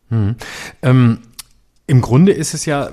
Hm. 0.09 0.36
Ähm, 0.84 1.19
Im 1.88 2.01
Grunde 2.01 2.34
ist 2.34 2.53
es 2.53 2.65
ja 2.65 2.91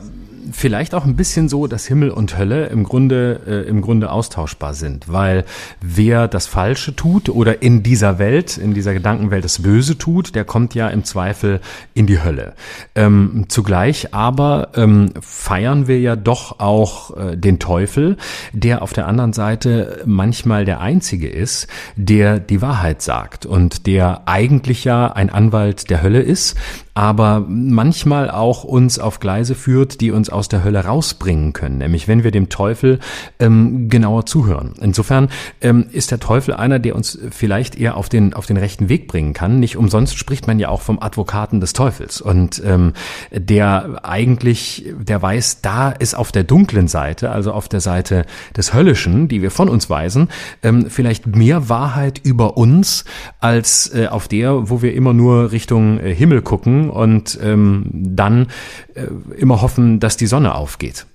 vielleicht 0.53 0.95
auch 0.95 1.05
ein 1.05 1.17
bisschen 1.17 1.49
so, 1.49 1.67
dass 1.67 1.87
Himmel 1.87 2.11
und 2.11 2.39
Hölle 2.39 2.67
im 2.67 2.85
Grunde, 2.85 3.41
äh, 3.47 3.69
im 3.69 3.81
Grunde 3.81 4.11
austauschbar 4.11 4.75
sind, 4.75 5.13
weil 5.13 5.45
wer 5.81 6.29
das 6.29 6.47
Falsche 6.47 6.95
tut 6.97 7.29
oder 7.29 7.63
in 7.63 7.83
dieser 7.83 8.19
Welt, 8.19 8.57
in 8.57 8.75
dieser 8.75 8.95
Gedankenwelt 8.95 9.45
das 9.45 9.63
Böse 9.63 9.99
tut, 9.99 10.35
der 10.35 10.45
kommt 10.45 10.75
ja 10.75 10.89
im 10.89 11.05
Zweifel 11.05 11.61
in 11.95 12.07
die 12.07 12.23
Hölle. 12.23 12.55
Ähm, 12.95 13.47
zugleich 13.49 14.15
aber 14.15 14.71
ähm, 14.75 15.13
feiern 15.21 15.87
wir 15.87 16.01
ja 16.01 16.17
doch 16.17 16.61
auch 16.61 17.17
äh, 17.17 17.37
den 17.37 17.59
Teufel, 17.59 18.17
der 18.53 18.83
auf 18.83 18.93
der 18.93 19.07
anderen 19.07 19.33
Seite 19.33 20.03
manchmal 20.05 20.65
der 20.65 20.81
Einzige 20.81 21.29
ist, 21.29 21.67
der 21.97 22.41
die 22.41 22.63
Wahrheit 22.63 23.03
sagt 23.03 23.47
und 23.47 23.87
der 23.87 24.23
eigentlich 24.27 24.85
ja 24.85 25.13
ein 25.13 25.31
Anwalt 25.31 25.91
der 25.91 26.03
Hölle 26.03 26.21
ist, 26.21 26.57
aber 26.95 27.45
manchmal 27.49 28.31
auch 28.31 28.65
uns 28.65 28.99
auf 28.99 29.21
Gleise 29.21 29.55
führt, 29.55 30.01
die 30.01 30.11
uns 30.11 30.30
uns 30.31 30.41
aus 30.41 30.49
der 30.49 30.65
Hölle 30.65 30.85
rausbringen 30.85 31.53
können, 31.53 31.79
nämlich 31.79 32.09
wenn 32.09 32.25
wir 32.25 32.31
dem 32.31 32.49
Teufel 32.49 32.99
ähm, 33.39 33.89
genauer 33.89 34.27
zuhören. 34.27 34.75
Insofern 34.81 35.29
ähm, 35.61 35.87
ist 35.93 36.11
der 36.11 36.21
Teufel 36.21 36.55
einer, 36.55 36.79
der 36.79 36.97
uns 36.97 37.19
vielleicht 37.31 37.77
eher 37.77 37.97
auf 37.97 38.09
den, 38.09 38.33
auf 38.35 38.47
den 38.47 38.57
rechten 38.57 38.89
Weg 38.89 39.07
bringen 39.09 39.33
kann. 39.35 39.61
Nicht 39.61 39.77
umsonst 39.77 40.19
spricht 40.19 40.47
man 40.47 40.59
ja 40.59 40.69
auch 40.69 40.81
vom 40.81 41.01
Advokaten 41.01 41.61
des 41.61 41.73
Teufels 41.73 42.21
und 42.21 42.63
ähm, 42.65 42.93
der 43.33 44.01
eigentlich, 44.03 44.87
der 44.99 45.21
weiß, 45.21 45.61
da 45.61 45.91
ist 45.91 46.15
auf 46.15 46.33
der 46.33 46.45
dunklen 46.45 46.89
Seite, 46.89 47.31
also 47.31 47.53
auf 47.53 47.69
der 47.69 47.81
Seite 47.81 48.25
des 48.57 48.73
Höllischen, 48.73 49.29
die 49.29 49.43
wir 49.43 49.51
von 49.51 49.69
uns 49.69 49.91
weisen, 49.91 50.29
ähm, 50.63 50.87
vielleicht 50.89 51.27
mehr 51.27 51.69
Wahrheit 51.69 52.21
über 52.23 52.57
uns 52.57 53.05
als 53.41 53.93
äh, 53.95 54.07
auf 54.07 54.29
der, 54.29 54.71
wo 54.71 54.83
wir 54.83 54.95
immer 54.95 55.13
nur 55.13 55.53
Richtung 55.53 56.01
äh, 56.01 56.15
Himmel 56.15 56.43
gucken 56.43 56.91
und 56.91 57.39
ähm, 57.43 57.87
dann 57.93 58.47
äh, 58.95 59.07
immer 59.37 59.61
hoffen, 59.63 60.01
dass 60.01 60.17
die 60.21 60.27
Sonne 60.27 60.55
aufgeht. 60.55 61.07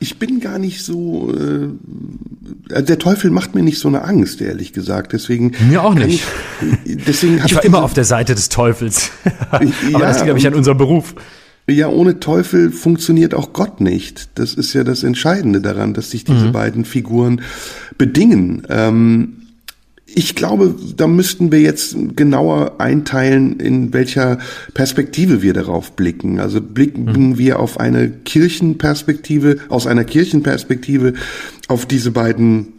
Ich 0.00 0.18
bin 0.18 0.40
gar 0.40 0.58
nicht 0.58 0.82
so. 0.82 1.32
Äh, 1.32 1.68
also 2.72 2.86
der 2.86 2.98
Teufel 2.98 3.30
macht 3.30 3.54
mir 3.54 3.62
nicht 3.62 3.78
so 3.78 3.88
eine 3.88 4.02
Angst, 4.02 4.40
ehrlich 4.40 4.72
gesagt. 4.72 5.12
Deswegen. 5.12 5.52
Mir 5.68 5.82
auch 5.82 5.94
nicht. 5.94 6.24
Ich, 6.84 7.04
deswegen 7.04 7.40
ich 7.44 7.54
war 7.54 7.64
immer 7.64 7.82
auf 7.82 7.94
der 7.94 8.04
Seite 8.04 8.34
des 8.34 8.48
Teufels. 8.48 9.10
Aber 9.50 9.64
ja, 9.64 9.98
das 9.98 10.16
liegt, 10.16 10.24
glaube 10.24 10.38
ich, 10.38 10.46
an 10.46 10.54
unserem 10.54 10.78
Beruf. 10.78 11.14
Ja, 11.70 11.88
ohne 11.88 12.18
Teufel 12.18 12.70
funktioniert 12.72 13.34
auch 13.34 13.52
Gott 13.52 13.80
nicht. 13.80 14.30
Das 14.38 14.54
ist 14.54 14.72
ja 14.72 14.84
das 14.84 15.02
Entscheidende 15.02 15.60
daran, 15.60 15.92
dass 15.92 16.10
sich 16.10 16.24
diese 16.24 16.46
mhm. 16.46 16.52
beiden 16.52 16.84
Figuren 16.86 17.42
bedingen. 17.98 18.62
Ähm, 18.70 19.37
ich 20.14 20.34
glaube, 20.34 20.74
da 20.96 21.06
müssten 21.06 21.52
wir 21.52 21.60
jetzt 21.60 21.96
genauer 22.16 22.80
einteilen, 22.80 23.60
in 23.60 23.92
welcher 23.92 24.38
Perspektive 24.74 25.42
wir 25.42 25.52
darauf 25.52 25.92
blicken. 25.92 26.40
Also 26.40 26.60
blicken 26.60 27.04
mhm. 27.04 27.38
wir 27.38 27.60
auf 27.60 27.78
eine 27.78 28.10
Kirchenperspektive, 28.10 29.58
aus 29.68 29.86
einer 29.86 30.04
Kirchenperspektive 30.04 31.14
auf 31.68 31.86
diese 31.86 32.10
beiden 32.10 32.72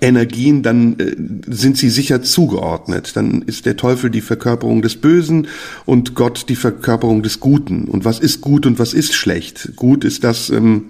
Energien, 0.00 0.62
dann 0.62 0.98
äh, 0.98 1.14
sind 1.46 1.76
sie 1.76 1.90
sicher 1.90 2.22
zugeordnet. 2.22 3.16
Dann 3.16 3.42
ist 3.42 3.66
der 3.66 3.76
Teufel 3.76 4.10
die 4.10 4.20
Verkörperung 4.20 4.82
des 4.82 4.96
Bösen 4.96 5.46
und 5.84 6.14
Gott 6.14 6.46
die 6.48 6.56
Verkörperung 6.56 7.22
des 7.22 7.38
Guten. 7.38 7.84
Und 7.84 8.04
was 8.04 8.18
ist 8.18 8.40
gut 8.40 8.66
und 8.66 8.78
was 8.78 8.94
ist 8.94 9.14
schlecht? 9.14 9.76
Gut 9.76 10.04
ist 10.04 10.24
das, 10.24 10.50
ähm, 10.50 10.86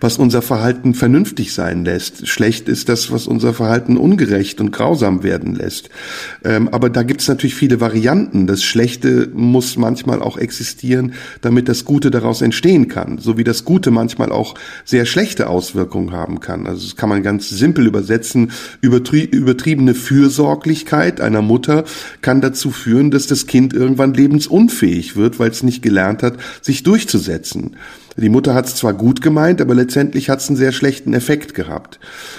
was 0.00 0.18
unser 0.18 0.42
Verhalten 0.42 0.94
vernünftig 0.94 1.52
sein 1.52 1.84
lässt. 1.84 2.26
Schlecht 2.28 2.68
ist 2.68 2.88
das, 2.88 3.10
was 3.10 3.26
unser 3.26 3.54
Verhalten 3.54 3.96
ungerecht 3.96 4.60
und 4.60 4.72
grausam 4.72 5.22
werden 5.22 5.54
lässt. 5.54 5.90
Ähm, 6.44 6.68
aber 6.68 6.90
da 6.90 7.02
gibt 7.02 7.20
es 7.20 7.28
natürlich 7.28 7.54
viele 7.54 7.80
Varianten. 7.80 8.46
Das 8.46 8.62
Schlechte 8.62 9.28
muss 9.32 9.76
manchmal 9.76 10.22
auch 10.22 10.36
existieren, 10.36 11.14
damit 11.40 11.68
das 11.68 11.84
Gute 11.84 12.10
daraus 12.10 12.42
entstehen 12.42 12.88
kann. 12.88 13.18
So 13.18 13.38
wie 13.38 13.44
das 13.44 13.64
Gute 13.64 13.90
manchmal 13.90 14.32
auch 14.32 14.54
sehr 14.84 15.06
schlechte 15.06 15.48
Auswirkungen 15.48 16.12
haben 16.12 16.40
kann. 16.40 16.66
Also 16.66 16.86
das 16.86 16.96
kann 16.96 17.08
man 17.08 17.22
ganz 17.22 17.48
simpel 17.48 17.86
übersetzen. 17.86 18.50
Übertrie 18.80 19.24
übertriebene 19.24 19.94
Fürsorglichkeit 19.94 21.20
einer 21.20 21.42
Mutter 21.42 21.84
kann 22.20 22.40
dazu 22.40 22.70
führen, 22.70 23.10
dass 23.10 23.26
das 23.26 23.46
Kind 23.46 23.72
irgendwann 23.72 24.14
lebensunfähig 24.14 25.16
wird, 25.16 25.38
weil 25.38 25.50
es 25.50 25.62
nicht 25.62 25.82
gelernt 25.82 26.22
hat, 26.22 26.36
sich 26.60 26.82
durchzusetzen. 26.82 27.76
Die 28.16 28.28
Mutter 28.28 28.54
hat 28.54 28.66
es 28.66 28.76
zwar 28.76 28.94
gut 28.94 29.22
gemeint, 29.22 29.60
aber 29.60 29.74
letztendlich 29.74 30.30
hat 30.30 30.40
es 30.40 30.48
einen 30.48 30.56
sehr 30.56 30.72
schlechten 30.72 31.14
Effekt 31.14 31.54
gehabt. 31.54 31.98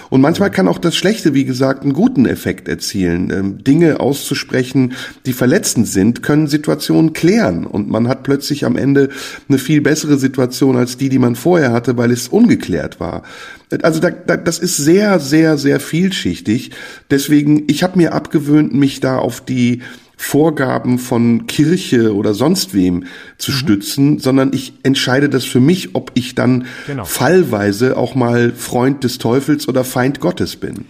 Und 0.10 0.22
manchmal 0.22 0.50
kann 0.50 0.68
auch 0.68 0.78
das 0.78 0.96
Schlechte, 0.96 1.34
wie 1.34 1.44
gesagt, 1.44 1.84
einen 1.84 1.94
guten 1.94 2.26
Effekt 2.26 2.68
erzielen. 2.68 3.30
Ähm, 3.32 3.64
Dinge 3.64 4.00
auszusprechen, 4.00 4.94
die 5.26 5.34
verletzend 5.34 5.88
sind, 5.88 6.24
können 6.24 6.48
Situationen 6.48 7.14
klären. 7.14 7.66
Und 7.66 7.90
man 7.90 8.08
hat 8.08 8.24
plötzlich 8.24 8.66
am 8.66 8.78
Ende 8.78 9.10
eine 9.50 9.58
viel 9.58 9.82
bessere 9.82 10.18
Situation 10.18 10.78
als 10.78 10.98
die, 10.98 11.10
die 11.10 11.20
man 11.20 11.36
vorher 11.36 11.74
hatte, 11.74 11.98
weil 11.98 12.12
es 12.12 12.30
ungeklärt 12.30 13.00
war. 13.00 13.24
Also 13.82 14.00
da, 14.00 14.12
da, 14.12 14.38
das 14.38 14.60
ist 14.60 14.78
sehr, 14.78 15.20
sehr, 15.20 15.58
sehr 15.58 15.80
vielschichtig. 15.80 16.72
Deswegen, 17.10 17.64
ich 17.68 17.84
habe 17.84 17.98
mir 17.98 18.14
abgewöhnt, 18.14 18.74
mich 18.74 19.02
da 19.02 19.18
auf 19.18 19.42
die 19.42 19.82
Vorgaben 20.18 21.00
von 21.00 21.48
Kirche 21.48 22.16
oder 22.16 22.34
sonst 22.34 22.74
wem 22.74 23.06
zu 23.38 23.52
mhm. 23.52 23.56
stützen, 23.56 24.20
sondern 24.20 24.52
ich 24.54 24.74
entscheide 24.84 25.30
das 25.30 25.46
für 25.46 25.60
mich, 25.60 25.96
ob 25.96 26.12
ich 26.14 26.36
dann 26.36 26.66
genau. 26.88 27.06
fallweise 27.06 27.98
auch 27.98 28.16
mal 28.16 28.52
Freund 28.52 29.04
des 29.04 29.18
Teufels 29.18 29.68
oder 29.68 29.84
Feind 29.84 30.20
Gottes 30.20 30.56
bin. 30.56 30.86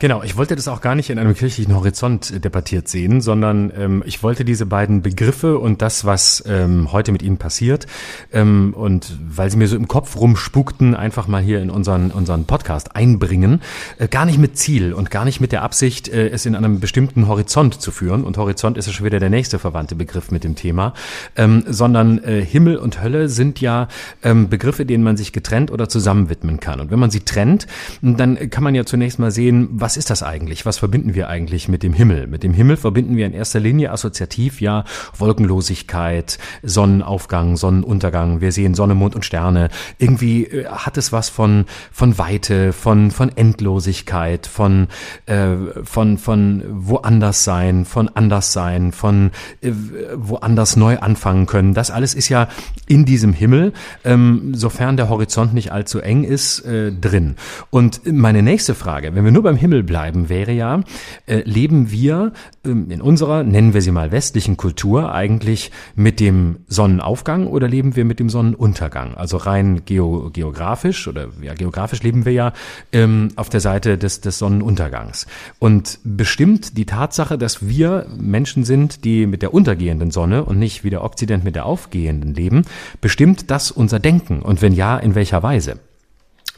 Genau, 0.00 0.22
ich 0.22 0.38
wollte 0.38 0.56
das 0.56 0.66
auch 0.66 0.80
gar 0.80 0.94
nicht 0.94 1.10
in 1.10 1.18
einem 1.18 1.34
kirchlichen 1.34 1.76
Horizont 1.76 2.30
äh, 2.30 2.40
debattiert 2.40 2.88
sehen, 2.88 3.20
sondern 3.20 3.70
ähm, 3.76 4.02
ich 4.06 4.22
wollte 4.22 4.46
diese 4.46 4.64
beiden 4.64 5.02
Begriffe 5.02 5.58
und 5.58 5.82
das, 5.82 6.06
was 6.06 6.42
ähm, 6.46 6.90
heute 6.90 7.12
mit 7.12 7.20
ihnen 7.20 7.36
passiert, 7.36 7.86
ähm, 8.32 8.72
und 8.74 9.14
weil 9.28 9.50
sie 9.50 9.58
mir 9.58 9.68
so 9.68 9.76
im 9.76 9.88
Kopf 9.88 10.16
rumspukten, 10.16 10.94
einfach 10.94 11.28
mal 11.28 11.42
hier 11.42 11.60
in 11.60 11.68
unseren, 11.68 12.12
unseren 12.12 12.46
Podcast 12.46 12.96
einbringen, 12.96 13.60
äh, 13.98 14.08
gar 14.08 14.24
nicht 14.24 14.38
mit 14.38 14.56
Ziel 14.56 14.94
und 14.94 15.10
gar 15.10 15.26
nicht 15.26 15.38
mit 15.38 15.52
der 15.52 15.60
Absicht, 15.60 16.08
äh, 16.08 16.30
es 16.30 16.46
in 16.46 16.54
einem 16.54 16.80
bestimmten 16.80 17.28
Horizont 17.28 17.78
zu 17.78 17.90
führen. 17.90 18.24
Und 18.24 18.38
Horizont 18.38 18.78
ist 18.78 18.86
ja 18.86 18.94
schon 18.94 19.04
wieder 19.04 19.20
der 19.20 19.28
nächste 19.28 19.58
verwandte 19.58 19.96
Begriff 19.96 20.30
mit 20.30 20.44
dem 20.44 20.54
Thema, 20.54 20.94
ähm, 21.36 21.62
sondern 21.68 22.24
äh, 22.24 22.42
Himmel 22.42 22.78
und 22.78 23.02
Hölle 23.02 23.28
sind 23.28 23.60
ja 23.60 23.88
ähm, 24.22 24.48
Begriffe, 24.48 24.86
denen 24.86 25.04
man 25.04 25.18
sich 25.18 25.34
getrennt 25.34 25.70
oder 25.70 25.90
zusammen 25.90 26.30
widmen 26.30 26.58
kann. 26.58 26.80
Und 26.80 26.90
wenn 26.90 26.98
man 26.98 27.10
sie 27.10 27.20
trennt, 27.20 27.66
dann 28.00 28.48
kann 28.48 28.64
man 28.64 28.74
ja 28.74 28.86
zunächst 28.86 29.18
mal 29.18 29.30
sehen, 29.30 29.68
was 29.72 29.89
was 29.90 29.96
ist 29.96 30.08
das 30.08 30.22
eigentlich? 30.22 30.66
Was 30.66 30.78
verbinden 30.78 31.16
wir 31.16 31.28
eigentlich 31.28 31.66
mit 31.66 31.82
dem 31.82 31.92
Himmel? 31.92 32.28
Mit 32.28 32.44
dem 32.44 32.54
Himmel 32.54 32.76
verbinden 32.76 33.16
wir 33.16 33.26
in 33.26 33.32
erster 33.32 33.58
Linie 33.58 33.90
assoziativ 33.90 34.60
ja 34.60 34.84
Wolkenlosigkeit, 35.18 36.38
Sonnenaufgang, 36.62 37.56
Sonnenuntergang. 37.56 38.40
Wir 38.40 38.52
sehen 38.52 38.74
Sonne, 38.74 38.94
Mond 38.94 39.16
und 39.16 39.24
Sterne. 39.24 39.68
Irgendwie 39.98 40.44
äh, 40.44 40.66
hat 40.66 40.96
es 40.96 41.10
was 41.10 41.28
von 41.28 41.64
von 41.90 42.18
Weite, 42.18 42.72
von 42.72 43.10
von 43.10 43.36
Endlosigkeit, 43.36 44.46
von 44.46 44.86
äh, 45.26 45.56
von 45.82 46.18
von 46.18 46.62
woanders 46.68 47.42
sein, 47.42 47.84
von 47.84 48.08
anders 48.10 48.52
sein, 48.52 48.92
von 48.92 49.32
äh, 49.60 49.72
woanders 50.14 50.76
neu 50.76 51.00
anfangen 51.00 51.46
können. 51.46 51.74
Das 51.74 51.90
alles 51.90 52.14
ist 52.14 52.28
ja 52.28 52.46
in 52.86 53.06
diesem 53.06 53.32
Himmel, 53.32 53.72
ähm, 54.04 54.54
sofern 54.54 54.96
der 54.96 55.08
Horizont 55.08 55.52
nicht 55.52 55.72
allzu 55.72 55.98
eng 55.98 56.22
ist, 56.22 56.60
äh, 56.60 56.92
drin. 56.92 57.34
Und 57.70 58.02
meine 58.06 58.44
nächste 58.44 58.76
Frage, 58.76 59.16
wenn 59.16 59.24
wir 59.24 59.32
nur 59.32 59.42
beim 59.42 59.56
Himmel 59.56 59.79
Himmel 59.80 59.82
bleiben, 59.82 60.28
wäre 60.28 60.52
ja, 60.52 60.82
äh, 61.26 61.42
leben 61.44 61.90
wir 61.90 62.32
ähm, 62.64 62.90
in 62.90 63.00
unserer, 63.00 63.42
nennen 63.42 63.74
wir 63.74 63.82
sie 63.82 63.90
mal 63.90 64.12
westlichen 64.12 64.56
Kultur, 64.56 65.12
eigentlich 65.12 65.70
mit 65.94 66.20
dem 66.20 66.60
Sonnenaufgang 66.68 67.46
oder 67.46 67.68
leben 67.68 67.96
wir 67.96 68.04
mit 68.04 68.20
dem 68.20 68.28
Sonnenuntergang? 68.28 69.14
Also 69.14 69.36
rein 69.36 69.82
geo 69.84 70.30
geografisch 70.32 71.08
oder 71.08 71.28
ja, 71.42 71.54
geografisch 71.54 72.02
leben 72.02 72.24
wir 72.24 72.32
ja 72.32 72.52
ähm, 72.92 73.28
auf 73.36 73.48
der 73.48 73.60
Seite 73.60 73.98
des, 73.98 74.20
des 74.20 74.38
Sonnenuntergangs. 74.38 75.26
Und 75.58 75.98
bestimmt 76.04 76.76
die 76.76 76.86
Tatsache, 76.86 77.38
dass 77.38 77.66
wir 77.66 78.06
Menschen 78.16 78.64
sind, 78.64 79.04
die 79.04 79.26
mit 79.26 79.42
der 79.42 79.54
untergehenden 79.54 80.10
Sonne 80.10 80.44
und 80.44 80.58
nicht 80.58 80.84
wie 80.84 80.90
der 80.90 81.02
Okzident 81.02 81.44
mit 81.44 81.54
der 81.54 81.66
aufgehenden 81.66 82.34
leben, 82.34 82.62
bestimmt 83.00 83.50
das 83.50 83.70
unser 83.70 83.98
Denken? 83.98 84.42
Und 84.42 84.62
wenn 84.62 84.72
ja, 84.72 84.98
in 84.98 85.14
welcher 85.14 85.42
Weise? 85.42 85.78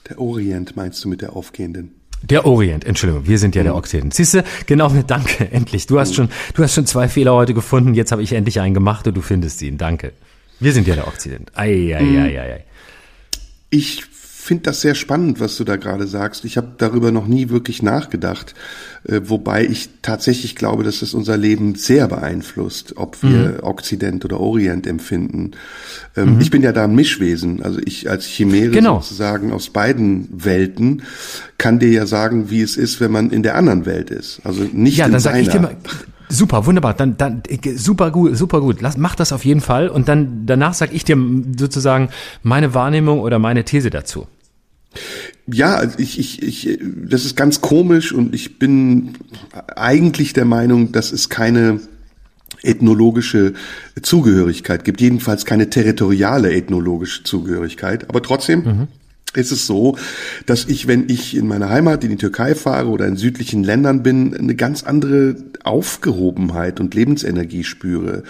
Der 0.09 0.19
Orient 0.19 0.77
meinst 0.77 1.05
du 1.05 1.09
mit 1.09 1.23
der 1.23 1.37
aufgehenden? 1.37 2.02
Der 2.23 2.47
Orient, 2.47 2.85
Entschuldigung, 2.85 3.27
wir 3.27 3.39
sind 3.39 3.55
ja 3.55 3.63
der 3.63 3.73
mhm. 3.73 3.79
Okzident. 3.79 4.15
Siehst 4.15 4.35
du, 4.35 4.45
genau, 4.67 4.89
danke, 5.07 5.51
endlich. 5.51 5.87
Du 5.87 5.99
hast 5.99 6.15
schon, 6.15 6.29
du 6.55 6.63
hast 6.63 6.75
schon 6.75 6.87
zwei 6.87 7.09
Fehler 7.09 7.35
heute 7.35 7.55
gefunden, 7.55 7.95
jetzt 7.95 8.13
habe 8.13 8.23
ich 8.23 8.33
endlich 8.33 8.61
einen 8.61 8.75
gemacht 8.75 9.07
und 9.07 9.15
du 9.15 9.21
findest 9.23 9.61
ihn. 9.63 9.79
Danke. 9.79 10.13
Wir 10.61 10.73
sind 10.73 10.87
ja 10.87 10.95
der 10.95 11.09
Okzident. 11.09 11.51
Ei, 11.55 11.97
ei, 11.97 12.03
mhm. 12.03 12.19
ei, 12.19 12.41
ei, 12.41 12.53
ei. 12.55 12.65
Ich 13.71 14.05
finde 14.43 14.65
das 14.65 14.81
sehr 14.81 14.95
spannend, 14.95 15.39
was 15.39 15.57
du 15.57 15.65
da 15.65 15.77
gerade 15.77 16.07
sagst. 16.07 16.45
Ich 16.45 16.57
habe 16.57 16.73
darüber 16.77 17.13
noch 17.13 17.27
nie 17.29 17.49
wirklich 17.49 17.83
nachgedacht, 17.83 18.55
äh, 19.05 19.21
wobei 19.25 19.65
ich 19.65 19.89
tatsächlich 20.03 20.57
glaube, 20.57 20.83
dass 20.83 21.01
es 21.01 21.15
unser 21.15 21.37
Leben 21.37 21.77
sehr 21.77 22.09
beeinflusst, 22.09 22.97
ob 22.97 23.23
wir 23.23 23.29
mhm. 23.29 23.59
Okzident 23.63 24.25
oder 24.25 24.41
Orient 24.41 24.87
empfinden. 24.87 25.53
Ähm, 26.17 26.35
mhm. 26.35 26.41
Ich 26.41 26.51
bin 26.51 26.63
ja 26.63 26.73
da 26.73 26.85
ein 26.85 26.95
Mischwesen, 26.95 27.63
also 27.63 27.79
ich 27.85 28.11
als 28.11 28.27
Chimäre 28.27 28.71
genau. 28.71 29.01
sozusagen 29.01 29.53
aus 29.53 29.71
beiden 29.71 30.29
Welten 30.33 31.03
kann 31.59 31.79
dir 31.79 31.91
ja 31.91 32.07
sagen, 32.07 32.51
wie 32.51 32.63
es 32.63 32.77
ist, 32.77 33.01
wenn 33.01 33.13
man 33.13 33.31
in 33.31 33.45
der 33.45 33.55
anderen 33.55 33.87
Welt 33.87 34.11
ist. 34.11 34.41
Also 34.43 34.65
nicht 34.73 34.97
ja, 34.97 35.07
in 35.07 35.13
dann 35.13 35.21
seiner. 35.21 35.37
Sag 35.37 35.43
ich 35.43 35.49
dir 35.51 35.61
mal, 35.61 35.77
Super, 36.33 36.65
wunderbar. 36.65 36.95
Dann, 36.95 37.19
dann 37.19 37.43
super 37.77 38.11
gut, 38.11 38.39
super 38.39 38.63
gut. 38.63 38.81
Lass, 38.81 38.97
mach 38.97 39.15
das 39.15 39.35
auf 39.35 39.45
jeden 39.45 39.61
Fall 39.61 39.89
und 39.91 40.09
dann 40.09 40.47
danach 40.47 40.73
sag 40.73 40.95
ich 40.95 41.05
dir 41.05 41.19
sozusagen 41.59 42.09
meine 42.43 42.73
Wahrnehmung 42.73 43.21
oder 43.21 43.39
meine 43.39 43.65
These 43.65 43.91
dazu. 43.91 44.27
Ja, 45.47 45.75
also 45.75 45.99
ich, 45.99 46.19
ich, 46.19 46.43
ich, 46.43 46.79
das 46.81 47.25
ist 47.25 47.37
ganz 47.37 47.61
komisch 47.61 48.13
und 48.13 48.35
ich 48.35 48.59
bin 48.59 49.15
eigentlich 49.75 50.33
der 50.33 50.45
Meinung, 50.45 50.93
dass 50.93 51.13
es 51.13 51.29
keine 51.29 51.81
ethnologische 52.63 53.55
Zugehörigkeit 54.01 54.85
gibt, 54.85 55.01
jedenfalls 55.01 55.45
keine 55.45 55.69
territoriale 55.69 56.53
ethnologische 56.53 57.25
Zugehörigkeit. 57.25 58.09
Aber 58.09 58.23
trotzdem 58.23 58.63
mhm 58.65 58.89
ist 59.35 59.53
es 59.53 59.67
so, 59.67 59.97
dass 60.47 60.67
ich, 60.67 60.87
wenn 60.87 61.09
ich 61.09 61.37
in 61.37 61.47
meine 61.47 61.69
Heimat, 61.69 62.05
in 62.05 62.11
die 62.11 62.17
Türkei 62.17 62.55
fahre 62.55 62.89
oder 62.89 63.07
in 63.07 63.17
südlichen 63.17 63.65
Ländern 63.65 64.03
bin, 64.03 64.37
eine 64.37 64.55
ganz 64.55 64.83
andere 64.83 65.37
Aufgehobenheit 65.65 66.81
und 66.81 66.95
Lebensenergie 66.95 67.65
spüre 67.65 68.25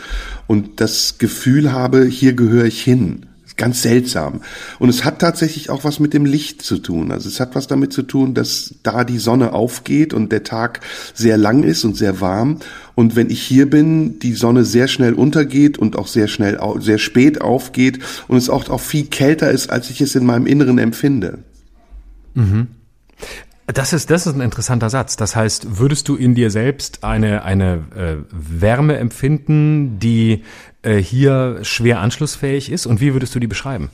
und 0.47 0.81
das 0.81 1.19
Gefühl 1.19 1.73
habe, 1.73 2.05
hier 2.05 2.35
gehöre 2.35 2.67
ich 2.67 2.83
hin. 2.83 3.27
Ganz 3.57 3.83
seltsam. 3.83 4.41
Und 4.79 4.89
es 4.89 5.05
hat 5.05 5.19
tatsächlich 5.19 5.71
auch 5.71 5.85
was 5.85 6.01
mit 6.01 6.15
dem 6.15 6.25
Licht 6.25 6.63
zu 6.63 6.79
tun. 6.79 7.13
Also 7.13 7.29
es 7.29 7.41
hat 7.41 7.55
was 7.55 7.67
damit 7.67 7.93
zu 7.93 8.03
tun, 8.03 8.35
dass 8.35 8.75
da 8.83 9.05
die 9.05 9.19
Sonne 9.19 9.53
aufgeht 9.53 10.15
und 10.15 10.33
der 10.33 10.45
Tag 10.45 10.81
sehr 11.15 11.37
lang 11.37 11.63
ist 11.63 11.85
und 11.85 11.97
sehr 11.97 12.21
warm. 12.21 12.59
Und 12.95 13.17
wenn 13.17 13.31
ich 13.31 13.43
hier 13.43 13.69
bin, 13.69 14.19
die 14.19 14.33
Sonne 14.33 14.65
sehr 14.65 14.89
schnell 14.89 15.15
untergeht 15.15 15.79
und 15.79 15.97
auch 15.97 16.07
sehr 16.07 16.29
schnell, 16.29 16.59
sehr 16.81 16.99
spät 16.99 17.41
aufgeht 17.41 17.99
und 18.29 18.37
es 18.37 18.51
auch, 18.51 18.69
auch 18.69 18.81
viel 18.81 19.07
kälter 19.07 19.51
ist, 19.51 19.71
als 19.71 19.91
ich 19.91 20.01
es 20.01 20.15
in 20.15 20.25
meinem 20.25 20.47
Inneren 20.47 20.79
empfinde. 20.79 21.39
Mhm. 22.35 22.69
Das 23.67 23.93
ist, 23.93 24.11
das 24.11 24.27
ist 24.27 24.35
ein 24.35 24.41
interessanter 24.41 24.91
Satz. 24.91 25.17
Das 25.17 25.37
heißt, 25.37 25.79
würdest 25.79 26.09
du 26.09 26.17
in 26.17 26.35
dir 26.35 26.51
selbst 26.51 27.05
eine, 27.05 27.45
eine 27.45 27.85
äh, 27.95 28.17
Wärme 28.31 28.97
empfinden, 28.97 29.99
die 30.01 30.43
äh, 30.83 30.97
hier 30.97 31.61
schwer 31.63 32.01
anschlussfähig 32.01 32.73
ist? 32.73 32.87
Und 32.87 33.01
wie 33.01 33.13
würdest 33.13 33.35
du 33.35 33.39
die 33.39 33.47
beschreiben? 33.47 33.91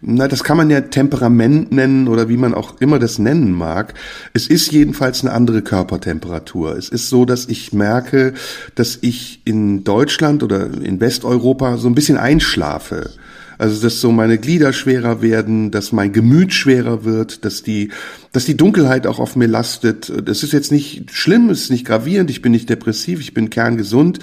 Na, 0.00 0.28
das 0.28 0.44
kann 0.44 0.56
man 0.56 0.70
ja 0.70 0.82
Temperament 0.82 1.72
nennen 1.72 2.06
oder 2.06 2.28
wie 2.28 2.36
man 2.36 2.54
auch 2.54 2.80
immer 2.80 2.98
das 2.98 3.18
nennen 3.18 3.52
mag. 3.52 3.94
Es 4.32 4.46
ist 4.46 4.70
jedenfalls 4.70 5.22
eine 5.22 5.32
andere 5.32 5.62
Körpertemperatur. 5.62 6.76
Es 6.76 6.88
ist 6.88 7.08
so, 7.08 7.24
dass 7.24 7.46
ich 7.46 7.72
merke, 7.72 8.34
dass 8.76 8.98
ich 9.00 9.42
in 9.44 9.82
Deutschland 9.82 10.42
oder 10.42 10.66
in 10.66 11.00
Westeuropa 11.00 11.78
so 11.78 11.88
ein 11.88 11.94
bisschen 11.94 12.18
einschlafe. 12.18 13.10
Also 13.58 13.82
dass 13.82 14.00
so 14.00 14.12
meine 14.12 14.38
Glieder 14.38 14.72
schwerer 14.72 15.20
werden, 15.20 15.70
dass 15.72 15.92
mein 15.92 16.12
Gemüt 16.12 16.54
schwerer 16.54 17.04
wird, 17.04 17.44
dass 17.44 17.64
die, 17.64 17.90
dass 18.32 18.44
die 18.44 18.56
Dunkelheit 18.56 19.06
auch 19.06 19.18
auf 19.18 19.34
mir 19.34 19.48
lastet. 19.48 20.12
Das 20.24 20.44
ist 20.44 20.52
jetzt 20.52 20.70
nicht 20.70 21.10
schlimm, 21.10 21.50
es 21.50 21.62
ist 21.62 21.70
nicht 21.70 21.84
gravierend, 21.84 22.30
ich 22.30 22.40
bin 22.40 22.52
nicht 22.52 22.70
depressiv, 22.70 23.20
ich 23.20 23.34
bin 23.34 23.50
kerngesund. 23.50 24.20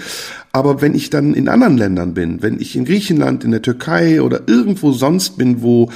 Aber 0.52 0.80
wenn 0.80 0.94
ich 0.94 1.10
dann 1.10 1.34
in 1.34 1.48
anderen 1.48 1.76
Ländern 1.76 2.14
bin, 2.14 2.42
wenn 2.42 2.58
ich 2.60 2.76
in 2.76 2.86
Griechenland, 2.86 3.44
in 3.44 3.50
der 3.50 3.62
Türkei 3.62 4.22
oder 4.22 4.42
irgendwo 4.46 4.92
sonst 4.92 5.36
bin, 5.36 5.60
wo 5.60 5.90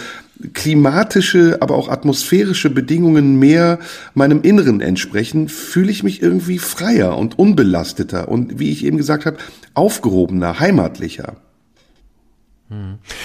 klimatische, 0.53 1.59
aber 1.61 1.75
auch 1.75 1.89
atmosphärische 1.89 2.71
Bedingungen 2.71 3.39
mehr 3.39 3.79
meinem 4.15 4.43
Inneren 4.43 4.81
entsprechen, 4.81 5.49
fühle 5.49 5.91
ich 5.91 6.03
mich 6.03 6.23
irgendwie 6.23 6.59
freier 6.59 7.17
und 7.17 7.39
unbelasteter 7.39 8.29
und, 8.29 8.59
wie 8.59 8.71
ich 8.71 8.85
eben 8.85 8.97
gesagt 8.97 9.27
habe, 9.27 9.39
aufgehobener, 9.75 10.61
heimatlicher. 10.61 11.37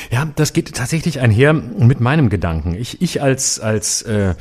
Ja, 0.09 0.27
das 0.35 0.53
geht 0.53 0.73
tatsächlich 0.73 1.19
einher 1.19 1.53
mit 1.53 1.99
meinem 1.99 2.30
Gedanken. 2.30 2.73
Ich, 2.76 3.01
ich 3.01 3.22
als, 3.22 3.59
als 3.59 4.01
äh, 4.01 4.34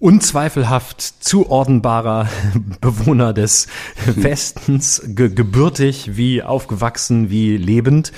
unzweifelhaft 0.00 1.00
zuordnenbarer 1.00 2.28
Bewohner 2.80 3.32
des 3.32 3.68
Westens, 4.06 5.02
ge 5.06 5.28
gebürtig 5.28 6.16
wie 6.16 6.42
aufgewachsen 6.42 7.30
wie 7.30 7.56
lebend, 7.56 8.12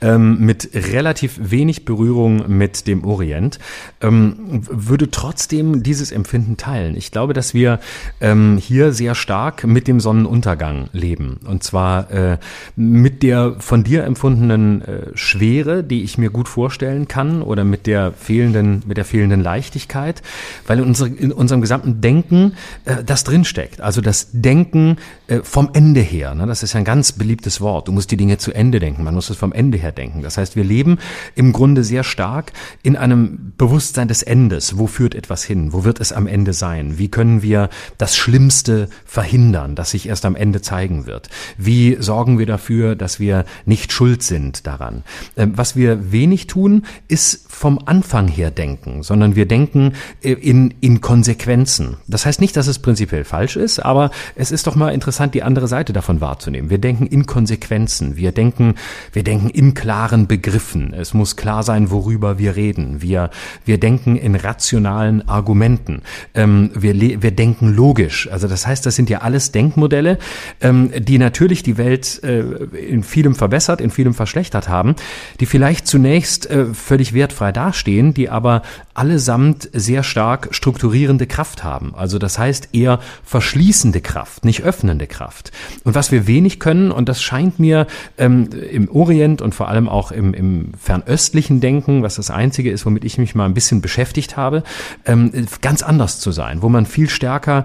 ähm, 0.00 0.38
mit 0.40 0.70
relativ 0.74 1.38
wenig 1.40 1.84
Berührung 1.84 2.44
mit 2.56 2.86
dem 2.86 3.04
Orient, 3.04 3.58
ähm, 4.00 4.62
würde 4.70 5.10
trotzdem 5.10 5.82
dieses 5.82 6.12
Empfinden 6.12 6.56
teilen. 6.56 6.96
Ich 6.96 7.10
glaube, 7.10 7.32
dass 7.32 7.54
wir 7.54 7.80
ähm, 8.20 8.58
hier 8.58 8.92
sehr 8.92 9.14
stark 9.14 9.64
mit 9.64 9.88
dem 9.88 10.00
Sonnenuntergang 10.00 10.90
leben. 10.92 11.40
Und 11.46 11.62
zwar 11.62 12.10
äh, 12.10 12.38
mit 12.76 13.22
der 13.22 13.56
von 13.58 13.84
dir 13.84 14.04
empfundenen 14.04 14.82
äh, 14.82 15.06
Schwere, 15.14 15.82
die 15.82 16.02
ich 16.02 16.18
mir 16.18 16.30
gut 16.30 16.48
vorstellen 16.48 17.08
kann, 17.08 17.42
oder 17.42 17.64
mit 17.64 17.86
der 17.86 18.12
fehlenden, 18.12 18.82
mit 18.86 18.96
der 18.96 19.04
fehlenden 19.04 19.40
Leichtigkeit, 19.40 20.22
weil 20.66 20.80
unsere 20.80 21.21
in 21.22 21.32
unserem 21.32 21.60
gesamten 21.60 22.00
Denken 22.00 22.54
äh, 22.84 23.04
das 23.04 23.24
drinsteckt. 23.24 23.80
Also 23.80 24.00
das 24.00 24.28
Denken 24.32 24.96
äh, 25.28 25.40
vom 25.42 25.70
Ende 25.72 26.00
her. 26.00 26.34
Ne? 26.34 26.46
Das 26.46 26.62
ist 26.62 26.72
ja 26.72 26.78
ein 26.78 26.84
ganz 26.84 27.12
beliebtes 27.12 27.60
Wort. 27.60 27.88
Du 27.88 27.92
musst 27.92 28.10
die 28.10 28.16
Dinge 28.16 28.38
zu 28.38 28.52
Ende 28.52 28.80
denken. 28.80 29.04
Man 29.04 29.14
muss 29.14 29.30
es 29.30 29.36
vom 29.36 29.52
Ende 29.52 29.78
her 29.78 29.92
denken. 29.92 30.22
Das 30.22 30.36
heißt, 30.36 30.56
wir 30.56 30.64
leben 30.64 30.98
im 31.34 31.52
Grunde 31.52 31.84
sehr 31.84 32.04
stark 32.04 32.52
in 32.82 32.96
einem 32.96 33.52
Bewusstsein 33.56 34.08
des 34.08 34.22
Endes. 34.22 34.78
Wo 34.78 34.86
führt 34.86 35.14
etwas 35.14 35.44
hin? 35.44 35.72
Wo 35.72 35.84
wird 35.84 36.00
es 36.00 36.12
am 36.12 36.26
Ende 36.26 36.52
sein? 36.52 36.98
Wie 36.98 37.08
können 37.08 37.42
wir 37.42 37.70
das 37.98 38.16
Schlimmste 38.16 38.88
verhindern, 39.04 39.76
das 39.76 39.92
sich 39.92 40.08
erst 40.08 40.24
am 40.24 40.34
Ende 40.34 40.60
zeigen 40.60 41.06
wird? 41.06 41.28
Wie 41.56 41.96
sorgen 42.00 42.38
wir 42.38 42.46
dafür, 42.46 42.96
dass 42.96 43.20
wir 43.20 43.44
nicht 43.64 43.92
schuld 43.92 44.22
sind 44.22 44.66
daran? 44.66 45.04
Ähm, 45.36 45.52
was 45.56 45.76
wir 45.76 46.10
wenig 46.10 46.48
tun, 46.48 46.84
ist 47.06 47.41
vom 47.62 47.78
Anfang 47.86 48.26
her 48.26 48.50
denken, 48.50 49.04
sondern 49.04 49.36
wir 49.36 49.46
denken 49.46 49.92
äh, 50.20 50.32
in, 50.32 50.74
in 50.80 51.00
Konsequenzen. 51.00 51.96
Das 52.08 52.26
heißt 52.26 52.40
nicht, 52.40 52.56
dass 52.56 52.66
es 52.66 52.80
prinzipiell 52.80 53.22
falsch 53.22 53.54
ist, 53.54 53.78
aber 53.78 54.10
es 54.34 54.50
ist 54.50 54.66
doch 54.66 54.74
mal 54.74 54.88
interessant, 54.88 55.32
die 55.32 55.44
andere 55.44 55.68
Seite 55.68 55.92
davon 55.92 56.20
wahrzunehmen. 56.20 56.70
Wir 56.70 56.78
denken 56.78 57.06
in 57.06 57.24
Konsequenzen. 57.24 58.16
Wir 58.16 58.32
denken, 58.32 58.74
wir 59.12 59.22
denken 59.22 59.48
in 59.48 59.74
klaren 59.74 60.26
Begriffen. 60.26 60.92
Es 60.92 61.14
muss 61.14 61.36
klar 61.36 61.62
sein, 61.62 61.92
worüber 61.92 62.36
wir 62.36 62.56
reden. 62.56 63.00
Wir, 63.00 63.30
wir 63.64 63.78
denken 63.78 64.16
in 64.16 64.34
rationalen 64.34 65.28
Argumenten. 65.28 66.02
Ähm, 66.34 66.72
wir, 66.74 67.00
wir 67.22 67.30
denken 67.30 67.72
logisch. 67.72 68.28
Also 68.28 68.48
das 68.48 68.66
heißt, 68.66 68.84
das 68.84 68.96
sind 68.96 69.08
ja 69.08 69.18
alles 69.18 69.52
Denkmodelle, 69.52 70.18
ähm, 70.62 70.90
die 70.98 71.16
natürlich 71.16 71.62
die 71.62 71.78
Welt 71.78 72.24
äh, 72.24 72.40
in 72.40 73.04
vielem 73.04 73.36
verbessert, 73.36 73.80
in 73.80 73.92
vielem 73.92 74.14
verschlechtert 74.14 74.68
haben, 74.68 74.96
die 75.38 75.46
vielleicht 75.46 75.86
zunächst 75.86 76.50
äh, 76.50 76.66
völlig 76.74 77.12
wertfrei 77.14 77.51
dastehen, 77.52 78.14
die 78.14 78.28
aber 78.28 78.62
allesamt 78.94 79.68
sehr 79.72 80.02
stark 80.02 80.48
strukturierende 80.52 81.26
Kraft 81.26 81.64
haben. 81.64 81.94
Also 81.94 82.18
das 82.18 82.38
heißt 82.38 82.70
eher 82.72 83.00
verschließende 83.24 84.00
Kraft, 84.00 84.44
nicht 84.44 84.62
öffnende 84.62 85.06
Kraft. 85.06 85.50
Und 85.84 85.94
was 85.94 86.12
wir 86.12 86.26
wenig 86.26 86.60
können, 86.60 86.92
und 86.92 87.08
das 87.08 87.22
scheint 87.22 87.58
mir 87.58 87.86
ähm, 88.18 88.50
im 88.70 88.90
Orient 88.90 89.40
und 89.40 89.54
vor 89.54 89.68
allem 89.68 89.88
auch 89.88 90.12
im, 90.12 90.34
im 90.34 90.72
fernöstlichen 90.78 91.60
Denken, 91.60 92.02
was 92.02 92.16
das 92.16 92.30
Einzige 92.30 92.70
ist, 92.70 92.84
womit 92.84 93.04
ich 93.04 93.18
mich 93.18 93.34
mal 93.34 93.46
ein 93.46 93.54
bisschen 93.54 93.80
beschäftigt 93.80 94.36
habe, 94.36 94.62
ähm, 95.06 95.32
ganz 95.62 95.82
anders 95.82 96.20
zu 96.20 96.30
sein, 96.30 96.62
wo 96.62 96.68
man 96.68 96.84
viel 96.86 97.08
stärker 97.08 97.64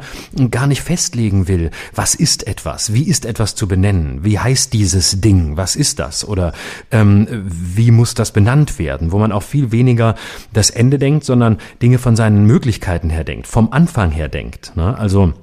gar 0.49 0.67
nicht 0.67 0.81
festlegen 0.81 1.47
will, 1.47 1.71
was 1.93 2.15
ist 2.15 2.47
etwas, 2.47 2.93
wie 2.93 3.03
ist 3.03 3.25
etwas 3.25 3.55
zu 3.55 3.67
benennen, 3.67 4.23
wie 4.23 4.39
heißt 4.39 4.71
dieses 4.71 5.19
Ding, 5.19 5.57
was 5.57 5.75
ist 5.75 5.99
das 5.99 6.25
oder 6.27 6.53
ähm, 6.91 7.27
wie 7.47 7.91
muss 7.91 8.13
das 8.13 8.31
benannt 8.31 8.79
werden, 8.79 9.11
wo 9.11 9.19
man 9.19 9.31
auch 9.31 9.43
viel 9.43 9.71
weniger 9.71 10.15
das 10.53 10.69
Ende 10.69 10.97
denkt, 10.99 11.16
denkt, 11.17 11.25
sondern 11.25 11.57
Dinge 11.81 11.97
von 11.97 12.15
seinen 12.15 12.45
Möglichkeiten 12.45 13.09
her 13.09 13.23
denkt, 13.23 13.47
vom 13.47 13.71
Anfang 13.71 14.11
her 14.11 14.29
denkt. 14.29 14.73
Ne? 14.75 14.97
Also 14.97 15.33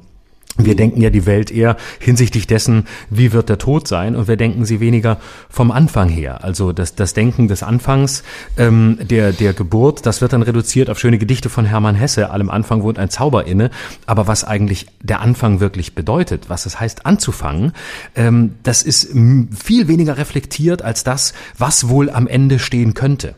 wir 0.57 0.77
denken 0.77 1.01
ja 1.01 1.11
die 1.11 1.27
Welt 1.27 1.51
eher 1.51 1.77
hinsichtlich 1.99 2.47
dessen, 2.47 2.87
wie 3.11 3.33
wird 3.33 3.49
der 3.49 3.59
Tod 3.59 3.89
sein, 3.89 4.15
und 4.15 4.29
wir 4.29 4.37
denken 4.37 4.65
sie 4.65 4.79
weniger 4.79 5.19
vom 5.51 5.73
Anfang 5.73 6.09
her. 6.09 6.45
Also 6.45 6.73
das, 6.73 6.95
das 6.95 7.13
Denken 7.13 7.49
des 7.49 7.65
Anfangs 7.65 8.23
ähm, 8.57 8.99
der, 9.03 9.33
der 9.33 9.53
Geburt, 9.53 10.07
das 10.07 10.21
wird 10.21 10.33
dann 10.33 10.43
reduziert 10.43 10.91
auf 10.91 11.01
schöne 11.01 11.19
Gedichte 11.19 11.49
von 11.51 11.65
Hermann 11.65 11.97
Hesse. 11.97 12.31
Allem 12.31 12.51
Anfang 12.51 12.85
wohnt 12.85 13.01
ein 13.01 13.11
Zauber 13.11 13.49
inne. 13.49 13.71
Aber 14.07 14.29
was 14.29 14.45
eigentlich 14.45 14.87
der 15.03 15.21
Anfang 15.21 15.59
wirklich 15.59 15.97
bedeutet, 15.97 16.49
was 16.49 16.67
es 16.67 16.79
heißt 16.79 17.05
anzufangen, 17.05 17.73
ähm, 18.15 18.55
das 18.63 18.85
ist 18.85 19.09
viel 19.11 19.89
weniger 19.89 20.19
reflektiert 20.19 20.83
als 20.83 21.03
das, 21.03 21.35
was 21.59 21.89
wohl 21.89 22.11
am 22.11 22.29
Ende 22.29 22.61
stehen 22.61 22.95
könnte. 22.95 23.35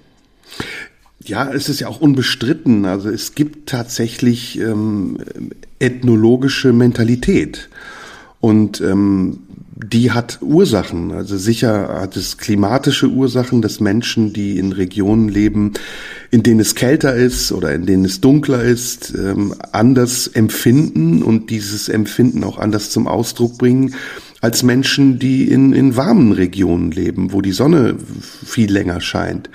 Ja, 1.26 1.52
es 1.52 1.68
ist 1.68 1.80
ja 1.80 1.88
auch 1.88 2.00
unbestritten. 2.00 2.84
Also 2.84 3.10
es 3.10 3.34
gibt 3.34 3.68
tatsächlich 3.68 4.58
ähm, 4.60 5.18
ethnologische 5.78 6.72
Mentalität. 6.72 7.68
Und 8.40 8.80
ähm, 8.80 9.40
die 9.76 10.12
hat 10.12 10.38
Ursachen. 10.40 11.12
Also 11.12 11.36
sicher 11.36 12.00
hat 12.00 12.16
es 12.16 12.38
klimatische 12.38 13.08
Ursachen, 13.08 13.60
dass 13.60 13.80
Menschen, 13.80 14.32
die 14.32 14.58
in 14.58 14.72
Regionen 14.72 15.28
leben, 15.28 15.72
in 16.30 16.42
denen 16.42 16.60
es 16.60 16.74
kälter 16.74 17.14
ist 17.14 17.52
oder 17.52 17.74
in 17.74 17.84
denen 17.84 18.04
es 18.04 18.20
dunkler 18.20 18.62
ist, 18.62 19.12
ähm, 19.14 19.54
anders 19.72 20.28
empfinden 20.28 21.22
und 21.22 21.50
dieses 21.50 21.88
Empfinden 21.88 22.42
auch 22.44 22.58
anders 22.58 22.90
zum 22.90 23.06
Ausdruck 23.06 23.58
bringen 23.58 23.94
als 24.40 24.62
Menschen, 24.62 25.18
die 25.18 25.50
in, 25.50 25.72
in 25.72 25.96
warmen 25.96 26.32
Regionen 26.32 26.90
leben, 26.90 27.32
wo 27.32 27.42
die 27.42 27.52
Sonne 27.52 27.96
viel 28.44 28.70
länger 28.70 29.00
scheint. 29.00 29.50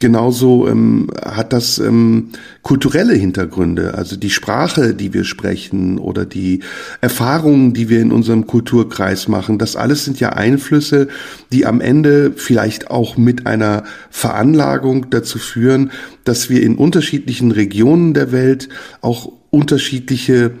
Genauso 0.00 0.68
ähm, 0.68 1.08
hat 1.24 1.52
das 1.52 1.78
ähm, 1.78 2.30
kulturelle 2.62 3.14
Hintergründe, 3.14 3.94
also 3.94 4.16
die 4.16 4.30
Sprache, 4.30 4.92
die 4.92 5.14
wir 5.14 5.24
sprechen 5.24 5.98
oder 5.98 6.26
die 6.26 6.60
Erfahrungen, 7.00 7.74
die 7.74 7.88
wir 7.88 8.00
in 8.00 8.12
unserem 8.12 8.46
Kulturkreis 8.46 9.28
machen. 9.28 9.58
Das 9.58 9.76
alles 9.76 10.04
sind 10.04 10.20
ja 10.20 10.30
Einflüsse, 10.30 11.08
die 11.52 11.64
am 11.64 11.80
Ende 11.80 12.32
vielleicht 12.34 12.90
auch 12.90 13.16
mit 13.16 13.46
einer 13.46 13.84
Veranlagung 14.10 15.10
dazu 15.10 15.38
führen, 15.38 15.92
dass 16.24 16.50
wir 16.50 16.62
in 16.62 16.76
unterschiedlichen 16.76 17.52
Regionen 17.52 18.14
der 18.14 18.32
Welt 18.32 18.68
auch 19.00 19.32
unterschiedliche 19.50 20.52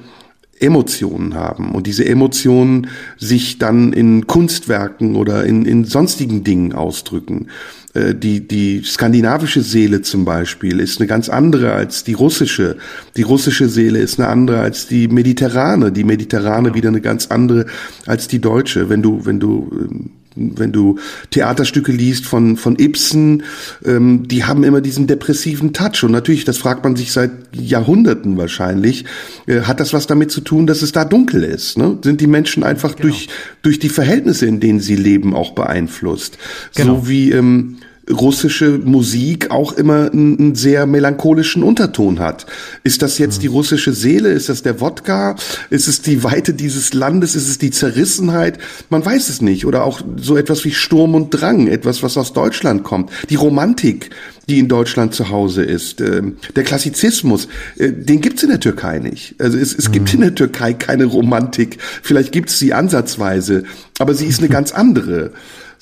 Emotionen 0.60 1.34
haben 1.34 1.72
und 1.74 1.86
diese 1.86 2.06
Emotionen 2.06 2.86
sich 3.18 3.58
dann 3.58 3.92
in 3.92 4.26
Kunstwerken 4.26 5.16
oder 5.16 5.44
in, 5.44 5.64
in 5.64 5.84
sonstigen 5.84 6.44
Dingen 6.44 6.72
ausdrücken. 6.72 7.48
Äh, 7.94 8.14
die, 8.14 8.46
die 8.46 8.82
skandinavische 8.84 9.62
Seele 9.62 10.02
zum 10.02 10.24
Beispiel 10.24 10.80
ist 10.80 11.00
eine 11.00 11.06
ganz 11.06 11.28
andere 11.28 11.72
als 11.72 12.04
die 12.04 12.12
russische. 12.12 12.76
Die 13.16 13.22
russische 13.22 13.68
Seele 13.68 14.00
ist 14.00 14.18
eine 14.18 14.28
andere 14.28 14.60
als 14.60 14.86
die 14.88 15.08
mediterrane. 15.08 15.92
Die 15.92 16.04
mediterrane 16.04 16.74
wieder 16.74 16.88
eine 16.88 17.00
ganz 17.00 17.28
andere 17.28 17.66
als 18.06 18.28
die 18.28 18.40
deutsche. 18.40 18.88
Wenn 18.88 19.02
du, 19.02 19.24
wenn 19.24 19.40
du 19.40 19.70
ähm, 19.72 20.10
wenn 20.36 20.72
du 20.72 20.98
Theaterstücke 21.30 21.92
liest 21.92 22.26
von, 22.26 22.56
von 22.56 22.76
Ibsen, 22.78 23.44
ähm, 23.84 24.26
die 24.26 24.44
haben 24.44 24.64
immer 24.64 24.80
diesen 24.80 25.06
depressiven 25.06 25.72
Touch. 25.72 26.02
Und 26.02 26.12
natürlich, 26.12 26.44
das 26.44 26.58
fragt 26.58 26.84
man 26.84 26.96
sich 26.96 27.12
seit 27.12 27.30
Jahrhunderten 27.52 28.36
wahrscheinlich, 28.36 29.04
äh, 29.46 29.62
hat 29.62 29.80
das 29.80 29.92
was 29.92 30.06
damit 30.06 30.30
zu 30.30 30.40
tun, 30.40 30.66
dass 30.66 30.82
es 30.82 30.92
da 30.92 31.04
dunkel 31.04 31.44
ist? 31.44 31.78
Ne? 31.78 31.98
Sind 32.02 32.20
die 32.20 32.26
Menschen 32.26 32.64
einfach 32.64 32.96
genau. 32.96 33.08
durch, 33.08 33.28
durch 33.62 33.78
die 33.78 33.88
Verhältnisse, 33.88 34.46
in 34.46 34.60
denen 34.60 34.80
sie 34.80 34.96
leben, 34.96 35.34
auch 35.34 35.52
beeinflusst? 35.52 36.38
Genau. 36.74 36.96
So 36.96 37.08
wie 37.08 37.30
ähm, 37.30 37.76
russische 38.10 38.78
Musik 38.78 39.50
auch 39.50 39.72
immer 39.72 40.10
einen, 40.12 40.38
einen, 40.38 40.54
sehr 40.54 40.86
melancholischen 40.86 41.62
Unterton 41.62 42.20
hat. 42.20 42.46
Ist 42.82 43.02
das 43.02 43.18
jetzt 43.18 43.38
mhm. 43.38 43.40
die 43.42 43.46
russische 43.48 43.92
Seele? 43.92 44.30
Ist 44.30 44.48
das 44.48 44.62
der 44.62 44.80
Wodka? 44.80 45.36
Ist 45.70 45.88
es 45.88 46.02
die 46.02 46.22
Weite 46.22 46.54
dieses 46.54 46.92
Landes? 46.92 47.34
Ist 47.34 47.48
es 47.48 47.58
die 47.58 47.70
Zerrissenheit? 47.70 48.58
Man 48.90 49.04
weiß 49.04 49.28
es 49.28 49.40
nicht. 49.40 49.66
Oder 49.66 49.84
auch 49.84 50.00
so 50.16 50.36
etwas 50.36 50.64
wie 50.64 50.72
Sturm 50.72 51.14
und 51.14 51.30
Drang, 51.30 51.66
etwas, 51.66 52.02
was 52.02 52.16
aus 52.16 52.32
Deutschland 52.32 52.84
kommt. 52.84 53.10
Die 53.30 53.36
Romantik, 53.36 54.10
die 54.48 54.58
in 54.58 54.68
Deutschland 54.68 55.14
zu 55.14 55.30
Hause 55.30 55.62
ist. 55.62 56.00
Ähm, 56.00 56.36
der 56.56 56.64
Klassizismus, 56.64 57.48
äh, 57.78 57.92
den 57.92 58.20
gibt's 58.20 58.42
in 58.42 58.50
der 58.50 58.60
Türkei 58.60 58.98
nicht. 58.98 59.34
Also 59.38 59.58
es, 59.58 59.74
es 59.74 59.90
gibt 59.90 60.08
mhm. 60.08 60.14
in 60.16 60.20
der 60.20 60.34
Türkei 60.34 60.74
keine 60.74 61.06
Romantik. 61.06 61.78
Vielleicht 62.02 62.32
gibt's 62.32 62.58
sie 62.58 62.74
ansatzweise, 62.74 63.64
aber 63.98 64.14
sie 64.14 64.26
ist 64.26 64.40
eine 64.40 64.48
ganz 64.50 64.72
andere. 64.72 65.32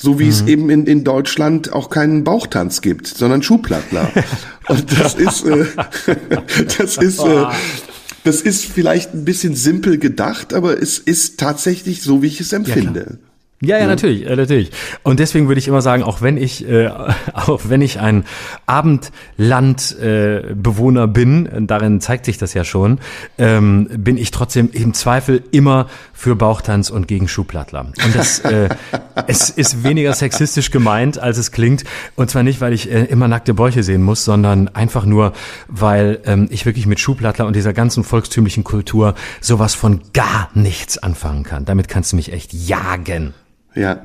So 0.02 0.18
wie 0.18 0.24
mhm. 0.24 0.30
es 0.30 0.42
eben 0.42 0.68
in, 0.68 0.86
in 0.86 1.04
Deutschland 1.04 1.72
auch 1.72 1.88
keinen 1.88 2.24
Bauchtanz 2.24 2.80
gibt, 2.80 3.06
sondern 3.06 3.42
Schuhplattler. 3.42 4.10
Und 4.68 4.98
das 4.98 5.14
ist, 5.14 5.44
äh, 5.46 5.64
das 6.78 6.96
ist, 6.96 7.20
äh, 7.20 7.44
das 8.24 8.40
ist 8.42 8.64
vielleicht 8.64 9.14
ein 9.14 9.24
bisschen 9.24 9.54
simpel 9.54 9.98
gedacht, 9.98 10.54
aber 10.54 10.82
es 10.82 10.98
ist 10.98 11.38
tatsächlich 11.38 12.02
so, 12.02 12.20
wie 12.20 12.26
ich 12.26 12.40
es 12.40 12.52
empfinde. 12.52 13.18
Ja, 13.20 13.31
ja, 13.64 13.78
ja, 13.78 13.86
natürlich, 13.86 14.26
äh, 14.26 14.34
natürlich. 14.34 14.72
Und 15.04 15.20
deswegen 15.20 15.46
würde 15.46 15.60
ich 15.60 15.68
immer 15.68 15.82
sagen, 15.82 16.02
auch 16.02 16.20
wenn 16.20 16.36
ich, 16.36 16.68
äh, 16.68 16.88
auch 17.32 17.60
wenn 17.68 17.80
ich 17.80 18.00
ein 18.00 18.24
Abendlandbewohner 18.66 21.04
äh, 21.04 21.06
bin, 21.06 21.48
darin 21.68 22.00
zeigt 22.00 22.24
sich 22.24 22.38
das 22.38 22.54
ja 22.54 22.64
schon, 22.64 22.98
ähm, 23.38 23.88
bin 23.96 24.16
ich 24.16 24.32
trotzdem 24.32 24.68
im 24.72 24.94
Zweifel 24.94 25.44
immer 25.52 25.86
für 26.12 26.34
Bauchtanz 26.34 26.90
und 26.90 27.06
gegen 27.06 27.28
Schuhplattler. 27.28 27.92
Und 28.04 28.16
das 28.16 28.40
äh, 28.40 28.68
es 29.28 29.50
ist 29.50 29.84
weniger 29.84 30.12
sexistisch 30.12 30.72
gemeint, 30.72 31.20
als 31.20 31.38
es 31.38 31.52
klingt. 31.52 31.84
Und 32.16 32.30
zwar 32.30 32.42
nicht, 32.42 32.60
weil 32.60 32.72
ich 32.72 32.90
äh, 32.90 33.04
immer 33.04 33.28
nackte 33.28 33.54
Bäuche 33.54 33.84
sehen 33.84 34.02
muss, 34.02 34.24
sondern 34.24 34.66
einfach 34.68 35.04
nur, 35.04 35.34
weil 35.68 36.18
ähm, 36.24 36.48
ich 36.50 36.66
wirklich 36.66 36.86
mit 36.86 36.98
Schuhplattler 36.98 37.46
und 37.46 37.54
dieser 37.54 37.72
ganzen 37.72 38.02
volkstümlichen 38.02 38.64
Kultur 38.64 39.14
sowas 39.40 39.74
von 39.74 40.00
gar 40.12 40.50
nichts 40.54 40.98
anfangen 40.98 41.44
kann. 41.44 41.64
Damit 41.64 41.88
kannst 41.88 42.10
du 42.10 42.16
mich 42.16 42.32
echt 42.32 42.52
jagen. 42.52 43.34
Ja, 43.74 44.02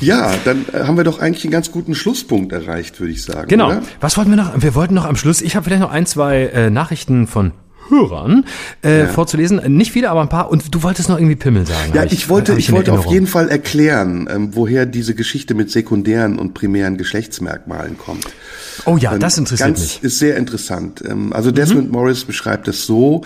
ja, 0.00 0.34
dann 0.44 0.64
äh, 0.72 0.84
haben 0.84 0.96
wir 0.96 1.04
doch 1.04 1.20
eigentlich 1.20 1.44
einen 1.44 1.52
ganz 1.52 1.70
guten 1.70 1.94
Schlusspunkt 1.94 2.52
erreicht, 2.52 2.98
würde 2.98 3.12
ich 3.12 3.22
sagen. 3.22 3.48
Genau. 3.48 3.66
Oder? 3.68 3.82
Was 4.00 4.16
wollten 4.16 4.30
wir 4.30 4.36
noch? 4.36 4.62
Wir 4.62 4.74
wollten 4.74 4.94
noch 4.94 5.04
am 5.04 5.16
Schluss. 5.16 5.42
Ich 5.42 5.54
habe 5.54 5.64
vielleicht 5.64 5.82
noch 5.82 5.90
ein, 5.90 6.06
zwei 6.06 6.44
äh, 6.46 6.70
Nachrichten 6.70 7.26
von 7.26 7.52
Hörern 7.88 8.46
äh, 8.82 9.00
ja. 9.00 9.06
vorzulesen. 9.08 9.60
Nicht 9.76 9.92
viele, 9.92 10.10
aber 10.10 10.22
ein 10.22 10.28
paar. 10.28 10.50
Und 10.50 10.74
du 10.74 10.82
wolltest 10.82 11.08
noch 11.08 11.18
irgendwie 11.18 11.36
Pimmel 11.36 11.66
sagen. 11.66 11.92
Ja, 11.94 12.04
ich, 12.04 12.12
ich 12.12 12.28
wollte, 12.28 12.52
ich, 12.52 12.68
ich 12.68 12.72
wollte 12.72 12.92
auf 12.92 13.06
jeden 13.06 13.26
Fall 13.26 13.48
erklären, 13.48 14.28
ähm, 14.32 14.50
woher 14.52 14.86
diese 14.86 15.14
Geschichte 15.14 15.54
mit 15.54 15.70
sekundären 15.70 16.38
und 16.38 16.54
primären 16.54 16.96
Geschlechtsmerkmalen 16.96 17.98
kommt. 17.98 18.26
Oh 18.86 18.96
ja, 18.96 19.12
ähm, 19.12 19.20
das 19.20 19.36
interessiert 19.36 19.68
ganz, 19.68 19.80
mich. 19.80 20.02
Ist 20.02 20.18
sehr 20.18 20.36
interessant. 20.36 21.02
Ähm, 21.06 21.32
also 21.32 21.50
Desmond 21.50 21.88
mhm. 21.88 21.92
Morris 21.92 22.24
beschreibt 22.24 22.68
es 22.68 22.86
so, 22.86 23.22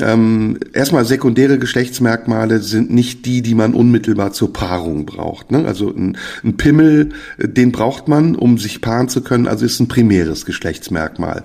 ähm, 0.00 0.58
erstmal 0.72 1.04
sekundäre 1.04 1.58
Geschlechtsmerkmale 1.58 2.60
sind 2.60 2.90
nicht 2.90 3.24
die, 3.24 3.40
die 3.40 3.54
man 3.54 3.72
unmittelbar 3.72 4.32
zur 4.32 4.52
Paarung 4.52 5.06
braucht. 5.06 5.52
Ne? 5.52 5.64
Also 5.64 5.94
ein, 5.94 6.18
ein 6.44 6.56
Pimmel, 6.56 7.10
äh, 7.38 7.48
den 7.48 7.70
braucht 7.70 8.08
man, 8.08 8.34
um 8.34 8.58
sich 8.58 8.80
paaren 8.80 9.08
zu 9.08 9.20
können, 9.20 9.46
also 9.46 9.64
ist 9.64 9.78
ein 9.78 9.86
primäres 9.86 10.44
Geschlechtsmerkmal. 10.44 11.44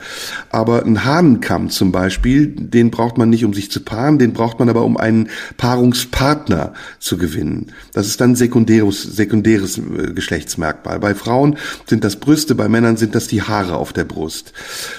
Aber 0.50 0.84
ein 0.84 1.06
Hahnenkamm 1.06 1.70
zum 1.70 1.92
Beispiel, 1.92 2.48
den 2.48 2.90
braucht 2.90 3.18
man 3.18 3.30
nicht, 3.30 3.46
um 3.46 3.54
sich 3.54 3.70
zu 3.70 3.80
paaren, 3.82 4.18
den 4.18 4.34
braucht 4.34 4.58
man 4.58 4.70
aber, 4.70 4.84
um 4.86 4.98
einen 4.98 5.30
Paarungspartner 5.58 6.74
zu 7.00 7.18
gewinnen. 7.18 7.68
Das 7.94 8.08
ist 8.08 8.22
dann 8.22 8.36
sekundäres, 8.36 9.04
sekundäres 9.04 9.78
äh, 9.78 10.14
Geschlechtsmerkmal. 10.14 11.00
Bei 11.00 11.14
Frauen 11.14 11.58
sind 11.86 12.04
das 12.04 12.16
Brüste, 12.16 12.56
bei 12.56 12.68
Männern 12.68 12.98
sind 12.98 13.14
das 13.14 13.28
die 13.28 13.44
Haare 13.44 13.76
auf 13.76 13.94
der 13.94 14.06
Brust. 14.06 14.52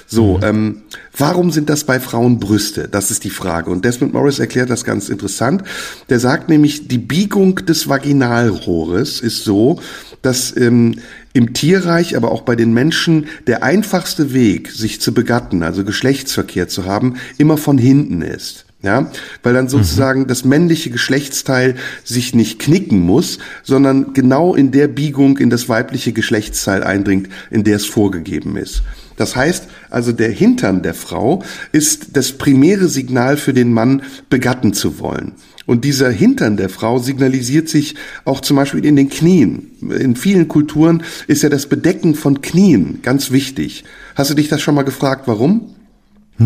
So, 0.07 0.39
mhm. 0.39 0.45
ähm, 0.45 0.83
warum 1.17 1.51
sind 1.51 1.69
das 1.71 1.83
bei 1.85 1.99
Frauen 1.99 2.39
Brüste? 2.39 2.89
Das 2.89 3.11
ist 3.11 3.25
die 3.25 3.32
Frage. 3.33 3.71
Und 3.71 3.85
Desmond 3.85 4.13
Morris 4.13 4.39
erklärt 4.39 4.71
das 4.71 4.85
ganz 4.85 5.09
interessant. 5.09 5.63
Der 6.09 6.21
sagt 6.21 6.49
nämlich, 6.49 6.89
die 6.89 6.99
Biegung 6.99 7.57
des 7.57 7.89
Vaginalrohres 7.89 9.21
ist 9.21 9.45
so, 9.45 9.81
dass 10.23 10.57
ähm, 10.57 10.97
im 11.33 11.53
Tierreich, 11.53 12.17
aber 12.17 12.31
auch 12.31 12.43
bei 12.43 12.57
den 12.57 12.73
Menschen 12.73 13.27
der 13.47 13.63
einfachste 13.63 14.33
Weg, 14.33 14.71
sich 14.71 15.01
zu 15.01 15.13
begatten, 15.13 15.63
also 15.63 15.85
Geschlechtsverkehr 15.85 16.69
zu 16.69 16.85
haben, 16.85 17.17
immer 17.39 17.57
von 17.57 17.79
hinten 17.79 18.23
ist. 18.23 18.67
Ja, 18.83 19.13
weil 19.45 19.55
dann 19.55 19.69
sozusagen 19.69 20.23
mhm. 20.23 20.27
das 20.27 20.45
männliche 20.45 20.91
Geschlechtsteil 20.91 21.77
sich 22.03 22.35
nicht 22.35 22.59
knicken 22.59 22.99
muss, 22.99 23.39
sondern 23.63 24.13
genau 24.13 24.57
in 24.57 24.73
der 24.73 24.89
Biegung 24.89 25.39
in 25.39 25.51
das 25.51 25.69
weibliche 25.69 26.13
Geschlechtsteil 26.13 26.83
eindringt, 26.83 27.29
in 27.51 27.63
der 27.63 27.77
es 27.77 27.87
vorgegeben 27.87 28.57
ist. 28.57 28.83
Das 29.17 29.37
heißt 29.37 29.69
also, 29.89 30.11
der 30.11 30.31
Hintern 30.31 30.83
der 30.83 30.95
Frau 30.95 31.45
ist 31.71 32.17
das 32.17 32.33
primäre 32.33 32.89
Signal 32.89 33.37
für 33.37 33.55
den 33.55 33.73
Mann, 33.73 34.03
begatten 34.29 34.73
zu 34.73 34.99
wollen. 34.99 35.33
Und 35.65 35.85
dieser 35.85 36.11
Hintern 36.11 36.57
der 36.57 36.69
Frau 36.69 36.99
signalisiert 36.99 37.69
sich 37.69 37.95
auch 38.25 38.41
zum 38.41 38.57
Beispiel 38.57 38.85
in 38.85 38.97
den 38.97 39.09
Knien. 39.09 39.71
In 39.81 40.17
vielen 40.17 40.49
Kulturen 40.49 41.05
ist 41.29 41.43
ja 41.43 41.49
das 41.49 41.67
Bedecken 41.67 42.15
von 42.15 42.43
Knien 42.43 42.99
ganz 43.03 43.31
wichtig. 43.31 43.85
Hast 44.17 44.31
du 44.31 44.35
dich 44.35 44.49
das 44.49 44.61
schon 44.61 44.75
mal 44.75 44.83
gefragt, 44.83 45.23
warum? 45.27 45.71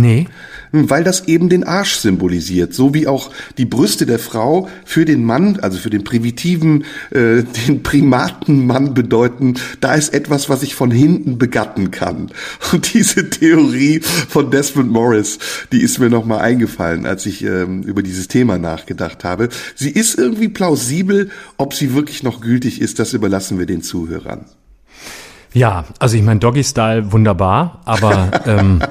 Nee. 0.01 0.27
Hm, 0.73 0.91
weil 0.91 1.05
das 1.05 1.27
eben 1.29 1.49
den 1.49 1.65
Arsch 1.65 1.97
symbolisiert, 1.97 2.75
so 2.75 2.95
wie 2.95 3.07
auch 3.07 3.31
die 3.59 3.65
Brüste 3.65 4.07
der 4.07 4.19
Frau 4.19 4.69
für 4.85 5.05
den 5.05 5.25
Mann, 5.25 5.59
also 5.61 5.79
für 5.79 5.91
den 5.91 6.05
primitiven, 6.05 6.85
äh, 7.11 7.43
den 7.67 7.83
primaten 7.83 8.67
Mann 8.67 8.95
bedeuten, 8.95 9.55
da 9.81 9.95
ist 9.95 10.13
etwas, 10.13 10.49
was 10.49 10.63
ich 10.63 10.75
von 10.75 10.91
hinten 10.91 11.39
begatten 11.39 11.91
kann. 11.91 12.31
Und 12.73 12.93
diese 12.95 13.31
Theorie 13.31 14.01
von 14.01 14.51
Desmond 14.51 14.91
Morris, 14.91 15.39
die 15.73 15.83
ist 15.83 15.99
mir 15.99 16.11
nochmal 16.11 16.41
eingefallen, 16.41 17.07
als 17.07 17.27
ich 17.27 17.45
ähm, 17.45 17.83
über 17.83 18.03
dieses 18.03 18.29
Thema 18.29 18.59
nachgedacht 18.59 19.25
habe. 19.25 19.49
Sie 19.75 19.91
ist 19.91 20.19
irgendwie 20.19 20.49
plausibel, 20.49 21.31
ob 21.57 21.75
sie 21.75 21.95
wirklich 21.95 22.23
noch 22.23 22.41
gültig 22.41 22.81
ist, 22.81 22.99
das 22.99 23.13
überlassen 23.13 23.59
wir 23.59 23.67
den 23.67 23.83
Zuhörern. 23.83 24.47
Ja, 25.57 25.87
also 25.99 26.19
ich 26.19 26.23
meine 26.23 26.39
Doggy 26.39 26.63
Style 26.63 27.13
wunderbar, 27.13 27.81
aber 27.87 28.31
ähm, 28.47 28.83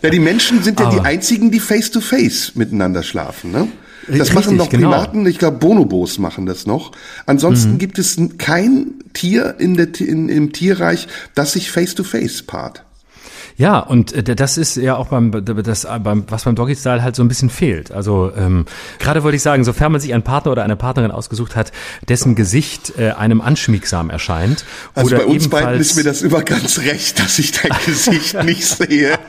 ja, 0.00 0.10
die 0.10 0.20
Menschen 0.20 0.62
sind 0.62 0.78
ja 0.78 0.86
aber, 0.86 0.94
die 0.94 1.00
einzigen, 1.04 1.50
die 1.50 1.58
face 1.58 1.90
to 1.90 2.00
face 2.00 2.52
miteinander 2.54 3.02
schlafen, 3.02 3.50
ne? 3.50 3.66
Das 4.06 4.20
richtig, 4.20 4.34
machen 4.34 4.56
noch 4.56 4.68
genau. 4.68 4.90
Primaten, 4.90 5.18
genau. 5.18 5.28
ich 5.28 5.38
glaube 5.38 5.58
Bonobos 5.58 6.20
machen 6.20 6.46
das 6.46 6.66
noch. 6.66 6.92
Ansonsten 7.26 7.72
mhm. 7.72 7.78
gibt 7.78 7.98
es 7.98 8.16
kein 8.38 8.94
Tier 9.12 9.56
in 9.58 9.76
der, 9.76 9.88
in, 9.98 10.28
im 10.28 10.52
Tierreich, 10.52 11.08
das 11.34 11.52
sich 11.54 11.72
face 11.72 11.96
to 11.96 12.04
face 12.04 12.42
paart. 12.42 12.84
Ja, 13.60 13.78
und 13.78 14.12
äh, 14.14 14.22
das 14.22 14.56
ist 14.56 14.76
ja 14.76 14.96
auch 14.96 15.08
beim, 15.08 15.44
das, 15.44 15.86
beim 16.02 16.24
was 16.30 16.44
beim 16.44 16.54
Doggy 16.54 16.74
Style 16.74 17.02
halt 17.02 17.14
so 17.14 17.22
ein 17.22 17.28
bisschen 17.28 17.50
fehlt. 17.50 17.92
Also 17.92 18.32
ähm, 18.34 18.64
gerade 18.98 19.22
wollte 19.22 19.36
ich 19.36 19.42
sagen, 19.42 19.64
sofern 19.64 19.92
man 19.92 20.00
sich 20.00 20.14
einen 20.14 20.22
Partner 20.22 20.52
oder 20.52 20.64
eine 20.64 20.76
Partnerin 20.76 21.10
ausgesucht 21.10 21.56
hat, 21.56 21.70
dessen 22.08 22.34
Gesicht 22.34 22.94
äh, 22.96 23.10
einem 23.10 23.42
anschmiegsam 23.42 24.08
erscheint. 24.08 24.64
Also 24.94 25.14
oder 25.14 25.26
bei 25.26 25.30
uns 25.30 25.50
beiden 25.50 25.78
ist 25.78 25.94
mir 25.94 26.04
das 26.04 26.22
über 26.22 26.42
ganz 26.42 26.78
recht, 26.78 27.18
dass 27.18 27.38
ich 27.38 27.52
dein 27.52 27.72
Gesicht 27.84 28.42
nicht 28.44 28.64
sehe. 28.64 29.18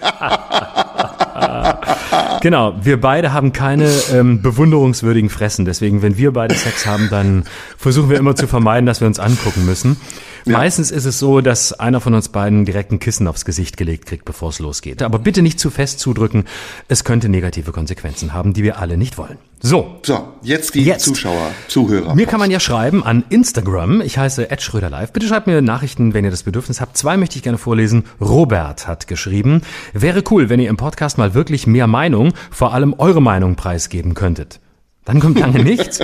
genau, 2.42 2.76
wir 2.82 3.00
beide 3.00 3.34
haben 3.34 3.54
keine 3.54 3.90
ähm, 4.12 4.42
bewunderungswürdigen 4.42 5.30
Fressen. 5.30 5.66
Deswegen, 5.66 6.02
wenn 6.02 6.18
wir 6.18 6.32
beide 6.34 6.56
Sex 6.56 6.86
haben, 6.86 7.08
dann 7.10 7.46
versuchen 7.78 8.10
wir 8.10 8.18
immer 8.18 8.36
zu 8.36 8.48
vermeiden, 8.48 8.86
dass 8.86 9.00
wir 9.00 9.08
uns 9.08 9.20
angucken 9.20 9.66
müssen. 9.66 9.98
Ja. 10.46 10.58
Meistens 10.58 10.92
ist 10.92 11.06
es 11.06 11.20
so, 11.20 11.42
dass 11.42 11.74
einer 11.74 12.02
von 12.02 12.14
uns 12.14 12.30
beiden 12.30 12.66
direkt 12.66 12.92
ein 12.92 13.00
Kissen 13.00 13.28
aufs 13.28 13.46
Gesicht 13.46 13.78
gelegt 13.78 14.08
kriegt, 14.08 14.26
bevor 14.26 14.50
es 14.50 14.60
losgeht. 14.60 15.04
Aber 15.04 15.20
bitte 15.20 15.42
nicht 15.42 15.60
zu 15.60 15.70
fest 15.70 16.00
zudrücken. 16.00 16.46
Es 16.88 17.04
könnte 17.04 17.30
negative 17.30 17.72
Konsequenzen 17.72 18.34
haben, 18.34 18.54
die 18.54 18.64
wir 18.64 18.80
alle 18.80 18.98
nicht 18.98 19.18
wollen. 19.18 19.38
So. 19.64 20.00
So, 20.04 20.30
jetzt 20.42 20.74
die 20.74 20.84
jetzt. 20.84 21.06
Zuschauer, 21.06 21.52
Zuhörer. 21.68 22.16
Mir 22.16 22.26
kann 22.26 22.40
man 22.40 22.50
ja 22.50 22.60
schreiben 22.60 23.04
an 23.04 23.24
Instagram. 23.30 24.02
Ich 24.02 24.18
heiße 24.18 24.50
Ed 24.50 24.64
Schröder 24.64 24.90
Live. 24.90 25.14
Bitte 25.14 25.28
schreibt 25.28 25.46
mir 25.46 25.62
Nachrichten, 25.62 26.16
wenn 26.16 26.26
ihr 26.26 26.32
das 26.32 26.42
Bedürfnis 26.42 26.82
habt. 26.82 26.98
Zwei 26.98 27.16
möchte 27.16 27.36
ich 27.36 27.44
gerne 27.44 27.60
vorlesen. 27.60 28.06
Robert 28.20 28.88
hat 28.88 29.08
geschrieben, 29.08 29.62
wäre 29.94 30.24
cool, 30.32 30.50
wenn 30.50 30.60
ihr 30.60 30.70
im 30.70 30.78
Podcast 30.78 31.20
mal 31.20 31.36
wirklich 31.36 31.68
mehr 31.68 31.86
Meinung, 31.86 32.31
vor 32.50 32.74
allem 32.74 32.94
eure 32.98 33.22
Meinung 33.22 33.56
preisgeben 33.56 34.14
könntet. 34.14 34.60
Dann 35.06 35.20
kommt 35.20 35.40
lange 35.40 35.64
nichts. 35.64 36.00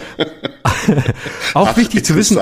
Auch 1.53 1.69
Ach, 1.69 1.77
wichtig 1.77 2.05
zu 2.05 2.15
wissen, 2.15 2.39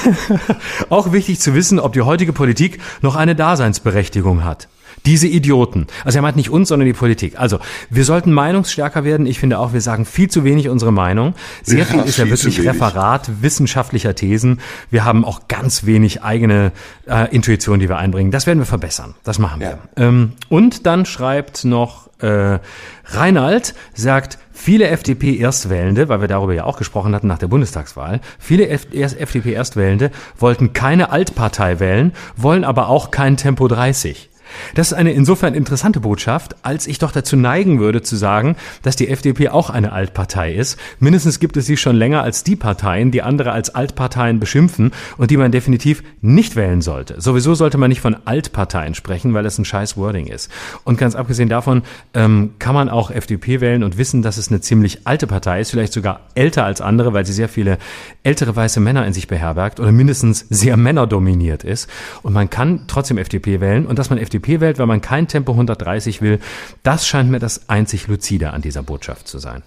auch 0.90 1.12
wichtig 1.12 1.40
zu 1.40 1.54
wissen, 1.54 1.78
ob 1.78 1.92
die 1.92 2.02
heutige 2.02 2.32
Politik 2.32 2.80
noch 3.00 3.16
eine 3.16 3.34
Daseinsberechtigung 3.34 4.44
hat. 4.44 4.68
Diese 5.06 5.26
Idioten. 5.26 5.86
Also 6.04 6.18
er 6.18 6.22
meint 6.22 6.36
nicht 6.36 6.50
uns, 6.50 6.68
sondern 6.68 6.86
die 6.86 6.92
Politik. 6.92 7.38
Also 7.38 7.58
wir 7.88 8.04
sollten 8.04 8.32
meinungsstärker 8.32 9.02
werden. 9.02 9.24
Ich 9.24 9.38
finde 9.38 9.58
auch, 9.58 9.72
wir 9.72 9.80
sagen 9.80 10.04
viel 10.04 10.28
zu 10.28 10.44
wenig 10.44 10.68
unsere 10.68 10.92
Meinung. 10.92 11.34
Sehr 11.62 11.78
Ja, 11.78 11.84
viel 11.86 12.00
ist 12.00 12.18
ja 12.18 12.26
viel 12.26 12.36
zu 12.36 12.46
wirklich. 12.46 12.68
Referat 12.68 13.30
wissenschaftlicher 13.40 14.14
Thesen. 14.14 14.60
Wir 14.90 15.06
haben 15.06 15.24
auch 15.24 15.48
ganz 15.48 15.86
wenig 15.86 16.22
eigene 16.22 16.72
äh, 17.06 17.34
Intuition, 17.34 17.78
die 17.78 17.88
wir 17.88 17.96
einbringen. 17.96 18.30
Das 18.30 18.46
werden 18.46 18.58
wir 18.58 18.66
verbessern. 18.66 19.14
Das 19.24 19.38
machen 19.38 19.60
wir. 19.60 19.78
Ähm, 19.96 20.32
und 20.50 20.84
dann 20.84 21.06
schreibt 21.06 21.64
noch 21.64 22.09
äh, 22.22 22.58
Reinald, 23.06 23.74
sagt, 23.94 24.38
viele 24.52 24.88
FDP-Erstwählende, 24.88 26.08
weil 26.08 26.20
wir 26.20 26.28
darüber 26.28 26.54
ja 26.54 26.64
auch 26.64 26.78
gesprochen 26.78 27.14
hatten 27.14 27.26
nach 27.26 27.38
der 27.38 27.48
Bundestagswahl, 27.48 28.20
viele 28.38 28.68
FDP-Erstwählende 28.68 30.10
wollten 30.38 30.72
keine 30.72 31.10
Altpartei 31.10 31.80
wählen, 31.80 32.12
wollen 32.36 32.64
aber 32.64 32.88
auch 32.88 33.10
kein 33.10 33.36
Tempo 33.36 33.68
30. 33.68 34.29
Das 34.74 34.88
ist 34.88 34.92
eine 34.94 35.12
insofern 35.12 35.54
interessante 35.54 36.00
Botschaft, 36.00 36.56
als 36.62 36.86
ich 36.86 36.98
doch 36.98 37.12
dazu 37.12 37.36
neigen 37.36 37.80
würde 37.80 38.02
zu 38.02 38.16
sagen, 38.16 38.56
dass 38.82 38.96
die 38.96 39.08
FDP 39.08 39.48
auch 39.48 39.70
eine 39.70 39.92
Altpartei 39.92 40.54
ist. 40.54 40.78
Mindestens 40.98 41.40
gibt 41.40 41.56
es 41.56 41.66
sie 41.66 41.76
schon 41.76 41.96
länger 41.96 42.22
als 42.22 42.44
die 42.44 42.56
Parteien, 42.56 43.10
die 43.10 43.22
andere 43.22 43.52
als 43.52 43.74
Altparteien 43.74 44.40
beschimpfen 44.40 44.92
und 45.16 45.30
die 45.30 45.36
man 45.36 45.52
definitiv 45.52 46.02
nicht 46.20 46.56
wählen 46.56 46.82
sollte. 46.82 47.20
Sowieso 47.20 47.54
sollte 47.54 47.78
man 47.78 47.88
nicht 47.88 48.00
von 48.00 48.16
Altparteien 48.24 48.94
sprechen, 48.94 49.34
weil 49.34 49.44
das 49.44 49.58
ein 49.58 49.64
scheiß 49.64 49.96
Wording 49.96 50.26
ist. 50.26 50.50
Und 50.84 50.98
ganz 50.98 51.14
abgesehen 51.14 51.48
davon 51.48 51.82
ähm, 52.14 52.54
kann 52.58 52.74
man 52.74 52.88
auch 52.88 53.10
FDP 53.10 53.60
wählen 53.60 53.82
und 53.82 53.98
wissen, 53.98 54.22
dass 54.22 54.36
es 54.36 54.48
eine 54.48 54.60
ziemlich 54.60 55.06
alte 55.06 55.26
Partei 55.26 55.60
ist, 55.60 55.70
vielleicht 55.70 55.92
sogar 55.92 56.20
älter 56.34 56.64
als 56.64 56.80
andere, 56.80 57.12
weil 57.12 57.26
sie 57.26 57.32
sehr 57.32 57.48
viele 57.48 57.78
ältere 58.22 58.54
weiße 58.54 58.80
Männer 58.80 59.06
in 59.06 59.12
sich 59.12 59.28
beherbergt 59.28 59.80
oder 59.80 59.92
mindestens 59.92 60.46
sehr 60.50 60.76
männerdominiert 60.76 61.64
ist. 61.64 61.88
Und 62.22 62.32
man 62.32 62.50
kann 62.50 62.84
trotzdem 62.86 63.18
FDP 63.18 63.60
wählen 63.60 63.86
und 63.86 63.98
dass 63.98 64.10
man 64.10 64.18
FDP 64.18 64.39
wählt, 64.60 64.78
weil 64.78 64.86
man 64.86 65.00
kein 65.00 65.28
Tempo 65.28 65.52
130 65.52 66.22
will, 66.22 66.38
das 66.82 67.06
scheint 67.06 67.30
mir 67.30 67.38
das 67.38 67.68
einzig 67.68 68.06
Luzide 68.08 68.52
an 68.52 68.62
dieser 68.62 68.82
Botschaft 68.82 69.28
zu 69.28 69.38
sein. 69.38 69.62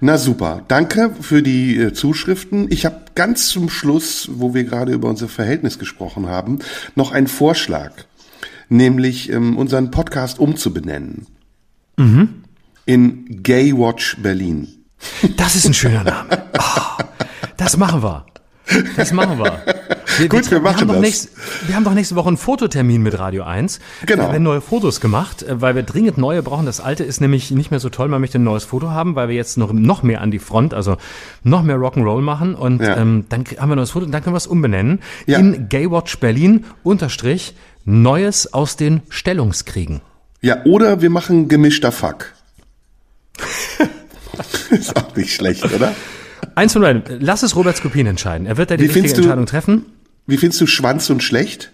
Na 0.00 0.18
super, 0.18 0.62
danke 0.66 1.14
für 1.20 1.42
die 1.42 1.76
äh, 1.76 1.92
Zuschriften. 1.92 2.66
Ich 2.70 2.84
habe 2.84 2.96
ganz 3.14 3.48
zum 3.48 3.68
Schluss, 3.68 4.28
wo 4.32 4.54
wir 4.54 4.64
gerade 4.64 4.92
über 4.92 5.08
unser 5.08 5.28
Verhältnis 5.28 5.78
gesprochen 5.78 6.26
haben, 6.26 6.58
noch 6.96 7.12
einen 7.12 7.28
Vorschlag, 7.28 7.92
nämlich 8.68 9.30
ähm, 9.30 9.56
unseren 9.56 9.90
Podcast 9.92 10.40
umzubenennen 10.40 11.26
in 12.86 13.42
Gay 13.42 13.72
Watch 13.76 14.16
Berlin. 14.18 14.68
Das 15.36 15.54
ist 15.54 15.66
ein 15.66 15.74
schöner 15.74 16.04
Name. 16.04 16.42
Oh, 16.58 17.02
das 17.56 17.76
machen 17.76 18.02
wir. 18.02 18.26
Das 18.96 19.12
machen 19.12 19.38
wir. 19.38 19.62
Wir, 20.18 20.28
Gut, 20.28 20.50
wir 20.50 20.60
machen 20.60 20.80
haben 20.80 20.88
doch 20.88 20.94
das. 20.94 21.02
Nächst, 21.02 21.28
wir 21.66 21.74
haben 21.74 21.84
doch 21.84 21.94
nächste 21.94 22.14
Woche 22.16 22.28
einen 22.28 22.36
Fototermin 22.36 23.02
mit 23.02 23.18
Radio 23.18 23.44
1. 23.44 23.80
Genau. 24.06 24.24
Da 24.24 24.32
werden 24.32 24.42
neue 24.42 24.60
Fotos 24.60 25.00
gemacht, 25.00 25.42
äh, 25.42 25.60
weil 25.60 25.74
wir 25.74 25.82
dringend 25.82 26.18
neue 26.18 26.42
brauchen. 26.42 26.66
Das 26.66 26.80
alte 26.80 27.04
ist 27.04 27.20
nämlich 27.20 27.50
nicht 27.50 27.70
mehr 27.70 27.80
so 27.80 27.88
toll. 27.88 28.08
Man 28.08 28.20
möchte 28.20 28.38
ein 28.38 28.44
neues 28.44 28.64
Foto 28.64 28.90
haben, 28.90 29.14
weil 29.14 29.28
wir 29.28 29.34
jetzt 29.36 29.56
noch, 29.58 29.72
noch 29.72 30.02
mehr 30.02 30.20
an 30.20 30.30
die 30.30 30.38
Front, 30.38 30.74
also 30.74 30.96
noch 31.44 31.62
mehr 31.62 31.76
Rock'n'Roll 31.76 32.20
machen. 32.20 32.54
Und 32.54 32.80
Ja. 32.82 32.96
ähm, 32.96 33.24
dann 33.28 33.44
haben 33.58 33.68
wir 33.70 33.74
ein 33.74 33.76
neues 33.76 33.90
Foto 33.90 34.06
und 34.06 34.12
dann 34.12 34.22
können 34.22 34.34
wir 34.34 34.38
es 34.38 34.46
umbenennen 34.46 35.00
Ja. 35.26 35.38
in 35.38 35.68
Gaywatch 35.68 36.18
Berlin 36.18 36.64
unterstrich 36.82 37.54
Neues 37.84 38.52
aus 38.52 38.76
den 38.76 39.00
Stellungskriegen. 39.08 40.00
Ja, 40.40 40.64
oder 40.64 41.00
wir 41.02 41.10
machen 41.10 41.48
gemischter 41.48 41.90
Fuck. 41.92 42.32
ist 44.70 44.96
auch 44.96 45.14
nicht 45.16 45.34
schlecht, 45.34 45.64
oder? 45.64 45.94
Eins 46.54 46.72
von 46.72 46.82
beiden. 46.82 47.02
Lass 47.20 47.42
es 47.42 47.56
Robert 47.56 47.76
Skopin 47.76 48.06
entscheiden. 48.06 48.46
Er 48.46 48.56
wird 48.56 48.70
da 48.70 48.76
die 48.76 48.84
Wie 48.84 49.00
richtige 49.00 49.16
Entscheidung 49.22 49.46
treffen. 49.46 49.86
Wie 50.26 50.36
findest 50.36 50.60
du 50.60 50.66
Schwanz 50.66 51.10
und 51.10 51.22
schlecht? 51.22 51.72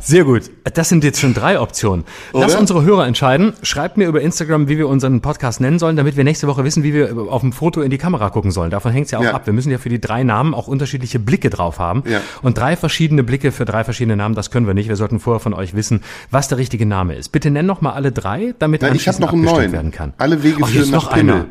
Sehr 0.00 0.24
gut. 0.24 0.50
Das 0.74 0.90
sind 0.90 1.02
jetzt 1.02 1.18
schon 1.18 1.32
drei 1.32 1.58
Optionen. 1.58 2.04
Lass 2.34 2.52
Oder? 2.52 2.60
unsere 2.60 2.82
Hörer 2.82 3.06
entscheiden. 3.06 3.54
Schreibt 3.62 3.96
mir 3.96 4.06
über 4.06 4.20
Instagram, 4.20 4.68
wie 4.68 4.76
wir 4.76 4.86
unseren 4.86 5.22
Podcast 5.22 5.62
nennen 5.62 5.78
sollen, 5.78 5.96
damit 5.96 6.16
wir 6.18 6.24
nächste 6.24 6.46
Woche 6.46 6.62
wissen, 6.62 6.82
wie 6.82 6.92
wir 6.92 7.16
auf 7.30 7.40
dem 7.40 7.52
Foto 7.52 7.80
in 7.80 7.90
die 7.90 7.96
Kamera 7.96 8.28
gucken 8.28 8.50
sollen. 8.50 8.70
Davon 8.70 8.92
hängt 8.92 9.06
es 9.06 9.12
ja 9.12 9.18
auch 9.18 9.22
Ja. 9.24 9.32
ab. 9.32 9.46
Wir 9.46 9.54
müssen 9.54 9.70
ja 9.70 9.78
für 9.78 9.88
die 9.88 10.00
drei 10.00 10.22
Namen 10.22 10.52
auch 10.52 10.68
unterschiedliche 10.68 11.18
Blicke 11.18 11.48
drauf 11.48 11.78
haben. 11.78 12.02
Ja. 12.06 12.20
Und 12.42 12.58
drei 12.58 12.76
verschiedene 12.76 13.22
Blicke 13.22 13.50
für 13.50 13.64
drei 13.64 13.82
verschiedene 13.82 14.16
Namen, 14.16 14.34
das 14.34 14.50
können 14.50 14.66
wir 14.66 14.74
nicht. 14.74 14.88
Wir 14.90 14.96
sollten 14.96 15.20
vorher 15.20 15.40
von 15.40 15.54
euch 15.54 15.74
wissen, 15.74 16.02
was 16.30 16.48
der 16.48 16.58
richtige 16.58 16.84
Name 16.84 17.14
ist. 17.14 17.30
Bitte 17.32 17.50
nenn 17.50 17.64
noch 17.66 17.80
mal 17.80 17.92
alle 17.94 18.12
drei, 18.12 18.54
damit 18.58 18.82
Nein, 18.82 18.96
ich 18.96 19.06
noch 19.18 19.32
einen 19.32 19.42
neuen. 19.42 19.72
werden 19.72 19.90
kann. 19.90 20.12
Alle 20.18 20.42
Wege 20.42 20.58
Ach, 20.62 20.68
führen 20.68 20.90
nach 20.90 21.04
noch 21.04 21.12
Pimmel. 21.14 21.34
einer. 21.34 21.44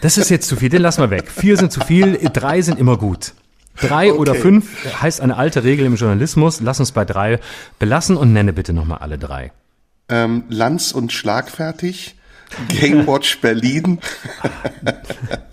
Das 0.00 0.18
ist 0.18 0.30
jetzt 0.30 0.48
zu 0.48 0.56
viel, 0.56 0.68
den 0.68 0.82
lassen 0.82 1.00
wir 1.02 1.10
weg. 1.10 1.30
Vier 1.30 1.56
sind 1.56 1.72
zu 1.72 1.80
viel, 1.80 2.18
drei 2.32 2.60
sind 2.62 2.78
immer 2.78 2.98
gut. 2.98 3.32
Drei 3.80 4.12
oder 4.12 4.32
Okay. 4.32 4.40
fünf 4.42 5.02
heißt 5.02 5.20
eine 5.20 5.36
alte 5.36 5.64
Regel 5.64 5.86
im 5.86 5.96
Journalismus. 5.96 6.60
Lass 6.60 6.78
uns 6.78 6.92
bei 6.92 7.04
drei 7.04 7.40
belassen 7.78 8.16
und 8.16 8.32
nenne 8.32 8.52
bitte 8.52 8.72
nochmal 8.72 8.98
alle 8.98 9.18
drei. 9.18 9.50
Ähm, 10.08 10.44
Lanz 10.48 10.92
und 10.92 11.12
schlagfertig. 11.12 12.14
Gay 12.68 13.06
Watch 13.06 13.40
Berlin. 13.40 13.98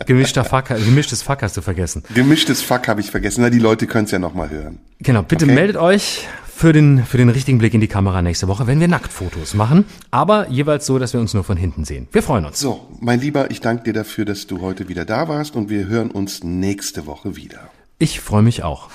Gemischter 0.06 0.44
Fuck, 0.44 0.68
gemischtes 0.68 1.24
Fuck 1.24 1.41
hast 1.41 1.58
du 1.58 1.62
vergessen. 1.62 2.03
Gemischtes 2.14 2.62
Fuck 2.62 2.88
habe 2.88 3.02
ich 3.02 3.10
vergessen. 3.10 3.41
Na, 3.41 3.49
die 3.49 3.60
Leute 3.60 3.88
können 3.88 4.06
es 4.06 4.12
ja 4.12 4.20
noch 4.20 4.34
mal 4.34 4.49
hören. 4.49 4.80
Genau, 4.99 5.24
bitte 5.24 5.45
Okay. 5.45 5.53
meldet 5.56 5.78
euch 5.78 6.28
für 6.53 6.73
den, 6.73 7.06
für 7.06 7.18
den 7.18 7.30
richtigen 7.30 7.57
Blick 7.57 7.73
in 7.73 7.82
die 7.82 7.88
Kamera 7.88 8.22
nächste 8.22 8.48
Woche, 8.48 8.68
wenn 8.68 8.80
wir 8.80 8.88
Nacktfotos 8.88 9.53
machen. 9.53 9.86
Aber 10.11 10.49
jeweils 10.49 10.86
so, 10.86 10.99
dass 10.99 11.14
wir 11.14 11.19
uns 11.19 11.34
nur 11.34 11.44
von 11.44 11.57
hinten 11.57 11.86
sehen. 11.86 12.07
Wir 12.11 12.23
freuen 12.23 12.45
uns. 12.45 12.60
So, 12.60 12.88
mein 12.99 13.19
Lieber, 13.19 13.52
ich 13.52 13.61
danke 13.61 13.84
dir 13.84 13.94
dafür, 13.94 14.26
dass 14.26 14.48
du 14.48 14.61
heute 14.61 14.90
wieder 14.90 15.06
da 15.06 15.28
warst 15.28 15.56
und 15.56 15.69
wir 15.69 15.88
hören 15.88 16.11
uns 16.11 16.44
nächste 16.44 17.06
Woche 17.06 17.36
wieder. 17.36 17.69
Ich 17.99 18.19
freue 18.19 18.41
mich 18.41 18.64
auch. 18.64 18.90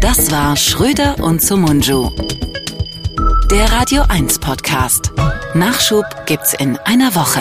Das 0.00 0.30
war 0.30 0.56
Schröder 0.56 1.16
und 1.20 1.42
Sumunju. 1.42 2.10
Der 3.50 3.70
Radio 3.72 4.02
1 4.08 4.38
Podcast. 4.38 5.12
Nachschub 5.54 6.04
gibt's 6.26 6.54
in 6.54 6.76
einer 6.78 7.14
Woche. 7.14 7.40